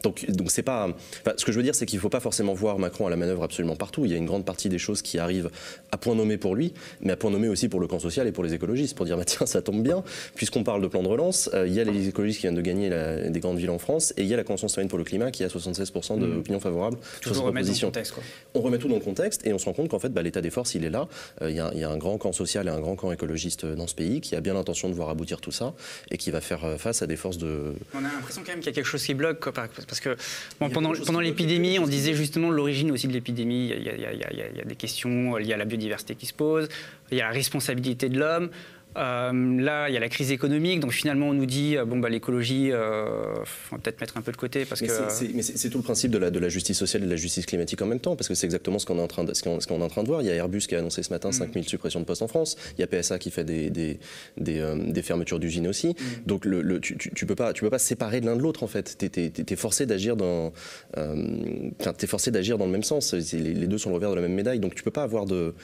Donc, 0.02 0.28
donc 0.30 0.50
c'est 0.50 0.62
pas. 0.62 0.88
ce 1.36 1.44
que 1.44 1.52
je 1.52 1.56
veux 1.56 1.62
dire, 1.62 1.74
c'est 1.74 1.86
qu'il 1.86 1.98
faut 1.98 2.08
pas 2.08 2.20
forcément 2.20 2.54
voir 2.54 2.78
Macron 2.78 3.06
à 3.06 3.10
la 3.10 3.16
manœuvre 3.16 3.42
absolument 3.44 3.76
partout. 3.76 4.04
Il 4.04 4.10
y 4.10 4.14
a 4.14 4.18
une 4.18 4.26
grande 4.26 4.44
partie 4.44 4.68
des 4.68 4.78
choses 4.78 5.02
qui 5.02 5.18
arrivent 5.18 5.50
à 5.92 5.96
point 5.96 6.14
nommé 6.14 6.36
pour 6.36 6.54
lui, 6.54 6.72
mais 7.02 7.12
à 7.12 7.16
point 7.16 7.30
nommé 7.30 7.48
aussi 7.48 7.68
pour 7.68 7.80
le 7.80 7.86
camp 7.86 7.98
social 7.98 8.26
et 8.26 8.32
pour 8.32 8.44
les 8.44 8.54
écologistes, 8.54 8.96
pour 8.96 9.06
dire 9.06 9.16
bah, 9.16 9.24
tiens, 9.24 9.46
ça 9.46 9.62
tombe 9.62 9.82
bien, 9.82 10.02
puisqu'on 10.34 10.64
parle 10.64 10.82
de 10.82 10.87
plan 10.88 11.02
de 11.02 11.08
relance. 11.08 11.50
euh, 11.54 11.66
il 11.66 11.72
y 11.74 11.80
a 11.80 11.84
les 11.84 12.08
écologistes 12.08 12.40
qui 12.40 12.46
viennent 12.46 12.54
de 12.54 12.60
gagner 12.60 12.88
la- 12.88 13.28
des 13.28 13.40
grandes 13.40 13.58
villes 13.58 13.70
en 13.70 13.78
France, 13.78 14.12
et 14.16 14.22
il 14.22 14.28
y 14.28 14.34
a 14.34 14.36
la 14.36 14.44
Convention 14.44 14.68
citoyenne 14.68 14.88
pour 14.88 14.98
le 14.98 15.04
climat 15.04 15.30
qui 15.30 15.44
a 15.44 15.48
76% 15.48 16.16
d'opinions 16.16 16.60
favorables 16.60 16.96
sur 17.20 17.20
toujours 17.20 17.36
cette 17.36 17.44
remettre 17.44 17.44
dans 17.44 17.46
le 17.46 17.52
proposition. 17.64 17.88
contexte, 17.88 18.12
quoi. 18.12 18.22
On 18.54 18.60
remet 18.60 18.78
tout 18.78 18.88
dans 18.88 18.94
le 18.96 19.00
contexte 19.00 19.46
et 19.46 19.52
on 19.52 19.58
se 19.58 19.64
rend 19.66 19.72
compte 19.72 19.88
qu'en 19.88 19.98
fait, 19.98 20.08
bah, 20.10 20.22
l'état 20.22 20.40
des 20.40 20.50
forces, 20.50 20.74
il 20.74 20.84
est 20.84 20.90
là. 20.90 21.08
Euh, 21.42 21.50
Il 21.50 21.56
y, 21.56 21.60
a- 21.60 21.70
il 21.74 21.80
y 21.80 21.84
a 21.84 21.90
un 21.90 21.96
grand 21.96 22.18
camp 22.18 22.32
social 22.32 22.66
et 22.66 22.70
un 22.70 22.80
grand 22.80 22.94
camp 22.96 23.10
écologiste 23.12 23.64
euh, 23.64 23.74
dans 23.74 23.86
ce 23.86 23.94
pays 23.94 24.20
qui 24.20 24.34
a 24.36 24.40
bien 24.40 24.54
l'intention 24.54 24.88
de 24.88 24.94
voir 24.94 25.08
aboutir 25.08 25.40
tout 25.40 25.50
ça 25.52 25.74
et 26.10 26.18
qui 26.18 26.30
va 26.30 26.40
faire 26.40 26.60
face 26.78 27.02
à 27.02 27.06
des 27.06 27.16
forces 27.16 27.38
de, 27.38 27.74
On 27.94 27.98
a 27.98 28.02
l'impression 28.02 28.42
quand 28.44 28.52
même 28.52 28.58
qu'il 28.60 28.66
y 28.66 28.70
a 28.70 28.74
quelque 28.74 28.84
chose 28.86 29.02
qui 29.04 29.14
bloque, 29.14 29.40
quoi, 29.40 29.52
par- 29.52 29.68
parce 29.68 30.00
que 30.00 30.16
bon, 30.60 30.68
pendant, 30.70 30.92
pendant 31.06 31.20
l'épidémie, 31.20 31.78
on 31.78 31.86
disait 31.86 32.14
justement 32.14 32.50
l'origine 32.50 32.90
aussi 32.92 33.08
de 33.08 33.12
l'épidémie. 33.12 33.68
Il 33.76 33.88
il 33.98 34.58
y 34.58 34.60
a 34.60 34.64
des 34.64 34.76
questions 34.76 35.36
liées 35.36 35.52
à 35.52 35.56
la 35.56 35.64
biodiversité 35.64 36.14
qui 36.14 36.26
se 36.26 36.32
posent, 36.34 36.68
il 37.10 37.18
y 37.18 37.20
a 37.20 37.24
la 37.28 37.32
responsabilité 37.32 38.08
de 38.08 38.18
l'homme. 38.18 38.50
Euh, 38.98 39.60
là, 39.60 39.88
il 39.88 39.94
y 39.94 39.96
a 39.96 40.00
la 40.00 40.08
crise 40.08 40.32
économique, 40.32 40.80
donc 40.80 40.92
finalement, 40.92 41.28
on 41.28 41.32
nous 41.34 41.46
dit 41.46 41.76
euh, 41.76 41.84
bon, 41.84 41.98
bah, 41.98 42.08
l'écologie, 42.08 42.72
euh, 42.72 43.06
faut 43.44 43.78
peut-être 43.78 44.00
mettre 44.00 44.16
un 44.16 44.22
peu 44.22 44.32
de 44.32 44.36
côté 44.36 44.64
parce 44.64 44.80
Mais 44.82 44.88
que. 44.88 45.34
mais 45.34 45.42
c'est 45.42 45.70
tout 45.70 45.78
le 45.78 45.84
principe 45.84 46.10
de 46.10 46.18
la, 46.18 46.30
de 46.30 46.38
la 46.38 46.48
justice 46.48 46.76
sociale 46.76 47.02
et 47.02 47.06
de 47.06 47.10
la 47.10 47.16
justice 47.16 47.46
climatique 47.46 47.80
en 47.80 47.86
même 47.86 48.00
temps, 48.00 48.16
parce 48.16 48.28
que 48.28 48.34
c'est 48.34 48.46
exactement 48.46 48.78
ce 48.78 48.86
qu'on 48.86 48.98
est, 48.98 49.02
en 49.02 49.06
train 49.06 49.24
de- 49.24 49.34
ce 49.34 49.42
qu'on- 49.42 49.58
est 49.60 49.70
en 49.72 49.88
train 49.88 50.02
de 50.02 50.08
voir. 50.08 50.20
Il 50.22 50.26
y 50.26 50.30
a 50.30 50.34
Airbus 50.34 50.60
qui 50.60 50.74
a 50.74 50.78
annoncé 50.78 51.02
ce 51.02 51.10
matin 51.12 51.30
5000 51.32 51.68
suppressions 51.68 52.00
de 52.00 52.04
postes 52.04 52.22
en 52.22 52.28
France. 52.28 52.56
Il 52.76 52.80
y 52.80 52.84
a 52.84 52.86
PSA 52.88 53.18
qui 53.18 53.30
fait 53.30 53.44
des, 53.44 53.70
des, 53.70 53.98
des, 54.36 54.58
euh, 54.58 54.74
des 54.76 55.02
fermetures 55.02 55.38
d'usines 55.38 55.68
aussi. 55.68 55.88
Mm. 55.88 55.94
Donc 56.26 56.44
le, 56.44 56.60
le- 56.62 56.80
tu, 56.80 56.96
tu, 56.96 57.12
tu 57.14 57.24
peux 57.26 57.34
pas, 57.36 57.52
tu 57.52 57.62
peux 57.62 57.70
pas 57.70 57.78
séparer 57.78 58.20
de 58.20 58.26
l'un 58.26 58.36
de 58.36 58.42
l'autre 58.42 58.62
en 58.64 58.68
fait. 58.68 58.96
Tu 58.98 59.52
es, 59.52 59.56
forcé 59.56 59.86
d'agir 59.86 60.16
dans, 60.16 60.52
enfin, 60.96 61.92
t'es 61.96 62.06
forcé 62.06 62.30
d'agir 62.30 62.58
dans 62.58 62.66
le 62.66 62.72
même 62.72 62.82
sens. 62.82 63.14
Les, 63.14 63.54
les 63.54 63.66
deux 63.66 63.78
sont 63.78 63.90
le 63.90 63.94
revers 63.96 64.10
de 64.10 64.16
la 64.16 64.22
même 64.22 64.34
médaille. 64.34 64.58
Donc 64.60 64.74
tu 64.74 64.82
peux 64.82 64.90
pas 64.90 65.02
avoir 65.02 65.26
de, 65.26 65.54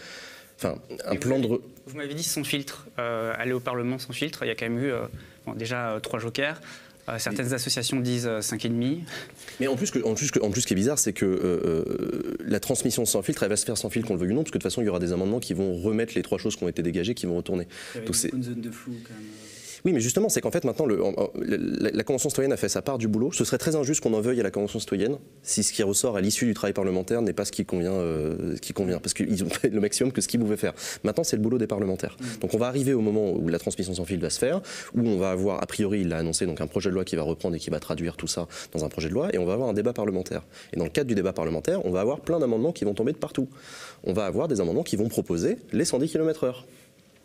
enfin, 0.57 0.79
un 1.07 1.17
plan 1.17 1.39
de. 1.39 1.47
Vous 1.49 1.97
m'avez 1.97 2.15
dit 2.15 2.23
sans 2.23 2.45
filtre, 2.45 2.87
euh, 2.99 3.33
aller 3.37 3.53
au 3.53 3.61
Parlement 3.61 3.99
sans 3.99 4.13
filtre. 4.13 4.43
Il 4.45 4.49
y 4.49 4.51
a 4.51 4.55
quand 4.55 4.69
même 4.69 4.79
eu 4.83 4.91
euh, 4.91 5.07
bon, 5.47 5.53
déjà 5.55 5.91
euh, 5.91 6.01
trois 6.01 6.19
jokers. 6.19 6.61
Euh, 7.11 7.19
certaines 7.19 7.53
associations 7.53 8.01
disent 8.01 8.27
euh, 8.27 8.41
5,5. 8.41 9.01
Mais 9.61 9.67
en 9.67 9.77
plus, 9.77 9.91
que, 9.91 9.99
en 10.03 10.15
plus, 10.15 10.31
que- 10.31 10.41
en 10.41 10.51
plus, 10.51 10.63
ce 10.63 10.67
qui 10.67 10.73
est 10.73 10.77
bizarre, 10.77 10.99
c'est 10.99 11.13
que 11.13 11.27
euh, 11.27 12.37
la 12.47 12.61
transmission 12.61 13.05
sans 13.05 13.21
filtre, 13.21 13.43
elle 13.43 13.51
va 13.51 13.57
se 13.57 13.67
faire 13.67 13.77
sans 13.77 13.91
filtre, 13.91 14.09
qu'on 14.09 14.15
le 14.15 14.21
veuille 14.21 14.31
ou 14.31 14.35
non, 14.35 14.41
parce 14.43 14.51
que 14.53 14.57
de 14.57 14.63
toute 14.63 14.71
façon, 14.71 14.81
il 14.81 14.87
y 14.87 14.89
aura 14.89 15.01
des 15.01 15.13
amendements 15.13 15.39
qui 15.41 15.53
vont 15.53 15.77
remettre 15.77 16.15
les 16.15 16.23
trois 16.23 16.39
choses 16.39 16.57
qui 16.57 16.65
ont 16.65 16.69
été 16.69 16.83
dégagées, 16.83 17.15
qui 17.15 17.27
vont 17.27 17.37
retourner. 17.37 17.69
Donc 18.07 18.17
une 18.33 18.43
zone 18.43 18.61
de 18.63 18.71
flou 18.71 18.95
quand 19.07 19.13
même. 19.13 19.23
Oui, 19.85 19.93
mais 19.93 20.01
justement, 20.01 20.31
c'est 20.31 20.41
qu'en 20.41 20.51
fait, 20.51 20.65
maintenant, 20.65 20.87
le- 20.87 20.99
la, 21.93 22.05
Convention 22.05 22.31
citoyenne 22.31 22.53
a 22.53 22.57
fait 22.57 22.71
sa 22.71 22.81
part 22.81 22.97
du 22.97 23.07
boulot. 23.07 23.33
Ce 23.33 23.45
serait 23.45 23.59
très 23.59 23.77
injuste 23.77 24.01
qu'on 24.03 24.15
en 24.15 24.21
veuille 24.21 24.41
à 24.41 24.43
la 24.43 24.51
Convention 24.51 24.79
citoyenne 24.79 25.19
si 25.43 25.63
ce 25.63 25.73
qui 25.75 25.83
ressort 25.83 26.17
à 26.17 26.23
l'issue 26.23 26.47
du 26.47 26.55
travail 26.55 26.73
parlementaire 26.73 27.21
n'est 27.21 27.35
pas 27.35 27.45
ce 27.45 27.53
qui 27.53 27.67
convient, 27.67 27.93
euh, 27.93 28.57
ce 28.57 28.61
qui 28.61 28.73
convient 28.73 28.99
parce 28.99 29.13
qu'ils 29.13 29.45
ont 29.45 29.49
fait 29.51 29.69
le 29.69 29.81
maximum 29.81 30.11
que 30.13 30.23
ce 30.23 30.29
qu'ils 30.29 30.41
pouvaient 30.41 30.57
faire. 30.57 30.73
Maintenant, 31.03 31.23
c'est 31.25 31.37
le 31.37 31.43
boulot 31.43 31.59
des 31.59 31.67
parlementaires. 31.67 32.17
Donc, 32.41 32.55
on 32.55 32.59
va 32.59 32.67
arriver 32.67 32.95
au 32.95 33.01
moment 33.01 33.31
où 33.33 33.49
la 33.49 33.59
transmission 33.59 33.93
sans 33.95 34.07
fil 34.07 34.21
va 34.21 34.31
se 34.31 34.39
faire, 34.39 34.63
où 34.95 35.01
on 35.07 35.19
va 35.19 35.31
avoir, 35.31 35.63
a 35.63 35.67
priori, 35.67 36.01
il 36.01 36.09
l'a 36.09 36.17
annoncé, 36.19 36.47
donc 36.47 36.63
un 36.63 36.67
projet 36.67 36.89
de 36.89 36.95
loi 36.95 37.05
qui 37.05 37.17
va 37.17 37.23
reprendre 37.23 37.55
et 37.57 37.59
qui 37.59 37.69
va 37.69 37.79
traduire 37.79 38.17
tout 38.17 38.27
ça 38.27 38.47
dans 38.73 38.85
un 38.85 38.89
projet 38.89 39.09
de 39.11 39.15
loi, 39.15 39.29
et 39.35 39.39
on 39.39 39.45
va 39.45 39.53
avoir 39.53 39.69
un 39.69 39.75
débat 39.75 39.93
parlementaire. 39.93 40.43
Et 40.73 40.79
dans 40.79 40.85
le 40.85 40.91
cadre 40.91 41.09
du 41.09 41.15
débat 41.15 41.35
parlementaire, 41.35 41.85
on 41.85 41.91
va 41.91 42.01
avoir 42.01 42.21
plein 42.21 42.39
d'amendements 42.39 42.73
qui 42.73 42.85
vont 42.87 42.95
tomber 42.95 43.13
de 43.13 43.19
partout. 43.19 43.49
On 44.05 44.15
va 44.15 44.25
avoir 44.25 44.49
des 44.49 44.61
amendements 44.63 44.83
qui 44.83 44.97
vont 44.97 45.09
proposer 45.09 45.59
les 45.73 45.85
110 45.85 46.11
km/h. 46.11 46.65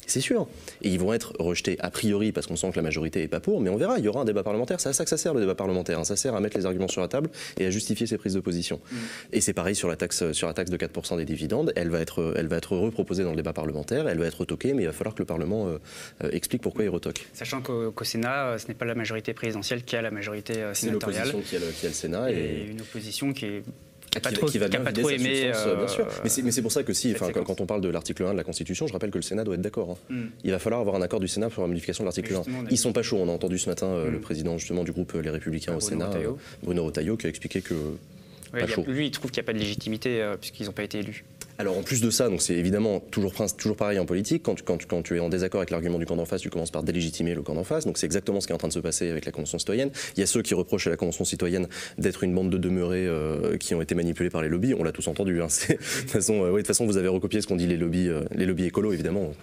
C'est 0.09 0.21
sûr. 0.21 0.47
Et 0.81 0.89
ils 0.89 0.99
vont 0.99 1.13
être 1.13 1.33
rejetés 1.39 1.77
a 1.79 1.89
priori 1.91 2.31
parce 2.31 2.47
qu'on 2.47 2.55
sent 2.55 2.71
que 2.71 2.75
la 2.77 2.81
majorité 2.81 3.19
n'est 3.21 3.27
pas 3.27 3.39
pour, 3.39 3.61
mais 3.61 3.69
on 3.69 3.77
verra, 3.77 3.97
il 3.99 4.05
y 4.05 4.07
aura 4.07 4.21
un 4.21 4.25
débat 4.25 4.43
parlementaire. 4.43 4.79
C'est 4.81 4.89
à 4.89 4.93
ça 4.93 5.03
que 5.03 5.09
ça 5.09 5.17
sert 5.17 5.33
le 5.33 5.39
débat 5.41 5.55
parlementaire. 5.55 5.99
hein. 5.99 6.03
Ça 6.03 6.15
sert 6.15 6.35
à 6.35 6.39
mettre 6.39 6.57
les 6.57 6.65
arguments 6.65 6.87
sur 6.87 7.01
la 7.01 7.07
table 7.07 7.29
et 7.57 7.65
à 7.65 7.69
justifier 7.69 8.07
ses 8.07 8.17
prises 8.17 8.33
de 8.33 8.39
position. 8.39 8.79
Et 9.31 9.41
c'est 9.41 9.53
pareil 9.53 9.75
sur 9.75 9.87
la 9.87 9.95
taxe, 9.95 10.31
sur 10.31 10.47
la 10.47 10.53
taxe 10.53 10.71
de 10.71 10.77
4% 10.77 11.17
des 11.17 11.25
dividendes. 11.25 11.71
Elle 11.75 11.89
va, 11.89 11.99
être, 11.99 12.33
elle 12.37 12.47
va 12.47 12.57
être 12.57 12.75
reproposée 12.75 13.23
dans 13.23 13.31
le 13.31 13.35
débat 13.37 13.53
parlementaire, 13.53 14.07
elle 14.07 14.19
va 14.19 14.25
être 14.25 14.39
retoquée, 14.39 14.73
mais 14.73 14.83
il 14.83 14.87
va 14.87 14.93
falloir 14.93 15.13
que 15.15 15.21
le 15.21 15.25
Parlement 15.27 15.67
euh, 15.67 15.77
euh, 16.23 16.29
explique 16.31 16.61
pourquoi 16.61 16.83
il 16.83 16.89
retoque. 16.89 17.27
Sachant 17.33 17.61
qu'au 17.61 17.93
Sénat, 18.03 18.47
euh, 18.47 18.57
ce 18.57 18.67
n'est 18.67 18.73
pas 18.73 18.85
la 18.85 18.95
majorité 18.95 19.33
présidentielle 19.33 19.83
qui 19.83 19.95
a 19.95 20.01
la 20.01 20.11
majorité 20.11 20.53
euh, 20.57 20.73
C'est 20.73 20.87
sénatoriale. 20.87 21.27
l'opposition 21.27 21.49
qui 21.49 21.63
a, 21.63 21.67
le, 21.67 21.71
qui 21.73 21.85
a 21.85 21.89
le 21.89 21.95
Sénat. 21.95 22.31
Et 22.31 22.35
Et... 22.35 22.65
une 22.71 22.81
opposition 22.81 23.31
qui 23.33 23.45
est 23.45 23.63
qui 24.11 24.17
n'a 24.17 24.21
pas 24.21 24.29
qui, 24.29 24.35
trop, 24.37 24.47
qui 24.47 24.57
va 24.57 24.67
bien 24.67 24.79
pas 24.81 24.89
vider 24.89 25.01
trop 25.01 25.09
sa 25.09 25.15
aimé. 25.15 25.35
substance, 25.35 25.63
euh, 25.67 25.75
bien 25.75 25.87
sûr. 25.87 26.07
Mais 26.23 26.51
c'est, 26.51 26.61
pour 26.61 26.71
ça 26.71 26.83
que 26.83 26.93
si, 26.93 27.13
quand, 27.13 27.61
on 27.61 27.65
parle 27.65 27.81
de 27.81 27.89
l'article 27.89 28.23
1 28.23 28.31
de 28.33 28.37
la 28.37 28.43
Constitution, 28.43 28.87
je 28.87 28.93
rappelle 28.93 29.11
que 29.11 29.17
le 29.17 29.21
Sénat 29.23 29.43
doit 29.43 29.55
être 29.55 29.61
d'accord. 29.61 29.97
hein. 30.09 30.13
Mm. 30.13 30.25
Il 30.43 30.51
va 30.51 30.59
falloir 30.59 30.81
avoir 30.81 30.95
un 30.95 31.01
accord 31.01 31.19
du 31.19 31.27
Sénat 31.27 31.49
pour 31.49 31.61
la 31.63 31.67
modification 31.67 32.03
de 32.03 32.07
l'article 32.07 32.33
1. 32.33 32.37
Justement, 32.37 32.59
on 32.61 32.65
a 32.65 32.69
Ils 32.71 32.77
sont 32.77 32.93
pas 32.93 33.03
chauds. 33.03 33.17
On 33.17 33.29
a 33.29 33.31
entendu 33.31 33.57
ce 33.59 33.69
matin 33.69 33.85
euh, 33.87 34.09
Mm. 34.09 34.13
le 34.13 34.19
président 34.19 34.57
justement 34.57 34.83
du 34.83 34.91
groupe 34.91 35.13
euh, 35.15 35.21
Les 35.21 35.29
Républicains 35.29 35.75
au 35.75 35.79
Sénat, 35.79 36.09
euh, 36.15 36.31
Bruno 36.63 36.85
Retailleau, 36.85 37.17
qui 37.17 37.27
a 37.27 37.29
expliqué 37.29 37.61
que 37.61 37.73
ouais, 37.73 38.59
pas 38.61 38.63
a- 38.63 38.67
chaud. 38.67 38.83
lui, 38.87 39.07
il 39.07 39.11
trouve 39.11 39.29
qu'il 39.31 39.41
n'y 39.41 39.45
a 39.45 39.47
pas 39.47 39.53
de 39.53 39.59
légitimité 39.59 40.33
puisqu'ils 40.41 40.65
n'ont 40.65 40.71
pas 40.71 40.83
été 40.83 40.99
élus. 40.99 41.23
Alors 41.61 41.77
en 41.77 41.83
plus 41.83 41.99
de 41.99 42.09
ça, 42.09 42.29
donc 42.29 42.41
c'est 42.41 42.53
évidemment 42.55 43.01
toujours, 43.11 43.33
toujours 43.57 43.75
pareil 43.75 43.99
en 43.99 44.05
politique. 44.05 44.43
Quand 44.43 44.55
tu, 44.55 44.63
quand, 44.63 44.77
tu- 44.77 44.85
quand 44.87 45.01
tu 45.01 45.17
es 45.17 45.19
en 45.19 45.27
désaccord 45.27 45.59
avec 45.59 45.71
l'argument 45.71 45.99
du 45.99 46.05
camp 46.05 46.15
d'en 46.15 46.23
face, 46.23 46.39
tu 46.39 46.49
commences 46.49 46.71
par 46.71 46.83
délégitimer 46.83 47.35
le 47.35 47.41
camp 47.41 47.53
d'en 47.53 47.65
face. 47.65 47.85
Donc 47.85 47.97
c'est 47.97 48.05
exactement 48.05 48.39
ce 48.39 48.47
qui 48.47 48.53
est 48.53 48.55
en 48.55 48.59
train 48.59 48.69
de 48.69 48.73
se 48.73 48.79
passer 48.79 49.09
avec 49.09 49.25
la 49.25 49.33
Convention 49.33 49.59
citoyenne. 49.59 49.89
Il 50.15 50.21
y 50.21 50.23
a 50.23 50.25
ceux 50.25 50.41
qui 50.41 50.53
reprochent 50.53 50.87
à 50.87 50.89
la 50.89 50.95
Convention 50.95 51.25
citoyenne 51.25 51.67
d'être 51.97 52.23
une 52.23 52.33
bande 52.33 52.49
de 52.49 52.57
demeurés 52.57 53.05
euh, 53.07 53.57
qui 53.57 53.75
ont 53.75 53.81
été 53.81 53.93
manipulés 53.93 54.29
par 54.29 54.41
les 54.41 54.47
lobbies. 54.47 54.73
On 54.73 54.85
l'a 54.85 54.93
tous 54.93 55.05
entendu. 55.09 55.41
hein. 55.41 55.47
De 55.69 55.73
toute 55.75 56.09
façon, 56.11 56.45
euh, 56.45 56.51
oui, 56.51 56.63
façon, 56.63 56.85
vous 56.85 56.95
avez 56.95 57.09
recopié 57.09 57.41
ce 57.41 57.47
qu'ont 57.47 57.57
dit 57.57 57.67
les 57.67 57.75
lobbies, 57.75 58.07
euh, 58.07 58.23
les 58.33 58.45
lobbies 58.45 58.63
écolos 58.67 58.93
évidemment. 58.93 59.33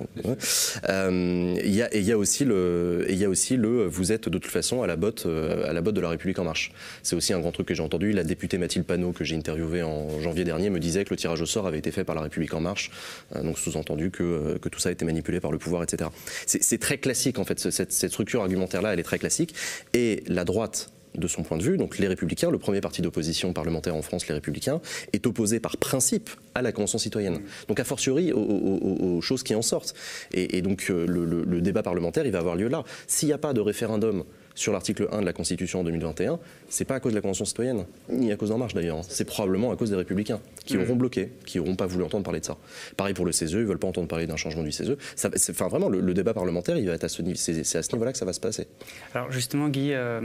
Euh, 0.89 1.55
Il 1.63 1.75
y 1.75 1.83
a, 1.83 1.95
et 1.95 2.01
y 2.01 2.13
a 2.13 2.17
aussi 2.17 2.47
le, 2.47 3.05
et 3.09 3.15
y 3.15 3.27
a 3.27 3.29
aussi 3.29 3.59
le, 3.59 3.85
vous 3.89 4.11
êtes 4.13 4.31
de 4.31 4.39
toute 4.39 4.51
façon 4.51 4.81
à 4.83 4.87
la 4.87 4.97
botte, 4.97 5.27
euh, 5.27 5.69
à 5.69 5.75
la 5.75 5.83
botte 5.83 5.95
de 5.97 6.01
la 6.01 6.09
République 6.09 6.39
en 6.39 6.45
marche. 6.45 6.73
C'est 7.03 7.15
aussi 7.15 7.35
un 7.35 7.41
grand 7.41 7.53
truc 7.53 7.69
que 7.69 7.75
j'ai 7.75 7.83
entendu. 7.83 8.13
La 8.13 8.25
députée 8.25 8.57
Mathilde 8.57 8.87
Panot 8.87 9.13
que 9.13 9.23
j'ai 9.23 9.37
interviewée 9.37 9.83
en 9.83 10.19
janvier 10.23 10.45
dernier 10.45 10.71
me 10.71 10.79
disait 10.81 11.05
que 11.05 11.11
le 11.11 11.17
tirage 11.19 11.43
au 11.43 11.47
sort 11.47 11.67
avait 11.67 11.79
été 11.79 11.91
fait 11.91 12.06
par 12.07 12.15
la 12.15 12.23
République 12.23 12.55
en 12.55 12.61
marche. 12.61 12.91
Euh, 13.35 13.43
donc 13.43 13.59
sous-entendu 13.59 14.11
que, 14.11 14.23
euh, 14.23 14.59
que 14.59 14.69
tout 14.71 14.79
ça 14.81 14.89
a 14.89 14.93
été 14.93 15.05
manipulé 15.05 15.41
par 15.41 15.53
le 15.53 15.59
pouvoir, 15.59 15.83
etc. 15.83 16.09
C'est 16.47 16.81
très 16.81 16.97
classique 16.99 17.39
en 17.39 17.45
fait. 17.45 17.61
ce- 17.61 17.71
Cette, 17.71 17.93
cette 17.93 18.11
structure 18.13 18.41
argumentaire-là, 18.41 18.93
elle 18.95 19.01
est 19.01 19.03
très 19.03 19.19
classique. 19.19 19.55
Et 19.93 20.23
la 20.29 20.45
droite 20.45 20.91
de 21.15 21.29
son 21.29 21.43
point 21.43 21.57
de 21.57 21.63
vue, 21.63 21.79
donc 21.79 21.97
les 21.99 22.09
Républicains, 22.09 22.51
le 22.51 22.59
premier 22.59 22.83
parti 22.83 23.01
d'opposition 23.01 23.53
parlementaire 23.55 23.95
en 23.97 24.03
France, 24.03 24.29
les 24.29 24.35
Républicains, 24.35 24.81
est 25.15 25.27
opposé 25.27 25.61
par 25.61 25.79
principe 25.79 26.29
à 26.55 26.61
la 26.61 26.73
Convention 26.73 26.99
citoyenne. 26.99 27.41
Donc 27.69 27.81
a 27.81 27.85
fortiori 27.85 28.33
aux, 28.35 29.21
choses 29.23 29.43
qui 29.43 29.55
en 29.55 29.63
sortent. 29.63 29.95
Et, 30.33 30.61
donc 30.63 30.87
euh, 30.91 31.07
le- 31.07 31.45
le 31.45 31.61
débat 31.63 31.83
parlementaire, 31.83 32.27
il 32.27 32.33
va 32.33 32.39
avoir 32.41 32.55
lieu 32.55 32.69
là. 32.69 32.85
S'il 33.07 33.29
n'y 33.29 33.33
a 33.33 33.39
pas 33.39 33.53
de 33.55 33.61
référendum 33.63 34.25
sur 34.57 34.73
l'article 34.73 35.07
1 35.13 35.21
de 35.21 35.25
la 35.27 35.33
Constitution 35.33 35.81
en 35.81 35.85
2021, 35.85 36.41
c'est 36.69 36.85
pas 36.85 36.97
à 36.97 37.01
cause 37.01 37.13
de 37.13 37.17
la 37.19 37.21
Convention 37.21 37.45
citoyenne, 37.45 37.85
ni 38.09 38.33
à 38.33 38.37
cause 38.37 38.49
d'En 38.49 38.59
Marche 38.59 38.75
d'ailleurs. 38.75 38.97
hein. 38.99 39.03
C'est 39.09 39.25
probablement 39.27 39.71
à 39.71 39.77
cause 39.77 39.91
des 39.91 39.97
Républicains 39.97 40.41
qui 40.65 40.77
auront 40.79 40.97
bloqué, 40.97 41.31
qui 41.45 41.59
n'auront 41.59 41.77
pas 41.77 41.87
voulu 41.87 42.03
entendre 42.05 42.25
parler 42.25 42.41
de 42.41 42.45
ça. 42.47 42.57
Pareil 42.97 43.15
pour 43.15 43.25
le 43.27 43.33
CESE, 43.33 43.53
ils 43.53 43.65
veulent 43.65 43.79
pas 43.79 43.87
entendre 43.87 44.09
parler 44.09 44.27
d'un 44.27 44.37
changement 44.37 44.63
du 44.65 44.73
CESE. 44.73 44.97
Ça- 45.15 45.31
c'est- 45.37 45.53
Enfin, 45.53 45.69
vraiment, 45.69 45.89
le, 45.89 46.01
le 46.01 46.15
débat 46.15 46.35
parlementaire, 46.35 46.77
il 46.79 46.87
va 46.87 46.95
être 46.95 47.05
à 47.05 47.09
ce 47.09 47.23
niveau. 47.23 47.37
C'est 47.37 47.77
à 47.79 47.83
ce 47.83 47.93
niveau-là 47.93 48.11
que 48.13 48.19
ça 48.19 48.25
va 48.25 48.33
se 48.33 48.41
passer. 48.41 48.67
Alors 49.15 49.31
justement, 49.31 49.69
Guy, 49.69 49.93
euh, 49.93 50.21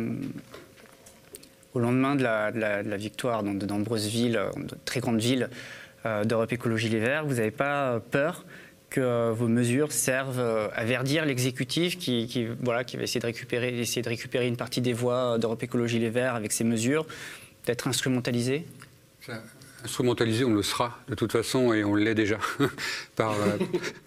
au 1.73 1.79
lendemain 1.79 2.15
de 2.15 2.23
la, 2.23 2.51
de 2.51 2.59
la- 2.59 2.84
de 2.84 2.89
la 2.89 2.97
victoire 2.97 3.43
dans 3.43 3.53
de 3.53 3.65
nombreuses 3.65 4.07
villes, 4.07 4.38
euh, 4.38 4.49
de 4.57 4.75
très 4.86 4.99
grandes 4.99 5.19
villes 5.21 5.49
euh, 6.05 6.23
d'Europe 6.23 6.51
Écologie 6.51 6.89
Les 6.89 6.99
Verts, 6.99 7.25
vous 7.25 7.36
n'avez 7.36 7.51
pas 7.51 7.99
peur 8.11 8.43
que 8.92 9.02
euh, 9.02 9.32
vos 9.34 9.48
mesures 9.48 9.92
servent 9.92 10.39
euh, 10.39 10.68
à 10.76 10.86
verdir 10.86 11.26
l'exécutif 11.26 11.98
qui, 11.98 12.28
qui, 12.28 12.46
voilà, 12.62 12.84
qui 12.84 12.98
va 12.98 13.04
essayer 13.04 13.20
de, 13.20 13.26
récupérer, 13.26 13.80
essayer 13.80 14.04
de 14.04 14.10
récupérer 14.10 14.48
une 14.48 14.58
partie 14.58 14.82
des 14.82 14.94
voix 14.94 15.39
d'Europe 15.39 15.64
Écologie 15.64 15.98
Les 15.98 16.12
Verts 16.12 16.36
avec 16.36 16.52
ces 16.52 16.64
mesures, 16.64 17.08
d'être 17.66 17.88
instrumentalisé 17.88 18.66
Ça, 19.22 19.42
Instrumentalisé, 19.84 20.46
on 20.46 20.54
le 20.54 20.62
sera 20.62 21.00
de 21.08 21.16
toute 21.16 21.32
façon 21.32 21.74
et 21.74 21.84
on 21.84 21.96
l'est 21.96 22.14
déjà 22.14 22.38
par, 23.16 23.32
euh, 23.32 23.58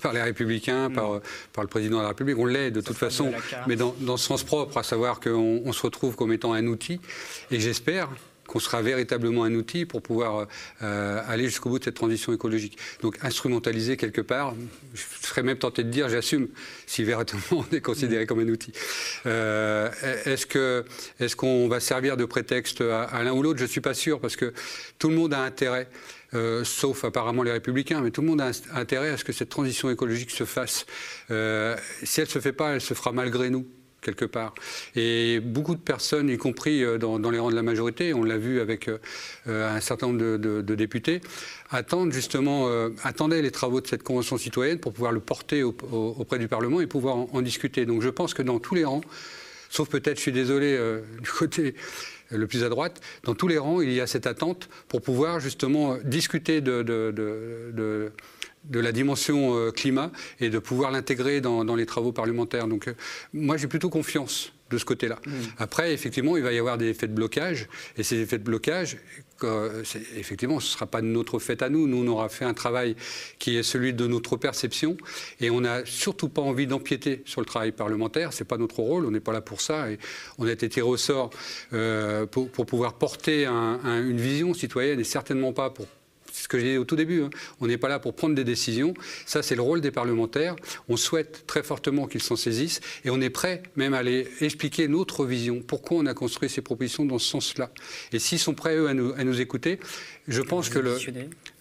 par 0.01 0.13
les 0.13 0.23
Républicains, 0.23 0.89
par, 0.89 1.15
euh, 1.15 1.23
par 1.53 1.65
le 1.65 1.69
Président 1.69 1.99
de 1.99 2.03
la 2.03 2.09
République. 2.09 2.39
On 2.39 2.45
l'est 2.45 2.71
de 2.71 2.81
toute 2.81 2.97
façon, 2.97 3.31
de 3.31 3.37
mais 3.67 3.75
dans, 3.75 3.95
dans 4.01 4.17
ce 4.17 4.25
sens 4.25 4.45
propre, 4.45 4.79
à 4.79 4.85
savoir 4.85 5.19
qu'on 5.19 5.63
on 5.65 5.73
se 5.73 5.83
retrouve 5.83 6.15
comme 6.15 6.33
étant 6.33 6.53
un 6.53 6.67
outil. 6.67 7.01
Et 7.51 7.59
j'espère 7.59 8.09
qu'on 8.47 8.61
sera 8.61 8.83
véritablement 8.83 9.45
un 9.45 9.55
outil 9.55 9.87
pour 9.87 10.03
pouvoir 10.03 10.47
euh, 10.83 11.23
aller 11.27 11.45
jusqu'au 11.47 11.71
bout 11.71 11.79
de 11.79 11.85
cette 11.85 11.95
transition 11.95 12.33
écologique. 12.33 12.79
Donc 13.03 13.19
instrumentaliser 13.23 13.97
quelque 13.97 14.21
part, 14.21 14.55
je 14.95 15.03
serais 15.27 15.43
même 15.43 15.59
tenté 15.59 15.83
de 15.85 15.91
dire, 15.91 16.09
j'assume, 16.09 16.49
si 16.87 17.05
véritablement 17.05 17.65
on 17.71 17.75
est 17.77 17.81
considéré 17.81 18.27
comme 18.27 18.41
un 18.41 18.49
outil. 18.49 18.73
Euh, 19.27 19.91
est-ce 20.25 20.47
que 20.47 20.85
est-ce 21.21 21.37
qu'on 21.37 21.69
va 21.69 21.81
servir 21.81 22.17
de 22.17 22.25
prétexte 22.25 22.81
à, 22.81 23.23
l'un 23.23 23.33
ou 23.33 23.43
l'autre? 23.43 23.59
Je 23.61 23.67
suis 23.67 23.81
pas 23.81 23.95
sûr, 23.95 24.21
parce 24.21 24.37
que 24.37 24.53
tout 24.99 25.09
le 25.09 25.17
monde 25.17 25.35
a 25.35 25.41
intérêt. 25.41 25.89
euh, 26.35 26.65
sauf 26.65 27.05
apparemment 27.05 27.45
les 27.45 27.53
républicains, 27.53 28.01
mais 28.01 28.11
tout 28.11 28.21
le 28.21 28.27
monde 28.27 28.41
a 28.41 28.51
int- 28.51 28.63
intérêt 28.75 29.11
à 29.11 29.17
ce 29.17 29.25
que 29.25 29.33
cette 29.33 29.51
transition 29.51 29.89
écologique 29.91 30.31
se 30.33 30.45
fasse. 30.45 30.85
Si 31.29 32.21
elle 32.21 32.27
ne 32.27 32.31
se 32.31 32.41
fait 32.41 32.53
pas, 32.53 32.73
elle 32.75 32.81
se 32.81 32.93
fera 32.95 33.13
malgré 33.13 33.51
nous 33.51 33.67
quelque 34.05 34.25
part. 34.25 34.55
Et 34.95 35.41
beaucoup 35.41 35.75
de 35.75 35.81
personnes, 35.81 36.29
y 36.29 36.37
compris 36.37 36.85
euh, 36.85 36.99
dans, 36.99 37.19
les 37.31 37.39
rangs 37.41 37.51
de 37.51 37.57
la 37.57 37.63
majorité, 37.63 38.15
on 38.15 38.23
l'a 38.23 38.37
vu 38.39 38.61
avec 38.61 38.87
euh, 38.89 38.99
euh, 39.49 39.77
un 39.77 39.81
certain 39.81 40.07
nombre 40.09 40.21
de, 40.37 40.75
députés, 40.75 41.21
attendent 41.71 42.13
justement, 42.13 42.69
attendaient 43.03 43.41
les 43.43 43.51
travaux 43.51 43.81
de 43.81 43.87
cette 43.87 44.03
convention 44.03 44.37
citoyenne 44.39 44.79
pour 44.79 44.93
pouvoir 44.93 45.13
le 45.13 45.21
porter 45.21 45.63
au- 45.63 45.75
au- 45.91 46.15
auprès 46.19 46.39
du 46.39 46.47
Parlement 46.49 46.81
et 46.81 46.87
pouvoir 46.87 47.17
en, 47.17 47.43
discuter. 47.43 47.87
Donc 47.87 48.03
je 48.03 48.09
pense 48.11 48.35
que 48.35 48.43
dans 48.43 48.59
tous 48.59 48.75
les 48.75 48.85
rangs, 48.85 49.01
sauf 49.71 49.89
peut-être, 49.89 50.17
je 50.17 50.23
suis 50.23 50.33
désolé, 50.33 50.79
du 51.23 51.31
côté 51.31 51.75
le 52.31 52.47
plus 52.47 52.65
à 52.65 52.69
droite, 52.69 53.01
dans 53.25 53.35
tous 53.35 53.49
les 53.49 53.59
rangs, 53.59 53.81
il 53.81 53.93
y 53.93 54.01
a 54.01 54.07
cette 54.07 54.27
attente 54.27 54.69
pour 54.89 55.01
pouvoir 55.01 55.41
justement 55.41 55.97
discuter 56.05 56.61
de- 56.61 56.83
de 58.65 58.81
la 58.81 58.93
dimension 58.93 59.57
euh, 59.57 59.71
climat 59.71 60.11
et 60.41 60.51
de 60.51 60.59
pouvoir 60.59 60.91
l'intégrer 60.91 61.41
dans, 61.41 61.65
dans 61.65 61.77
les 61.77 61.87
travaux 61.87 62.13
parlementaires. 62.13 62.67
Donc 62.69 62.89
euh, 62.89 62.95
moi, 63.33 63.57
j'ai 63.57 63.67
plutôt 63.69 63.91
confiance 63.91 64.53
de 64.71 64.79
ce 64.79 64.87
côté-là. 64.87 65.19
Après, 65.59 65.93
effectivement, 65.93 66.37
il 66.39 66.43
va 66.43 66.51
y 66.53 66.59
avoir 66.59 66.79
des 66.79 66.87
effets 66.87 67.07
de 67.07 67.13
blocage, 67.13 67.69
et 67.99 68.03
ces 68.03 68.17
effets 68.17 68.39
de 68.39 68.45
blocage, 68.45 68.97
euh, 69.45 69.83
effectivement, 70.17 70.59
ce 70.59 70.69
ne 70.69 70.73
sera 70.73 70.87
pas 70.87 71.03
notre 71.03 71.39
fait 71.39 71.61
à 71.63 71.69
nous. 71.69 71.87
Nous, 71.87 71.99
on 72.03 72.07
aura 72.09 72.29
fait 72.31 72.47
un 72.47 72.55
travail 72.55 72.97
qui 73.39 73.57
est 73.57 73.63
celui 73.63 73.93
de 73.93 74.07
notre 74.07 74.37
perception, 74.39 74.97
et 75.39 75.51
on 75.51 75.61
n'a 75.61 75.85
surtout 75.85 76.31
pas 76.31 76.41
envie 76.41 76.67
d'empiéter 76.67 77.23
sur 77.27 77.43
le 77.43 77.47
travail 77.47 77.73
parlementaire. 77.73 78.33
C'est 78.33 78.47
pas 78.47 78.57
notre 78.57 78.81
rôle, 78.81 79.05
on 79.05 79.11
n'est 79.11 79.21
pas 79.21 79.35
là 79.35 79.43
pour 79.43 79.61
ça, 79.61 79.91
et 79.93 79.99
on 80.39 80.47
a 80.47 80.51
été 80.53 80.69
tiré 80.69 80.87
au 80.89 80.97
sort 80.97 81.31
euh, 81.75 82.25
pour, 82.27 82.49
pour 82.49 82.65
pouvoir 82.65 82.95
porter 82.95 83.45
un- 83.45 83.79
un- 83.85 84.03
une 84.09 84.19
vision 84.21 84.55
citoyenne, 84.55 84.99
et 84.99 85.05
certainement 85.05 85.53
pas 85.53 85.69
pour 85.71 85.87
ce 86.45 86.49
que 86.49 86.59
j'ai 86.59 86.73
dit 86.73 86.79
au 86.79 86.85
tout 86.85 86.95
début. 86.95 87.23
hein. 87.23 87.31
On 87.63 87.67
n'est 87.67 87.79
pas 87.79 87.89
là 87.89 87.99
pour 87.99 88.15
prendre 88.15 88.35
des 88.35 88.45
décisions. 88.45 88.93
Ça, 89.25 89.43
c'est 89.43 89.55
le 89.55 89.63
rôle 89.63 89.81
des 89.81 89.91
parlementaires. 89.91 90.57
On 90.91 90.97
souhaite 90.99 91.47
très 91.47 91.63
fortement 91.63 92.07
qu'ils 92.07 92.23
s'en 92.23 92.37
saisissent 92.37 92.81
et 93.05 93.09
on 93.11 93.19
est 93.23 93.31
prêt 93.31 93.63
même 93.77 93.95
à 93.95 93.99
aller 93.99 94.29
expliquer 94.43 94.87
notre 94.87 95.25
vision. 95.25 95.63
Pourquoi 95.67 95.97
on 95.97 96.07
a 96.07 96.13
construit 96.13 96.51
ces 96.51 96.61
propositions 96.61 97.07
dans 97.07 97.19
ce 97.19 97.31
sens-là. 97.31 97.71
Et 98.13 98.19
s'ils 98.19 98.39
sont 98.39 98.53
prêts, 98.53 98.77
eux, 98.77 98.89
à 98.89 98.95
nous, 98.95 99.15
à 99.17 99.25
nous 99.25 99.41
écouter, 99.41 99.81
je 100.29 100.43
pense 100.43 100.69
que 100.69 100.79
le. 100.79 100.99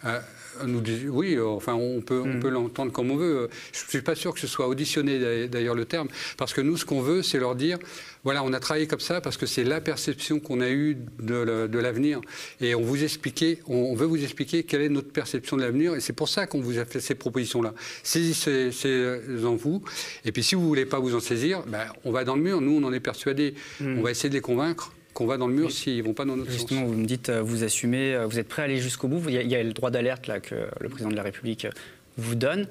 Euh, 0.04 0.20
nous 0.66 0.82
dis- 0.82 1.08
oui, 1.10 1.40
enfin, 1.40 1.74
on 1.74 2.02
peut, 2.02 2.22
on 2.26 2.40
peut 2.40 2.50
l'entendre 2.50 2.92
comme 2.92 3.12
on 3.12 3.18
veut. 3.18 3.50
Je 3.72 3.84
ne 3.86 3.90
suis 3.90 4.02
pas 4.02 4.16
sûr 4.16 4.34
que 4.34 4.40
ce 4.40 4.48
soit 4.48 4.68
auditionné, 4.68 5.48
d'ailleurs- 5.48 5.74
le 5.74 5.86
terme, 5.86 6.08
parce 6.38 6.54
que 6.54 6.62
nous, 6.62 6.78
ce 6.78 6.86
qu'on 6.86 7.02
veut, 7.02 7.24
c'est 7.24 7.40
leur 7.40 7.56
dire, 7.56 7.80
voilà, 8.24 8.44
on 8.44 8.54
a 8.54 8.60
travaillé 8.60 8.86
comme 8.88 9.00
ça 9.00 9.22
parce 9.22 9.38
que 9.38 9.46
c'est 9.46 9.64
la 9.64 9.82
perception 9.82 10.40
qu'on 10.40 10.62
a 10.62 10.70
eue 10.70 10.98
de, 11.20 11.78
l'avenir. 11.80 12.22
Et 12.62 12.76
on 12.76 12.82
vous 12.82 13.04
expliquait, 13.04 13.60
on, 13.68 13.96
veut 13.96 14.06
vous 14.06 14.24
expliquer 14.24 14.64
quelle 14.64 14.82
est 14.82 14.90
notre 14.90 15.12
perception 15.12 15.58
de 15.58 15.64
l'avenir, 15.64 15.96
et 15.96 16.00
c'est 16.00 16.14
pour 16.14 16.30
ça 16.30 16.46
qu'on 16.46 16.62
vous 16.62 16.78
a 16.78 16.86
fait 16.86 17.00
ces 17.00 17.16
propositions-là. 17.16 17.74
Saisissez-en 18.04 19.56
vous, 19.56 19.84
et 20.26 20.32
puis 20.32 20.44
si 20.44 20.56
vous 20.56 20.62
ne 20.62 20.68
voulez 20.68 20.86
pas 20.86 21.00
vous 21.00 21.16
en 21.16 21.20
saisir, 21.20 21.64
ben, 21.68 21.88
on 22.06 22.12
va 22.12 22.24
dans 22.24 22.36
le 22.36 22.42
mur. 22.42 22.62
Nous, 22.62 22.80
on 22.80 22.84
en 22.84 22.94
est 22.94 23.00
persuadés. 23.00 23.56
On 23.82 24.02
va 24.02 24.12
essayer 24.12 24.30
de 24.30 24.36
les 24.36 24.42
convaincre 24.42 24.94
qu'on 25.14 25.26
va 25.26 25.38
dans 25.38 25.48
le 25.48 25.54
mur 25.54 25.72
s'ils 25.72 25.98
ne 25.98 26.04
vont 26.04 26.14
pas 26.14 26.26
dans 26.26 26.36
notre 26.36 26.50
sens. 26.52 26.60
Justement, 26.60 26.84
vous 26.86 26.94
me 26.96 27.06
dites, 27.06 27.30
euh, 27.30 27.42
vous 27.42 27.64
assumez, 27.64 28.16
euh, 28.16 28.26
vous 28.26 28.40
êtes 28.40 28.48
prêt 28.48 28.62
à 28.64 28.66
aller 28.66 28.80
jusqu'au 28.80 29.08
bout. 29.08 29.22
Il 29.28 29.34
y, 29.34 29.38
a, 29.38 29.42
il 29.42 29.50
y 29.52 29.56
a 29.56 29.62
le 29.64 29.74
droit 29.74 29.92
d'alerte 29.92 30.28
là 30.28 30.40
que 30.40 30.56
le 30.80 30.90
président 30.90 31.10
de 31.12 31.16
la 31.16 31.24
République 31.24 31.66
euh, 31.66 31.70
vous 32.18 32.36
donne. 32.36 32.68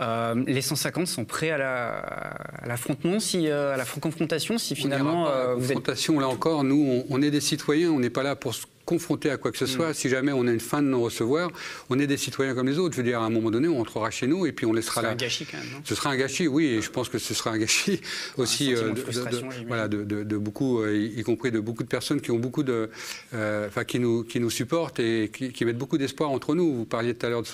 Euh, 0.00 0.34
les 0.46 0.62
150 0.62 1.06
sont 1.06 1.24
prêts 1.26 1.50
à 1.50 1.58
la- 1.58 1.98
à 1.98 2.66
l'affrontement, 2.66 3.20
si, 3.20 3.48
euh, 3.48 3.74
à 3.74 3.76
la 3.76 3.84
confrontation, 3.84 4.56
si 4.56 4.74
finalement 4.74 5.22
On 5.22 5.26
pas 5.26 5.30
à 5.30 5.38
la 5.38 5.50
euh, 5.50 5.54
vous 5.56 5.64
êtes 5.64 5.68
confrontation, 5.76 6.20
là 6.20 6.28
encore, 6.28 6.64
nous, 6.64 7.04
on, 7.10 7.14
on 7.18 7.20
est 7.22 7.30
des 7.30 7.40
citoyens, 7.42 7.90
on 7.90 8.00
n'est 8.00 8.08
pas 8.08 8.22
là 8.22 8.34
pour 8.34 8.54
se 8.90 8.94
confronter 8.94 9.30
à 9.30 9.36
quoi 9.36 9.52
que 9.52 9.58
ce 9.58 9.66
soit. 9.66 9.94
Si 9.94 10.08
jamais 10.08 10.32
on 10.32 10.46
a 10.46 10.52
une 10.52 10.60
fin 10.60 10.82
de 10.82 10.88
non-recevoir, 10.88 11.50
on 11.90 11.98
est 11.98 12.06
des 12.06 12.16
citoyens 12.16 12.54
comme 12.54 12.68
les 12.68 12.78
autres. 12.78 12.94
Je 12.94 13.00
veux 13.00 13.06
dire, 13.06 13.20
à 13.20 13.24
un 13.24 13.30
moment 13.30 13.50
donné, 13.50 13.68
on 13.68 13.76
rentrera 13.76 14.10
chez 14.10 14.26
nous 14.26 14.46
et 14.46 14.52
puis 14.52 14.66
on 14.66 14.72
laissera 14.72 15.00
C'est 15.00 15.06
la... 15.06 15.12
un 15.12 15.16
gâchis 15.16 15.46
quand 15.46 15.58
même, 15.58 15.66
non? 15.72 15.80
Ce 15.84 15.94
sera 15.94 16.10
un 16.10 16.16
gâchis, 16.16 16.48
oui, 16.48 16.66
et 16.66 16.82
je 16.82 16.90
pense 16.90 17.08
que 17.08 17.18
ce 17.18 17.34
sera 17.34 17.50
un 17.52 17.58
gâchis 17.58 18.00
aussi 18.36 18.74
sentiment 18.76 19.48
de 19.48 19.66
voilà, 19.66 19.88
de, 19.88 20.36
beaucoup, 20.36 20.80
euh, 20.80 20.96
y, 20.96 21.22
compris 21.22 21.50
de 21.50 21.60
beaucoup 21.60 21.82
de 21.82 21.88
personnes 21.88 22.20
qui 22.20 22.30
ont 22.30 22.38
beaucoup 22.38 22.62
de, 22.62 22.90
euh, 23.34 23.68
enfin, 23.68 23.84
qui 23.84 23.98
nous, 23.98 24.24
qui 24.24 24.40
nous 24.40 24.50
supportent 24.50 24.98
et 24.98 25.30
qui, 25.32 25.52
qui 25.52 25.64
mettent 25.64 25.78
beaucoup 25.78 25.98
d'espoir 25.98 26.30
entre 26.30 26.54
nous. 26.54 26.74
Vous 26.74 26.84
parliez 26.86 27.14
tout 27.14 27.26
à 27.26 27.28
l'heure 27.28 27.42
de 27.42 27.46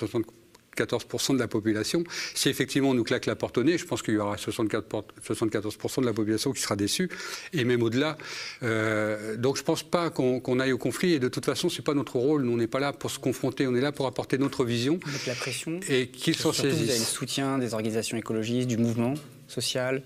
74% 0.85 1.33
de 1.33 1.39
la 1.39 1.47
population. 1.47 2.03
Si 2.35 2.49
effectivement 2.49 2.89
on 2.89 2.93
nous 2.93 3.03
claque 3.03 3.25
la 3.25 3.35
porte 3.35 3.57
au 3.57 3.63
nez, 3.63 3.77
je 3.77 3.85
pense 3.85 4.01
qu'il 4.01 4.13
y 4.13 4.17
aura 4.17 4.37
64 4.37 4.85
por- 4.85 5.05
74% 5.25 6.01
de 6.01 6.05
la 6.05 6.13
population 6.13 6.51
qui 6.51 6.61
sera 6.61 6.75
déçue, 6.75 7.09
et 7.53 7.63
même 7.63 7.81
au-delà. 7.83 8.17
Euh, 8.63 9.35
donc 9.37 9.55
je 9.57 9.61
ne 9.61 9.65
pense 9.65 9.83
pas 9.83 10.09
qu'on 10.09 10.59
aille 10.59 10.71
au 10.73 10.77
conflit, 10.77 11.13
et 11.13 11.19
de 11.19 11.27
toute 11.27 11.45
façon, 11.45 11.69
ce 11.69 11.77
n'est 11.79 11.83
pas 11.83 11.93
notre 11.93 12.17
rôle. 12.17 12.43
Nous, 12.43 12.51
on 12.53 12.57
n'est 12.57 12.67
pas 12.67 12.79
là 12.79 12.93
pour 12.93 13.11
se 13.11 13.19
confronter, 13.19 13.67
on 13.67 13.75
est 13.75 13.81
là 13.81 13.91
pour 13.91 14.07
apporter 14.07 14.37
notre 14.37 14.63
vision. 14.65 14.99
avec 15.07 15.25
la 15.25 15.35
pression 15.35 15.79
Et 15.89 16.07
qu'ils 16.07 16.35
s'en 16.35 16.51
Surtout, 16.51 16.69
Vous 16.69 16.75
avez 16.75 16.85
le 16.85 16.91
saisissent. 16.91 17.09
soutien 17.09 17.57
des 17.57 17.73
organisations 17.73 18.17
écologistes, 18.17 18.67
du 18.67 18.77
mouvement 18.77 19.13
social. 19.47 20.01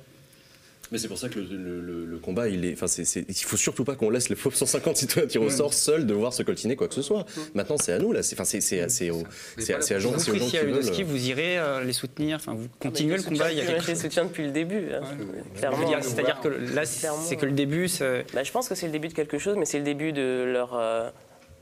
Mais 0.92 0.98
c'est 0.98 1.08
pour 1.08 1.18
ça 1.18 1.30
que 1.30 1.40
le, 1.40 1.46
le- 1.46 1.82
le- 1.82 2.06
le 2.06 2.18
combat, 2.20 2.50
il 2.50 2.66
est. 2.66 2.74
Enfin, 2.74 2.88
c'est, 2.88 3.06
c'est- 3.06 3.26
il 3.30 3.34
faut 3.36 3.56
surtout 3.58 3.84
pas 3.86 3.96
qu'on 3.96 4.10
laisse 4.10 4.28
les 4.30 4.36
pauvres 4.36 4.56
150 4.58 4.98
citoyens 4.98 5.42
au 5.42 5.50
sort 5.50 5.74
seuls 5.74 6.06
devoir 6.06 6.34
se 6.34 6.44
coltiner 6.44 6.76
quoi 6.76 6.88
que 6.88 6.94
ce 6.96 7.02
soit. 7.02 7.26
Maintenant, 7.54 7.78
c'est 7.78 7.94
à 7.94 8.00
nous 8.00 8.12
là. 8.12 8.24
C'est, 8.24 8.36
enfin, 8.36 8.44
c'est, 8.44 8.60
c'est, 8.62 8.90
c'est 8.90 9.10
c'est, 9.58 10.00
gens, 10.00 10.12
Vous, 10.12 10.20
c'est 10.20 10.32
aux 10.32 10.36
gens 10.36 10.48
qui 10.48 10.58
veulent. 10.58 10.70
Udoski, 10.70 11.04
vous 11.04 11.28
irez 11.30 11.58
euh, 11.58 11.84
les 11.84 11.94
soutenir, 11.94 12.36
enfin, 12.38 12.54
vous 12.54 12.68
continuez 12.80 13.16
le 13.18 13.24
combat. 13.24 13.52
Il 13.52 13.58
y 13.58 13.62
a 13.62 13.66
quelque 13.66 13.84
chose. 13.86 14.00
soutiens 14.02 14.26
depuis 14.26 14.44
le 14.44 14.52
début. 14.52 14.92
hein, 14.94 15.02
C'est-à-dire 16.02 16.40
que 16.42 16.48
là, 16.50 16.86
c'est 16.86 17.36
que 17.38 17.46
le 17.46 17.52
début. 17.54 17.88
Bah, 18.34 18.44
je 18.44 18.52
pense 18.52 18.68
que 18.68 18.76
c'est 18.76 18.86
le 18.88 18.92
début 18.92 19.08
de 19.08 19.14
quelque 19.14 19.38
chose, 19.38 19.56
mais 19.58 19.66
c'est 19.66 19.78
le 19.78 19.84
début 19.86 20.12
de 20.14 20.44
leur. 20.46 20.74
euh, 20.74 21.10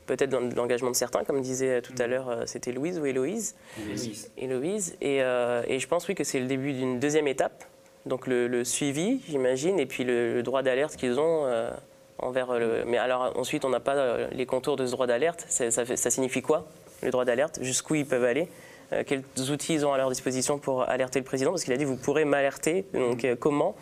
Peut-être 0.06 0.30
dans- 0.30 0.40
de 0.40 0.52
l'engagement 0.56 0.90
de 0.90 0.96
certains, 0.96 1.22
comme 1.22 1.40
disait 1.40 1.82
tout 1.82 1.92
à 2.00 2.08
l'heure, 2.08 2.28
euh, 2.28 2.42
c'était 2.44 2.72
Louise 2.72 2.98
ou 2.98 3.06
Héloïse 3.06 3.54
Héloïse. 3.80 4.30
Héloïse. 4.36 4.96
Et, 5.00 5.22
euh, 5.22 5.62
et 5.68 5.78
je 5.78 5.86
pense, 5.86 6.08
oui, 6.08 6.16
que 6.16 6.24
c'est 6.24 6.40
le 6.40 6.46
début 6.46 6.72
d'une 6.72 6.98
deuxième 6.98 7.28
étape. 7.28 7.62
Donc 8.06 8.26
le, 8.26 8.48
le 8.48 8.64
suivi, 8.64 9.20
j'imagine, 9.28 9.78
et 9.78 9.86
puis 9.86 10.04
le, 10.04 10.34
le 10.34 10.42
droit 10.42 10.62
d'alerte 10.62 10.96
qu'ils 10.96 11.18
ont 11.20 11.44
euh, 11.46 11.70
envers 12.18 12.58
le. 12.58 12.84
Mais 12.86 12.96
alors 12.98 13.32
ensuite, 13.36 13.64
on 13.64 13.68
n'a 13.70 13.80
pas 13.80 13.94
euh, 13.96 14.28
les 14.32 14.46
contours 14.46 14.76
de 14.76 14.86
ce 14.86 14.92
droit 14.92 15.06
d'alerte. 15.06 15.44
Ça, 15.48 15.70
ça 15.70 15.84
fait- 15.84 15.96
ça 15.96 16.10
signifie 16.10 16.40
quoi, 16.42 16.66
le 17.02 17.10
droit 17.10 17.24
d'alerte 17.24 17.58
Jusqu'où 17.62 17.94
ils 17.96 18.06
peuvent 18.06 18.24
aller 18.24 18.48
Euh, 18.92 19.04
Quels 19.06 19.22
outils 19.52 19.74
ils 19.74 19.86
ont 19.86 19.92
à 19.92 19.98
leur 19.98 20.08
disposition 20.08 20.58
pour 20.58 20.88
alerter 20.88 21.18
le 21.20 21.24
président 21.24 21.50
Parce 21.52 21.62
qu'il 21.64 21.72
a 21.72 21.76
dit, 21.76 21.84
vous 21.84 21.96
pourrez 21.96 22.24
m'alerter. 22.24 22.86
Donc 22.94 23.24
euh, 23.24 23.36
comment 23.36 23.76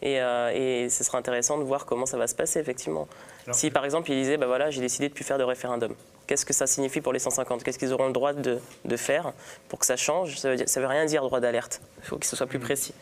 et, 0.00 0.20
euh, 0.22 0.52
et 0.54 0.88
ce 0.88 1.02
sera 1.02 1.18
intéressant 1.18 1.58
de 1.58 1.64
voir 1.64 1.84
comment 1.84 2.06
ça 2.06 2.16
va 2.16 2.28
se 2.28 2.34
passer, 2.36 2.60
effectivement. 2.60 3.08
si, 3.52 3.70
par 3.72 3.84
exemple, 3.84 4.10
il 4.12 4.14
disait, 4.20 4.36
bah 4.36 4.46
voilà, 4.46 4.70
j'ai 4.70 4.80
décidé 4.80 5.08
de 5.08 5.12
ne 5.12 5.14
plus 5.16 5.24
faire 5.24 5.38
de 5.38 5.42
référendum, 5.42 5.92
qu'est-ce 6.28 6.46
que 6.46 6.52
ça 6.54 6.68
signifie 6.68 7.00
pour 7.00 7.12
les 7.12 7.18
150 7.18 7.64
Qu'est-ce 7.64 7.78
qu'ils 7.80 7.92
auront 7.92 8.06
le 8.06 8.12
droit 8.12 8.32
de, 8.32 8.58
de 8.84 8.96
faire 8.96 9.32
pour 9.68 9.80
que 9.80 9.86
ça 9.86 9.96
change 9.96 10.36
Ça 10.38 10.54
ne 10.54 10.56
veut, 10.56 10.86
rien 10.86 11.04
dire, 11.04 11.22
droit 11.24 11.40
d'alerte. 11.40 11.80
Il 11.98 12.04
faut 12.04 12.16
que 12.16 12.26
ce 12.26 12.36
soit 12.36 12.46
plus 12.46 12.60
précis. 12.60 12.94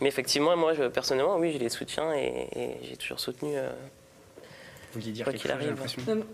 Mais 0.00 0.08
effectivement, 0.08 0.56
moi, 0.56 0.74
je- 0.74 0.84
personnellement, 0.88 1.36
oui, 1.36 1.52
je 1.52 1.58
les 1.58 1.68
soutiens 1.68 2.12
et, 2.14 2.48
et 2.56 2.76
j'ai 2.82 2.96
toujours 2.96 3.20
soutenu 3.20 3.52
euh, 3.56 3.70
vouliez 4.94 5.12
dire 5.12 5.24
Quoi 5.24 5.32
quelque 5.34 5.42
qu'il 5.42 5.50
arrive. 5.52 5.76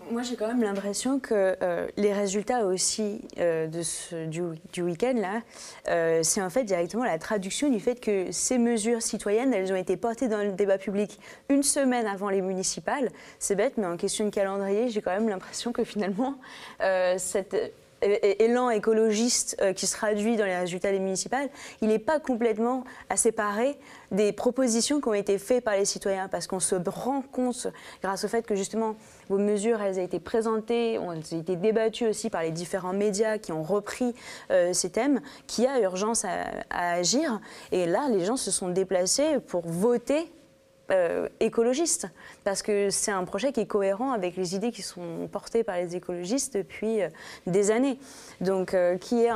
Moi, 0.09 0.23
j'ai 0.23 0.35
quand 0.35 0.47
même 0.47 0.63
l'impression 0.63 1.19
que 1.19 1.55
euh, 1.61 1.87
les 1.97 2.11
résultats 2.13 2.65
aussi 2.65 3.21
euh, 3.37 3.67
de 3.67 3.81
ce- 3.83 4.25
du, 4.25 4.41
du 4.73 4.81
week-end, 4.81 5.13
là, 5.15 5.41
euh, 5.89 6.21
c'est 6.23 6.41
en 6.41 6.49
fait 6.49 6.63
directement 6.63 7.03
la 7.03 7.19
traduction 7.19 7.69
du 7.69 7.79
fait 7.79 7.99
que 7.99 8.31
ces 8.31 8.57
mesures 8.57 9.01
citoyennes, 9.01 9.53
elles 9.53 9.71
ont 9.71 9.75
été 9.75 9.95
portées 9.97 10.27
dans 10.27 10.41
le 10.41 10.53
débat 10.53 10.77
public 10.77 11.19
une 11.49 11.61
semaine 11.61 12.07
avant 12.07 12.29
les 12.29 12.41
municipales. 12.41 13.09
C'est 13.37 13.55
bête, 13.55 13.73
mais 13.77 13.85
en 13.85 13.97
question 13.97 14.25
de 14.25 14.29
calendrier, 14.31 14.89
j'ai 14.89 15.01
quand 15.01 15.11
même 15.11 15.29
l'impression 15.29 15.71
que 15.71 15.83
finalement, 15.83 16.35
euh, 16.81 17.15
cet 17.17 17.53
é- 17.53 17.57
é- 17.65 17.73
élan 18.01 18.69
écologiste 18.69 19.57
euh, 19.61 19.73
qui 19.73 19.87
se 19.87 19.95
traduit 19.95 20.35
dans 20.35 20.45
les 20.45 20.57
résultats 20.57 20.91
des 20.91 20.99
municipales, 20.99 21.49
il 21.81 21.87
n'est 21.87 21.99
pas 21.99 22.19
complètement 22.19 22.83
à 23.09 23.17
séparer 23.17 23.77
des 24.11 24.31
propositions 24.31 25.01
qui 25.01 25.07
ont 25.07 25.13
été 25.13 25.37
faites 25.37 25.63
par 25.63 25.75
les 25.75 25.85
citoyens, 25.85 26.27
parce 26.27 26.47
qu'on 26.47 26.59
se 26.59 26.75
rend 26.87 27.21
compte, 27.21 27.67
grâce 28.01 28.23
au 28.23 28.27
fait 28.27 28.45
que 28.45 28.55
justement 28.55 28.95
vos 29.29 29.37
mesures, 29.37 29.81
elles 29.81 29.99
ont 29.99 30.03
été 30.03 30.19
présentées, 30.19 30.97
ont 30.99 31.13
été 31.13 31.55
débattues 31.55 32.07
aussi 32.07 32.29
par 32.29 32.43
les 32.43 32.51
différents 32.51 32.93
médias 32.93 33.37
qui 33.37 33.51
ont 33.51 33.63
repris 33.63 34.13
euh, 34.51 34.73
ces 34.73 34.89
thèmes, 34.89 35.21
qu'il 35.47 35.65
y 35.65 35.67
a 35.67 35.79
urgence 35.79 36.23
à, 36.23 36.43
à 36.69 36.93
agir. 36.93 37.41
Et 37.71 37.85
là, 37.85 38.07
les 38.09 38.23
gens 38.23 38.37
se 38.37 38.51
sont 38.51 38.69
déplacés 38.69 39.39
pour 39.47 39.67
voter 39.67 40.31
euh, 40.89 41.27
écologiste, 41.39 42.07
parce 42.43 42.61
que 42.61 42.89
c'est 42.89 43.11
un 43.11 43.25
projet 43.25 43.51
qui 43.51 43.59
est 43.59 43.65
cohérent 43.65 44.11
avec 44.11 44.37
les 44.37 44.55
idées 44.55 44.71
qui 44.71 44.81
sont 44.81 45.27
portées 45.31 45.63
par 45.63 45.75
les 45.75 45.95
écologistes 45.95 46.55
depuis 46.55 47.01
euh, 47.01 47.09
des 47.45 47.71
années. 47.71 47.99
Donc, 48.39 48.73
euh, 48.73 48.97
qui 48.97 49.23
est 49.23 49.31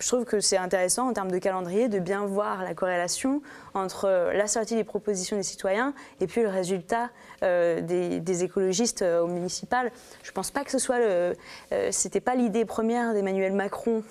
je 0.00 0.06
trouve 0.06 0.24
que 0.24 0.40
c'est 0.40 0.56
intéressant 0.56 1.08
en 1.08 1.12
termes 1.12 1.30
de 1.30 1.38
calendrier 1.38 1.88
de 1.88 1.98
bien 1.98 2.24
voir 2.24 2.62
la 2.62 2.74
corrélation 2.74 3.42
entre 3.78 4.06
euh, 4.06 4.32
la 4.32 4.46
sortie 4.46 4.74
des 4.76 4.84
propositions 4.84 5.36
des 5.36 5.42
citoyens 5.42 5.94
et 6.20 6.26
puis 6.26 6.42
le 6.42 6.48
résultat 6.48 7.10
euh, 7.42 7.80
des, 7.80 8.20
des 8.20 8.44
écologistes 8.44 9.02
euh, 9.02 9.20
au 9.22 9.26
municipal. 9.26 9.90
Je 10.22 10.32
pense 10.32 10.50
pas 10.50 10.64
que 10.64 10.70
ce 10.70 10.78
soit 10.78 10.98
le, 10.98 11.34
euh, 11.72 11.88
c'était 11.92 12.20
pas 12.20 12.34
l'idée 12.34 12.64
première 12.64 13.14
d'Emmanuel 13.14 13.52
Macron 13.52 14.02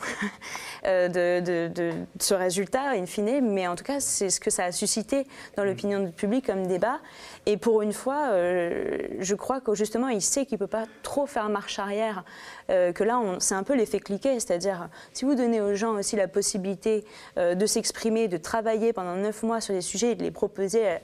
euh, 0.86 1.08
de, 1.08 1.46
de- 1.46 1.68
de 1.74 1.92
ce 2.20 2.34
résultat 2.34 2.92
in 2.92 3.06
fine, 3.06 3.42
mais 3.54 3.68
en 3.68 3.76
tout 3.76 3.84
cas 3.84 4.00
c'est 4.00 4.30
ce 4.30 4.40
que 4.40 4.50
ça 4.50 4.66
a 4.66 4.72
suscité 4.72 5.26
dans 5.56 5.64
l'opinion 5.64 6.12
publique 6.12 6.46
comme 6.48 6.68
débat. 6.68 7.00
Et 7.46 7.58
pour 7.58 7.82
une 7.82 7.94
fois, 7.94 8.30
je 8.32 9.36
crois 9.36 9.62
que 9.62 9.74
justement 9.74 10.10
il 10.10 10.22
sait 10.22 10.46
qu'il 10.46 10.58
peut 10.58 10.68
pas 10.68 10.86
trop 11.04 11.26
faire 11.26 11.50
marche 11.50 11.80
arrière, 11.80 12.24
que 12.68 13.04
là 13.04 13.22
c'est 13.40 13.56
un 13.56 13.64
peu 13.64 13.74
l'effet 13.76 14.00
cliquet, 14.00 14.40
c'est-à-dire 14.40 14.90
si 15.14 15.24
vous 15.26 15.36
donnez 15.36 15.62
aux 15.62 15.74
gens 15.74 15.94
aussi 15.94 16.16
la 16.16 16.28
possibilité 16.28 17.06
de 17.38 17.66
s'exprimer, 17.66 18.28
de 18.28 18.38
travailler 18.38 18.92
pendant 18.94 19.16
neuf 19.16 19.44
mois 19.44 19.57
sur 19.62 19.74
des 19.74 19.82
sujets 19.82 20.12
et 20.12 20.16
de 20.16 20.24
les 20.24 20.32
proposer. 20.32 20.88
euh, 20.88 20.98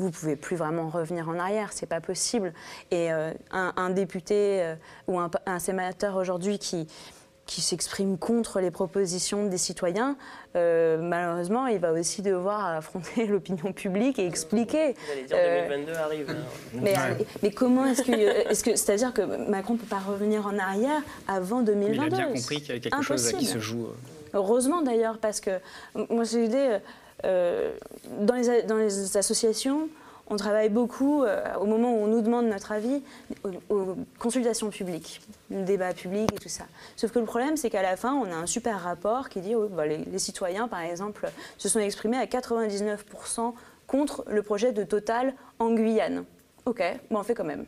vous 0.00 0.12
pouvez 0.12 0.36
plus 0.36 0.54
vraiment 0.54 0.88
revenir 0.88 1.28
en 1.28 1.36
arrière, 1.40 1.70
c'est 1.72 1.86
pas 1.86 2.00
possible. 2.00 2.52
Et 2.92 3.12
euh, 3.12 3.32
un, 3.50 3.72
un 3.76 3.90
député 3.90 4.62
euh, 4.62 4.74
ou 5.08 5.18
un, 5.18 5.28
un 5.44 5.58
sénateur 5.58 6.14
aujourd'hui 6.14 6.60
qui, 6.60 6.86
qui 7.46 7.60
s'exprime 7.60 8.16
contre 8.16 8.60
les 8.60 8.70
propositions 8.70 9.46
des 9.46 9.58
citoyens, 9.58 10.16
euh, 10.54 10.98
malheureusement, 11.02 11.66
il 11.66 11.80
va 11.80 11.92
aussi 11.92 12.22
devoir 12.22 12.64
affronter 12.76 13.26
l'opinion 13.32 13.72
publique 13.72 14.20
et 14.20 14.26
expliquer. 14.26 14.94
J'allais 15.08 15.24
dire 15.24 15.36
euh, 15.36 15.68
2022 15.68 15.94
arrive. 15.98 16.30
hein. 16.30 16.34
mais, 16.74 16.94
mais 17.42 17.50
comment 17.50 17.84
est-ce 17.86 18.02
que, 18.02 18.12
est-ce 18.12 18.62
que, 18.62 18.76
c'est-à-dire 18.76 19.12
que 19.12 19.22
Macron 19.50 19.72
ne 19.72 19.78
peut 19.78 19.86
pas 19.86 19.98
revenir 19.98 20.46
en 20.46 20.56
arrière 20.60 21.02
avant 21.26 21.58
Mais 21.58 21.72
2022 21.74 21.92
il 21.92 22.00
a 22.00 22.08
bien 22.08 22.26
compris 22.34 22.56
qu'il 22.60 22.68
y 22.68 22.70
avait 22.70 22.80
quelque 22.80 23.02
chose 23.02 23.32
qui 23.32 23.46
se 23.46 23.58
joue. 23.58 23.88
Heureusement 24.32 24.82
d'ailleurs, 24.82 25.18
parce 25.18 25.40
que 25.40 25.58
moi 26.10 26.22
j'ai 26.22 26.42
l'idée, 26.42 26.68
euh, 26.72 26.78
dans, 27.24 28.34
les, 28.34 28.50
a- 28.50 28.62
dans 28.62 28.76
les 28.76 29.16
associations, 29.16 29.88
on 30.30 30.36
travaille 30.36 30.68
beaucoup, 30.68 31.24
euh, 31.24 31.42
au 31.58 31.64
moment 31.64 31.94
où 31.94 31.98
on 32.04 32.06
nous 32.06 32.20
demande 32.20 32.46
notre 32.46 32.72
avis, 32.72 33.02
aux, 33.70 33.96
consultations 34.18 34.68
publiques, 34.68 35.22
le 35.50 35.62
débat 35.62 35.94
public 35.94 36.30
et 36.34 36.38
tout 36.38 36.50
ça. 36.50 36.64
Sauf 36.96 37.12
que 37.12 37.18
le 37.18 37.24
problème, 37.24 37.56
c'est 37.56 37.70
qu'à 37.70 37.80
la 37.82 37.96
fin, 37.96 38.12
on 38.14 38.26
a 38.30 38.34
un 38.34 38.46
super 38.46 38.78
rapport 38.80 39.30
qui 39.30 39.40
dit 39.40 39.54
oui, 39.54 39.68
bah, 39.70 39.86
les, 39.86 39.96
les 39.98 40.18
citoyens, 40.18 40.68
par 40.68 40.80
exemple, 40.80 41.30
se 41.56 41.68
sont 41.70 41.80
exprimés 41.80 42.18
à 42.18 42.26
99% 42.26 43.54
contre 43.86 44.22
le 44.28 44.42
projet 44.42 44.72
de 44.72 44.84
Total 44.84 45.32
en 45.58 45.70
Guyane. 45.70 46.24
Ok, 46.66 46.82
bon, 47.10 47.20
on 47.20 47.22
fait 47.22 47.34
quand 47.34 47.44
même. 47.44 47.64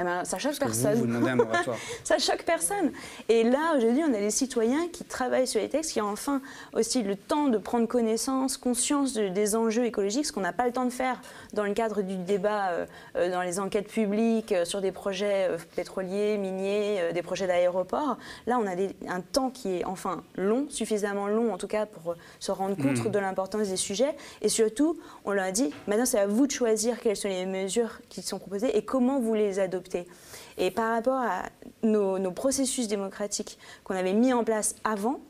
Eh 0.00 0.04
ben, 0.04 0.24
ça 0.24 0.38
choque 0.38 0.52
que 0.52 0.64
vous, 0.64 0.70
personne. 0.70 0.94
vous 0.94 1.06
demandez 1.06 1.30
un 1.30 1.36
moratoire. 1.44 1.76
ça 2.04 2.18
choque 2.18 2.44
personne. 2.44 2.92
Et 3.28 3.42
là, 3.42 3.74
aujourd'hui, 3.76 4.02
on 4.08 4.14
a 4.14 4.18
les 4.20 4.30
citoyens 4.30 4.86
qui 4.92 5.02
travaillent 5.04 5.46
sur 5.48 5.60
les 5.60 5.68
textes, 5.68 5.92
qui 5.92 6.00
ont 6.00 6.08
enfin 6.08 6.40
aussi 6.72 7.02
le 7.02 7.16
temps 7.16 7.48
de 7.48 7.58
prendre 7.58 7.86
connaissance, 7.88 8.56
conscience 8.56 9.12
de- 9.14 9.28
des 9.28 9.56
enjeux 9.56 9.84
écologiques, 9.86 10.26
ce 10.26 10.32
qu'on 10.32 10.40
n'a 10.40 10.52
pas 10.52 10.66
le 10.66 10.72
temps 10.72 10.84
de 10.84 10.90
faire 10.90 11.20
dans 11.52 11.64
le 11.64 11.72
cadre 11.74 12.02
du 12.02 12.14
débat, 12.16 12.68
euh, 12.70 12.86
euh, 13.16 13.30
dans 13.32 13.42
les 13.42 13.58
enquêtes 13.58 13.88
publiques, 13.88 14.52
euh, 14.52 14.64
sur 14.64 14.80
des 14.80 14.92
projets 14.92 15.48
euh, 15.50 15.58
pétroliers, 15.74 16.36
miniers, 16.38 17.12
des 17.12 17.22
projets 17.22 17.48
d'aéroports. 17.48 18.18
Là, 18.46 18.58
on 18.62 18.66
a 18.68 18.76
des- 18.76 18.94
un 19.08 19.20
temps 19.20 19.50
qui 19.50 19.78
est 19.78 19.84
enfin 19.84 20.22
long, 20.36 20.66
suffisamment 20.68 21.26
long 21.26 21.52
en 21.52 21.58
tout 21.58 21.66
cas 21.66 21.86
pour 21.86 22.14
se 22.38 22.52
rendre 22.52 22.76
compte 22.76 23.04
Mm. 23.04 23.10
de 23.10 23.18
l'importance 23.18 23.68
des 23.68 23.76
sujets. 23.76 24.14
Et 24.42 24.48
surtout, 24.48 24.96
on 25.24 25.32
leur 25.32 25.44
a 25.46 25.50
dit, 25.50 25.72
maintenant 25.88 26.06
c'est 26.06 26.20
à 26.20 26.26
vous 26.28 26.46
de 26.46 26.52
choisir 26.52 27.00
quelles 27.00 27.16
sont 27.16 27.28
les 27.28 27.46
mesures 27.46 28.00
qui 28.08 28.22
sont 28.22 28.38
proposées 28.38 28.76
et 28.76 28.84
comment 28.84 29.18
vous 29.18 29.34
les 29.34 29.58
adoptez. 29.58 29.87
Et 30.56 30.70
par 30.70 30.94
rapport 30.94 31.20
à 31.20 31.44
nos, 31.82 32.30
processus 32.32 32.88
démocratiques 32.88 33.58
qu'on 33.84 33.94
avait 33.94 34.12
mis 34.12 34.32
en 34.32 34.44
place 34.44 34.74
avant, 34.84 35.20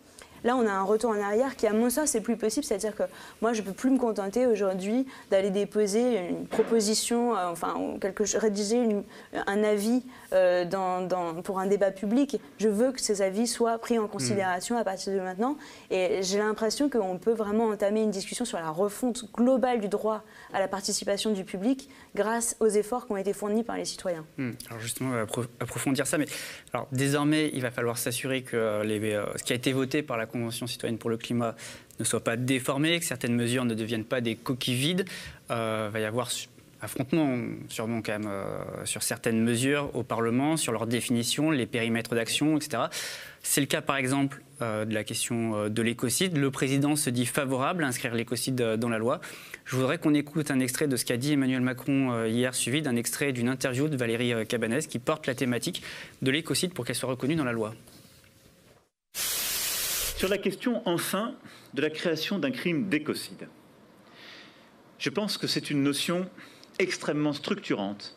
Là, 0.45 0.57
on 0.57 0.67
a 0.67 0.71
un 0.73 0.83
retour 0.83 1.11
en 1.11 1.21
arrière 1.21 1.57
qui, 1.57 1.67
à 1.67 1.73
mon 1.73 1.91
sens, 1.91 2.11
c'est 2.11 2.21
plus 2.21 2.37
possible. 2.37 2.65
C'est-à-dire 2.65 2.95
que 2.95 3.03
moi, 3.43 3.53
je 3.53 3.61
ne 3.63 3.67
peux 3.67 3.73
plus 3.73 3.91
me 3.91 3.99
contenter 3.99 4.47
aujourd'hui 4.47 5.07
d'aller 5.31 5.51
déposer 5.51 6.29
une 6.29 6.47
proposition, 6.47 7.37
euh, 7.37 7.49
enfin, 7.51 7.75
quelque, 8.01 8.25
rédiger 8.39 8.77
une- 8.77 9.05
un 9.47 9.65
avis 9.65 10.03
euh, 10.35 10.65
dans- 10.67 11.01
dans- 11.07 11.41
pour 11.43 11.59
un 11.59 11.67
débat 11.67 11.91
public. 11.91 12.39
Je 12.59 12.69
veux 12.69 12.93
que 12.93 13.01
ces 13.01 13.23
avis 13.23 13.47
soient 13.47 13.79
pris 13.79 13.99
en 13.99 14.07
considération 14.07 14.77
à 14.77 14.85
partir 14.85 15.15
de 15.15 15.21
maintenant. 15.21 15.57
Et 15.91 16.21
j'ai 16.23 16.39
l'impression 16.39 16.91
qu'on 16.91 17.17
peut 17.19 17.33
vraiment 17.33 17.65
entamer 17.69 18.03
une 18.03 18.11
discussion 18.11 18.45
sur 18.45 18.59
la 18.59 18.69
refonte 18.71 19.25
globale 19.33 19.81
du 19.81 19.89
droit 19.89 20.23
à 20.53 20.61
la 20.61 20.69
participation 20.69 21.33
du 21.33 21.45
public 21.45 21.89
grâce 22.15 22.57
aux 22.61 22.67
efforts 22.69 23.07
qui 23.07 23.13
ont 23.13 23.17
été 23.17 23.33
fournis 23.33 23.63
par 23.65 23.77
les 23.79 23.87
citoyens. 23.87 24.25
Hmm. 24.37 24.51
Alors 24.69 24.81
justement, 24.81 25.11
on 25.11 25.15
va 25.15 25.25
appro- 25.25 25.47
approfondir 25.61 26.07
ça, 26.07 26.19
mais 26.19 26.27
alors 26.75 26.89
désormais, 26.93 27.51
il 27.55 27.63
va 27.63 27.71
falloir 27.71 27.97
s'assurer 27.97 28.43
que 28.43 28.57
euh, 28.57 28.85
les, 28.85 28.99
euh, 29.15 29.25
ce 29.37 29.43
qui 29.43 29.53
a 29.55 29.57
été 29.57 29.73
voté 29.73 30.03
par 30.03 30.17
la 30.19 30.27
Convention 30.29 30.67
citoyenne 30.67 30.99
pour 30.99 31.11
le 31.11 31.17
climat 31.17 31.57
ne 31.99 32.05
soit 32.05 32.23
pas 32.23 32.37
déformé, 32.37 33.01
que 33.01 33.05
certaines 33.05 33.35
mesures 33.35 33.65
ne 33.65 33.75
deviennent 33.75 34.05
pas 34.05 34.21
des 34.21 34.37
coquilles 34.37 34.77
vides. 34.77 35.05
Euh, 35.51 35.89
Il 35.91 35.93
va 35.93 36.01
y 36.01 36.05
avoir 36.05 36.31
affrontement 36.81 37.37
sûrement 37.69 38.03
quand 38.03 38.13
même 38.13 38.29
euh, 38.29 38.85
sur 38.85 39.03
certaines 39.03 39.43
mesures 39.43 39.91
au 39.95 40.05
Parlement, 40.05 40.57
sur 40.57 40.73
leur 40.73 40.87
définition, 40.87 41.51
les 41.51 41.67
périmètres 41.67 42.15
d'action, 42.15 42.57
etc. 42.57 42.85
C'est 43.43 43.61
le 43.61 43.67
cas 43.67 43.81
par 43.81 43.97
exemple 43.97 44.43
euh, 44.63 44.85
de 44.85 44.95
la 44.95 45.03
question 45.05 45.57
euh, 45.57 45.69
de 45.69 45.83
l'écocide. 45.83 46.37
Le 46.37 46.51
président 46.51 46.95
se 46.95 47.11
dit 47.11 47.27
favorable 47.27 47.83
à 47.83 47.89
inscrire 47.89 48.15
l'écocide 48.15 48.61
euh, 48.61 48.77
dans 48.77 48.89
la 48.89 48.99
loi. 48.99 49.21
Je 49.65 49.77
voudrais 49.77 49.99
qu'on 49.99 50.15
écoute 50.15 50.51
un 50.51 50.61
extrait 50.61 50.89
de 50.89 50.97
ce 50.97 51.05
qu'a 51.05 51.17
dit 51.17 51.33
Emmanuel 51.33 51.63
Macron 51.63 52.13
euh, 52.13 52.29
hier, 52.29 52.55
suivi 52.55 52.81
d'un 52.81 52.97
extrait 52.97 53.33
d'une 53.33 53.49
interview 53.49 53.89
de 53.89 53.97
Valérie 53.97 54.33
euh, 54.33 54.45
Cabanès 54.45 54.87
qui 54.87 54.99
porte 54.99 55.27
la 55.27 55.35
thématique 55.35 55.83
de 56.23 56.31
l'écocide 56.31 56.73
pour 56.75 56.85
qu'elle 56.85 56.97
soit 56.97 57.09
reconnue 57.09 57.37
dans 57.37 57.45
la 57.45 57.53
loi. 57.53 57.75
Sur 60.19 60.29
la 60.29 60.39
question, 60.39 60.83
enfin, 60.85 61.37
de 61.75 61.81
la 61.81 61.91
création 61.91 62.41
d'un 62.41 62.51
crime 62.51 62.89
d'écocide. 62.89 63.47
Je 64.99 65.11
pense 65.11 65.39
que 65.39 65.47
c'est 65.47 65.71
une 65.71 65.85
notion 65.85 66.29
extrêmement 66.81 67.33
structurante 67.33 68.17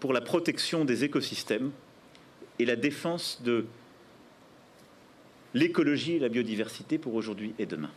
pour 0.00 0.12
la 0.12 0.20
protection 0.20 0.84
des 0.84 1.02
écosystèmes 1.02 1.70
et 2.58 2.66
la 2.66 2.76
défense 2.76 3.40
de 3.42 3.64
l'écologie 5.54 6.16
et 6.16 6.18
la 6.18 6.28
biodiversité 6.28 6.98
pour 6.98 7.14
aujourd'hui 7.14 7.54
et 7.58 7.64
demain. 7.64 7.90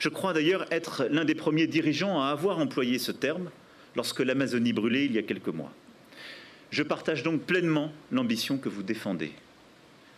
Je 0.00 0.08
crois 0.08 0.32
d'ailleurs 0.32 0.66
être 0.72 1.04
l'un 1.12 1.24
des 1.24 1.36
premiers 1.36 1.68
dirigeants 1.68 2.20
à 2.20 2.30
avoir 2.30 2.58
employé 2.58 2.98
ce 2.98 3.12
terme 3.12 3.48
lorsque 3.94 4.18
l'Amazonie 4.18 4.72
brûlait 4.72 5.04
il 5.04 5.12
y 5.12 5.18
a 5.18 5.22
quelques 5.22 5.46
mois. 5.46 5.72
Je 6.70 6.82
partage 6.82 7.22
donc 7.22 7.42
pleinement 7.42 7.92
l'ambition 8.10 8.58
que 8.58 8.68
vous 8.68 8.82
défendez. 8.82 9.30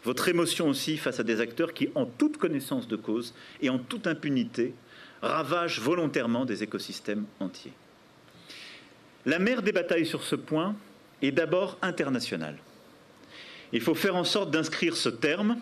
Votre 0.05 0.28
émotion 0.28 0.68
aussi 0.68 0.97
face 0.97 1.20
à 1.20 1.24
des 1.24 1.40
acteurs 1.40 1.74
qui, 1.74 1.88
en 1.94 2.07
toute 2.07 2.36
connaissance 2.36 2.86
de 2.86 2.97
cause 2.97 3.34
et 3.61 3.70
en 3.70 3.78
toute 3.78 4.07
impunité, 4.07 4.74
ravagent 5.22 5.80
volontairement 5.80 6.44
des 6.44 6.62
écosystèmes 6.62 7.26
entiers. 7.40 7.72
La 9.24 9.38
mère 9.38 9.62
des 9.62 9.72
batailles 9.72 10.07
sur 10.07 10.22
ce 10.22 10.36
point 10.36 10.76
est 11.22 11.32
d'abord 11.32 11.78
internationale. 11.82 12.59
Il 13.72 13.80
faut 13.80 13.94
faire 13.94 14.14
en 14.16 14.24
sorte 14.24 14.51
d'inscrire 14.51 14.97
ce 14.97 15.09
terme 15.09 15.57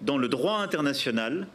dans 0.00 0.16
le 0.16 0.28
droit 0.28 0.60
international 0.60 1.46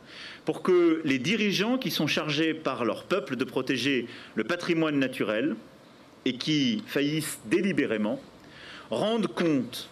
pour 0.45 0.61
que 0.61 1.01
les 1.03 1.17
dirigeants 1.17 1.77
qui 1.77 1.89
sont 1.89 2.05
chargés 2.05 2.53
par 2.53 2.85
leur 2.85 3.05
peuple 3.05 3.35
de 3.35 3.43
protéger 3.43 4.07
le 4.35 4.43
patrimoine 4.43 4.99
naturel 4.99 5.55
et 6.25 6.33
qui 6.37 6.83
faillissent 6.85 7.39
délibérément 7.45 8.21
rendent 8.91 9.27
compte 9.33 9.89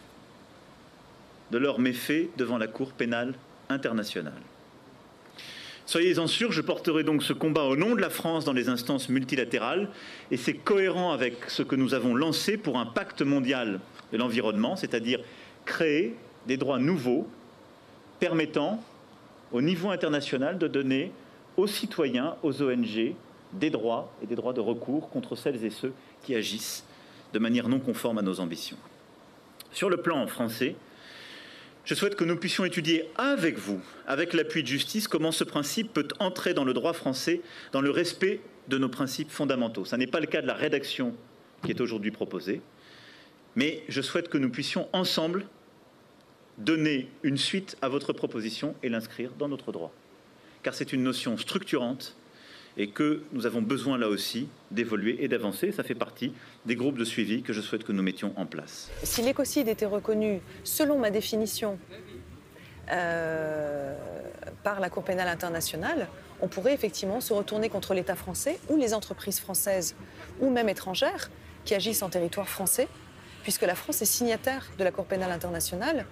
de 1.53 1.59
leurs 1.59 1.79
méfaits 1.79 2.29
devant 2.35 2.57
la 2.57 2.65
Cour 2.65 2.93
pénale 2.93 3.35
internationale. 3.69 4.41
Soyez-en 5.85 6.25
sûrs, 6.25 6.51
je 6.51 6.61
porterai 6.61 7.03
donc 7.03 7.21
ce 7.21 7.31
combat 7.31 7.65
au 7.65 7.75
nom 7.75 7.93
de 7.93 8.01
la 8.01 8.09
France 8.09 8.43
dans 8.43 8.53
les 8.53 8.69
instances 8.69 9.07
multilatérales 9.07 9.89
et 10.31 10.37
c'est 10.37 10.55
cohérent 10.55 11.11
avec 11.11 11.49
ce 11.49 11.61
que 11.61 11.75
nous 11.75 11.93
avons 11.93 12.15
lancé 12.15 12.57
pour 12.57 12.79
un 12.79 12.87
pacte 12.87 13.21
mondial 13.21 13.79
de 14.11 14.17
l'environnement, 14.17 14.75
c'est-à-dire 14.75 15.19
créer 15.65 16.15
des 16.47 16.57
droits 16.57 16.79
nouveaux 16.79 17.27
permettant 18.19 18.83
au 19.51 19.61
niveau 19.61 19.91
international 19.91 20.57
de 20.57 20.67
donner 20.67 21.11
aux 21.55 21.67
citoyens, 21.67 22.35
aux 22.41 22.63
ONG, 22.63 23.13
des 23.51 23.69
droits 23.69 24.11
et 24.23 24.25
des 24.25 24.35
droits 24.35 24.53
de 24.53 24.61
recours 24.61 25.09
contre 25.09 25.35
celles 25.35 25.63
et 25.63 25.69
ceux 25.69 25.93
qui 26.23 26.33
agissent 26.33 26.83
de 27.31 27.37
manière 27.37 27.69
non 27.69 27.79
conforme 27.79 28.17
à 28.17 28.23
nos 28.23 28.39
ambitions. 28.39 28.77
Sur 29.71 29.91
le 29.91 29.97
plan 29.97 30.25
français, 30.25 30.75
je 31.85 31.95
souhaite 31.95 32.15
que 32.15 32.23
nous 32.23 32.37
puissions 32.37 32.65
étudier 32.65 33.09
avec 33.15 33.57
vous, 33.57 33.81
avec 34.07 34.33
l'appui 34.33 34.63
de 34.63 34.67
justice, 34.67 35.07
comment 35.07 35.31
ce 35.31 35.43
principe 35.43 35.93
peut 35.93 36.07
entrer 36.19 36.53
dans 36.53 36.63
le 36.63 36.73
droit 36.73 36.93
français 36.93 37.41
dans 37.71 37.81
le 37.81 37.89
respect 37.89 38.39
de 38.69 38.77
nos 38.77 38.89
principes 38.89 39.29
fondamentaux. 39.29 39.85
Ce 39.85 39.95
n'est 39.95 40.07
pas 40.07 40.21
le 40.21 40.27
cas 40.27 40.41
de 40.41 40.47
la 40.47 40.53
rédaction 40.53 41.15
qui 41.63 41.71
est 41.71 41.81
aujourd'hui 41.81 42.11
proposée, 42.11 42.61
mais 43.55 43.83
je 43.89 44.01
souhaite 44.01 44.29
que 44.29 44.37
nous 44.37 44.49
puissions 44.49 44.87
ensemble 44.93 45.45
donner 46.57 47.09
une 47.23 47.37
suite 47.37 47.77
à 47.81 47.89
votre 47.89 48.13
proposition 48.13 48.75
et 48.83 48.89
l'inscrire 48.89 49.31
dans 49.37 49.49
notre 49.49 49.71
droit. 49.71 49.93
Car 50.61 50.73
c'est 50.73 50.93
une 50.93 51.03
notion 51.03 51.37
structurante 51.37 52.15
et 52.77 52.89
que 52.89 53.23
nous 53.31 53.45
avons 53.45 53.61
besoin 53.61 53.97
là 53.97 54.07
aussi 54.07 54.47
d'évoluer 54.71 55.23
et 55.23 55.27
d'avancer. 55.27 55.71
Ça 55.71 55.83
fait 55.83 55.95
partie 55.95 56.33
des 56.65 56.75
groupes 56.75 56.97
de 56.97 57.05
suivi 57.05 57.43
que 57.43 57.53
je 57.53 57.61
souhaite 57.61 57.83
que 57.83 57.91
nous 57.91 58.03
mettions 58.03 58.33
en 58.35 58.45
place. 58.45 58.89
Si 59.03 59.21
l'écocide 59.21 59.67
était 59.67 59.85
reconnu, 59.85 60.41
selon 60.63 60.99
ma 60.99 61.11
définition, 61.11 61.77
euh, 62.91 63.95
par 64.63 64.79
la 64.79 64.89
Cour 64.89 65.03
pénale 65.03 65.27
internationale, 65.27 66.07
on 66.41 66.47
pourrait 66.47 66.73
effectivement 66.73 67.21
se 67.21 67.33
retourner 67.33 67.69
contre 67.69 67.93
l'État 67.93 68.15
français 68.15 68.59
ou 68.69 68.75
les 68.75 68.93
entreprises 68.93 69.39
françaises 69.39 69.95
ou 70.41 70.49
même 70.49 70.67
étrangères 70.67 71.29
qui 71.63 71.75
agissent 71.75 72.03
en 72.03 72.09
territoire 72.09 72.49
français, 72.49 72.87
puisque 73.43 73.61
la 73.61 73.75
France 73.75 74.01
est 74.01 74.05
signataire 74.05 74.69
de 74.77 74.83
la 74.83 74.91
Cour 74.91 75.05
pénale 75.05 75.31
internationale. 75.31 76.05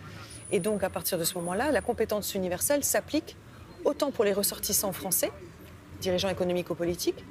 Et 0.51 0.59
donc, 0.59 0.83
à 0.83 0.89
partir 0.89 1.17
de 1.17 1.23
ce 1.23 1.33
moment-là, 1.35 1.71
la 1.71 1.81
compétence 1.81 2.35
universelle 2.35 2.83
s'applique 2.83 3.35
autant 3.83 4.11
pour 4.11 4.23
les 4.23 4.33
ressortissants 4.33 4.91
français 4.93 5.31
dirigeants 6.01 6.29
économiques 6.29 6.69
ou 6.69 6.75
politiques, 6.75 7.23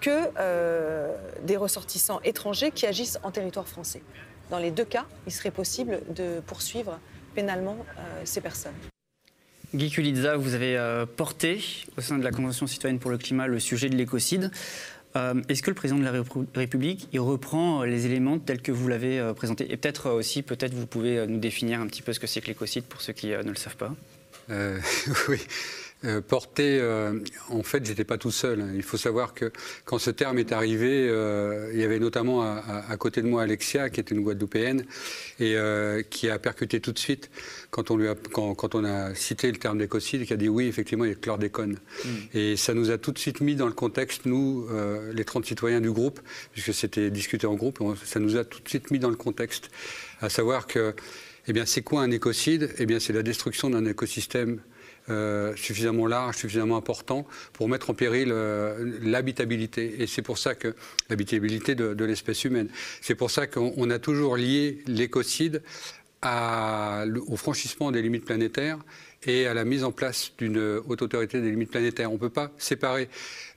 que 0.00 0.30
euh, 0.38 1.14
des 1.42 1.56
ressortissants 1.56 2.20
étrangers 2.24 2.70
qui 2.70 2.86
agissent 2.86 3.18
en 3.22 3.30
territoire 3.30 3.66
français. 3.66 4.02
Dans 4.50 4.58
les 4.58 4.70
deux 4.70 4.84
cas, 4.84 5.06
il 5.26 5.32
serait 5.32 5.50
possible 5.50 6.00
de 6.14 6.40
poursuivre 6.46 6.98
pénalement 7.34 7.76
euh, 7.98 8.22
ces 8.24 8.40
personnes. 8.40 8.74
Guy 9.74 9.90
Kulitza, 9.90 10.36
vous 10.36 10.54
avez 10.54 10.78
euh, 10.78 11.04
porté 11.04 11.62
au 11.98 12.00
sein 12.00 12.16
de 12.16 12.24
la 12.24 12.30
Convention 12.30 12.66
citoyenne 12.66 12.98
pour 12.98 13.10
le 13.10 13.18
climat 13.18 13.46
le 13.46 13.58
sujet 13.58 13.88
de 13.88 13.96
l'écocide. 13.96 14.50
Est-ce 15.48 15.62
que 15.62 15.70
le 15.70 15.74
président 15.74 15.98
de 15.98 16.04
la 16.04 16.12
République 16.54 17.08
il 17.12 17.18
reprend 17.18 17.82
les 17.82 18.06
éléments 18.06 18.38
tels 18.38 18.62
que 18.62 18.70
vous 18.70 18.86
l'avez 18.86 19.32
présenté 19.34 19.72
Et 19.72 19.76
peut-être 19.76 20.10
aussi, 20.10 20.42
peut-être 20.42 20.74
vous 20.74 20.86
pouvez 20.86 21.26
nous 21.26 21.38
définir 21.38 21.80
un 21.80 21.88
petit 21.88 22.02
peu 22.02 22.12
ce 22.12 22.20
que 22.20 22.28
c'est 22.28 22.40
que 22.40 22.46
l'écocide 22.46 22.84
pour 22.84 23.00
ceux 23.00 23.14
qui 23.14 23.30
ne 23.30 23.42
le 23.42 23.56
savent 23.56 23.74
pas. 23.76 23.96
oui. 25.28 25.40
Euh, 26.04 26.20
porté, 26.20 26.78
euh, 26.80 27.18
en 27.48 27.64
fait, 27.64 27.84
j'étais 27.84 28.04
pas 28.04 28.18
tout 28.18 28.30
seul. 28.30 28.72
Il 28.76 28.84
faut 28.84 28.96
savoir 28.96 29.34
que 29.34 29.50
quand 29.84 29.98
ce 29.98 30.10
terme 30.10 30.38
est 30.38 30.52
arrivé, 30.52 31.08
euh, 31.08 31.70
il 31.72 31.80
y 31.80 31.82
avait 31.82 31.98
notamment 31.98 32.42
à, 32.42 32.96
côté 32.96 33.20
de 33.20 33.26
moi 33.26 33.42
Alexia, 33.42 33.90
qui 33.90 33.98
est 33.98 34.10
une 34.12 34.20
Guadeloupéenne, 34.20 34.84
et 35.40 35.56
qui 36.10 36.30
a 36.30 36.38
percuté 36.38 36.80
tout 36.80 36.92
de 36.92 36.98
suite 36.98 37.30
quand 37.70 37.90
on, 37.90 37.96
lui 37.96 38.08
a, 38.08 38.14
quand, 38.32 38.74
on 38.74 38.84
a 38.84 39.14
cité 39.14 39.50
le 39.50 39.58
terme 39.58 39.78
d'écocide, 39.78 40.24
qui 40.24 40.32
a 40.32 40.36
dit 40.36 40.48
oui, 40.48 40.66
effectivement, 40.66 41.04
il 41.04 41.08
y 41.08 41.12
a 41.12 41.16
chlordécone. 41.16 41.78
Mm. 42.04 42.08
Et 42.34 42.56
ça 42.56 42.74
nous 42.74 42.90
a 42.90 42.98
tout 42.98 43.10
de 43.10 43.18
suite 43.18 43.40
mis 43.40 43.56
dans 43.56 43.66
le 43.66 43.72
contexte, 43.72 44.24
nous, 44.26 44.68
les 45.12 45.24
30 45.24 45.46
citoyens 45.46 45.80
du 45.80 45.90
groupe, 45.90 46.20
puisque 46.52 46.74
c'était 46.74 47.10
discuté 47.10 47.46
en 47.46 47.54
groupe, 47.54 47.82
ça 48.04 48.20
nous 48.20 48.36
a 48.36 48.44
tout 48.44 48.60
de 48.60 48.68
suite 48.68 48.90
mis 48.90 49.00
dans 49.00 49.10
le 49.10 49.16
contexte, 49.16 49.70
à 50.20 50.28
savoir 50.28 50.66
que, 50.66 50.94
eh 51.48 51.52
bien, 51.52 51.66
c'est 51.66 51.82
quoi 51.82 52.02
un 52.02 52.10
écocide? 52.10 52.72
Eh 52.78 52.86
bien, 52.86 53.00
c'est 53.00 53.12
la 53.12 53.22
destruction 53.22 53.70
d'un 53.70 53.84
écosystème 53.86 54.60
euh, 55.10 55.54
suffisamment 55.56 56.06
large, 56.06 56.36
suffisamment 56.36 56.76
important 56.76 57.26
pour 57.52 57.68
mettre 57.68 57.90
en 57.90 57.94
péril 57.94 58.28
euh, 58.30 58.98
l'habitabilité. 59.02 60.02
Et 60.02 60.06
c'est 60.06 60.22
pour 60.22 60.38
ça 60.38 60.54
que 60.54 60.74
l'habitabilité 61.08 61.74
de, 61.74 62.04
l'espèce 62.04 62.44
humaine. 62.44 62.68
C'est 63.00 63.14
pour 63.14 63.30
ça 63.30 63.46
qu'on 63.46 63.90
a 63.90 63.98
toujours 63.98 64.36
lié 64.36 64.82
l'écocide 64.86 65.62
au 66.24 67.36
franchissement 67.36 67.92
des 67.92 68.02
limites 68.02 68.24
planétaires 68.24 68.78
et 69.24 69.46
à 69.46 69.54
la 69.54 69.64
mise 69.64 69.84
en 69.84 69.92
place 69.92 70.32
d'une 70.36 70.58
haute 70.58 71.02
autorité 71.02 71.40
des 71.40 71.50
limites 71.50 71.70
planétaires. 71.70 72.10
On 72.10 72.14
ne 72.14 72.20
peut 72.20 72.28
pas 72.28 72.50
séparer, 72.58 73.08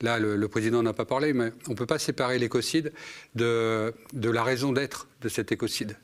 là 0.02 0.20
le, 0.20 0.48
président 0.48 0.84
n'a 0.84 0.94
pas 0.94 1.06
parlé, 1.06 1.34
mais 1.34 1.52
on 1.68 1.72
ne 1.72 1.76
peut 1.76 1.88
pas 1.88 1.98
séparer 1.98 2.38
l'écocide 2.38 2.94
de 3.34 3.94
la 4.14 4.44
raison 4.44 4.74
d'être 4.74 5.08
de 5.22 5.30
cet 5.30 5.52
écocide 5.52 5.96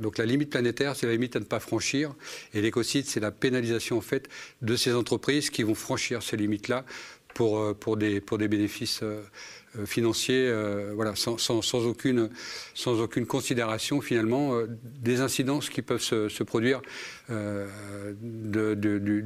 Donc 0.00 0.18
la 0.18 0.26
limite 0.26 0.50
planétaire, 0.50 0.96
c'est 0.96 1.06
la 1.06 1.12
limite 1.12 1.36
à 1.36 1.40
ne 1.40 1.44
pas 1.44 1.60
franchir. 1.60 2.14
Et 2.54 2.60
l'écocide, 2.60 3.06
c'est 3.06 3.20
la 3.20 3.30
pénalisation 3.30 3.98
en 3.98 4.00
de 4.62 4.76
ces 4.76 4.94
entreprises 4.94 5.50
qui 5.50 5.62
vont 5.62 5.74
franchir 5.74 6.22
ces 6.22 6.36
limites-là 6.36 6.84
pour, 7.34 7.58
euh, 7.58 7.74
pour, 7.74 7.96
des, 7.96 8.20
bénéfices 8.48 9.00
euh, 9.02 9.22
euh, 9.78 9.86
financiers, 9.86 10.52
sans, 11.14 11.86
aucune, 11.86 12.30
considération 13.26 14.00
finalement 14.00 14.60
des 15.00 15.20
incidences 15.20 15.70
qui 15.70 15.82
peuvent 15.82 16.02
se, 16.02 16.42
produire 16.42 16.80
du, 17.28 17.34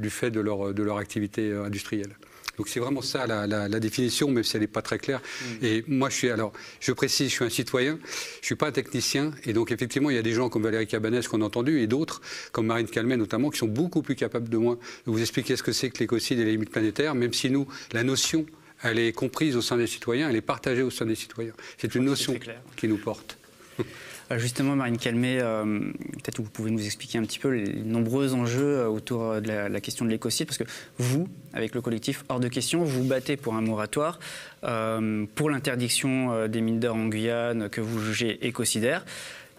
fait 0.09 0.31
de 0.31 0.41
leur 0.41 0.97
activité 0.97 1.53
industrielle. 1.53 2.15
Donc 2.57 2.67
c'est 2.67 2.79
vraiment 2.79 3.01
ça 3.01 3.25
la, 3.25 3.79
définition, 3.79 4.29
même 4.29 4.43
si 4.43 4.55
elle 4.55 4.61
n'est 4.61 4.67
pas 4.67 4.81
très 4.81 4.99
claire. 4.99 5.21
Mm. 5.21 5.65
Et 5.65 5.83
moi, 5.87 6.09
je 6.09 6.15
suis 6.15 6.29
alors, 6.29 6.53
je 6.79 6.91
précise, 6.91 7.29
je 7.29 7.33
suis 7.33 7.45
un 7.45 7.49
citoyen, 7.49 7.99
je 8.41 8.45
suis 8.45 8.55
pas 8.55 8.67
un 8.67 8.71
technicien, 8.71 9.31
et 9.45 9.53
donc 9.53 9.71
effectivement, 9.71 10.09
il 10.09 10.15
y 10.15 10.19
a 10.19 10.21
des 10.21 10.33
gens 10.33 10.49
comme 10.49 10.63
Valérie 10.63 10.87
Cabanès 10.87 11.27
qu'on 11.27 11.41
a 11.41 11.45
entendu, 11.45 11.81
et 11.81 11.87
d'autres 11.87 12.21
comme 12.51 12.67
Marine 12.67 12.87
Calmet 12.87 13.17
notamment, 13.17 13.49
qui 13.49 13.57
sont 13.57 13.67
beaucoup 13.67 14.01
plus 14.01 14.15
capables 14.15 14.49
de 14.49 14.57
moi 14.57 14.77
de 15.05 15.11
vous 15.11 15.21
expliquer 15.21 15.55
ce 15.55 15.63
que 15.63 15.71
c'est 15.71 15.89
que 15.89 15.99
l'écocide 15.99 16.39
et 16.39 16.45
les 16.45 16.51
limites 16.51 16.71
planétaires, 16.71 17.15
même 17.15 17.33
si 17.33 17.49
nous, 17.49 17.67
la 17.91 18.03
notion, 18.03 18.45
elle 18.83 18.99
est 18.99 19.13
comprise 19.13 19.55
au 19.55 19.61
sein 19.61 19.77
des 19.77 19.87
citoyens, 19.87 20.29
elle 20.29 20.35
est 20.35 20.41
partagée 20.41 20.83
au 20.83 20.89
sein 20.89 21.05
des 21.05 21.15
citoyens. 21.15 21.53
C'est 21.77 21.95
une 21.95 22.05
notion 22.05 22.37
qui 22.75 22.87
nous 22.87 22.97
porte. 22.97 23.37
Euh, 24.31 24.37
justement, 24.37 24.75
Marine 24.75 24.97
Calmet, 24.97 25.39
euh, 25.41 25.65
peut-être 25.65 26.41
vous 26.41 26.49
pouvez 26.49 26.71
nous 26.71 26.85
expliquer 26.85 27.17
un 27.17 27.23
petit 27.23 27.39
peu 27.39 27.49
les 27.49 27.83
nombreux 27.83 28.33
enjeux 28.33 28.79
euh, 28.79 28.87
autour 28.87 29.41
de 29.41 29.47
la, 29.47 29.81
question 29.81 30.05
de 30.05 30.09
l'écocide, 30.09 30.47
parce 30.47 30.57
que 30.57 30.63
vous, 30.97 31.27
avec 31.53 31.75
le 31.75 31.81
collectif 31.81 32.23
Hors 32.29 32.39
de 32.39 32.47
question, 32.47 32.83
vous 32.83 33.03
battez 33.03 33.37
pour 33.37 33.55
un 33.55 33.61
moratoire, 33.61 34.19
pour 34.61 35.49
l'interdiction 35.49 36.47
des 36.47 36.61
mines 36.61 36.79
d'or 36.79 36.95
en 36.95 37.07
Guyane 37.07 37.69
que 37.69 37.81
vous 37.81 37.99
jugez 37.99 38.47
écocidaire. 38.47 39.05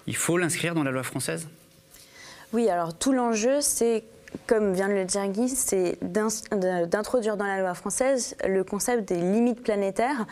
Il 0.06 0.16
faut 0.16 0.38
l'inscrire 0.38 0.74
dans 0.74 0.82
la 0.82 0.90
loi 0.90 1.02
française? 1.02 1.46
Oui, 2.52 2.68
alors 2.68 2.96
tout 2.96 3.12
l'enjeu, 3.12 3.60
c'est 3.60 4.04
comme 4.46 4.72
vient 4.72 4.88
de 4.88 4.94
le 4.94 5.04
dire 5.04 5.26
Guy, 5.28 5.48
c'est 5.48 5.98
d'introduire 6.02 7.36
dans 7.36 7.46
la 7.46 7.60
loi 7.60 7.74
française 7.74 8.36
le 8.46 8.62
concept 8.64 9.08
des 9.08 9.20
limites 9.20 9.62
planétaires, 9.62 10.26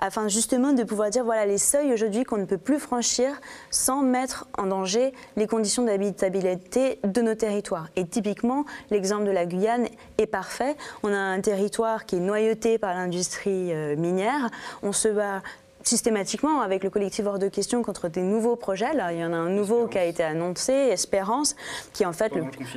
afin 0.00 0.28
justement 0.28 0.72
de 0.72 0.82
pouvoir 0.84 1.10
dire 1.10 1.24
voilà 1.24 1.46
les 1.46 1.58
seuils 1.58 1.92
aujourd'hui 1.92 2.24
qu'on 2.24 2.38
ne 2.38 2.44
peut 2.44 2.58
plus 2.58 2.78
franchir 2.78 3.30
sans 3.70 4.02
mettre 4.02 4.46
en 4.56 4.66
danger 4.66 5.12
les 5.36 5.46
conditions 5.46 5.84
d'habitabilité 5.84 6.98
de 7.04 7.20
nos 7.20 7.34
territoires. 7.34 7.88
Et 7.96 8.06
typiquement, 8.06 8.64
l'exemple 8.90 9.24
de 9.24 9.30
la 9.30 9.46
Guyane 9.46 9.86
est 10.18 10.26
parfait. 10.26 10.76
On 11.02 11.12
a 11.12 11.18
un 11.18 11.40
territoire 11.40 12.06
qui 12.06 12.16
est 12.16 12.20
noyauté 12.20 12.78
par 12.78 12.94
l'industrie 12.94 13.72
euh, 13.72 13.96
minière. 13.96 14.48
On 14.82 14.92
se 14.92 15.08
bat 15.08 15.42
systématiquement 15.88 16.60
avec 16.60 16.84
le 16.84 16.90
collectif 16.90 17.26
hors 17.26 17.38
de 17.38 17.48
question 17.48 17.82
contre 17.82 18.08
des 18.08 18.20
nouveaux 18.22 18.56
projets. 18.56 18.92
Là, 18.92 19.12
il 19.12 19.18
y 19.18 19.24
en 19.24 19.32
a 19.32 19.36
un 19.36 19.48
nouveau 19.48 19.88
qui 19.88 19.98
a 19.98 20.04
été 20.04 20.22
annoncé, 20.22 20.72
Espérance, 20.72 21.56
qui 21.92 22.02
est 22.02 22.06
en 22.06 22.12
fait 22.12 22.32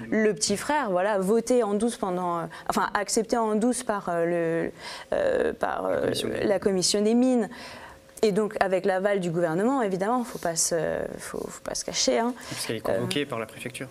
le, 0.10 0.34
petit 0.34 0.58
frère, 0.58 0.90
voilà, 0.90 1.20
voté 1.20 1.64
en 1.64 1.74
douce 1.74 1.98
pendant, 1.98 2.40
euh, 2.40 2.46
enfin 2.70 2.90
accepté 2.94 3.38
en 3.38 3.56
douce 3.56 3.84
par, 3.84 4.10
euh, 4.10 4.26
le, 4.26 4.72
euh, 5.14 5.54
par 5.54 5.90
la, 6.42 6.60
commission 6.60 7.02
des 7.02 7.14
mines. 7.14 7.50
Et 8.24 8.32
donc, 8.32 8.56
avec 8.60 8.86
l'aval 8.86 9.20
du 9.20 9.32
gouvernement, 9.32 9.82
évidemment, 9.82 10.18
il 10.18 10.22
ne 10.22 10.26
faut, 10.26 10.38
pas 10.38 10.56
se, 10.56 10.76
faut, 11.18 11.50
pas 11.64 11.76
se 11.76 11.84
cacher. 11.84 12.20
Hein. 12.20 12.34
Puisqu'elle 12.48 12.78
est 12.78 12.82
convoquée 12.82 13.26
par 13.26 13.40
la 13.40 13.48
préfecture 13.48 13.88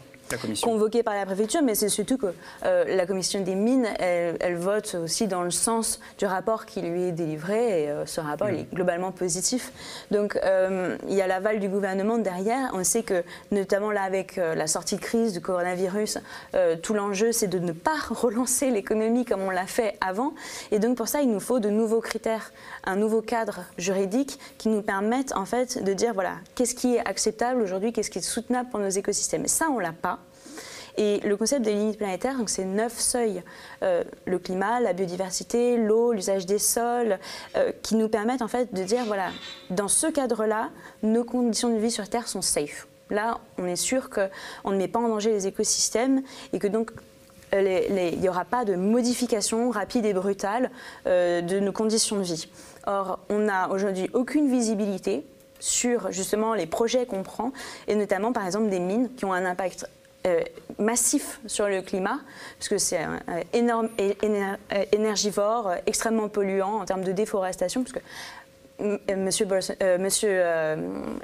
convoquée 0.62 1.02
par 1.02 1.14
la 1.14 1.26
préfecture, 1.26 1.62
mais 1.62 1.74
c'est 1.74 1.88
surtout 1.88 2.18
que 2.18 2.32
euh, 2.64 2.84
la 2.96 3.06
commission 3.06 3.40
des 3.40 3.54
mines, 3.54 3.88
elle, 3.98 4.56
vote 4.56 4.96
aussi 5.02 5.26
dans 5.26 5.42
le 5.42 5.50
sens 5.50 6.00
du 6.18 6.26
rapport 6.26 6.66
qui 6.66 6.82
lui 6.82 7.04
est 7.04 7.12
délivré, 7.12 7.84
et 7.84 7.90
euh, 7.90 8.06
ce 8.06 8.20
rapport 8.20 8.48
est 8.48 8.66
globalement 8.72 9.12
positif. 9.12 9.72
Donc 10.10 10.38
euh, 10.44 10.96
il 11.08 11.14
y 11.14 11.22
a 11.22 11.26
l'aval 11.26 11.60
du 11.60 11.68
gouvernement 11.68 12.18
derrière. 12.18 12.70
On 12.74 12.84
sait 12.84 13.02
que, 13.02 13.22
notamment 13.50 13.90
là 13.90 14.02
avec 14.02 14.36
la 14.36 14.66
sortie 14.66 14.96
de 14.96 15.00
crise 15.00 15.32
du 15.32 15.40
coronavirus, 15.40 16.18
tout 16.82 16.94
l'enjeu 16.94 17.32
c'est 17.32 17.46
de 17.46 17.58
ne 17.58 17.72
pas 17.72 17.96
relancer 18.10 18.70
l'économie 18.70 19.24
comme 19.24 19.42
on 19.42 19.50
l'a 19.50 19.66
fait 19.66 19.96
avant. 20.00 20.34
Et 20.70 20.78
donc 20.78 20.96
pour 20.96 21.08
ça, 21.08 21.20
il 21.22 21.30
nous 21.30 21.40
faut 21.40 21.60
de 21.60 21.70
nouveaux 21.70 22.00
critères, 22.00 22.52
un 22.84 22.96
nouveau 22.96 23.22
cadre 23.22 23.60
juridique 23.78 24.38
qui 24.58 24.68
nous 24.68 24.82
permette 24.82 25.32
en 25.36 25.44
fait 25.44 25.82
de 25.82 25.92
dire 25.92 26.14
voilà, 26.14 26.36
qu'est-ce 26.54 26.74
qui 26.74 26.96
est 26.96 27.08
acceptable 27.08 27.62
aujourd'hui, 27.62 27.92
qu'est-ce 27.92 28.10
qui 28.10 28.18
est 28.18 28.22
soutenable 28.22 28.70
pour 28.70 28.80
nos 28.80 28.88
écosystèmes. 28.88 29.46
Ça, 29.46 29.68
on 29.70 29.78
l'a 29.78 29.92
pas. 29.92 30.20
Et 30.96 31.20
le 31.20 31.36
concept 31.36 31.64
des 31.64 31.72
limites 31.72 31.98
planétaires, 31.98 32.36
c'est 32.46 32.64
neuf 32.64 32.98
seuils 32.98 33.42
euh, 33.82 34.04
le 34.26 34.38
climat, 34.38 34.80
la 34.80 34.92
biodiversité, 34.92 35.76
l'eau, 35.76 36.12
l'usage 36.12 36.46
des 36.46 36.58
sols, 36.58 37.18
euh, 37.56 37.72
qui 37.82 37.94
nous 37.96 38.08
permettent 38.08 38.42
en 38.42 38.48
fait 38.48 38.74
de 38.74 38.82
dire 38.82 39.04
voilà, 39.06 39.30
dans 39.70 39.88
ce 39.88 40.08
cadre-là, 40.08 40.70
nos 41.02 41.24
conditions 41.24 41.70
de 41.70 41.78
vie 41.78 41.90
sur 41.90 42.08
Terre 42.08 42.28
sont 42.28 42.42
safe. 42.42 42.86
Là, 43.08 43.40
on 43.58 43.66
est 43.66 43.76
sûr 43.76 44.10
qu'on 44.10 44.70
ne 44.70 44.76
met 44.76 44.88
pas 44.88 44.98
en 44.98 45.08
danger 45.08 45.30
les 45.30 45.46
écosystèmes 45.46 46.22
et 46.52 46.58
que 46.58 46.68
donc 46.68 46.90
il 47.52 48.20
n'y 48.20 48.28
aura 48.28 48.44
pas 48.44 48.64
de 48.64 48.76
modification 48.76 49.70
rapide 49.70 50.06
et 50.06 50.12
brutale 50.12 50.70
de 51.06 51.58
nos 51.58 51.72
conditions 51.72 52.16
de 52.16 52.22
vie. 52.22 52.48
Or, 52.90 53.20
on 53.28 53.38
n'a 53.38 53.70
aujourd'hui 53.70 54.10
aucune 54.14 54.50
visibilité 54.50 55.24
sur 55.60 56.10
justement 56.10 56.54
les 56.54 56.66
projets 56.66 57.06
qu'on 57.06 57.22
prend, 57.22 57.52
et 57.86 57.94
notamment 57.94 58.32
par 58.32 58.44
exemple 58.44 58.68
des 58.68 58.80
mines 58.80 59.14
qui 59.14 59.24
ont 59.24 59.32
un 59.32 59.44
impact 59.44 59.86
euh, 60.26 60.40
massif 60.78 61.40
sur 61.46 61.68
le 61.68 61.82
climat, 61.82 62.18
puisque 62.58 62.80
c'est 62.80 63.06
énorme, 63.52 63.90
énergivore, 64.90 65.72
extrêmement 65.86 66.28
polluant 66.28 66.80
en 66.80 66.84
termes 66.84 67.04
de 67.04 67.12
déforestation, 67.12 67.84
puisque 67.84 68.02
Monsieur, 69.16 69.46
euh, 69.82 69.98
Monsieur 69.98 70.30
euh, 70.32 70.76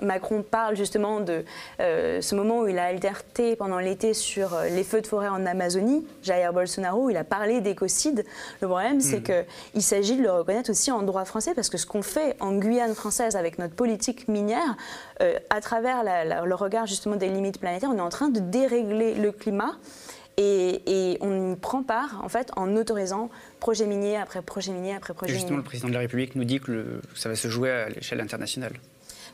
Macron 0.03 0.43
parle 0.43 0.77
justement 0.77 1.21
de 1.21 1.45
euh, 1.81 2.21
ce 2.21 2.35
moment 2.35 2.61
où 2.61 2.69
il 2.69 2.79
a 2.79 2.87
alerté 2.87 3.57
pendant 3.57 3.79
l'été 3.79 4.15
sur 4.15 4.57
les 4.71 4.85
feux 4.85 5.01
de 5.01 5.07
forêt 5.07 5.29
en 5.29 5.47
Amazonie. 5.47 6.07
Jair 6.23 6.53
Bolsonaro, 6.53 7.11
il 7.11 7.17
a 7.17 7.25
parlé 7.25 7.61
d'écocide. 7.61 8.25
Le 8.61 8.69
problème, 8.69 9.01
c'est 9.01 9.21
hmm. 9.21 9.45
qu'il 9.73 9.83
s'agit 9.83 10.17
de 10.17 10.23
le 10.23 10.31
reconnaître 10.31 10.71
aussi 10.71 10.91
en 10.91 11.03
droit 11.03 11.25
français, 11.25 11.55
parce 11.55 11.69
que 11.69 11.79
ce 11.79 11.87
qu'on 11.87 12.03
fait 12.03 12.37
en 12.41 12.53
Guyane 12.53 12.95
française 12.95 13.37
avec 13.37 13.59
notre 13.59 13.75
politique 13.75 14.29
minière, 14.29 14.77
à 15.51 15.61
travers 15.61 16.05
le 16.05 16.55
regard 16.55 16.87
justement 16.87 17.17
des 17.17 17.29
limites 17.29 17.59
planétaires, 17.59 17.91
on 17.93 17.99
est 17.99 18.01
en 18.01 18.09
train 18.09 18.29
de 18.29 18.41
dérégler 18.41 19.15
le 19.15 19.33
climat. 19.33 19.77
Et, 20.39 21.17
on 21.23 21.53
y 21.53 21.57
prend 21.57 21.83
part, 21.83 22.21
en 22.23 22.29
fait, 22.29 22.51
en 22.57 22.77
autorisant 22.77 23.31
projet 23.59 23.87
minier 23.87 24.17
après 24.17 24.43
projet 24.43 24.73
minier 24.73 24.95
après 24.95 25.15
projet 25.15 25.33
minier. 25.33 25.41
Justement, 25.41 25.59
le 25.59 25.65
président 25.65 25.89
de 25.89 25.95
la 25.95 26.01
République 26.01 26.35
nous 26.35 26.45
dit 26.45 26.61
que 26.61 27.01
ça 27.15 27.29
va 27.29 27.37
se 27.37 27.49
jouer 27.49 27.71
à 27.71 27.89
l'échelle 27.89 28.21
internationale. 28.21 28.75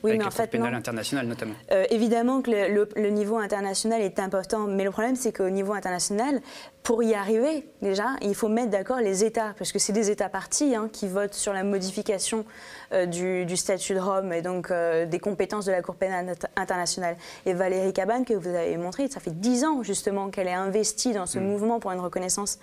Oui, 0.02 0.16
mais 0.18 0.24
en 0.24 0.30
fait, 0.30 0.48
pénal 0.48 0.74
international 0.74 1.26
notamment. 1.26 1.54
Euh, 1.70 1.84
évidemment 1.90 2.42
que 2.42 2.50
le, 2.50 3.10
niveau 3.10 3.36
international 3.36 4.00
est 4.02 4.18
important, 4.18 4.66
mais 4.66 4.84
le 4.84 4.90
problème 4.90 5.16
c'est 5.16 5.32
qu'au 5.32 5.50
niveau 5.50 5.72
international, 5.72 6.40
pour 6.82 7.04
y 7.04 7.14
arriver, 7.14 7.68
déjà, 7.80 8.16
il 8.22 8.34
faut 8.34 8.48
mettre 8.48 8.70
d'accord 8.70 8.98
les 8.98 9.24
États, 9.24 9.54
parce 9.56 9.70
que 9.70 9.78
c'est 9.78 9.92
des 9.92 10.10
États 10.10 10.28
partis 10.28 10.74
hein, 10.74 10.88
qui 10.92 11.06
votent 11.06 11.34
sur 11.34 11.52
la 11.52 11.62
modification 11.62 12.44
euh, 12.92 13.06
du, 13.06 13.56
statut 13.56 13.94
de 13.94 14.00
Rome 14.00 14.32
et 14.32 14.42
donc 14.42 14.70
euh, 14.70 15.06
des 15.06 15.20
compétences 15.20 15.64
de 15.64 15.70
la 15.70 15.80
Cour 15.82 15.94
pénale 15.94 16.34
internationale. 16.56 17.16
Et 17.46 17.54
Valérie 17.54 17.92
Cabane, 17.92 18.24
que 18.24 18.34
vous 18.34 18.48
avez 18.48 18.76
montré, 18.76 19.08
ça 19.08 19.20
fait 19.20 19.38
dix 19.38 19.64
ans 19.64 19.84
justement 19.84 20.30
qu'elle 20.30 20.48
est 20.48 20.52
investie 20.52 21.12
dans 21.12 21.26
ce 21.26 21.38
mm. 21.38 21.44
mouvement 21.44 21.78
pour 21.78 21.92
une 21.92 22.00
reconnaissance 22.00 22.58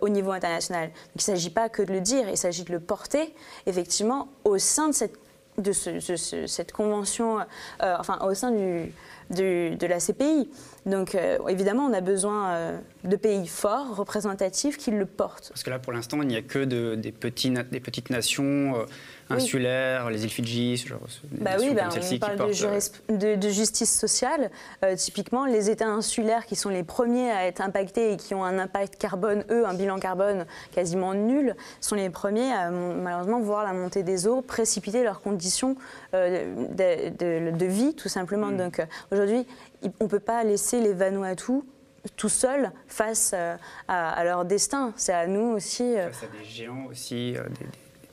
au 0.00 0.08
niveau 0.08 0.32
international. 0.32 0.88
Donc 0.88 0.96
il 1.14 1.18
ne 1.18 1.22
s'agit 1.22 1.50
pas 1.50 1.68
que 1.68 1.82
de 1.82 1.92
le 1.92 2.00
dire, 2.00 2.28
il 2.28 2.36
s'agit 2.36 2.64
de 2.64 2.72
le 2.72 2.80
porter 2.80 3.34
effectivement 3.66 4.28
au 4.44 4.58
sein 4.58 4.88
de 4.88 4.94
cette 4.94 5.23
de, 5.58 5.72
cette 5.72 6.72
convention, 6.72 7.38
euh, 7.82 7.96
enfin 7.98 8.18
au 8.20 8.34
sein 8.34 8.50
du, 8.50 8.92
de 9.30 9.86
la 9.86 9.98
CPI. 9.98 10.48
Donc 10.86 11.14
euh, 11.14 11.38
évidemment, 11.48 11.86
on 11.86 11.92
a 11.94 12.02
besoin 12.02 12.50
euh, 12.50 12.78
de 13.04 13.16
pays 13.16 13.46
forts, 13.46 13.96
représentatifs, 13.96 14.76
qui 14.76 14.90
le 14.90 15.06
portent. 15.06 15.48
Parce 15.48 15.62
que 15.62 15.70
là, 15.70 15.78
pour 15.78 15.92
l'instant, 15.92 16.20
il 16.20 16.28
n'y 16.28 16.36
a 16.36 16.42
que 16.42 16.64
de, 16.64 16.94
des, 16.94 17.12
petits, 17.12 17.50
des 17.50 17.80
petites 17.80 18.10
nations 18.10 18.74
insulaires, 19.30 20.10
les 20.10 20.24
îles 20.24 20.30
Fidji, 20.30 20.76
ce 20.76 20.88
genre 20.88 21.00
de 21.32 21.42
bah 21.42 21.52
oui, 21.58 21.72
bah, 21.74 21.88
on 21.88 22.18
parle 22.18 22.50
de, 22.50 23.34
de, 23.36 23.48
justice 23.48 23.98
sociale. 23.98 24.50
typiquement, 24.96 25.46
les 25.46 25.70
États 25.70 25.88
insulaires 25.88 26.44
qui 26.44 26.56
sont 26.56 26.68
les 26.68 26.82
premiers 26.82 27.30
à 27.30 27.46
être 27.46 27.62
impactés 27.62 28.12
et 28.12 28.16
qui 28.18 28.34
ont 28.34 28.44
un 28.44 28.58
impact 28.58 28.96
carbone, 28.96 29.44
eux, 29.50 29.66
un 29.66 29.72
bilan 29.72 29.98
carbone 29.98 30.44
quasiment 30.74 31.14
nul, 31.14 31.56
sont 31.80 31.94
les 31.94 32.10
premiers 32.10 32.52
à 32.52 32.70
malheureusement 32.70 33.40
voir 33.40 33.64
la 33.64 33.72
montée 33.72 34.02
des 34.02 34.26
eaux 34.26 34.42
précipiter 34.42 35.02
leurs 35.02 35.22
conditions 35.22 35.76
de, 36.12 37.66
vie, 37.66 37.94
tout 37.94 38.10
simplement. 38.10 38.48
Mm. 38.48 38.56
Donc 38.58 38.86
aujourd'hui, 39.10 39.23
on 40.00 40.04
ne 40.04 40.08
peut 40.08 40.20
pas 40.20 40.44
laisser 40.44 40.80
les 40.80 40.92
Vanuatu 40.92 41.62
tout 42.16 42.28
seuls 42.28 42.70
face 42.86 43.32
euh, 43.34 43.56
à, 43.88 44.24
leur 44.24 44.44
destin. 44.44 44.92
C'est 44.96 45.12
à 45.12 45.26
nous 45.26 45.52
aussi. 45.54 45.82
Euh, 45.82 46.10
face 46.10 46.24
à 46.24 46.38
des 46.38 46.44
géants 46.44 46.86
aussi. 46.86 47.36
Euh, 47.36 47.44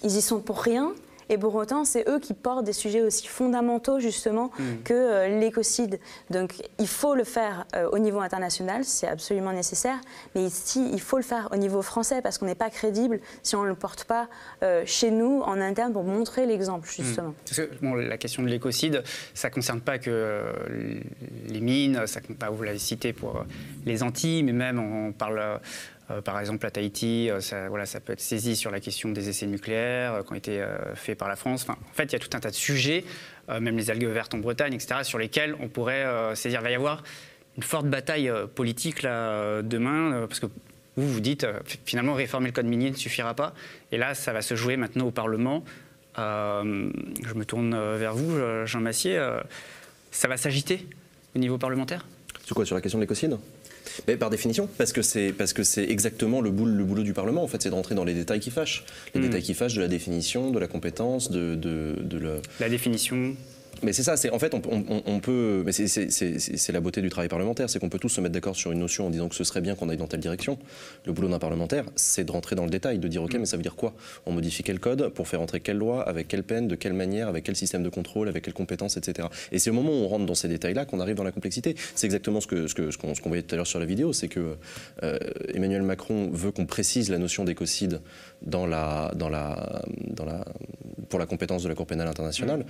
Ils 0.03 0.15
y 0.15 0.21
sont 0.21 0.39
pour 0.39 0.61
rien. 0.61 0.93
Et 1.31 1.37
pour 1.37 1.55
autant, 1.55 1.85
c'est 1.85 2.07
eux 2.09 2.19
qui 2.19 2.33
portent 2.33 2.65
des 2.65 2.73
sujets 2.73 3.01
aussi 3.01 3.25
fondamentaux, 3.25 3.99
justement, 4.01 4.51
mm. 4.59 4.63
que 4.83 4.93
euh, 4.93 5.39
l'écocide. 5.39 5.99
Donc, 6.29 6.55
il 6.77 6.89
faut 6.89 7.15
le 7.15 7.23
faire 7.23 7.65
euh, 7.73 7.89
au 7.89 7.99
niveau 7.99 8.19
international, 8.19 8.83
c'est 8.83 9.07
absolument 9.07 9.53
nécessaire. 9.53 9.99
Mais 10.35 10.43
ici, 10.43 10.89
il 10.91 10.99
faut 10.99 11.15
le 11.15 11.23
faire 11.23 11.47
au 11.53 11.55
niveau 11.55 11.81
français, 11.81 12.21
parce 12.21 12.37
qu'on 12.37 12.47
n'est 12.47 12.53
pas 12.53 12.69
crédible 12.69 13.21
si 13.43 13.55
on 13.55 13.63
ne 13.63 13.69
le 13.69 13.75
porte 13.75 14.03
pas 14.03 14.27
euh, 14.61 14.83
chez 14.85 15.09
nous, 15.09 15.39
en 15.39 15.61
interne, 15.61 15.93
pour 15.93 16.03
montrer 16.03 16.45
l'exemple, 16.45 16.85
mm. 16.85 17.03
justement. 17.03 17.33
la 17.95 18.17
question 18.17 18.43
de 18.43 18.49
l'écocide, 18.49 19.01
ça 19.33 19.47
ne 19.47 19.53
concerne 19.53 19.79
pas 19.79 19.99
que 19.99 20.43
les 21.47 21.61
mines, 21.61 22.07
ça, 22.07 22.19
bah, 22.41 22.49
vous 22.49 22.63
l'avez 22.63 22.77
cité 22.77 23.13
pour 23.13 23.45
les 23.85 24.03
Antilles, 24.03 24.43
mais 24.43 24.51
même 24.51 24.79
on 24.79 25.13
parle 25.13 25.61
par 26.23 26.39
exemple, 26.39 26.65
à 26.65 26.71
Tahiti, 26.71 27.29
euh, 27.29 27.39
ça, 27.39 27.69
voilà, 27.69 27.85
ça 27.85 27.99
peut 27.99 28.13
être 28.13 28.21
saisi 28.21 28.55
sur 28.55 28.71
la 28.71 28.79
question 28.79 29.09
des 29.09 29.29
essais 29.29 29.47
nucléaires 29.47 30.13
euh, 30.15 30.23
qui 30.23 30.31
ont 30.31 30.35
été 30.35 30.63
faits 30.95 31.17
par 31.17 31.27
la 31.27 31.35
France. 31.35 31.63
Enfin, 31.63 31.77
en 31.89 31.93
fait, 31.93 32.05
il 32.05 32.13
y 32.13 32.15
a 32.15 32.19
tout 32.19 32.29
un 32.33 32.39
tas 32.39 32.49
de 32.49 32.55
sujets, 32.55 33.03
même 33.49 33.75
les 33.75 33.89
algues 33.89 34.05
vertes 34.05 34.33
en 34.33 34.37
Bretagne, 34.37 34.73
etc., 34.73 35.01
sur 35.03 35.17
lesquels 35.17 35.55
on 35.59 35.67
pourrait 35.67 36.05
saisir. 36.35 36.61
Il 36.61 36.63
va 36.63 36.71
y 36.71 36.75
avoir 36.75 37.03
une 37.57 37.63
forte 37.63 37.85
bataille 37.85 38.31
politique 38.55 39.01
là, 39.01 39.61
demain, 39.61 40.25
parce 40.27 40.39
que 40.39 40.45
vous 40.95 41.11
vous 41.11 41.19
dites, 41.19 41.45
finalement, 41.85 42.13
réformer 42.13 42.47
le 42.47 42.53
code 42.53 42.65
minier 42.65 42.91
ne 42.91 42.95
suffira 42.95 43.33
pas. 43.33 43.53
Et 43.91 43.97
là, 43.97 44.13
ça 44.13 44.31
va 44.31 44.41
se 44.41 44.55
jouer 44.55 44.77
maintenant 44.77 45.07
au 45.07 45.11
Parlement. 45.11 45.65
je 46.15 47.33
me 47.33 47.43
tourne 47.43 47.75
vers 47.97 48.13
vous, 48.13 48.39
Jean 48.65 48.79
Massier. 48.79 49.21
ça 50.11 50.29
va 50.29 50.37
s'agiter 50.37 50.87
au 51.35 51.39
niveau 51.39 51.57
parlementaire? 51.57 52.05
Sur 52.45 52.55
quoi? 52.55 52.65
Sur 52.65 52.75
la 52.75 52.81
question 52.81 52.99
de 52.99 53.03
l'écocide? 53.03 53.37
Mais 54.07 54.17
par 54.17 54.29
définition, 54.29 54.67
parce 54.77 54.93
que 54.93 55.01
c'est 55.01 55.33
parce 55.33 55.53
que 55.53 55.63
c'est 55.63 55.83
exactement 55.83 56.41
le 56.41 56.51
boulot, 56.51 56.73
le 56.73 56.83
boulot 56.83 57.03
du 57.03 57.13
Parlement. 57.13 57.43
En 57.43 57.47
fait, 57.47 57.61
c'est 57.61 57.69
de 57.69 57.75
rentrer 57.75 57.95
dans 57.95 58.03
les 58.03 58.13
détails 58.13 58.39
qui 58.39 58.51
fâchent, 58.51 58.83
les 59.13 59.19
hmm. 59.19 59.23
détails 59.23 59.43
qui 59.43 59.53
fâchent 59.53 59.75
de 59.75 59.81
la 59.81 59.87
définition, 59.87 60.51
de 60.51 60.59
la 60.59 60.67
compétence, 60.67 61.31
de 61.31 61.55
de, 61.55 61.95
de 62.01 62.41
la 62.59 62.69
définition 62.69 63.35
mais 63.83 63.93
c'est 63.93 64.03
ça, 64.03 64.17
c'est 64.17 64.29
en 64.29 64.39
fait 64.39 64.53
on, 64.53 65.19
peut, 65.19 65.63
mais 65.65 65.71
c'est 65.71 66.71
la 66.71 66.79
beauté 66.79 67.01
du 67.01 67.09
travail 67.09 67.29
parlementaire, 67.29 67.69
c'est 67.69 67.79
qu'on 67.79 67.89
peut 67.89 67.99
tous 67.99 68.09
se 68.09 68.21
mettre 68.21 68.33
d'accord 68.33 68.55
sur 68.55 68.71
une 68.71 68.79
notion 68.79 69.07
en 69.07 69.09
disant 69.09 69.29
que 69.29 69.35
ce 69.35 69.43
serait 69.43 69.61
bien 69.61 69.75
qu'on 69.75 69.89
aille 69.89 69.97
dans 69.97 70.07
telle 70.07 70.19
direction. 70.19 70.57
Le 71.05 71.13
boulot 71.13 71.29
d'un 71.29 71.39
parlementaire, 71.39 71.85
c'est 71.95 72.23
de 72.23 72.31
rentrer 72.31 72.55
dans 72.55 72.63
le 72.63 72.69
détail, 72.69 72.99
de 72.99 73.07
dire 73.07 73.23
ok, 73.23 73.35
mais 73.35 73.45
ça 73.45 73.57
veut 73.57 73.63
dire 73.63 73.75
quoi? 73.75 73.93
On 74.25 74.31
modifie 74.31 74.63
quel 74.63 74.79
code 74.79 75.09
pour 75.09 75.27
faire 75.27 75.41
entrer 75.41 75.59
quelle 75.59 75.77
loi, 75.77 76.07
avec 76.07 76.27
quelle 76.27 76.43
peine, 76.43 76.67
de 76.67 76.75
quelle 76.75 76.93
manière, 76.93 77.27
avec 77.27 77.43
quel 77.43 77.55
système 77.55 77.83
de 77.83 77.89
contrôle, 77.89 78.27
avec 78.27 78.43
quelles 78.43 78.53
compétences, 78.53 78.97
etc. 78.97 79.27
Et 79.51 79.59
c'est 79.59 79.69
au 79.69 79.73
moment 79.73 79.91
où 79.91 80.03
on 80.03 80.07
rentre 80.07 80.25
dans 80.25 80.35
ces 80.35 80.47
détails-là 80.47 80.85
qu'on 80.85 80.99
arrive 80.99 81.15
dans 81.15 81.23
la 81.23 81.31
complexité. 81.31 81.75
C'est 81.95 82.05
exactement 82.05 82.41
ce 82.41 82.47
que 82.47 82.67
ce 82.67 82.75
que 82.75 82.91
ce 82.91 82.97
qu'on 82.97 83.29
voyait 83.29 83.43
tout 83.43 83.55
à 83.55 83.57
l'heure 83.57 83.67
sur 83.67 83.79
la 83.79 83.85
vidéo, 83.85 84.13
c'est 84.13 84.27
que 84.27 84.57
euh, 85.03 85.17
Emmanuel 85.53 85.81
Macron 85.81 86.29
veut 86.31 86.51
qu'on 86.51 86.65
précise 86.65 87.09
la 87.09 87.17
notion 87.17 87.43
d'écocide 87.45 88.01
dans 88.41 88.65
la 88.65 89.11
dans 89.15 89.29
la 89.29 89.81
dans 90.07 90.25
la 90.25 90.45
pour 91.09 91.19
la 91.19 91.25
compétence 91.25 91.63
de 91.63 91.69
la 91.69 91.75
Cour 91.75 91.85
pénale 91.85 92.07
internationale 92.07 92.65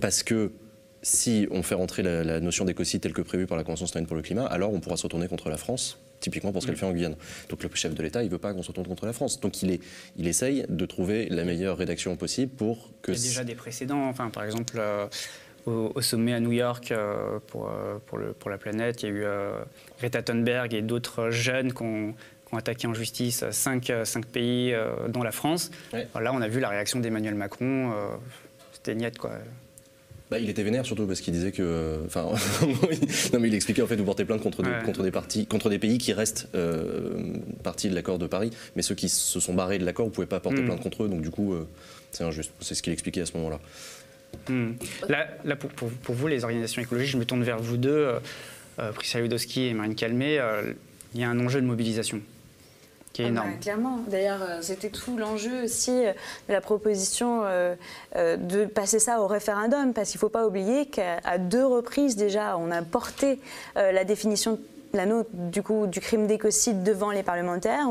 parce 0.00 0.22
que 0.22 0.52
si 1.04 1.46
on 1.50 1.62
fait 1.62 1.74
rentrer 1.74 2.02
la, 2.02 2.40
notion 2.40 2.64
d'écocide 2.64 3.00
telle 3.00 3.12
que 3.12 3.22
prévue 3.22 3.46
par 3.46 3.56
la 3.56 3.64
Convention 3.64 3.86
citoyenne 3.86 4.06
pour 4.06 4.16
le 4.16 4.22
climat, 4.22 4.46
alors 4.46 4.72
on 4.72 4.80
pourra 4.80 4.96
se 4.96 5.02
retourner 5.02 5.28
contre 5.28 5.50
la 5.50 5.56
France, 5.56 5.98
typiquement 6.20 6.50
pour 6.50 6.62
ce 6.62 6.66
qu'elle 6.66 6.76
mm. 6.76 6.78
fait 6.78 6.86
en 6.86 6.92
Guyane. 6.92 7.16
Donc 7.50 7.62
le 7.62 7.68
chef 7.74 7.94
de 7.94 8.02
l'État, 8.02 8.22
il 8.22 8.26
ne 8.26 8.30
veut 8.30 8.38
pas 8.38 8.54
qu'on 8.54 8.62
se 8.62 8.68
retourne 8.68 8.86
contre 8.86 9.06
la 9.06 9.12
France. 9.12 9.38
Donc 9.40 9.62
il, 9.62 9.70
est, 9.70 9.80
il 10.16 10.26
essaye 10.26 10.64
de 10.68 10.86
trouver 10.86 11.28
la 11.28 11.44
meilleure 11.44 11.76
rédaction 11.76 12.16
possible 12.16 12.52
pour 12.52 12.90
que... 13.02 13.12
Il 13.12 13.18
y 13.18 13.20
a 13.20 13.28
déjà 13.28 13.44
des 13.44 13.54
précédents, 13.54 14.08
enfin, 14.08 14.30
par 14.30 14.44
exemple... 14.44 14.74
Euh, 14.78 15.06
au, 15.66 16.02
sommet 16.02 16.34
à 16.34 16.40
New 16.40 16.52
York 16.52 16.92
euh, 16.92 17.38
pour, 17.46 17.70
euh, 17.70 17.96
pour, 18.04 18.18
le, 18.18 18.34
pour, 18.34 18.50
la 18.50 18.58
planète, 18.58 19.02
il 19.02 19.06
y 19.06 19.08
a 19.08 19.12
eu 19.12 19.24
Greta 19.98 20.22
Thunberg 20.22 20.74
et 20.74 20.82
d'autres 20.82 21.30
jeunes 21.30 21.72
qui 21.72 21.82
ont, 21.82 22.14
attaqué 22.52 22.86
en 22.86 22.92
justice 22.92 23.44
cinq, 23.50 23.90
cinq 24.04 24.26
pays, 24.26 24.76
dont 25.08 25.24
la 25.24 25.32
France. 25.32 25.72
Là, 25.92 26.32
on 26.32 26.40
a 26.40 26.46
vu 26.46 26.60
la 26.60 26.68
réaction 26.68 27.00
d'Emmanuel 27.00 27.34
Macron. 27.34 27.92
C'était 28.72 28.94
niette, 28.94 29.18
quoi. 29.18 29.38
Bah, 30.34 30.40
il 30.40 30.50
était 30.50 30.64
vénère 30.64 30.84
surtout 30.84 31.06
parce 31.06 31.20
qu'il 31.20 31.32
disait 31.32 31.52
que. 31.52 32.00
Enfin, 32.06 32.22
non, 33.32 33.38
mais 33.38 33.46
il 33.46 33.54
expliquait 33.54 33.82
en 33.82 33.86
fait 33.86 33.94
vous 33.94 34.04
portez 34.04 34.24
plainte 34.24 34.42
contre, 34.42 34.64
des, 34.64 34.70
contre, 34.84 35.04
des 35.04 35.12
partis, 35.12 35.46
contre 35.46 35.70
des 35.70 35.78
pays 35.78 35.96
qui 35.96 36.12
restent 36.12 36.48
euh, 36.56 37.34
partis 37.62 37.88
de 37.88 37.94
l'accord 37.94 38.18
de 38.18 38.26
Paris, 38.26 38.50
mais 38.74 38.82
ceux 38.82 38.96
qui 38.96 39.08
se 39.08 39.38
sont 39.38 39.54
barrés 39.54 39.78
de 39.78 39.84
l'accord, 39.84 40.06
vous 40.06 40.10
ne 40.10 40.14
pouvez 40.16 40.26
pas 40.26 40.40
porter 40.40 40.60
hmm. 40.60 40.64
plainte 40.64 40.82
contre 40.82 41.04
eux, 41.04 41.08
donc 41.08 41.22
du 41.22 41.30
coup, 41.30 41.54
euh, 41.54 41.68
c'est 42.10 42.24
injuste. 42.24 42.50
C'est 42.58 42.74
ce 42.74 42.82
qu'il 42.82 42.92
expliquait 42.92 43.20
à 43.20 43.26
ce 43.26 43.36
moment-là. 43.36 43.60
Hmm. 44.48 44.72
Là, 45.08 45.28
là 45.44 45.54
pour, 45.54 45.70
pour, 45.70 46.14
vous, 46.16 46.26
les 46.26 46.42
organisations 46.42 46.82
écologiques, 46.82 47.12
je 47.12 47.18
me 47.18 47.24
tourne 47.24 47.44
vers 47.44 47.60
vous 47.60 47.76
deux, 47.76 47.90
euh, 47.90 48.18
euh 48.80 48.90
Ludowski 49.14 49.66
et 49.66 49.72
Marine 49.72 49.94
Calmé. 49.94 50.40
il 51.14 51.20
y 51.20 51.22
a 51.22 51.30
un 51.30 51.38
enjeu 51.38 51.60
de 51.60 51.66
mobilisation 51.66 52.20
qui 53.14 53.22
est 53.22 53.28
ah 53.28 53.30
bah, 53.30 53.44
clairement. 53.60 54.00
D'ailleurs, 54.08 54.42
euh, 54.42 54.58
c'était 54.60 54.90
tout 54.90 55.16
l'enjeu 55.16 55.62
aussi 55.62 55.92
euh, 55.92 56.12
de 56.48 56.52
la 56.52 56.60
proposition 56.60 57.42
euh, 57.44 57.76
de 58.14 58.66
passer 58.66 58.98
ça 58.98 59.20
au 59.22 59.26
référendum, 59.26 59.94
parce 59.94 60.10
qu'il 60.10 60.18
ne 60.18 60.20
faut 60.20 60.28
pas 60.28 60.46
oublier 60.46 60.86
qu'à 60.86 61.38
deux 61.38 61.64
reprises 61.64 62.16
déjà, 62.16 62.58
on 62.58 62.70
a 62.70 62.82
porté 62.82 63.38
la 63.76 64.04
définition 64.04 64.58
du 65.32 65.62
coup 65.62 65.86
du 65.86 66.00
crime 66.00 66.26
d'écocide 66.26 66.82
devant 66.82 67.10
les 67.10 67.22
parlementaires. 67.22 67.88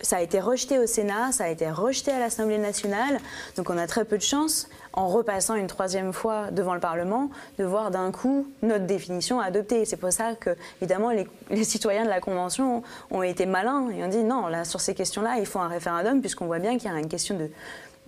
Ça 0.00 0.18
a 0.18 0.20
été 0.20 0.38
rejeté 0.38 0.78
au 0.78 0.86
Sénat, 0.86 1.32
ça 1.32 1.44
a 1.44 1.48
été 1.48 1.68
rejeté 1.70 2.12
à 2.12 2.20
l'Assemblée 2.20 2.58
nationale. 2.58 3.18
Donc 3.56 3.68
on 3.68 3.76
a 3.76 3.86
très 3.88 4.04
peu 4.04 4.16
de 4.16 4.22
chance, 4.22 4.68
en 4.92 5.08
repassant 5.08 5.54
une 5.54 5.66
troisième 5.66 6.12
fois 6.12 6.50
devant 6.52 6.74
le 6.74 6.80
Parlement, 6.80 7.30
de 7.58 7.64
voir 7.64 7.90
d'un 7.90 8.12
coup 8.12 8.46
notre 8.62 8.86
définition 8.86 9.40
adoptée. 9.40 9.84
C'est 9.84 9.96
pour 9.96 10.12
ça 10.12 10.34
que, 10.34 10.50
évidemment, 10.80 11.10
les, 11.10 11.64
citoyens 11.64 12.04
de 12.04 12.08
la 12.08 12.20
Convention 12.20 12.82
ont 13.10 13.22
été 13.22 13.44
malins 13.44 13.90
et 13.90 14.04
ont 14.04 14.08
dit 14.08 14.22
non, 14.22 14.46
là, 14.46 14.64
sur 14.64 14.80
ces 14.80 14.94
questions-là, 14.94 15.36
il 15.38 15.46
faut 15.46 15.58
un 15.58 15.68
référendum, 15.68 16.20
puisqu'on 16.20 16.46
voit 16.46 16.60
bien 16.60 16.78
qu'il 16.78 16.90
y 16.90 16.94
a 16.94 16.98
une 16.98 17.08
question 17.08 17.36
de. 17.36 17.50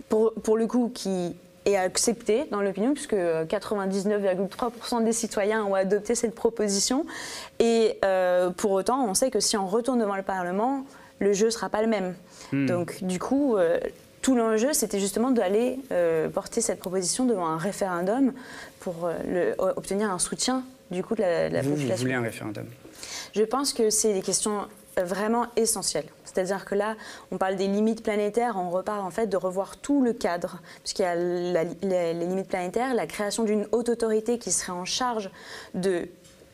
Pour, 0.09 0.57
le 0.57 0.67
coup, 0.67 0.91
qui 0.93 1.35
est 1.65 1.77
acceptée 1.77 2.45
dans 2.51 2.61
l'opinion, 2.61 2.93
puisque 2.93 3.13
99,3% 3.13 5.03
des 5.03 5.13
citoyens 5.13 5.63
ont 5.63 5.75
adopté 5.75 6.15
cette 6.15 6.35
proposition. 6.35 7.05
Et 7.59 7.97
euh, 8.03 8.49
pour 8.49 8.71
autant, 8.71 9.05
on 9.05 9.13
sait 9.13 9.31
que 9.31 9.39
si 9.39 9.55
on 9.55 9.67
retourne 9.67 9.99
devant 9.99 10.17
le 10.17 10.23
Parlement, 10.23 10.83
le 11.21 11.33
jeu 11.33 11.45
ne 11.45 11.51
sera 11.51 11.69
pas 11.69 11.81
le 11.81 11.87
même. 11.87 12.15
Hmm. 12.51 12.65
Donc, 12.65 13.03
du 13.03 13.19
coup, 13.19 13.55
euh, 13.55 13.79
tout 14.21 14.35
l'enjeu, 14.35 14.73
c'était 14.73 14.99
justement 14.99 15.31
d'aller 15.31 15.79
euh, 15.91 16.27
porter 16.27 16.59
cette 16.61 16.79
proposition 16.79 17.25
devant 17.25 17.47
un 17.47 17.57
référendum 17.57 18.33
pour 18.79 19.05
euh, 19.05 19.13
le, 19.25 19.55
obtenir 19.77 20.11
un 20.11 20.19
soutien 20.19 20.63
du 20.89 21.03
coup 21.03 21.15
de 21.15 21.21
la, 21.21 21.49
de 21.49 21.53
la 21.53 21.61
vous, 21.61 21.69
population. 21.69 21.95
Vous 21.95 22.01
voulez 22.01 22.15
un 22.15 22.21
référendum? 22.21 22.65
Je 23.33 23.43
pense 23.43 23.71
que 23.71 23.89
c'est 23.89 24.13
des 24.13 24.21
questions 24.21 24.67
vraiment 24.97 25.45
essentielles. 25.55 26.07
C'est-à-dire 26.25 26.65
que 26.65 26.75
là, 26.75 26.95
on 27.31 27.37
parle 27.37 27.55
des 27.55 27.67
limites 27.67 28.03
planétaires, 28.03 28.55
on 28.57 28.69
repart 28.69 29.01
en 29.01 29.09
fait 29.09 29.27
de 29.27 29.37
revoir 29.37 29.77
tout 29.77 30.03
le 30.03 30.11
cadre, 30.11 30.59
puisqu'il 30.83 31.03
y 31.03 31.05
a 31.05 31.15
la, 31.15 31.63
les, 31.63 32.13
les 32.13 32.25
limites 32.25 32.49
planétaires, 32.49 32.93
la 32.93 33.07
création 33.07 33.43
d'une 33.43 33.67
haute 33.71 33.89
autorité 33.89 34.37
qui 34.37 34.51
serait 34.51 34.73
en 34.73 34.85
charge 34.85 35.29
de 35.75 36.09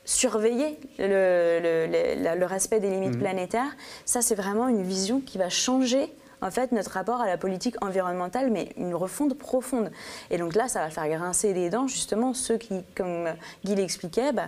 surveiller 0.07 0.79
le, 0.97 1.59
le, 1.61 2.35
le, 2.39 2.45
respect 2.45 2.79
des 2.79 2.89
limites 2.89 3.17
mmh. 3.17 3.19
planétaires, 3.19 3.75
ça 4.05 4.21
c'est 4.21 4.35
vraiment 4.35 4.69
une 4.69 4.81
vision 4.81 5.19
qui 5.19 5.37
va 5.37 5.49
changer 5.49 6.09
en 6.41 6.49
fait 6.49 6.71
notre 6.71 6.91
rapport 6.91 7.19
à 7.19 7.27
la 7.27 7.37
politique 7.37 7.75
environnementale, 7.83 8.49
mais 8.49 8.69
une 8.77 8.95
refonte 8.95 9.37
profonde. 9.37 9.91
Et 10.31 10.37
donc 10.37 10.55
là, 10.55 10.67
ça 10.67 10.79
va 10.79 10.89
faire 10.89 11.09
grincer 11.09 11.53
des 11.53 11.69
dents 11.69 11.87
justement 11.87 12.33
ceux 12.33 12.57
qui, 12.57 12.83
comme 12.95 13.27
Guy 13.65 13.75
l'expliquait, 13.75 14.31
bah, 14.31 14.47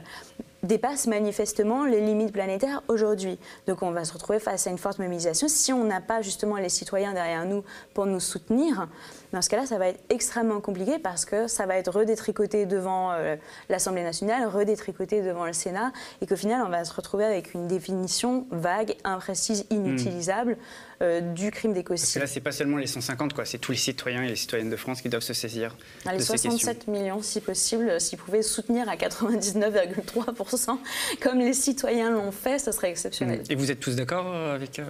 dépassent 0.64 1.08
manifestement 1.08 1.86
les 1.86 2.02
limites 2.02 2.32
planétaires 2.32 2.84
aujourd'hui. 2.88 3.38
Donc 3.68 3.82
on 3.82 3.92
va 3.92 4.06
se 4.06 4.14
retrouver 4.14 4.40
face 4.40 4.68
à 4.68 4.70
une 4.70 4.78
forte 4.78 5.00
mobilisation. 5.00 5.48
Si 5.48 5.74
on 5.74 5.84
n'a 5.84 6.02
pas 6.02 6.22
justement 6.22 6.58
les 6.58 6.70
citoyens 6.70 7.14
derrière 7.14 7.46
nous 7.46 7.64
pour 7.94 8.06
nous 8.06 8.20
soutenir, 8.20 8.88
dans 9.34 9.42
ce 9.42 9.50
cas-là, 9.50 9.66
ça 9.66 9.78
va 9.78 9.90
être 9.90 10.04
extrêmement 10.10 10.62
compliqué 10.62 11.00
parce 11.00 11.26
que 11.26 11.48
ça 11.48 11.66
va 11.66 11.78
être 11.78 11.92
redétricoté 11.92 12.66
devant 12.66 13.12
euh, 13.12 13.36
l'Assemblée 13.70 14.04
nationale, 14.04 14.48
redétricoté 14.48 15.22
devant 15.22 15.46
le 15.46 15.54
Sénat, 15.54 15.92
et 16.22 16.28
qu'au 16.28 16.36
final, 16.36 16.64
on 16.66 16.70
va 16.70 16.84
se 16.86 16.94
retrouver 16.94 17.26
avec 17.26 17.54
une 17.54 17.68
définition 17.68 18.48
vague, 18.52 18.96
imprécise, 19.04 19.66
inutilisable. 19.70 20.54
Mmh. 20.54 20.90
Euh, 21.02 21.22
du 21.22 21.50
crime 21.50 21.72
d'écocide. 21.72 22.22
Là, 22.22 22.28
c'est 22.28 22.42
pas 22.42 22.52
seulement 22.52 22.76
les 22.76 22.86
150, 22.86 23.32
quoi. 23.34 23.46
C'est 23.46 23.58
tous 23.58 23.72
les 23.72 23.78
citoyens 23.78 24.22
et 24.22 24.28
les 24.28 24.36
citoyennes 24.36 24.70
de 24.70 24.76
France 24.76 25.02
qui 25.02 25.08
doivent 25.08 25.24
se 25.24 25.34
saisir. 25.34 25.74
Les 26.12 26.18
de 26.18 26.24
67 26.24 26.90
millions, 26.90 27.22
si 27.22 27.40
possible, 27.40 28.02
s'ils 28.02 28.18
pouvaient 28.18 28.42
soutenir 28.42 28.90
à 28.90 28.98
99,3%, 28.98 30.78
comme 31.22 31.40
les 31.40 31.54
citoyens 31.54 32.12
l'ont 32.12 32.34
fait, 32.34 32.60
ce 32.60 32.74
serait 32.74 32.90
exceptionnel. 32.90 33.44
Et 33.50 33.56
vous 33.56 33.72
êtes 33.72 33.80
tous 33.80 33.96
d'accord 33.96 34.36
avec 34.36 34.80
euh, 34.80 34.84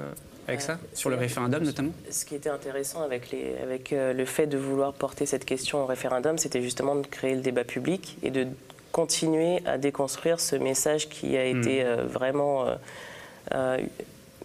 avec 0.50 0.62
ça, 0.62 0.80
sur 0.94 1.10
le 1.10 1.16
référendum 1.16 1.64
notamment 1.64 1.92
Ce 2.10 2.26
qui 2.26 2.36
était 2.36 2.50
intéressant 2.50 3.02
avec, 3.02 3.32
les, 3.32 3.56
avec 3.64 3.94
euh, 3.94 4.14
le 4.14 4.26
fait 4.26 4.48
de 4.48 4.58
vouloir 4.58 4.94
porter 4.94 5.26
cette 5.26 5.46
question 5.46 5.84
au 5.84 5.86
référendum, 5.86 6.38
c'était 6.38 6.62
justement 6.62 6.96
de 6.96 7.08
créer 7.08 7.36
le 7.36 7.42
débat 7.42 7.64
public 7.64 8.18
et 8.24 8.32
de 8.32 8.48
continuer 8.92 9.62
à 9.66 9.78
déconstruire 9.78 10.40
ce 10.40 10.56
message 10.56 11.10
qui 11.10 11.38
a 11.38 11.46
été 11.46 11.84
euh, 11.84 12.06
vraiment 12.06 12.66
euh, 12.66 12.76
euh, 13.54 13.78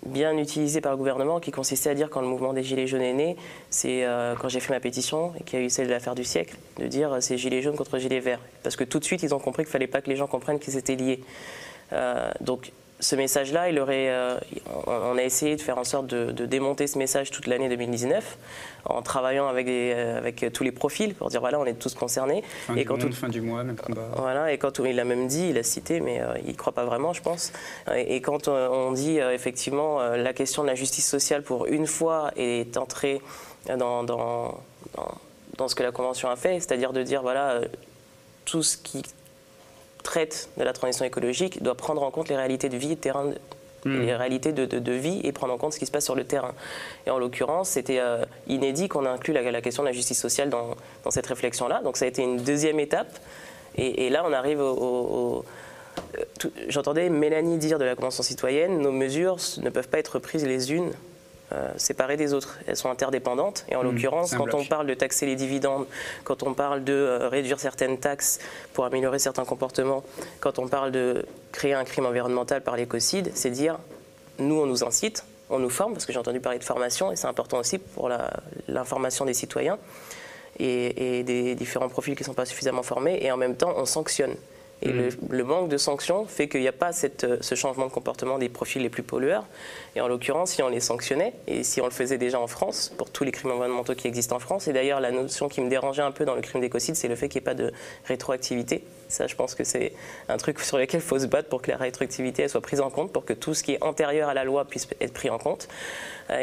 bien 0.07 0.37
utilisé 0.37 0.81
par 0.81 0.93
le 0.93 0.99
gouvernement, 0.99 1.41
qui 1.41 1.51
consistait 1.51 1.91
à 1.91 1.95
dire 1.95 2.11
quand 2.11 2.21
le 2.21 2.27
mouvement 2.27 2.53
des 2.53 2.63
Gilets 2.63 2.87
jaunes 2.87 3.03
est 3.03 3.15
né, 3.15 3.37
c'est 3.71 4.05
euh, 4.05 4.35
quand 4.39 4.49
j'ai 4.49 4.61
fait 4.61 4.73
ma 4.73 4.81
pétition 4.81 5.33
et 5.41 5.45
qu'il 5.45 5.59
y 5.59 5.63
a 5.63 5.65
eu 5.65 5.71
celle 5.71 5.87
de 5.87 5.93
l'affaire 5.93 6.15
du 6.15 6.25
siècle, 6.25 6.57
de 6.79 6.87
dire 6.87 7.17
c'est 7.21 7.39
Gilets 7.39 7.63
jaunes 7.63 7.77
contre 7.77 7.99
Gilets 7.99 8.21
verts. 8.21 8.41
Parce 8.63 8.77
que 8.77 8.85
tout 8.85 8.99
de 8.99 9.05
suite, 9.05 9.23
ils 9.23 9.35
ont 9.35 9.39
compris 9.39 9.63
qu'il 9.63 9.71
ne 9.71 9.73
fallait 9.73 9.87
pas 9.87 10.03
que 10.03 10.11
les 10.11 10.17
gens 10.17 10.27
comprennent 10.27 10.59
qu'ils 10.59 10.77
étaient 10.77 10.97
liés. 10.97 11.21
Euh, 11.93 12.31
donc 12.41 12.73
ce 13.01 13.17
message-là, 13.17 13.69
il 13.69 13.79
aurait, 13.79 14.09
euh, 14.11 14.39
on 14.87 15.19
a 15.19 15.23
essayé 15.23 15.57
de 15.57 15.61
faire 15.61 15.79
en 15.79 15.85
sorte 15.85 16.07
de, 16.07 16.31
de 16.31 16.47
démonter 16.47 16.87
ce 16.87 16.97
message 16.97 17.31
toute 17.31 17.47
l'année 17.47 17.69
2019 17.69 18.39
en 18.85 19.03
travaillant 19.03 19.49
avec, 19.49 19.67
des, 19.67 19.93
euh, 19.95 20.19
avec 20.19 20.47
tous 20.53 20.63
les 20.63 20.73
profils 20.73 21.15
pour 21.15 21.29
dire 21.29 21.41
voilà, 21.41 21.59
on 21.59 21.67
est 21.67 21.75
tous 21.75 21.95
concernés. 21.95 22.43
Fin 22.67 22.75
et 22.75 22.81
du 22.81 22.85
quand 22.85 22.99
monde, 22.99 23.11
tout, 23.11 23.17
fin 23.17 23.29
du 23.29 23.41
mois, 23.41 23.65
même 23.65 23.77
combat. 23.77 24.09
Voilà, 24.17 24.53
et 24.53 24.59
quand 24.59 24.79
il 24.79 24.97
l'a 24.97 25.05
même 25.05 25.27
dit, 25.27 25.49
il 25.51 25.59
a 25.59 25.63
cité, 25.63 26.01
mais 26.01 26.21
euh, 26.21 26.35
il 26.45 26.53
ne 26.53 26.57
croit 26.57 26.73
pas 26.73 26.85
vraiment, 26.85 27.13
je 27.13 27.23
pense. 27.23 27.53
Et, 27.95 28.17
et 28.17 28.21
quand 28.21 28.49
on, 28.49 28.53
on 28.53 28.93
dit 28.93 29.21
euh, 29.21 29.35
effectivement 29.35 30.01
la 30.01 30.33
question 30.33 30.63
de 30.63 30.69
la 30.69 30.75
justice 30.75 31.09
sociale 31.09 31.43
pour 31.43 31.67
une 31.67 31.87
fois 31.87 32.31
est 32.37 32.77
entrée 32.77 33.21
dans, 33.67 34.05
dans, 34.05 34.61
dans, 34.97 35.15
dans 35.57 35.69
ce 35.69 35.75
que 35.75 35.83
la 35.83 35.93
Convention 35.93 36.31
a 36.31 36.37
fait, 36.37 36.61
c'est-à-dire 36.61 36.93
de 36.93 37.03
dire 37.03 37.23
voilà, 37.23 37.61
tout 38.45 38.63
ce 38.63 38.77
qui 38.77 39.03
traite 40.05 40.49
de 40.57 40.63
la 40.63 40.73
transition 40.73 41.05
écologique 41.05 41.63
doit 41.65 41.75
prendre 41.75 42.05
en 42.05 42.13
compte 42.13 42.29
les 42.29 42.37
réalités 42.37 42.69
de 42.69 42.77
vie 42.77 42.93
et 42.93 42.95
de 42.95 43.01
terrain 43.01 43.33
Hmm. 43.85 44.01
les 44.01 44.17
réalités 44.17 44.53
de, 44.53 44.65
de, 44.65 44.79
de, 44.79 44.93
vie 44.93 45.21
et 45.25 45.33
prendre 45.33 45.53
en 45.53 45.59
compte 45.59 45.75
ce 45.75 45.79
qui 45.79 45.85
se 45.85 45.91
passe 45.91 46.07
sur 46.07 46.15
le 46.15 46.25
terrain. 46.25 46.55
Et 47.07 47.11
en 47.11 47.19
l'occurrence, 47.19 47.69
c'était 47.69 47.99
euh, 47.99 48.25
inédit 48.47 48.89
qu'on 48.89 49.05
inclut 49.05 49.35
la, 49.35 49.43
la, 49.43 49.61
question 49.61 49.83
de 49.83 49.89
la 49.89 49.93
justice 49.93 50.19
sociale 50.19 50.49
dans, 50.49 50.71
dans 51.05 51.11
cette 51.11 51.27
réflexion-là. 51.27 51.83
Donc 51.83 51.99
ça 51.99 52.07
a 52.07 52.09
été 52.09 52.23
une 52.23 52.39
deuxième 52.39 52.81
étape. 52.81 53.19
Et, 53.77 54.07
et 54.07 54.11
là, 54.11 54.25
on 54.27 54.33
arrive 54.33 54.61
au... 54.61 54.73
au, 54.73 55.37
au 55.39 55.45
J'entendais 56.69 57.09
Mélanie 57.09 57.57
dire 57.59 57.79
de 57.79 57.85
la 57.85 57.95
Convention 57.95 58.23
citoyenne, 58.25 58.81
nos 58.81 58.91
mesures 58.91 59.37
ne 59.59 59.71
peuvent 59.71 59.89
pas 59.89 59.99
être 59.99 60.19
prises 60.19 60.45
les 60.45 60.73
unes 60.73 60.91
euh, 61.55 61.73
séparées 61.77 62.17
des 62.17 62.35
autres. 62.35 62.59
Elles 62.67 62.77
sont 62.77 62.91
interdépendantes. 62.91 63.65
Et 63.69 63.77
en 63.77 63.83
mmh, 63.83 63.87
l'occurrence, 63.87 64.35
quand 64.35 64.45
bloc. 64.45 64.61
on 64.61 64.65
parle 64.65 64.87
de 64.87 64.95
taxer 64.95 65.25
les 65.25 65.37
dividendes, 65.37 65.87
quand 66.25 66.43
on 66.43 66.53
parle 66.53 66.83
de 66.83 66.93
euh, 66.93 67.29
réduire 67.29 67.61
certaines 67.61 67.99
taxes 67.99 68.41
pour 68.73 68.85
améliorer 68.85 69.19
certains 69.19 69.45
comportements, 69.45 70.03
quand 70.41 70.59
on 70.59 70.67
parle 70.67 70.91
de 70.91 71.25
créer 71.53 71.75
un 71.75 71.85
crime 71.85 72.07
environnemental 72.07 72.63
par 72.63 72.77
l'écocide, 72.77 73.31
c'est 73.35 73.51
dire, 73.51 73.79
nous, 74.39 74.61
on 74.61 74.67
nous 74.67 74.83
incite, 74.83 75.25
on 75.49 75.61
nous 75.61 75.71
forme, 75.71 75.93
parce 75.93 76.07
que 76.07 76.13
j'ai 76.13 76.19
entendu 76.19 76.41
parler 76.41 76.59
de 76.59 76.65
formation, 76.65 77.13
et 77.13 77.17
c'est 77.17 77.29
important 77.29 77.59
aussi 77.59 77.79
pour 77.79 78.11
l'information 78.67 79.25
des 79.25 79.35
citoyens 79.35 79.79
et, 80.59 81.19
et, 81.19 81.23
des 81.23 81.55
différents 81.55 81.89
profils 81.89 82.17
qui 82.17 82.23
ne 82.23 82.27
sont 82.27 82.35
pas 82.35 82.47
suffisamment 82.47 82.83
formés, 82.83 83.19
et 83.23 83.31
en 83.31 83.37
même 83.37 83.55
temps, 83.55 83.75
on 83.77 83.85
sanctionne. 83.85 84.35
Et 84.83 84.93
mmh. 84.93 84.97
le, 84.97 85.09
le, 85.31 85.45
manque 85.45 85.69
de 85.69 85.77
sanctions 85.77 86.27
fait 86.27 86.49
qu'il 86.49 86.61
n'y 86.61 86.69
a 86.69 86.73
pas 86.73 86.93
cette, 86.93 87.43
ce 87.43 87.55
changement 87.55 87.87
de 87.87 87.91
comportement 87.91 88.39
des 88.39 88.49
profils 88.49 88.83
les 88.83 88.89
plus 88.89 89.03
pollueurs. 89.03 89.47
Et 89.97 90.01
en 90.01 90.09
l'occurrence, 90.09 90.53
si 90.53 90.63
on 90.63 90.69
les 90.69 90.81
sanctionnait, 90.81 91.33
et 91.47 91.63
si 91.65 91.81
on 91.81 91.85
le 91.85 91.91
faisait 91.91 92.19
déjà 92.19 92.41
en 92.41 92.47
France, 92.47 92.93
pour 92.99 93.11
tous 93.11 93.25
les 93.25 93.33
crimes 93.33 93.53
environnementaux 93.53 93.95
qui 93.95 94.09
existent 94.09 94.37
en 94.37 94.41
France, 94.41 94.69
et 94.69 94.73
d'ailleurs 94.73 95.01
la 95.01 95.11
notion 95.11 95.49
qui 95.49 95.61
me 95.61 95.71
dérangeait 95.71 96.03
un 96.03 96.11
peu 96.11 96.25
dans 96.25 96.35
le 96.35 96.43
crime 96.43 96.61
d'écocide, 96.61 96.97
c'est 96.97 97.09
le 97.09 97.17
fait 97.17 97.29
qu'il 97.29 97.41
n'y 97.41 97.45
ait 97.45 97.51
pas 97.51 97.55
de 97.55 97.73
rétroactivité. 98.05 98.85
Ça, 99.09 99.27
je 99.27 99.35
pense 99.37 99.55
que 99.55 99.65
c'est 99.65 99.93
un 100.29 100.37
truc 100.37 100.61
sur 100.61 100.79
lequel 100.79 101.01
il 101.01 101.07
faut 101.07 101.19
se 101.19 101.27
battre 101.27 101.49
pour 101.49 101.63
que 101.63 101.71
la 101.71 101.77
rétroactivité 101.77 102.43
elle 102.43 102.51
soit 102.51 102.61
prise 102.61 102.81
en 102.81 102.91
compte, 102.91 103.13
pour 103.13 103.25
que 103.25 103.33
tout 103.33 103.55
ce 103.55 103.63
qui 103.63 103.73
est 103.73 103.83
antérieur 103.83 104.29
à 104.29 104.35
la 104.35 104.45
loi 104.45 104.65
puisse 104.65 104.89
être 105.01 105.13
pris 105.13 105.31
en 105.31 105.39
compte. 105.39 105.69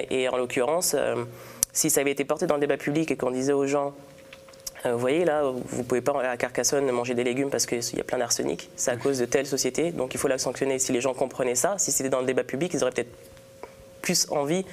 Et 0.09 0.29
en 0.29 0.37
l'occurrence, 0.37 0.95
euh, 0.97 1.25
si 1.73 1.89
ça 1.89 2.01
avait 2.01 2.11
été 2.11 2.25
porté 2.25 2.47
dans 2.47 2.55
le 2.55 2.61
débat 2.61 2.77
public 2.77 3.11
et 3.11 3.17
qu'on 3.17 3.31
disait 3.31 3.53
aux 3.53 3.65
gens 3.65 3.87
euh, 3.87 4.10
vous 4.83 4.99
voyez 4.99 5.25
là, 5.25 5.43
vous 5.43 5.77
ne 5.77 5.83
pouvez 5.83 6.01
pas 6.01 6.19
à 6.23 6.37
Carcassonne 6.37 6.89
manger 6.91 7.13
des 7.13 7.23
légumes 7.23 7.49
parce 7.49 7.65
qu'il 7.65 7.97
y 7.97 7.99
a 7.99 8.03
plein 8.03 8.17
d'arsenic. 8.17 8.69
C'est 8.75 8.91
à 8.91 8.97
cause 8.97 9.19
de 9.19 9.25
telle 9.25 9.45
société, 9.45 9.91
donc 9.91 10.13
il 10.13 10.19
faut 10.19 10.27
la 10.27 10.37
sanctionner. 10.37 10.79
Si 10.79 10.91
les 10.91 11.01
gens 11.01 11.13
comprenaient 11.13 11.55
ça, 11.55 11.75
si 11.77 11.91
c'était 11.91 12.09
dans 12.09 12.19
le 12.19 12.25
débat 12.25 12.43
public, 12.43 12.73
ils 12.73 12.81
auraient 12.81 12.91
peut-être 12.91 13.13
plus 14.01 14.27
envie 14.31 14.65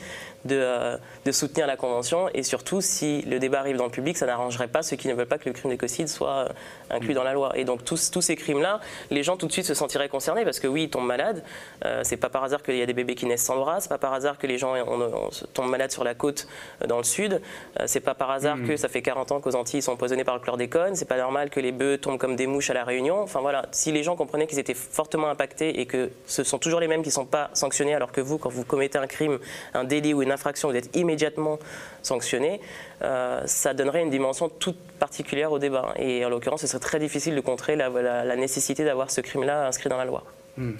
de, 0.44 0.56
euh, 0.56 0.96
de, 1.24 1.32
soutenir 1.32 1.66
la 1.66 1.76
Convention. 1.76 2.28
Et 2.34 2.42
surtout, 2.42 2.80
si 2.80 3.22
le 3.22 3.38
débat 3.38 3.60
arrive 3.60 3.76
dans 3.76 3.84
le 3.84 3.90
public, 3.90 4.16
ça 4.16 4.26
n'arrangerait 4.26 4.68
pas 4.68 4.82
ceux 4.82 4.96
qui 4.96 5.08
ne 5.08 5.14
veulent 5.14 5.26
pas 5.26 5.38
que 5.38 5.48
le 5.48 5.52
crime 5.52 5.70
d'écocide 5.70 6.08
soit 6.08 6.30
euh, 6.30 6.48
inclus 6.90 7.14
dans 7.14 7.24
la 7.24 7.32
loi. 7.32 7.52
Et 7.56 7.64
donc, 7.64 7.84
tous, 7.84 8.10
tous 8.10 8.22
ces 8.22 8.36
crimes-là, 8.36 8.80
les 9.10 9.22
gens 9.22 9.36
tout 9.36 9.46
de 9.46 9.52
suite 9.52 9.66
se 9.66 9.74
sentiraient 9.74 10.08
concernés 10.08 10.44
parce 10.44 10.60
que 10.60 10.66
oui, 10.66 10.84
ils 10.84 10.90
tombent 10.90 11.06
malades. 11.06 11.42
Euh, 11.84 12.02
c'est 12.04 12.16
pas 12.16 12.28
par 12.28 12.44
hasard 12.44 12.62
qu'il 12.62 12.76
y 12.76 12.82
a 12.82 12.86
des 12.86 12.92
bébés 12.92 13.14
qui 13.14 13.26
naissent 13.26 13.44
sans 13.44 13.56
bras. 13.56 13.80
C'est 13.80 13.88
pas 13.88 13.98
par 13.98 14.12
hasard 14.12 14.38
que 14.38 14.46
les 14.46 14.58
gens 14.58 14.74
on, 14.74 15.00
on, 15.00 15.30
tombent 15.52 15.70
malades 15.70 15.90
sur 15.90 16.04
la 16.04 16.14
côte 16.14 16.48
euh, 16.82 16.86
dans 16.86 16.98
le 16.98 17.04
sud. 17.04 17.40
Euh, 17.80 17.84
c'est 17.86 18.00
pas 18.00 18.14
par 18.14 18.30
hasard 18.30 18.56
mmh. 18.56 18.68
que 18.68 18.76
ça 18.76 18.88
fait 18.88 19.02
40 19.02 19.32
ans 19.32 19.40
qu'aux 19.40 19.54
Antilles, 19.54 19.80
ils 19.80 19.82
sont 19.82 19.92
empoisonnés 19.92 20.24
par 20.24 20.34
le 20.34 20.40
chlordécone. 20.40 20.94
C'est 20.94 21.08
pas 21.08 21.18
normal 21.18 21.50
que 21.50 21.60
les 21.60 21.72
bœufs 21.72 21.98
tombent 21.98 22.18
comme 22.18 22.36
des 22.36 22.46
mouches 22.46 22.70
à 22.70 22.74
la 22.74 22.84
Réunion. 22.84 23.20
Enfin 23.20 23.40
voilà, 23.40 23.66
si 23.72 23.92
les 23.92 24.02
gens 24.02 24.16
comprenaient 24.16 24.46
qu'ils 24.46 24.58
étaient 24.58 24.74
fortement 24.74 25.28
impactés 25.28 25.80
et 25.80 25.86
que 25.86 26.10
ce 26.26 26.44
sont 26.44 26.58
toujours 26.58 26.80
les 26.80 26.88
mêmes 26.88 27.02
qui 27.02 27.08
ne 27.08 27.14
sont 27.14 27.26
pas 27.26 27.50
sanctionnés, 27.52 27.94
alors 27.94 28.12
que 28.12 28.20
vous, 28.20 28.38
quand 28.38 28.50
vous 28.50 28.64
commettez 28.64 28.98
un 28.98 29.06
crime, 29.06 29.38
un 29.74 29.84
délit 29.84 30.14
ou 30.14 30.22
une 30.22 30.32
vous 30.64 30.76
êtes 30.76 30.96
immédiatement 30.96 31.58
sanctionné, 32.02 32.60
euh, 33.02 33.42
ça 33.46 33.74
donnerait 33.74 34.02
une 34.02 34.10
dimension 34.10 34.48
toute 34.48 34.78
particulière 34.98 35.52
au 35.52 35.58
débat. 35.58 35.94
Et 35.98 36.24
en 36.24 36.28
l'occurrence, 36.28 36.62
ce 36.62 36.66
serait 36.66 36.78
très 36.78 36.98
difficile 36.98 37.34
de 37.34 37.40
contrer 37.40 37.76
la, 37.76 38.36
nécessité 38.36 38.84
d'avoir 38.84 39.10
ce 39.10 39.20
crime-là 39.20 39.66
inscrit 39.66 39.88
dans 39.88 39.98
la 39.98 40.04
loi. 40.04 40.24
Mmh. 40.56 40.72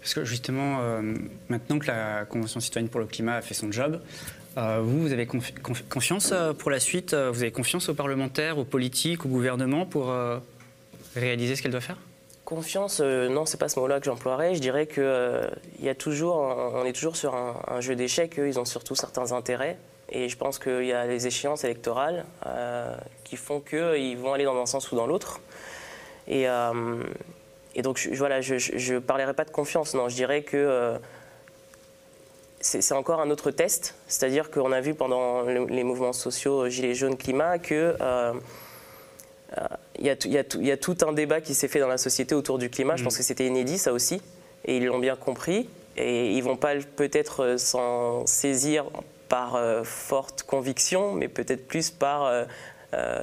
Parce 0.00 0.14
que 0.14 0.24
justement, 0.24 0.78
euh, 0.80 1.14
maintenant 1.48 1.78
que 1.78 1.86
la 1.86 2.24
Convention 2.24 2.60
citoyenne 2.60 2.90
pour 2.90 3.00
le 3.00 3.06
climat 3.06 3.36
a 3.36 3.42
fait 3.42 3.54
son 3.54 3.72
job, 3.72 4.00
euh, 4.58 4.80
vous, 4.82 5.00
vous 5.00 5.12
avez 5.12 5.26
confi 5.26 5.54
confi 5.54 5.82
confiance 5.84 6.34
pour 6.58 6.70
la 6.70 6.78
suite 6.78 7.14
Vous 7.14 7.42
avez 7.42 7.52
confiance 7.52 7.88
aux 7.88 7.94
parlementaires, 7.94 8.58
aux 8.58 8.64
politiques, 8.64 9.24
au 9.24 9.28
gouvernement 9.28 9.86
pour 9.86 10.14
réaliser 11.16 11.56
ce 11.56 11.62
qu'elle 11.62 11.72
doit 11.72 11.80
faire? 11.80 11.96
Confiance, 12.56 13.00
euh, 13.02 13.30
non, 13.30 13.46
c'est 13.46 13.56
pas 13.56 13.70
ce 13.70 13.80
mot-là 13.80 13.98
que 13.98 14.04
j'emploierais. 14.04 14.54
Je 14.54 14.60
dirais 14.60 14.84
que 14.84 15.00
euh, 15.00 15.48
y 15.80 15.88
a 15.88 15.94
toujours, 15.94 16.36
on 16.36 16.84
est 16.84 16.92
toujours 16.92 17.16
sur 17.16 17.34
un, 17.34 17.80
jeu 17.80 17.96
d'échecs. 17.96 18.38
Eux, 18.38 18.46
ils 18.46 18.58
ont 18.60 18.66
surtout 18.66 18.94
certains 18.94 19.32
intérêts. 19.32 19.78
Et 20.10 20.28
je 20.28 20.36
pense 20.36 20.58
qu'il 20.58 20.84
y 20.84 20.92
a 20.92 21.06
les 21.06 21.26
échéances 21.26 21.64
électorales 21.64 22.26
euh, 22.44 22.94
qui 23.24 23.38
font 23.38 23.60
qu'ils 23.60 24.18
vont 24.18 24.34
aller 24.34 24.44
dans 24.44 24.60
un 24.60 24.66
sens 24.66 24.92
ou 24.92 24.96
dans 24.96 25.06
l'autre. 25.06 25.40
Et, 26.28 26.46
euh, 26.46 27.02
donc, 27.78 27.96
je, 27.96 28.14
voilà, 28.16 28.42
je 28.42 28.92
ne 28.92 28.98
parlerai 28.98 29.32
pas 29.32 29.46
de 29.46 29.50
confiance, 29.50 29.94
non. 29.94 30.10
Je 30.10 30.14
dirais 30.14 30.42
que 30.42 30.58
euh, 30.58 30.98
c'est 32.60 32.92
encore 32.92 33.22
un 33.22 33.30
autre 33.30 33.50
test. 33.50 33.94
C'est-à-dire 34.08 34.50
qu'on 34.50 34.72
a 34.72 34.82
vu 34.82 34.92
pendant 34.92 35.40
le- 35.40 35.64
les 35.68 35.84
mouvements 35.84 36.12
sociaux 36.12 36.68
Gilets 36.68 36.94
jaunes, 36.94 37.16
climat, 37.16 37.58
que. 37.58 37.96
Il 40.02 40.08
y, 40.08 40.10
a 40.10 40.16
y 40.26 40.36
a 40.36 40.42
tout- 40.44 40.58
il 40.60 40.66
y 40.66 40.70
a 40.72 40.76
tout 40.76 40.96
un 41.06 41.12
débat 41.12 41.40
qui 41.40 41.54
s'est 41.54 41.68
fait 41.68 41.78
dans 41.78 41.86
la 41.88 41.96
société 41.96 42.34
autour 42.34 42.58
du 42.58 42.68
climat. 42.68 42.96
Je 42.96 43.04
pense 43.04 43.16
que 43.16 43.22
c'était 43.22 43.46
inédit, 43.46 43.78
ça 43.78 43.92
aussi. 43.92 44.20
Et 44.64 44.76
ils 44.76 44.84
l'ont 44.84 44.98
bien 44.98 45.14
compris. 45.16 45.68
Et 45.96 46.32
ils 46.32 46.42
vont 46.42 46.56
pas 46.56 46.74
peut-être 46.96 47.44
euh, 47.44 47.56
s'en 47.58 48.26
saisir 48.26 48.84
par 49.28 49.54
euh, 49.54 49.84
forte 49.84 50.42
conviction, 50.42 51.12
mais 51.14 51.28
peut-être 51.28 51.66
plus 51.68 51.90
par 51.90 52.24
euh, 52.24 52.44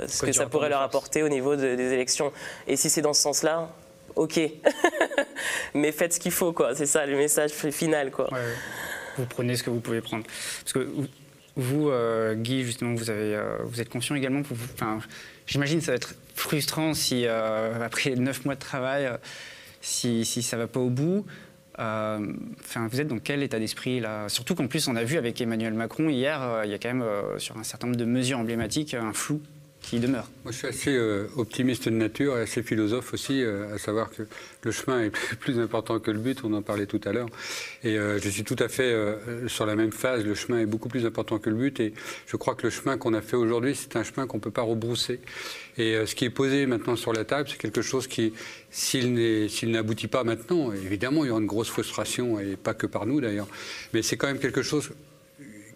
ce 0.07 0.21
que 0.25 0.31
ça 0.31 0.45
pourrait 0.47 0.69
leur 0.69 0.81
apporter 0.81 1.21
au 1.21 1.29
niveau 1.29 1.55
de- 1.57 1.75
des 1.75 1.91
élections. 1.93 2.31
Et 2.67 2.75
si 2.77 2.89
c'est 2.89 3.01
dans 3.01 3.13
ce 3.13 3.21
sens-là, 3.23 3.69
ok. 4.15 4.39
mais 5.73 5.91
faites 5.91 6.13
ce 6.13 6.19
qu'il 6.19 6.31
faut, 6.31 6.53
quoi. 6.53 6.75
C'est 6.75 6.85
ça 6.85 7.05
le 7.05 7.17
message 7.17 7.51
final, 7.51 8.11
quoi. 8.11 8.29
Vous 9.17 9.25
prenez 9.25 9.55
ce 9.55 9.63
que 9.63 9.69
vous 9.69 9.79
pouvez 9.81 10.01
prendre. 10.01 10.23
Parce 10.63 10.73
que 10.73 10.87
vous, 11.59 11.89
euh, 11.89 12.35
Guy, 12.35 12.63
justement, 12.63 12.95
euh, 13.09 13.57
vous 13.63 13.81
êtes 13.81 13.89
conscient 13.89 14.15
également. 14.15 14.41
Enfin, 14.73 14.99
J'imagine 15.47 15.79
que 15.79 15.85
ça 15.85 15.91
va 15.91 15.97
être 15.97 16.15
frustrant 16.35 16.93
si, 16.93 17.25
euh, 17.25 17.83
après 17.83 18.11
neuf 18.15 18.45
mois 18.45 18.55
de 18.55 18.59
travail, 18.59 19.09
si, 19.81 20.25
ça 20.25 20.57
ne 20.57 20.63
va 20.63 20.67
pas 20.67 20.79
au 20.79 20.89
bout. 20.89 21.25
Vous 21.77 23.01
êtes 23.01 23.07
dans 23.07 23.19
quel 23.19 23.41
état 23.41 23.57
d'esprit 23.57 23.99
là? 23.99 24.27
Surtout 24.27 24.53
qu'en 24.55 24.67
plus, 24.67 24.87
on 24.87 24.95
a 24.95 25.03
vu 25.03 25.17
avec 25.17 25.39
Emmanuel 25.39 25.73
Macron 25.73 26.09
hier, 26.09 26.61
il 26.65 26.71
y 26.71 26.73
a 26.73 26.77
quand 26.77 26.93
même 26.93 27.05
sur 27.37 27.57
un 27.57 27.63
certain 27.63 27.87
nombre 27.87 27.99
de 27.99 28.05
mesures 28.05 28.37
emblématiques 28.37 28.93
un 28.93 29.13
flou 29.13 29.41
Moi, 29.91 30.51
je 30.51 30.51
suis 30.51 30.67
assez 30.67 30.95
euh, 30.95 31.27
optimiste 31.35 31.85
de 31.85 31.95
nature 31.95 32.37
et 32.37 32.41
assez 32.41 32.61
philosophe 32.61 33.11
aussi, 33.13 33.41
euh, 33.41 33.73
à 33.73 33.79
savoir 33.79 34.11
que 34.11 34.21
le 34.63 34.71
chemin 34.71 35.01
est 35.01 35.09
plus, 35.39 35.57
important 35.59 35.99
que 35.99 36.11
le 36.11 36.19
but, 36.19 36.41
on 36.43 36.53
en 36.53 36.61
parlait 36.61 36.85
tout 36.85 37.01
à 37.05 37.11
l'heure. 37.11 37.29
Et 37.83 37.97
euh, 37.97 38.19
je 38.19 38.29
suis 38.29 38.43
tout 38.43 38.55
à 38.59 38.67
fait 38.67 38.95
sur 39.47 39.65
la 39.65 39.75
même 39.75 39.91
phase, 39.91 40.23
le 40.23 40.35
chemin 40.35 40.59
est 40.59 40.67
beaucoup 40.67 40.89
plus 40.89 41.07
important 41.07 41.39
que 41.39 41.49
le 41.49 41.55
but. 41.55 41.79
Et 41.79 41.93
je 42.27 42.37
crois 42.37 42.53
que 42.53 42.63
le 42.63 42.69
chemin 42.69 42.97
qu'on 42.97 43.15
a 43.15 43.21
fait 43.21 43.35
aujourd'hui, 43.35 43.75
c'est 43.75 43.95
un 43.95 44.03
chemin 44.03 44.27
qu'on 44.27 44.37
ne 44.37 44.43
peut 44.43 44.51
pas 44.51 44.61
rebrousser. 44.61 45.21
Et 45.77 46.05
ce 46.05 46.13
qui 46.13 46.25
est 46.25 46.29
posé 46.29 46.67
maintenant 46.67 46.95
sur 46.95 47.13
la 47.13 47.25
table, 47.25 47.49
c'est 47.49 47.57
quelque 47.57 47.81
chose 47.81 48.07
qui, 48.07 48.33
s'il 48.69 49.71
n'aboutit 49.71 50.07
pas 50.07 50.23
maintenant, 50.23 50.71
évidemment, 50.71 51.23
il 51.23 51.29
y 51.29 51.31
aura 51.31 51.39
une 51.39 51.47
grosse 51.47 51.69
frustration, 51.69 52.39
et 52.39 52.57
pas 52.57 52.75
que 52.75 52.85
par 52.85 53.07
nous 53.07 53.21
d'ailleurs, 53.21 53.47
mais 53.93 54.03
c'est 54.03 54.17
quand 54.17 54.27
même 54.27 54.39
quelque 54.39 54.61
chose 54.61 54.91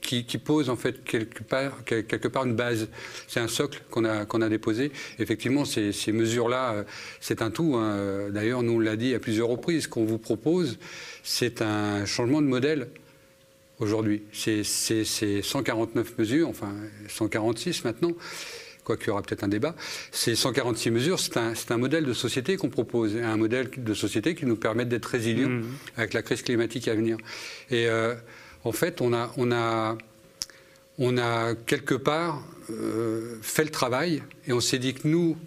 qui, 0.04 0.26
qui 0.26 0.38
pose 0.38 0.70
en 0.70 0.76
fait 0.76 1.04
quelque 1.04 1.42
part, 1.44 1.80
quel- 1.86 2.06
quelque 2.06 2.28
part 2.28 2.46
une 2.46 2.56
base. 2.56 2.88
C'est 3.28 3.40
un 3.40 3.48
socle 3.48 3.82
qu'on 3.90 4.06
a, 4.06 4.26
qu'on 4.26 4.42
a 4.42 4.50
déposé. 4.50 4.92
Effectivement, 5.18 5.66
ces, 5.66 5.92
ces 5.92 6.12
mesures-là, 6.12 6.74
euh, 6.74 6.84
c'est 7.20 7.42
un 7.42 7.50
tout. 7.50 7.76
hein. 7.76 8.30
D'ailleurs, 8.30 8.62
nous 8.62 8.74
on 8.74 8.80
l'a 8.80 8.96
dit 8.96 9.16
à 9.16 9.20
plusieurs 9.20 9.48
reprises. 9.48 9.84
Ce 9.84 9.88
qu'on 9.88 10.06
vous 10.06 10.20
propose, 10.20 10.78
c'est 11.24 11.62
un 11.62 12.06
changement 12.06 12.42
de 12.42 12.48
modèle 12.48 12.90
aujourd'hui. 13.80 14.24
C'est 14.32 14.64
c'est- 14.64 15.04
c'est 15.06 15.42
149 15.42 16.18
mesures, 16.18 16.50
enfin 16.50 16.74
146 17.08 17.84
maintenant. 17.84 18.12
Quoiqu'il 18.84 19.08
y 19.08 19.10
aura 19.12 19.22
peut-être 19.22 19.46
un 19.46 19.48
débat. 19.48 19.76
Ces 20.12 20.36
146 20.36 20.92
mesures, 20.92 21.18
c'est 21.18 21.38
un, 21.38 21.78
modèle 21.78 22.04
de 22.04 22.12
société 22.12 22.58
qu'on 22.58 22.68
propose, 22.70 23.16
un 23.16 23.38
modèle 23.38 23.70
de 23.78 23.94
société 23.94 24.36
qui 24.36 24.46
nous 24.46 24.58
permet 24.58 24.84
d'être 24.84 25.06
résilients 25.06 25.48
Mhm. 25.48 25.64
avec 25.96 26.12
la 26.14 26.22
crise 26.22 26.42
climatique 26.42 26.90
à 26.90 26.94
venir. 26.94 27.16
Et 27.72 27.88
euh, 27.88 28.14
en 28.64 28.72
fait, 28.72 29.02
on 29.02 29.14
a, 29.14 29.32
on 29.38 29.52
a, 29.52 29.98
on 31.00 31.18
a 31.18 31.56
quelque 31.56 31.96
part 31.96 32.44
euh, 32.70 33.38
fait 33.42 33.64
le 33.64 33.70
travail 33.70 34.24
et 34.48 34.54
on 34.54 34.62
s'est 34.62 34.80
dit 34.80 34.94
que 34.94 35.08
nous, 35.08 35.38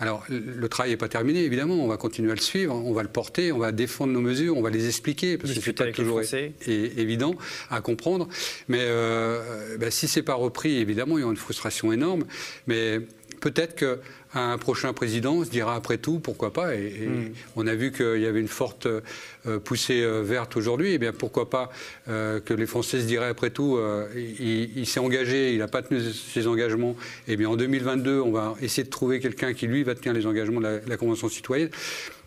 alors 0.00 0.24
le 0.28 0.68
travail 0.68 0.90
n'est 0.90 0.96
pas 0.96 1.08
terminé 1.08 1.44
évidemment, 1.44 1.74
on 1.74 1.86
va 1.86 1.96
continuer 1.96 2.32
à 2.32 2.34
le 2.34 2.40
suivre, 2.40 2.74
on 2.74 2.92
va 2.92 3.02
le 3.02 3.08
porter, 3.08 3.52
on 3.52 3.58
va 3.58 3.70
défendre 3.70 4.12
nos 4.12 4.20
mesures, 4.20 4.56
on 4.56 4.62
va 4.62 4.70
les 4.70 4.88
expliquer 4.88 5.38
parce 5.38 5.50
que 5.50 5.54
c'est 5.54 5.60
Discuter 5.60 5.84
pas 5.84 5.92
toujours 5.92 6.20
évident 6.66 7.36
à 7.70 7.80
comprendre. 7.80 8.28
Mais 8.68 8.80
euh, 8.80 9.76
ben, 9.78 9.90
si 9.90 10.08
c'est 10.08 10.22
pas 10.22 10.34
repris, 10.34 10.78
évidemment, 10.78 11.16
il 11.16 11.20
y 11.20 11.24
aura 11.24 11.32
une 11.32 11.38
frustration 11.38 11.92
énorme. 11.92 12.24
Mais 12.66 13.00
peut-être 13.40 14.00
qu'un 14.34 14.58
prochain 14.58 14.92
président 14.92 15.44
se 15.44 15.50
dira 15.50 15.74
après 15.74 15.98
tout, 15.98 16.18
pourquoi 16.18 16.52
pas. 16.52 16.74
Et, 16.74 16.86
et 17.02 17.06
Mm. 17.08 17.32
on 17.56 17.66
a 17.66 17.74
vu 17.74 17.92
qu'il 17.92 18.20
y 18.20 18.26
avait 18.26 18.40
une 18.40 18.48
forte 18.48 18.86
euh, 18.86 19.58
poussée 19.60 20.02
euh, 20.02 20.22
verte 20.22 20.56
aujourd'hui. 20.56 20.92
Et 20.92 20.98
bien 20.98 21.12
pourquoi 21.12 21.48
pas 21.48 21.70
euh, 22.08 22.40
que 22.40 22.52
les 22.54 22.66
Français 22.66 23.00
se 23.00 23.06
diraient 23.06 23.28
après 23.28 23.50
tout, 23.50 23.78
il, 24.16 24.76
il 24.76 24.86
s'est 24.86 25.00
engagé, 25.00 25.52
il 25.52 25.58
n'a 25.58 25.68
pas 25.68 25.82
tenu 25.82 26.00
ses 26.00 26.46
engagements. 26.46 26.96
Et 27.28 27.36
bien 27.36 27.48
en 27.48 27.56
2022, 27.56 28.20
on 28.20 28.32
va 28.32 28.54
essayer 28.60 28.84
de 28.84 28.90
trouver 28.90 29.20
quelqu'un 29.20 29.54
qui 29.54 29.66
lui 29.66 29.82
va 29.82 29.94
tenir 29.94 30.12
les 30.12 30.26
engagements 30.26 30.60
de 30.60 30.80
la, 30.86 30.96
Convention 30.96 31.28
citoyenne. 31.28 31.70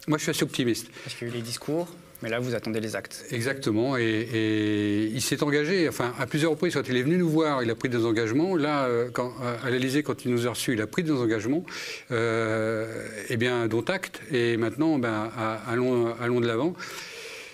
Moi, 0.08 0.18
je 0.18 0.24
suis 0.24 0.32
assez 0.32 0.44
optimiste. 0.44 0.88
Parce 1.04 1.16
qu'il 1.16 1.28
y 1.28 1.32
a 1.32 1.34
eu 1.34 1.38
les 1.38 1.42
discours, 1.42 1.88
mais 2.22 2.30
là, 2.30 2.40
vous 2.40 2.56
attendez 2.56 2.80
les 2.80 2.96
actes. 2.96 3.26
Exactement, 3.32 3.98
et, 3.98 5.10
il 5.14 5.22
s'est 5.22 5.44
engagé, 5.44 5.88
enfin 5.88 6.14
à 6.20 6.26
plusieurs 6.26 6.52
reprises, 6.52 6.74
quand 6.74 6.88
il 6.90 6.98
est 6.98 7.04
venu 7.04 7.18
nous 7.18 7.30
voir, 7.30 7.62
il 7.64 7.70
a 7.70 7.76
pris 7.76 7.90
des 7.90 8.06
engagements. 8.06 8.56
Là, 8.56 8.86
euh, 8.86 9.10
quand, 9.12 9.34
à 9.64 9.70
l'Élysée, 9.70 10.04
quand 10.04 10.26
il 10.26 10.32
nous 10.32 10.48
a 10.48 10.52
reçus, 10.52 10.74
il 10.74 10.82
a 10.82 10.88
pris 10.88 11.04
des 11.04 11.12
engagements, 11.12 11.66
euh, 12.12 13.08
eh 13.30 13.38
bien, 13.38 13.68
dont 13.68 13.82
acte. 13.82 14.22
Et 14.32 14.58
maintenant, 14.58 14.98
ben, 14.98 15.32
allons, 15.68 16.14
allons 16.22 16.40
de 16.40 16.48
l'avant. 16.48 16.74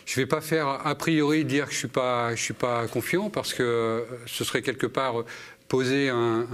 Je 0.06 0.20
ne 0.20 0.26
vais 0.26 0.30
pas 0.30 0.42
faire 0.42 0.68
a 0.68 0.96
priori 0.96 1.46
dire 1.46 1.66
que 1.68 1.72
je 1.72 1.88
ne 1.88 2.36
suis, 2.36 2.54
pas- 2.54 2.88
confiant, 2.88 3.30
parce 3.30 3.54
que 3.54 4.04
ce 4.26 4.44
serait 4.44 4.62
quelque 4.62 4.88
part 4.88 5.24
poser 5.70 6.10
un- 6.10 6.46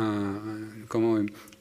comment, 0.88 1.18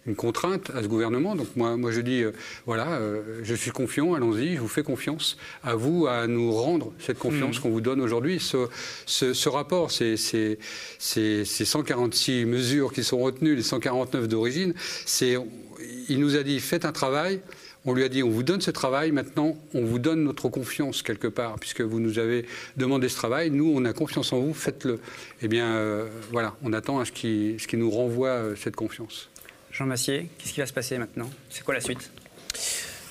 une 0.08 0.16
contrainte 0.16 0.70
à 0.74 0.82
ce 0.82 0.88
gouvernement. 0.88 1.36
Donc 1.36 1.48
moi, 1.54 1.76
moi 1.76 1.92
je 1.92 2.00
dis, 2.00 2.22
euh, 2.22 2.32
voilà, 2.66 2.92
euh, 2.94 3.40
je 3.42 3.54
suis 3.54 3.70
confiant, 3.70 4.14
allons-y, 4.14 4.54
je 4.56 4.60
vous 4.60 4.66
fais 4.68 4.82
confiance. 4.82 5.36
À 5.62 5.74
vous 5.76 6.06
à 6.08 6.26
nous 6.26 6.50
rendre 6.52 6.92
cette 6.98 7.18
confiance 7.18 7.56
Mhm. 7.56 7.62
qu'on 7.62 7.70
vous 7.70 7.80
donne 7.82 8.00
aujourd'hui. 8.00 8.40
Ce, 8.40 8.56
ce- 9.06 9.34
ce 9.34 9.48
rapport, 9.48 9.90
ces, 9.90 10.16
ces, 10.16 10.58
ces- 10.98 11.44
ces 11.44 11.64
146 11.64 12.46
mesures 12.46 12.92
qui 12.92 13.04
sont 13.04 13.18
retenues, 13.18 13.54
les 13.54 13.62
149 13.62 14.26
d'origine, 14.28 14.72
c'est, 15.04 15.36
il 16.08 16.18
nous 16.20 16.36
a 16.36 16.42
dit, 16.42 16.58
faites 16.58 16.84
un 16.86 16.92
travail. 16.92 17.40
On 17.84 17.94
lui 17.94 18.02
a 18.02 18.08
dit, 18.08 18.22
on 18.22 18.28
vous 18.28 18.42
donne 18.42 18.60
ce 18.60 18.70
travail, 18.72 19.12
maintenant, 19.12 19.56
on 19.72 19.82
vous 19.84 19.98
donne 19.98 20.24
notre 20.24 20.48
confiance 20.48 21.00
quelque 21.02 21.28
part, 21.28 21.58
puisque 21.60 21.80
vous 21.80 22.00
nous 22.00 22.18
avez 22.18 22.44
demandé 22.76 23.08
ce 23.08 23.14
travail. 23.16 23.50
Nous, 23.50 23.70
on 23.74 23.84
a 23.84 23.92
confiance 23.92 24.32
en 24.32 24.40
vous, 24.40 24.52
faites-le. 24.52 24.98
Eh 25.42 25.48
bien, 25.48 25.66
euh, 25.76 26.06
voilà, 26.32 26.56
on 26.64 26.72
attend 26.72 26.98
à 26.98 27.04
ce 27.04 27.12
qui, 27.12 27.54
ce 27.58 27.66
qui 27.68 27.76
nous 27.76 27.90
renvoie 27.90 28.28
euh, 28.30 28.56
cette 28.56 28.74
confiance. 28.76 29.30
Jean 29.78 29.86
Massier, 29.86 30.28
qu'est-ce 30.38 30.52
qui 30.52 30.58
va 30.58 30.66
se 30.66 30.72
passer 30.72 30.98
maintenant? 30.98 31.30
C'est 31.50 31.62
quoi 31.62 31.72
la 31.72 31.80
suite? 31.80 32.10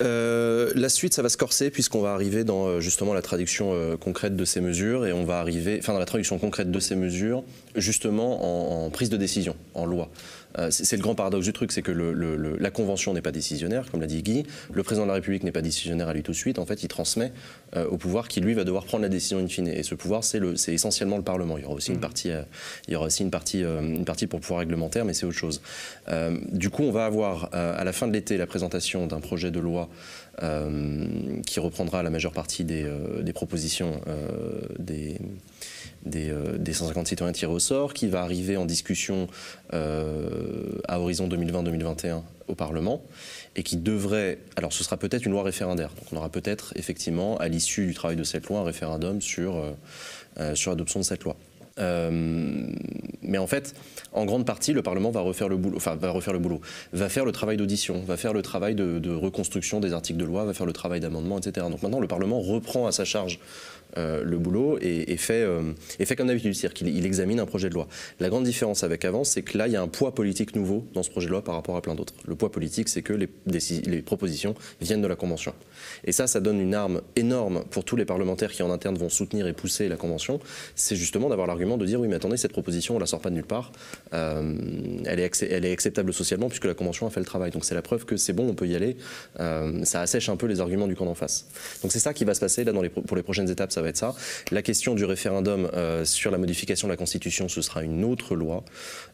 Euh, 0.02 0.70
la 0.76 0.90
suite, 0.90 1.14
ça 1.14 1.22
va 1.22 1.30
se 1.30 1.38
corser 1.38 1.72
puisqu'on 1.72 2.02
va 2.02 2.14
arriver 2.14 2.44
dans 2.44 2.68
euh, 2.68 2.80
justement 2.82 3.14
la 3.14 3.22
traduction 3.22 3.72
euh, 3.72 3.96
concrète 3.96 4.36
de 4.36 4.44
ces 4.44 4.60
mesures 4.60 5.06
et 5.06 5.14
on 5.14 5.24
va 5.24 5.40
arriver, 5.40 5.78
enfin 5.80 5.94
dans 5.94 6.00
la 6.00 6.06
traduction 6.06 6.38
concrète 6.38 6.70
de 6.70 6.80
ces 6.82 6.98
mesures, 6.98 7.46
justement 7.76 8.82
en, 8.84 8.86
en 8.86 8.90
prise 8.90 9.10
de 9.10 9.16
décision, 9.16 9.56
en 9.76 9.86
loi. 9.86 10.10
Euh, 10.58 10.72
c'est 10.72 10.96
le 10.96 11.02
grand 11.04 11.14
paradoxe 11.14 11.46
du 11.46 11.54
truc, 11.54 11.72
c'est 11.72 11.82
que 11.82 11.92
le- 11.92 12.14
le- 12.14 12.36
le- 12.36 12.58
la 12.58 12.72
Convention 12.72 13.14
n'est 13.14 13.22
pas 13.22 13.32
décisionnaire, 13.32 13.92
comme 13.92 14.02
l'a 14.02 14.08
dit 14.08 14.24
Guy, 14.24 14.44
le 14.74 14.82
président 14.82 15.04
de 15.06 15.10
la 15.10 15.16
République 15.16 15.44
n'est 15.44 15.52
pas 15.52 15.62
décisionnaire 15.62 16.08
à 16.08 16.14
lui 16.14 16.24
tout 16.24 16.32
de 16.32 16.38
suite, 16.38 16.58
en 16.58 16.66
fait 16.66 16.84
il 16.84 16.88
transmet 16.88 17.32
euh, 17.76 17.86
au 17.88 17.98
pouvoir 17.98 18.28
qui 18.30 18.40
lui 18.40 18.54
va 18.54 18.64
devoir 18.64 18.86
prendre 18.86 19.04
la 19.04 19.10
décision 19.10 19.40
in 19.40 19.48
fine. 19.48 19.68
Et 19.68 19.84
ce 19.84 19.94
pouvoir, 19.94 20.24
c'est 20.24 20.40
le- 20.40 20.56
c'est 20.56 20.74
essentiellement 20.74 21.18
le 21.18 21.24
Parlement. 21.24 21.58
Il 21.58 21.64
y 21.64 21.66
aura 21.66 21.76
aussi 21.76 21.92
une 21.92 22.00
partie, 22.00 22.32
euh, 22.32 22.42
il 22.88 22.94
y 22.94 22.96
aura 22.96 23.08
aussi 23.08 23.24
une 23.24 23.30
partie, 23.32 23.62
une 23.62 24.06
partie 24.06 24.26
pour 24.26 24.40
pouvoir 24.40 24.60
réglementaire, 24.60 25.04
mais 25.06 25.14
c'est 25.14 25.26
autre 25.26 25.36
chose. 25.38 25.62
Du 26.52 26.70
coup, 26.70 26.84
on 26.84 26.92
va 26.92 27.06
avoir 27.06 27.50
à 27.54 27.84
la 27.84 27.92
fin 27.94 28.08
de 28.08 28.14
l'été 28.14 28.38
la 28.38 28.48
présentation 28.48 29.06
d'un 29.08 29.20
projet 29.20 29.52
de 29.52 29.60
loi 29.60 29.90
qui 31.46 31.60
reprendra 31.60 32.04
la 32.04 32.10
majeure 32.10 32.32
partie 32.32 32.64
des, 32.64 32.86
des 33.22 33.34
propositions 33.34 34.00
des, 34.80 35.18
des, 36.08 36.30
euh, 36.30 36.58
des 36.58 36.74
150 36.74 37.08
citoyens 37.08 37.34
tirés 37.34 37.52
au 37.52 37.60
sort, 37.60 37.94
qui 37.94 38.08
va 38.08 38.22
arriver 38.22 38.58
en 38.58 38.66
discussion 38.66 39.28
euh, 39.74 40.80
à 40.88 41.00
horizon 41.00 41.28
2020-2021 41.28 42.24
au 42.48 42.56
Parlement, 42.56 43.02
et 43.56 43.64
qui 43.64 43.78
devrait, 43.78 44.40
alors 44.56 44.74
ce 44.74 44.84
sera 44.84 44.98
peut-être 44.98 45.26
une 45.26 45.32
loi 45.32 45.44
référendaire, 45.44 45.90
donc 45.90 46.06
on 46.12 46.18
aura 46.18 46.30
peut-être 46.30 46.74
effectivement 46.76 47.38
à 47.38 47.48
l'issue 47.48 47.88
du 47.88 47.94
travail 47.94 48.16
de 48.16 48.24
cette 48.24 48.48
loi 48.48 48.60
un 48.60 48.64
référendum 48.64 49.22
sur, 49.22 49.56
euh, 49.56 49.72
euh, 50.40 50.56
sur 50.56 50.72
l'adoption 50.72 51.00
de 51.00 51.06
cette 51.06 51.24
loi. 51.24 51.36
mais 51.80 53.38
en 53.38 53.46
fait, 53.46 53.76
en 54.14 54.26
grande 54.26 54.46
partie, 54.46 54.74
le 54.74 54.82
Parlement 54.82 55.12
va 55.12 55.22
refaire 55.22 55.48
le 55.48 55.58
boulot, 55.58 55.78
enfin 55.78 55.96
va 55.96 56.10
refaire 56.10 56.34
le 56.34 56.40
boulot, 56.40 56.60
va 56.94 57.08
faire 57.08 57.26
le 57.26 57.32
travail 57.32 57.58
d'audition, 57.58 58.02
va 58.02 58.18
faire 58.18 58.34
le 58.34 58.42
travail 58.42 58.74
de, 58.74 58.98
de, 58.98 59.14
reconstruction 59.14 59.80
des 59.80 59.94
articles 59.94 60.18
de 60.18 60.26
loi, 60.26 60.46
va 60.46 60.54
faire 60.54 60.66
le 60.66 60.74
travail 60.74 61.02
d'amendement, 61.02 61.38
etc. 61.38 61.68
Donc 61.70 61.84
maintenant, 61.84 62.00
le 62.00 62.08
Parlement 62.08 62.40
reprend 62.40 62.88
à 62.88 62.92
sa 62.92 63.06
charge 63.06 63.40
euh, 63.96 64.24
le 64.24 64.38
boulot 64.38 64.78
et, 64.82 65.18
fait, 65.18 65.42
euh, 65.42 65.74
et 65.98 66.06
fait 66.06 66.16
comme 66.16 66.28
d'habitude, 66.28 66.54
c'est-à-dire 66.54 66.74
qu'il 66.74 67.06
examine 67.06 67.40
un 67.40 67.46
projet 67.46 67.70
de 67.70 67.74
loi. 67.74 67.88
La 68.20 68.30
grande 68.30 68.44
différence 68.44 68.84
avec 68.84 69.06
avant, 69.06 69.24
c'est 69.24 69.42
que 69.42 69.58
là, 69.58 69.68
il 69.68 69.74
y 69.74 69.76
a 69.76 69.82
un 69.82 69.88
poids 69.88 70.14
politique 70.14 70.56
nouveau 70.56 70.86
dans 70.94 71.04
ce 71.04 71.10
projet 71.10 71.28
de 71.28 71.32
loi 71.32 71.44
par 71.44 71.56
rapport 71.56 71.76
à 71.78 71.82
plein 71.82 71.96
d'autres. 71.96 72.14
Le 72.28 72.36
poids 72.36 72.52
politique, 72.52 72.90
c'est 72.90 73.02
que 73.02 73.14
les, 73.14 73.28
propositions 74.02 74.56
viennent 74.82 75.02
de 75.02 75.08
la 75.08 75.16
Convention. 75.16 75.54
Et 76.04 76.12
ça, 76.12 76.28
ça 76.28 76.40
donne 76.40 76.60
une 76.60 76.76
arme 76.76 77.02
énorme 77.16 77.64
pour 77.72 77.86
tous 77.86 77.96
les 77.96 78.06
parlementaires 78.06 78.52
qui 78.52 78.62
en 78.62 78.72
interne 78.72 78.98
vont 78.98 79.10
soutenir 79.10 79.48
et 79.48 79.54
pousser 79.54 79.88
la 79.88 79.96
Convention. 79.96 80.40
C'est 80.76 80.96
justement 80.96 81.30
d'avoir 81.30 81.48
l'argument 81.48 81.78
de 81.78 81.86
dire 81.86 82.00
oui, 82.00 82.08
mais 82.08 82.16
attendez, 82.16 82.38
cette 82.38 82.52
proposition, 82.52 82.98
on 82.98 83.00
la 83.00 83.06
sort 83.06 83.22
pas 83.22 83.30
de 83.30 83.36
nulle 83.36 83.46
part. 83.46 83.72
Euh, 84.14 84.54
elle, 85.06 85.20
est 85.20 85.72
acceptable 85.72 86.14
socialement 86.14 86.50
puisque 86.50 86.66
la 86.66 86.74
Convention 86.74 87.08
a 87.08 87.10
fait 87.10 87.20
le 87.20 87.26
travail. 87.26 87.52
Donc 87.52 87.66
c'est 87.66 87.76
la 87.76 87.82
preuve 87.82 88.06
que 88.06 88.18
c'est 88.18 88.34
bon, 88.34 88.48
on 88.48 88.54
peut 88.54 88.68
y 88.68 88.76
aller. 88.76 88.98
ça 89.84 90.02
assèche 90.02 90.30
un 90.30 90.36
peu 90.36 90.46
les 90.46 90.60
arguments 90.60 90.88
du 90.88 90.96
camp 90.96 91.06
d'en 91.06 91.16
face. 91.16 91.48
Donc 91.82 91.92
c'est 91.92 92.00
ça 92.00 92.14
qui 92.14 92.26
va 92.26 92.34
se 92.34 92.40
passer 92.40 92.64
là 92.64 92.74
pour 92.74 93.16
les 93.16 93.24
prochaines 93.24 93.50
étapes, 93.50 93.72
ça 93.78 93.84
va 93.84 93.90
être 93.90 93.98
ça. 93.98 94.16
La 94.52 94.64
question 94.64 94.96
du 94.96 95.06
référendum 95.06 95.70
euh, 95.76 96.04
sur 96.04 96.32
la 96.32 96.40
modification 96.40 96.88
de 96.88 96.94
la 96.94 96.98
Constitution, 96.98 97.48
ce 97.48 97.62
sera 97.62 97.84
une 97.84 98.04
autre 98.04 98.36
loi 98.36 98.64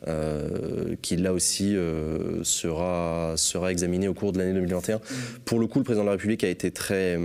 euh, 0.07 0.95
qui 1.01 1.17
là 1.17 1.33
aussi 1.33 1.75
euh, 1.75 2.41
sera, 2.45 3.33
sera 3.35 3.73
examinée 3.73 4.07
au 4.07 4.13
cours 4.13 4.31
de 4.31 4.39
l'année 4.39 4.53
2021. 4.53 5.01
Pour 5.43 5.59
le 5.59 5.67
coup, 5.67 5.79
le 5.79 5.83
président 5.83 6.03
de 6.03 6.07
la 6.07 6.13
République 6.13 6.45
a 6.45 6.47
été 6.47 6.71
très... 6.71 7.19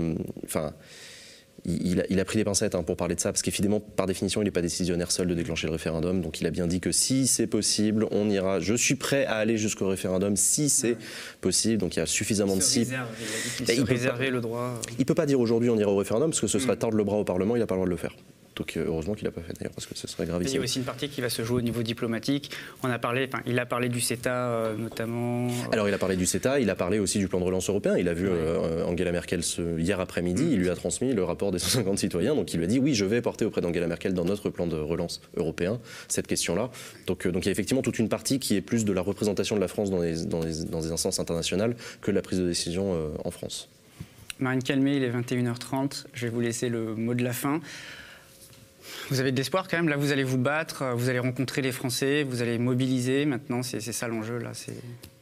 Enfin, 0.45 0.73
il, 1.69 2.21
a, 2.21 2.25
pris 2.25 2.39
des 2.39 2.45
pincettes 2.45 2.75
hein, 2.75 2.83
pour 2.83 2.97
parler 2.97 3.15
de 3.15 3.21
ça, 3.21 3.31
parce 3.31 3.43
qu'évidemment, 3.43 3.81
par 3.81 4.07
définition, 4.07 4.41
il 4.41 4.45
n'est 4.45 4.51
pas 4.51 4.63
décisionnaire 4.63 5.11
seul 5.11 5.27
de 5.29 5.35
déclencher 5.35 5.67
le 5.67 5.73
référendum. 5.73 6.21
Donc 6.21 6.41
il 6.41 6.47
a 6.47 6.51
bien 6.51 6.67
dit 6.67 6.81
que 6.81 6.93
si 6.93 7.27
c'est 7.27 7.47
possible, 7.47 8.07
on 8.11 8.29
ira. 8.31 8.61
Je 8.61 8.75
suis 8.75 8.95
prêt 8.95 9.27
à 9.27 9.37
aller 9.37 9.57
jusqu'au 9.59 9.89
référendum 9.89 10.37
si 10.37 10.69
c'est 10.69 10.97
possible. 11.41 11.79
Donc 11.79 11.97
il 11.97 12.01
y 12.01 12.03
a 12.03 12.07
suffisamment 12.07 12.57
de 12.57 12.63
cibles. 12.63 12.99
Il, 13.61 13.77
peut 13.77 13.83
réserver 13.83 14.31
le 14.31 14.41
droit. 14.41 14.81
Il 14.93 15.01
ne 15.01 15.05
peut 15.05 15.15
pas 15.15 15.27
dire 15.27 15.41
aujourd'hui 15.41 15.71
on 15.71 15.79
ira 15.79 15.91
au 15.91 15.97
référendum, 15.97 16.31
parce 16.31 16.41
que 16.41 16.47
ce 16.47 16.59
serait 16.59 16.75
mm. 16.75 16.79
tordre 16.79 16.97
le 16.97 17.05
bras 17.05 17.17
au 17.17 17.25
Parlement, 17.25 17.57
il 17.57 17.61
n'a 17.61 17.67
pas 17.67 17.75
le 17.75 17.81
droit 17.81 17.87
de 17.87 17.91
le 17.91 17.97
faire. 17.97 18.15
Donc 18.59 18.77
euh, 18.77 18.85
heureusement 18.87 19.15
qu'il 19.15 19.25
n'a 19.25 19.31
pas 19.31 19.41
fait 19.41 19.53
d'ailleurs, 19.55 19.73
parce 19.73 19.87
que 19.87 19.97
ce 19.97 20.09
serait 20.09 20.27
gravissime. 20.27 20.57
Il 20.57 20.57
y 20.57 20.61
a 20.61 20.65
aussi 20.65 20.79
une 20.81 20.85
partie 20.85 21.09
qui 21.09 21.21
va 21.21 21.31
se 21.31 21.45
jouer 21.45 21.59
au 21.59 21.63
niveau 21.63 21.83
diplomatique. 21.83 22.51
On 22.83 22.91
a 22.91 22.99
parlé, 22.99 23.29
enfin, 23.33 23.43
il 23.47 23.57
a 23.59 23.67
parlé 23.67 23.89
du 23.89 24.01
CETA 24.01 24.35
euh, 24.35 24.77
notamment. 24.77 25.47
Euh. 25.47 25.73
Alors 25.73 25.89
il 25.89 25.95
a 25.95 25.99
parlé 25.99 26.17
du 26.17 26.27
CETA, 26.27 26.59
il 26.59 26.69
a 26.69 26.75
parlé 26.75 26.99
aussi 26.99 27.21
du 27.21 27.29
plan 27.29 27.39
de 27.39 27.45
relance 27.45 27.71
européen. 27.71 27.97
Il 27.97 28.09
a 28.09 28.15
vu 28.15 28.29
Angela 28.85 29.13
Merkel 29.13 29.45
ce, 29.45 29.79
hier 29.79 30.01
après-midi, 30.01 30.43
mm. 30.43 30.53
il 30.53 30.59
lui 30.59 30.71
a 30.71 30.75
transmis 30.75 31.15
le 31.15 31.23
rapport 31.23 31.53
des 31.53 31.59
150 31.69 31.99
citoyens, 31.99 32.35
donc 32.35 32.53
il 32.53 32.57
lui 32.57 32.65
a 32.65 32.69
dit 32.69 32.81
oui, 32.81 32.95
je 32.95 33.05
vais 33.05 33.23
porter 33.23 33.45
auprès 33.45 33.61
d'Angela 33.61 33.87
Merkel 33.87 34.13
dans 34.13 34.25
notre 34.25 34.51
plan 34.51 34.67
de 34.67 34.77
relance 34.77 35.21
européen 35.37 35.79
cette 36.09 36.27
question-là. 36.27 36.71
Donc, 37.07 37.29
donc 37.29 37.45
il 37.45 37.47
y 37.47 37.51
a 37.51 37.53
effectivement 37.53 37.83
toute 37.83 38.01
une 38.01 38.09
partie 38.09 38.41
qui 38.41 38.57
est 38.57 38.61
plus 38.61 38.85
de 38.85 38.93
la 38.93 39.03
représentation 39.03 39.55
de 39.55 39.61
la 39.61 39.69
France 39.69 39.91
dans 39.91 40.01
les, 40.01 40.25
dans 40.25 40.41
les, 40.41 40.65
dans 40.65 40.81
les 40.81 40.91
instances 40.91 41.21
internationales 41.21 41.77
que 42.01 42.11
de 42.11 42.17
la 42.17 42.23
prise 42.23 42.41
de 42.41 42.47
décision 42.47 42.97
en 43.25 43.31
France. 43.31 43.69
Marine 44.41 44.63
Calmé, 44.63 44.97
il 44.97 45.03
est 45.03 45.11
21h30. 45.11 46.07
Je 46.13 46.27
vais 46.27 46.33
vous 46.33 46.41
laisser 46.41 46.69
le 46.69 46.95
mot 46.95 47.15
de 47.15 47.25
la 47.25 47.33
fin. 47.33 47.61
Vous 49.11 49.21
avez 49.21 49.33
de 49.33 49.37
l'espoir 49.37 49.69
quand 49.69 49.77
même. 49.77 49.89
Là, 49.89 49.97
vous 49.97 50.13
allez 50.13 50.25
vous 50.25 50.39
battre, 50.39 50.85
vous 50.95 51.09
allez 51.09 51.19
rencontrer 51.19 51.63
les 51.63 51.73
Français, 51.73 52.25
vous 52.25 52.43
allez 52.43 52.59
mobiliser. 52.59 53.25
Maintenant, 53.25 53.63
c'est 53.63 53.81
ça 53.81 54.09
l'enjeu. 54.09 54.39
Là, 54.39 54.53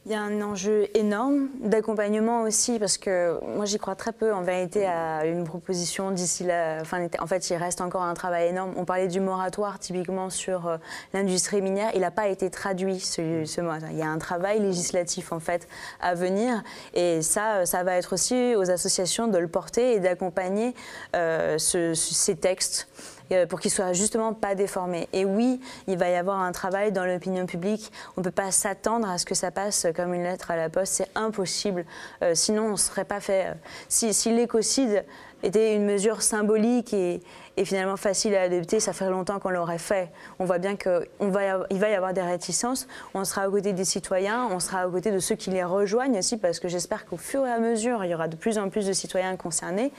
il 0.07 0.11
y 0.11 0.15
a 0.15 0.21
un 0.21 0.41
enjeu 0.41 0.87
énorme 0.93 1.49
d'accompagnement 1.59 2.43
aussi, 2.43 2.79
parce 2.79 2.97
que 2.97 3.37
moi 3.57 3.65
j'y 3.65 3.77
crois 3.77 3.95
très 3.95 4.13
peu 4.13 4.33
en 4.33 4.41
vérité 4.41 4.85
à 4.85 5.25
une 5.25 5.43
proposition 5.43 6.11
d'ici 6.11 6.45
la. 6.45 6.81
En 7.19 7.27
fait, 7.27 7.49
il 7.49 7.57
reste 7.57 7.81
encore 7.81 8.03
un 8.03 8.13
travail 8.13 8.47
énorme. 8.47 8.71
On 8.77 8.85
parlait 8.85 9.09
du 9.09 9.19
moratoire 9.19 9.79
typiquement 9.79 10.29
sur 10.29 10.67
euh, 10.67 10.77
l'industrie 11.13 11.61
minière. 11.61 11.91
Il 11.93 11.99
n'a 11.99 12.11
pas 12.11 12.29
été 12.29 12.49
traduit 12.49 13.01
ce, 13.01 13.43
ce 13.43 13.59
moratoire. 13.59 13.91
Il 13.91 13.97
y 13.97 14.01
a 14.01 14.07
un 14.07 14.17
travail 14.17 14.61
législatif 14.61 15.33
en 15.33 15.41
fait 15.41 15.67
à 15.99 16.15
venir, 16.15 16.63
et 16.93 17.21
ça, 17.21 17.65
ça 17.65 17.83
va 17.83 17.97
être 17.97 18.13
aussi 18.13 18.55
aux 18.55 18.71
associations 18.71 19.27
de 19.27 19.37
le 19.37 19.49
porter 19.49 19.91
et 19.91 19.99
d'accompagner 19.99 20.73
euh, 21.17 21.57
ces 21.57 22.35
textes. 22.37 22.87
Euh, 23.31 23.45
pour 23.45 23.59
qu'ils 23.59 23.71
soient 23.71 23.93
justement 23.93 24.33
pas 24.33 24.55
déformés. 24.55 25.09
Et 25.11 25.25
oui, 25.25 25.59
il 25.87 25.97
va 25.97 26.09
y 26.09 26.15
avoir 26.15 26.39
un 26.39 26.51
travail 26.51 26.91
dans 26.91 27.05
l'opinion 27.05 27.45
publique. 27.45 27.91
On 28.15 28.21
ne 28.21 28.23
peut 28.23 28.31
pas 28.31 28.51
s'attendre 28.51 29.09
à 29.09 29.17
ce 29.17 29.25
que 29.25 29.35
ça 29.35 29.51
passe 29.51 29.87
comme 29.95 30.13
une 30.13 30.23
lettre 30.23 30.51
à 30.51 30.55
la 30.55 30.69
poste. 30.69 30.93
C'est 30.93 31.09
impossible. 31.15 31.85
Euh, 32.23 32.35
sinon, 32.35 32.67
on 32.67 32.71
ne 32.71 32.75
serait 32.77 33.05
pas 33.05 33.19
fait. 33.19 33.47
Euh, 33.47 33.53
si, 33.89 34.31
l'écocide 34.31 35.03
était 35.43 35.75
une 35.75 35.85
mesure 35.85 36.21
symbolique 36.21 36.93
et, 36.93 37.21
finalement 37.63 37.97
facile 37.97 38.35
à 38.35 38.43
adopter, 38.43 38.79
ça 38.79 38.93
fait 38.93 39.09
longtemps 39.09 39.39
qu'on 39.39 39.49
l'aurait 39.49 39.77
fait. 39.77 40.09
On 40.39 40.45
voit 40.45 40.57
bien 40.57 40.75
qu'il 40.75 41.01
va, 41.19 41.57
va 41.69 41.89
y 41.89 41.95
avoir 41.95 42.13
des 42.13 42.21
réticences. 42.21 42.87
On 43.13 43.23
sera 43.25 43.43
à 43.43 43.49
côté 43.49 43.73
des 43.73 43.85
citoyens, 43.85 44.47
on 44.51 44.59
sera 44.59 44.81
à 44.81 44.87
côté 44.87 45.11
de 45.11 45.19
ceux 45.19 45.35
qui 45.35 45.49
les 45.49 45.63
rejoignent 45.63 46.17
aussi, 46.17 46.37
parce 46.37 46.59
que 46.59 46.67
j'espère 46.67 47.05
qu'au 47.05 47.17
fur 47.17 47.45
et 47.45 47.51
à 47.51 47.59
mesure, 47.59 48.03
il 48.05 48.11
y 48.11 48.15
aura 48.15 48.27
de 48.27 48.35
plus 48.35 48.57
en 48.57 48.69
plus 48.69 48.85
de 48.85 48.93
citoyens 48.93 49.35
concernés. 49.37 49.91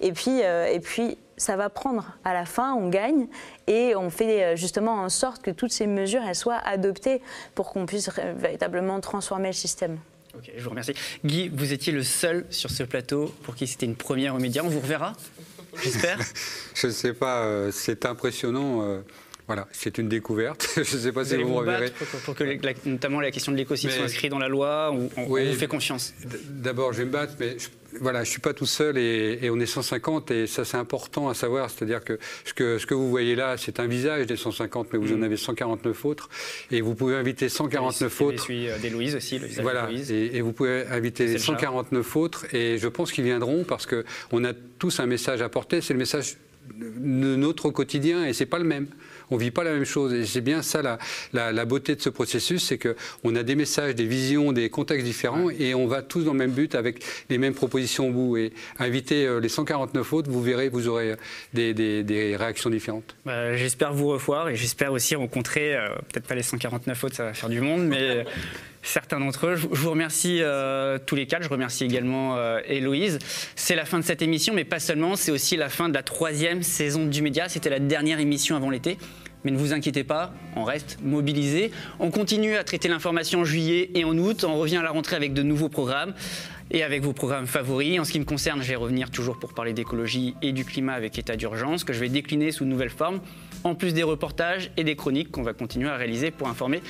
Et 0.00 0.12
puis, 0.12 0.40
et 0.40 0.80
puis 0.80 1.18
ça 1.36 1.56
va 1.56 1.68
prendre. 1.68 2.16
À 2.24 2.34
la 2.34 2.46
fin, 2.46 2.74
on 2.74 2.88
gagne 2.88 3.26
et 3.66 3.94
on 3.94 4.10
fait 4.10 4.44
euh, 4.44 4.56
justement 4.56 4.94
en 4.94 5.08
sorte 5.08 5.42
que 5.42 5.50
toutes 5.50 5.72
ces 5.72 5.86
mesures 5.86 6.22
elles 6.26 6.34
soient 6.34 6.60
adoptées 6.64 7.20
pour 7.54 7.72
qu'on 7.72 7.86
puisse 7.86 8.10
véritablement 8.36 9.00
transformer 9.00 9.48
le 9.48 9.54
système. 9.54 9.98
Ok, 10.36 10.50
je 10.56 10.62
vous 10.62 10.70
remercie. 10.70 10.92
Guy, 11.24 11.48
vous 11.48 11.72
étiez 11.72 11.92
le 11.92 12.02
seul 12.02 12.44
sur 12.50 12.70
ce 12.70 12.82
plateau 12.82 13.34
pour 13.42 13.54
qui 13.54 13.66
c'était 13.66 13.86
une 13.86 13.96
première 13.96 14.34
aux 14.34 14.38
médias. 14.38 14.62
On 14.64 14.68
vous 14.68 14.80
reverra, 14.80 15.14
j'espère 15.82 16.18
Je 16.74 16.88
ne 16.88 16.92
sais 16.92 17.14
pas, 17.14 17.44
euh, 17.44 17.70
c'est 17.72 18.04
impressionnant. 18.04 18.82
Euh, 18.82 19.00
voilà, 19.46 19.66
c'est 19.72 19.96
une 19.98 20.08
découverte. 20.08 20.68
Je 20.76 20.80
ne 20.80 20.84
sais 20.84 21.12
pas 21.12 21.24
si 21.24 21.36
vous, 21.36 21.48
me 21.48 21.54
reverrez. 21.54 21.90
Pour, 22.24 22.34
que, 22.34 22.88
notamment 22.88 23.20
la 23.20 23.30
question 23.30 23.52
de 23.52 23.56
l'écosystème 23.56 23.92
soit 23.92 24.04
inscrite 24.04 24.30
dans 24.30 24.38
la 24.38 24.48
loi, 24.48 24.90
on, 24.92 25.08
on, 25.16 25.24
vous 25.26 25.52
fait 25.54 25.68
confiance. 25.68 26.12
D'abord, 26.50 26.92
je 26.92 26.98
vais 26.98 27.04
me 27.04 27.12
battre, 27.12 27.34
mais 27.38 27.56
voilà, 28.00 28.24
je 28.24 28.28
ne 28.28 28.32
suis 28.32 28.40
pas 28.40 28.54
tout 28.54 28.66
seul 28.66 28.98
et, 28.98 29.48
on 29.50 29.60
est 29.60 29.66
150 29.66 30.30
et 30.30 30.46
ça 30.46 30.64
c'est 30.64 30.76
important 30.76 31.28
à 31.28 31.34
savoir, 31.34 31.70
c'est-à-dire 31.70 32.02
que 32.02 32.18
ce, 32.44 32.52
que 32.54 32.78
ce 32.78 32.86
que 32.86 32.94
vous 32.94 33.08
voyez 33.10 33.34
là, 33.34 33.56
c'est 33.56 33.80
un 33.80 33.86
visage 33.86 34.26
des 34.26 34.36
150, 34.36 34.88
mais 34.92 34.98
vous 34.98 35.12
en 35.12 35.18
mm. 35.18 35.24
avez 35.24 35.36
149 35.36 36.04
autres 36.04 36.28
et 36.70 36.80
vous 36.80 36.94
pouvez 36.94 37.16
inviter 37.16 37.48
149 37.48 38.20
autres. 38.20 38.38
Je 38.38 38.42
suis 38.42 38.68
des 38.82 38.90
Louise 38.90 39.16
aussi, 39.16 39.38
le 39.38 39.46
visage 39.46 39.62
voilà, 39.62 39.86
de 39.86 39.92
Louise. 39.92 40.12
Et, 40.12 40.36
et, 40.36 40.40
vous 40.40 40.52
pouvez 40.52 40.86
inviter 40.86 41.38
149 41.38 42.16
autres 42.16 42.54
et 42.54 42.78
je 42.78 42.88
pense 42.88 43.12
qu'ils 43.12 43.24
viendront 43.24 43.64
parce 43.64 43.86
qu'on 43.86 44.44
a 44.44 44.52
tous 44.78 45.00
un 45.00 45.06
message 45.06 45.42
à 45.42 45.48
porter, 45.48 45.80
c'est 45.80 45.94
le 45.94 45.98
message 45.98 46.36
de 46.74 47.36
notre 47.36 47.70
quotidien 47.70 48.26
et 48.26 48.32
c'est 48.32 48.46
pas 48.46 48.58
le 48.58 48.64
même 48.64 48.88
on 49.30 49.36
vit 49.36 49.50
pas 49.50 49.64
la 49.64 49.72
même 49.72 49.84
chose. 49.84 50.12
Et 50.12 50.24
c'est 50.24 50.40
bien 50.40 50.62
ça 50.62 50.82
la, 50.82 50.98
la, 51.52 51.64
beauté 51.64 51.94
de 51.94 52.00
ce 52.00 52.08
processus, 52.08 52.64
c'est 52.64 52.78
qu'on 52.78 53.34
a 53.34 53.42
des 53.42 53.54
messages, 53.54 53.94
des 53.94 54.06
visions, 54.06 54.52
des 54.52 54.70
contextes 54.70 55.04
différents 55.04 55.50
et 55.50 55.74
on 55.74 55.86
va 55.86 56.02
tous 56.02 56.24
dans 56.24 56.32
le 56.32 56.38
même 56.38 56.52
but 56.52 56.74
avec 56.74 57.04
les 57.30 57.38
mêmes 57.38 57.54
propositions 57.54 58.08
au 58.08 58.12
bout. 58.12 58.36
Et 58.36 58.52
inviter 58.78 59.26
euh, 59.26 59.40
les 59.40 59.48
149 59.48 60.12
autres, 60.12 60.30
vous 60.30 60.42
verrez, 60.42 60.68
vous 60.68 60.88
aurez 60.88 61.16
des, 61.54 61.74
des, 61.74 62.36
réactions 62.36 62.70
différentes. 62.70 63.16
Bah, 63.24 63.56
j'espère 63.56 63.92
vous 63.92 64.08
revoir 64.08 64.48
et 64.48 64.56
j'espère 64.56 64.92
aussi 64.92 65.14
rencontrer, 65.14 65.74
euh, 65.74 65.88
peut-être 66.12 66.26
pas 66.26 66.34
les 66.34 66.42
149 66.42 67.04
autres, 67.04 67.16
ça 67.16 67.24
va 67.24 67.34
faire 67.34 67.48
du 67.48 67.60
monde, 67.60 67.84
mais 67.86 68.24
certains 68.86 69.20
d'entre 69.20 69.46
eux. 69.46 69.56
Je 69.56 69.66
vous 69.66 69.90
remercie 69.90 70.38
euh, 70.40 70.98
tous 71.04 71.14
les 71.14 71.26
quatre. 71.26 71.42
Je 71.42 71.48
remercie 71.48 71.84
également 71.84 72.36
Héloïse. 72.66 73.18
C'est 73.54 73.74
la 73.74 73.84
fin 73.84 73.98
de 73.98 74.04
cette 74.04 74.22
émission, 74.22 74.54
mais 74.54 74.64
pas 74.64 74.80
seulement. 74.80 75.16
C'est 75.16 75.30
aussi 75.30 75.56
la 75.56 75.68
fin 75.68 75.88
de 75.88 75.94
la 75.94 76.02
troisième 76.02 76.62
saison 76.62 77.06
du 77.06 77.22
Média. 77.22 77.48
C'était 77.48 77.70
la 77.70 77.80
dernière 77.80 78.20
émission 78.20 78.56
avant 78.56 78.70
l'été. 78.70 78.98
Mais 79.46 79.52
ne 79.52 79.58
vous 79.58 79.72
inquiétez 79.72 80.02
pas, 80.02 80.32
on 80.56 80.64
reste 80.64 80.98
mobilisé. 81.04 81.70
On 82.00 82.10
continue 82.10 82.56
à 82.56 82.64
traiter 82.64 82.88
l'information 82.88 83.42
en 83.42 83.44
juillet 83.44 83.90
et 83.94 84.04
en 84.04 84.18
août. 84.18 84.42
On 84.42 84.58
revient 84.58 84.78
à 84.78 84.82
la 84.82 84.90
rentrée 84.90 85.14
avec 85.14 85.34
de 85.34 85.42
nouveaux 85.44 85.68
programmes 85.68 86.14
et 86.72 86.82
avec 86.82 87.02
vos 87.02 87.12
programmes 87.12 87.46
favoris. 87.46 88.00
En 88.00 88.04
ce 88.04 88.10
qui 88.10 88.18
me 88.18 88.24
concerne, 88.24 88.60
je 88.60 88.68
vais 88.68 88.74
revenir 88.74 89.08
toujours 89.10 89.38
pour 89.38 89.54
parler 89.54 89.72
d'écologie 89.72 90.34
et 90.42 90.50
du 90.50 90.64
climat 90.64 90.94
avec 90.94 91.16
état 91.16 91.36
d'urgence, 91.36 91.84
que 91.84 91.92
je 91.92 92.00
vais 92.00 92.08
décliner 92.08 92.50
sous 92.50 92.64
de 92.64 92.70
nouvelles 92.70 92.90
formes, 92.90 93.20
en 93.64 93.74
plus 93.74 93.94
des 93.94 94.02
reportages 94.02 94.70
et 94.76 94.84
des 94.84 94.96
chroniques 94.96 95.30
qu'on 95.30 95.42
va 95.42 95.52
continuer 95.52 95.88
à 95.88 95.96
réaliser 95.96 96.30
pour 96.30 96.48
informer 96.48 96.82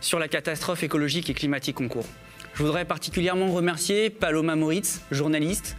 sur 0.00 0.18
la 0.18 0.28
catastrophe 0.28 0.82
écologique 0.82 1.30
et 1.30 1.34
climatique 1.34 1.80
en 1.80 1.88
cours. 1.88 2.06
Je 2.54 2.62
voudrais 2.62 2.84
particulièrement 2.84 3.52
remercier 3.52 4.10
Paloma 4.10 4.56
Moritz, 4.56 5.02
journaliste, 5.10 5.76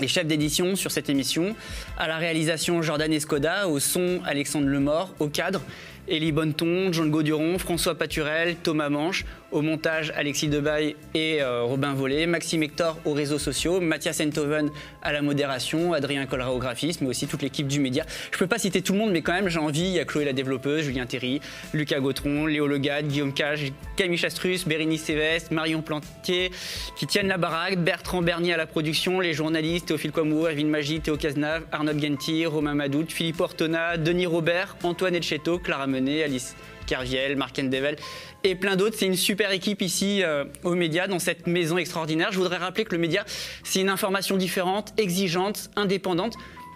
les 0.00 0.08
chefs 0.08 0.26
d'édition 0.26 0.76
sur 0.76 0.90
cette 0.90 1.08
émission. 1.08 1.56
À 1.96 2.08
la 2.08 2.18
réalisation, 2.18 2.82
Jordan 2.82 3.12
Escoda, 3.12 3.68
au 3.68 3.80
son, 3.80 4.20
Alexandre 4.24 4.66
Lemort, 4.66 5.14
au 5.18 5.28
cadre, 5.28 5.60
Élie 6.06 6.32
Bonneton, 6.32 6.92
Jean 6.92 7.06
Gauduron, 7.06 7.58
François 7.58 7.94
Paturel, 7.94 8.56
Thomas 8.56 8.88
Manche, 8.88 9.24
Au 9.50 9.62
montage, 9.62 10.12
Alexis 10.14 10.48
Debaille 10.48 10.94
et 11.14 11.40
euh, 11.40 11.62
Robin 11.62 11.94
Vollet, 11.94 12.26
Maxime 12.26 12.62
Hector 12.62 12.98
aux 13.06 13.14
réseaux 13.14 13.38
sociaux, 13.38 13.80
Mathias 13.80 14.20
Enthoven 14.20 14.68
à 15.00 15.10
la 15.10 15.22
modération, 15.22 15.94
Adrien 15.94 16.26
Collera 16.26 16.52
au 16.52 16.58
graphisme, 16.58 17.04
mais 17.04 17.10
aussi 17.10 17.26
toute 17.26 17.40
l'équipe 17.40 17.66
du 17.66 17.80
média. 17.80 18.04
Je 18.30 18.36
ne 18.36 18.40
peux 18.40 18.46
pas 18.46 18.58
citer 18.58 18.82
tout 18.82 18.92
le 18.92 18.98
monde, 18.98 19.10
mais 19.10 19.22
quand 19.22 19.32
même, 19.32 19.48
j'ai 19.48 19.58
envie. 19.58 19.80
Il 19.80 19.92
y 19.92 20.00
a 20.00 20.04
Chloé 20.04 20.26
la 20.26 20.34
développeuse, 20.34 20.84
Julien 20.84 21.06
Terry, 21.06 21.40
Lucas 21.72 21.98
Gautron, 21.98 22.44
Léo 22.44 22.66
Legade, 22.66 23.08
Guillaume 23.08 23.32
Cage, 23.32 23.72
Camille 23.96 24.18
Chastrus, 24.18 24.66
Bérénice 24.66 25.04
Sévestre, 25.04 25.50
Marion 25.50 25.80
Plantier, 25.80 26.50
qui 26.96 27.06
tiennent 27.06 27.34
Bertrand 27.78 28.20
Bernier 28.20 28.52
à 28.52 28.58
la 28.58 28.66
production, 28.66 29.18
les 29.20 29.32
journalistes 29.32 29.86
Théophile 29.86 30.12
Quamour, 30.12 30.48
Erwin 30.48 30.68
Magie, 30.68 31.00
Théo 31.00 31.16
Cazenave, 31.16 31.62
Arnaud 31.72 31.98
Genti, 31.98 32.44
Romain 32.44 32.74
Madout, 32.74 33.06
Philippe 33.08 33.40
Ortona, 33.40 33.96
Denis 33.96 34.26
Robert, 34.26 34.76
Antoine 34.82 35.14
Etcheto, 35.14 35.58
Clara 35.58 35.86
Menet, 35.86 36.22
Alice 36.22 36.54
Kerviel, 36.88 37.36
Marc 37.36 37.58
Endevel 37.58 37.96
et 38.44 38.54
plein 38.54 38.76
d'autres. 38.76 38.96
C'est 38.98 39.06
une 39.06 39.16
super 39.16 39.50
équipe 39.50 39.82
ici 39.82 40.22
euh, 40.22 40.44
aux 40.64 40.74
médias, 40.74 41.06
dans 41.06 41.18
cette 41.18 41.46
maison 41.46 41.78
extraordinaire. 41.78 42.32
Je 42.32 42.38
voudrais 42.38 42.56
rappeler 42.56 42.84
que 42.84 42.94
le 42.94 43.00
média, 43.00 43.24
c'est 43.64 43.80
une 43.80 43.88
information 43.88 44.36
différente, 44.36 44.92
exigeante, 44.96 45.70
indépendante, 45.76 46.34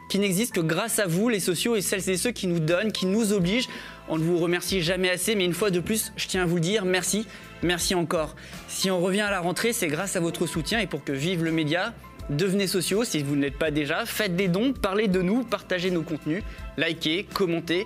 qui 0.09 0.19
n'existe 0.19 0.55
que 0.55 0.61
grâce 0.61 0.99
à 0.99 1.07
vous, 1.07 1.29
les 1.29 1.41
sociaux, 1.41 1.77
et 1.77 1.81
celles 1.81 2.09
et 2.11 2.17
ceux 2.17 2.33
qui 2.33 2.47
nous 2.47 2.61
donnent, 2.61 2.93
qui 2.93 3.07
nous 3.07 3.33
obligent. 3.33 3.69
On 4.09 4.19
ne 4.19 4.25
vous 4.25 4.39
remercie 4.39 4.83
jamais 4.83 5.09
assez, 5.09 5.35
mais 5.35 5.45
une 5.45 5.55
fois 5.55 5.71
de 5.71 5.81
plus, 5.81 6.13
je 6.17 6.27
tiens 6.27 6.43
à 6.43 6.47
vous 6.47 6.61
dire, 6.61 6.85
merci, 6.85 7.27
merci 7.63 7.95
encore. 7.95 8.37
Si 8.69 8.91
on 8.91 9.01
revient 9.01 9.23
à 9.23 9.31
la 9.31 9.41
rentrée, 9.41 9.73
c'est 9.73 9.87
grâce 9.87 10.17
à 10.17 10.21
votre 10.21 10.47
soutien 10.47 10.81
et 10.81 10.87
pour 10.87 11.03
que 11.05 11.13
vive 11.13 11.45
le 11.45 11.53
média, 11.53 11.95
Devenez 12.31 12.67
sociaux 12.67 13.05
si 13.05 13.23
vous 13.23 13.37
ne 13.37 13.43
l'êtes 13.43 13.59
pas 13.59 13.71
déjà, 13.71 14.07
faites 14.07 14.37
des 14.37 14.49
dons, 14.49 14.73
parlez 14.73 15.09
de 15.09 15.21
nous, 15.21 15.43
partagez 15.43 15.91
nos 15.91 16.03
contenus, 16.03 16.43
likez, 16.77 17.27
commentez. 17.35 17.85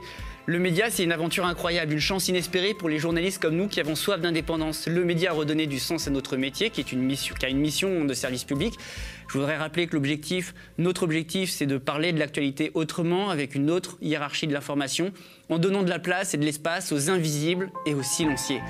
Le 0.48 0.60
média, 0.60 0.90
c'est 0.90 1.02
une 1.02 1.10
aventure 1.10 1.44
incroyable, 1.44 1.92
une 1.92 1.98
chance 1.98 2.28
inespérée 2.28 2.72
pour 2.72 2.88
les 2.88 3.00
journalistes 3.00 3.42
comme 3.42 3.56
nous 3.56 3.66
qui 3.66 3.80
avons 3.80 3.96
soif 3.96 4.20
d'indépendance. 4.20 4.86
Le 4.86 5.04
média 5.04 5.32
a 5.32 5.34
redonné 5.34 5.66
du 5.66 5.80
sens 5.80 6.06
à 6.06 6.10
notre 6.10 6.36
métier, 6.36 6.70
qui, 6.70 6.82
a 6.82 7.48
une 7.48 7.58
mission 7.58 8.04
de 8.04 8.14
service 8.14 8.44
public. 8.44 8.74
Je 9.26 9.38
voudrais 9.38 9.56
rappeler 9.56 9.88
que 9.88 9.96
notre 10.78 11.02
objectif, 11.02 11.50
c'est 11.50 11.66
de 11.66 11.78
parler 11.78 12.12
de 12.12 12.20
l'actualité 12.20 12.70
autrement, 12.74 13.30
avec 13.30 13.56
une 13.56 13.72
autre 13.72 13.98
hiérarchie 14.00 14.46
de 14.46 14.52
l'information, 14.52 15.10
en 15.48 15.58
donnant 15.58 15.82
de 15.82 15.90
la 15.90 15.98
place 15.98 16.32
et 16.32 16.36
de 16.36 16.44
l'espace 16.44 16.92
aux 16.92 17.10
invisibles 17.10 17.72
et 17.84 17.94
aux 17.94 18.04
silencieux. 18.04 18.60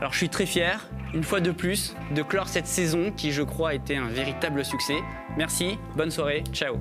Alors 0.00 0.12
je 0.12 0.18
suis 0.18 0.30
très 0.30 0.46
fier, 0.46 0.88
une 1.14 1.22
fois 1.22 1.38
de 1.38 1.52
plus, 1.52 1.94
de 2.12 2.22
clore 2.22 2.48
cette 2.48 2.66
saison 2.66 3.12
qui, 3.12 3.30
je 3.30 3.42
crois, 3.42 3.70
a 3.70 3.74
été 3.74 3.96
un 3.96 4.08
véritable 4.08 4.64
succès. 4.64 4.98
Merci, 5.36 5.78
bonne 5.94 6.10
soirée, 6.10 6.42
ciao. 6.52 6.76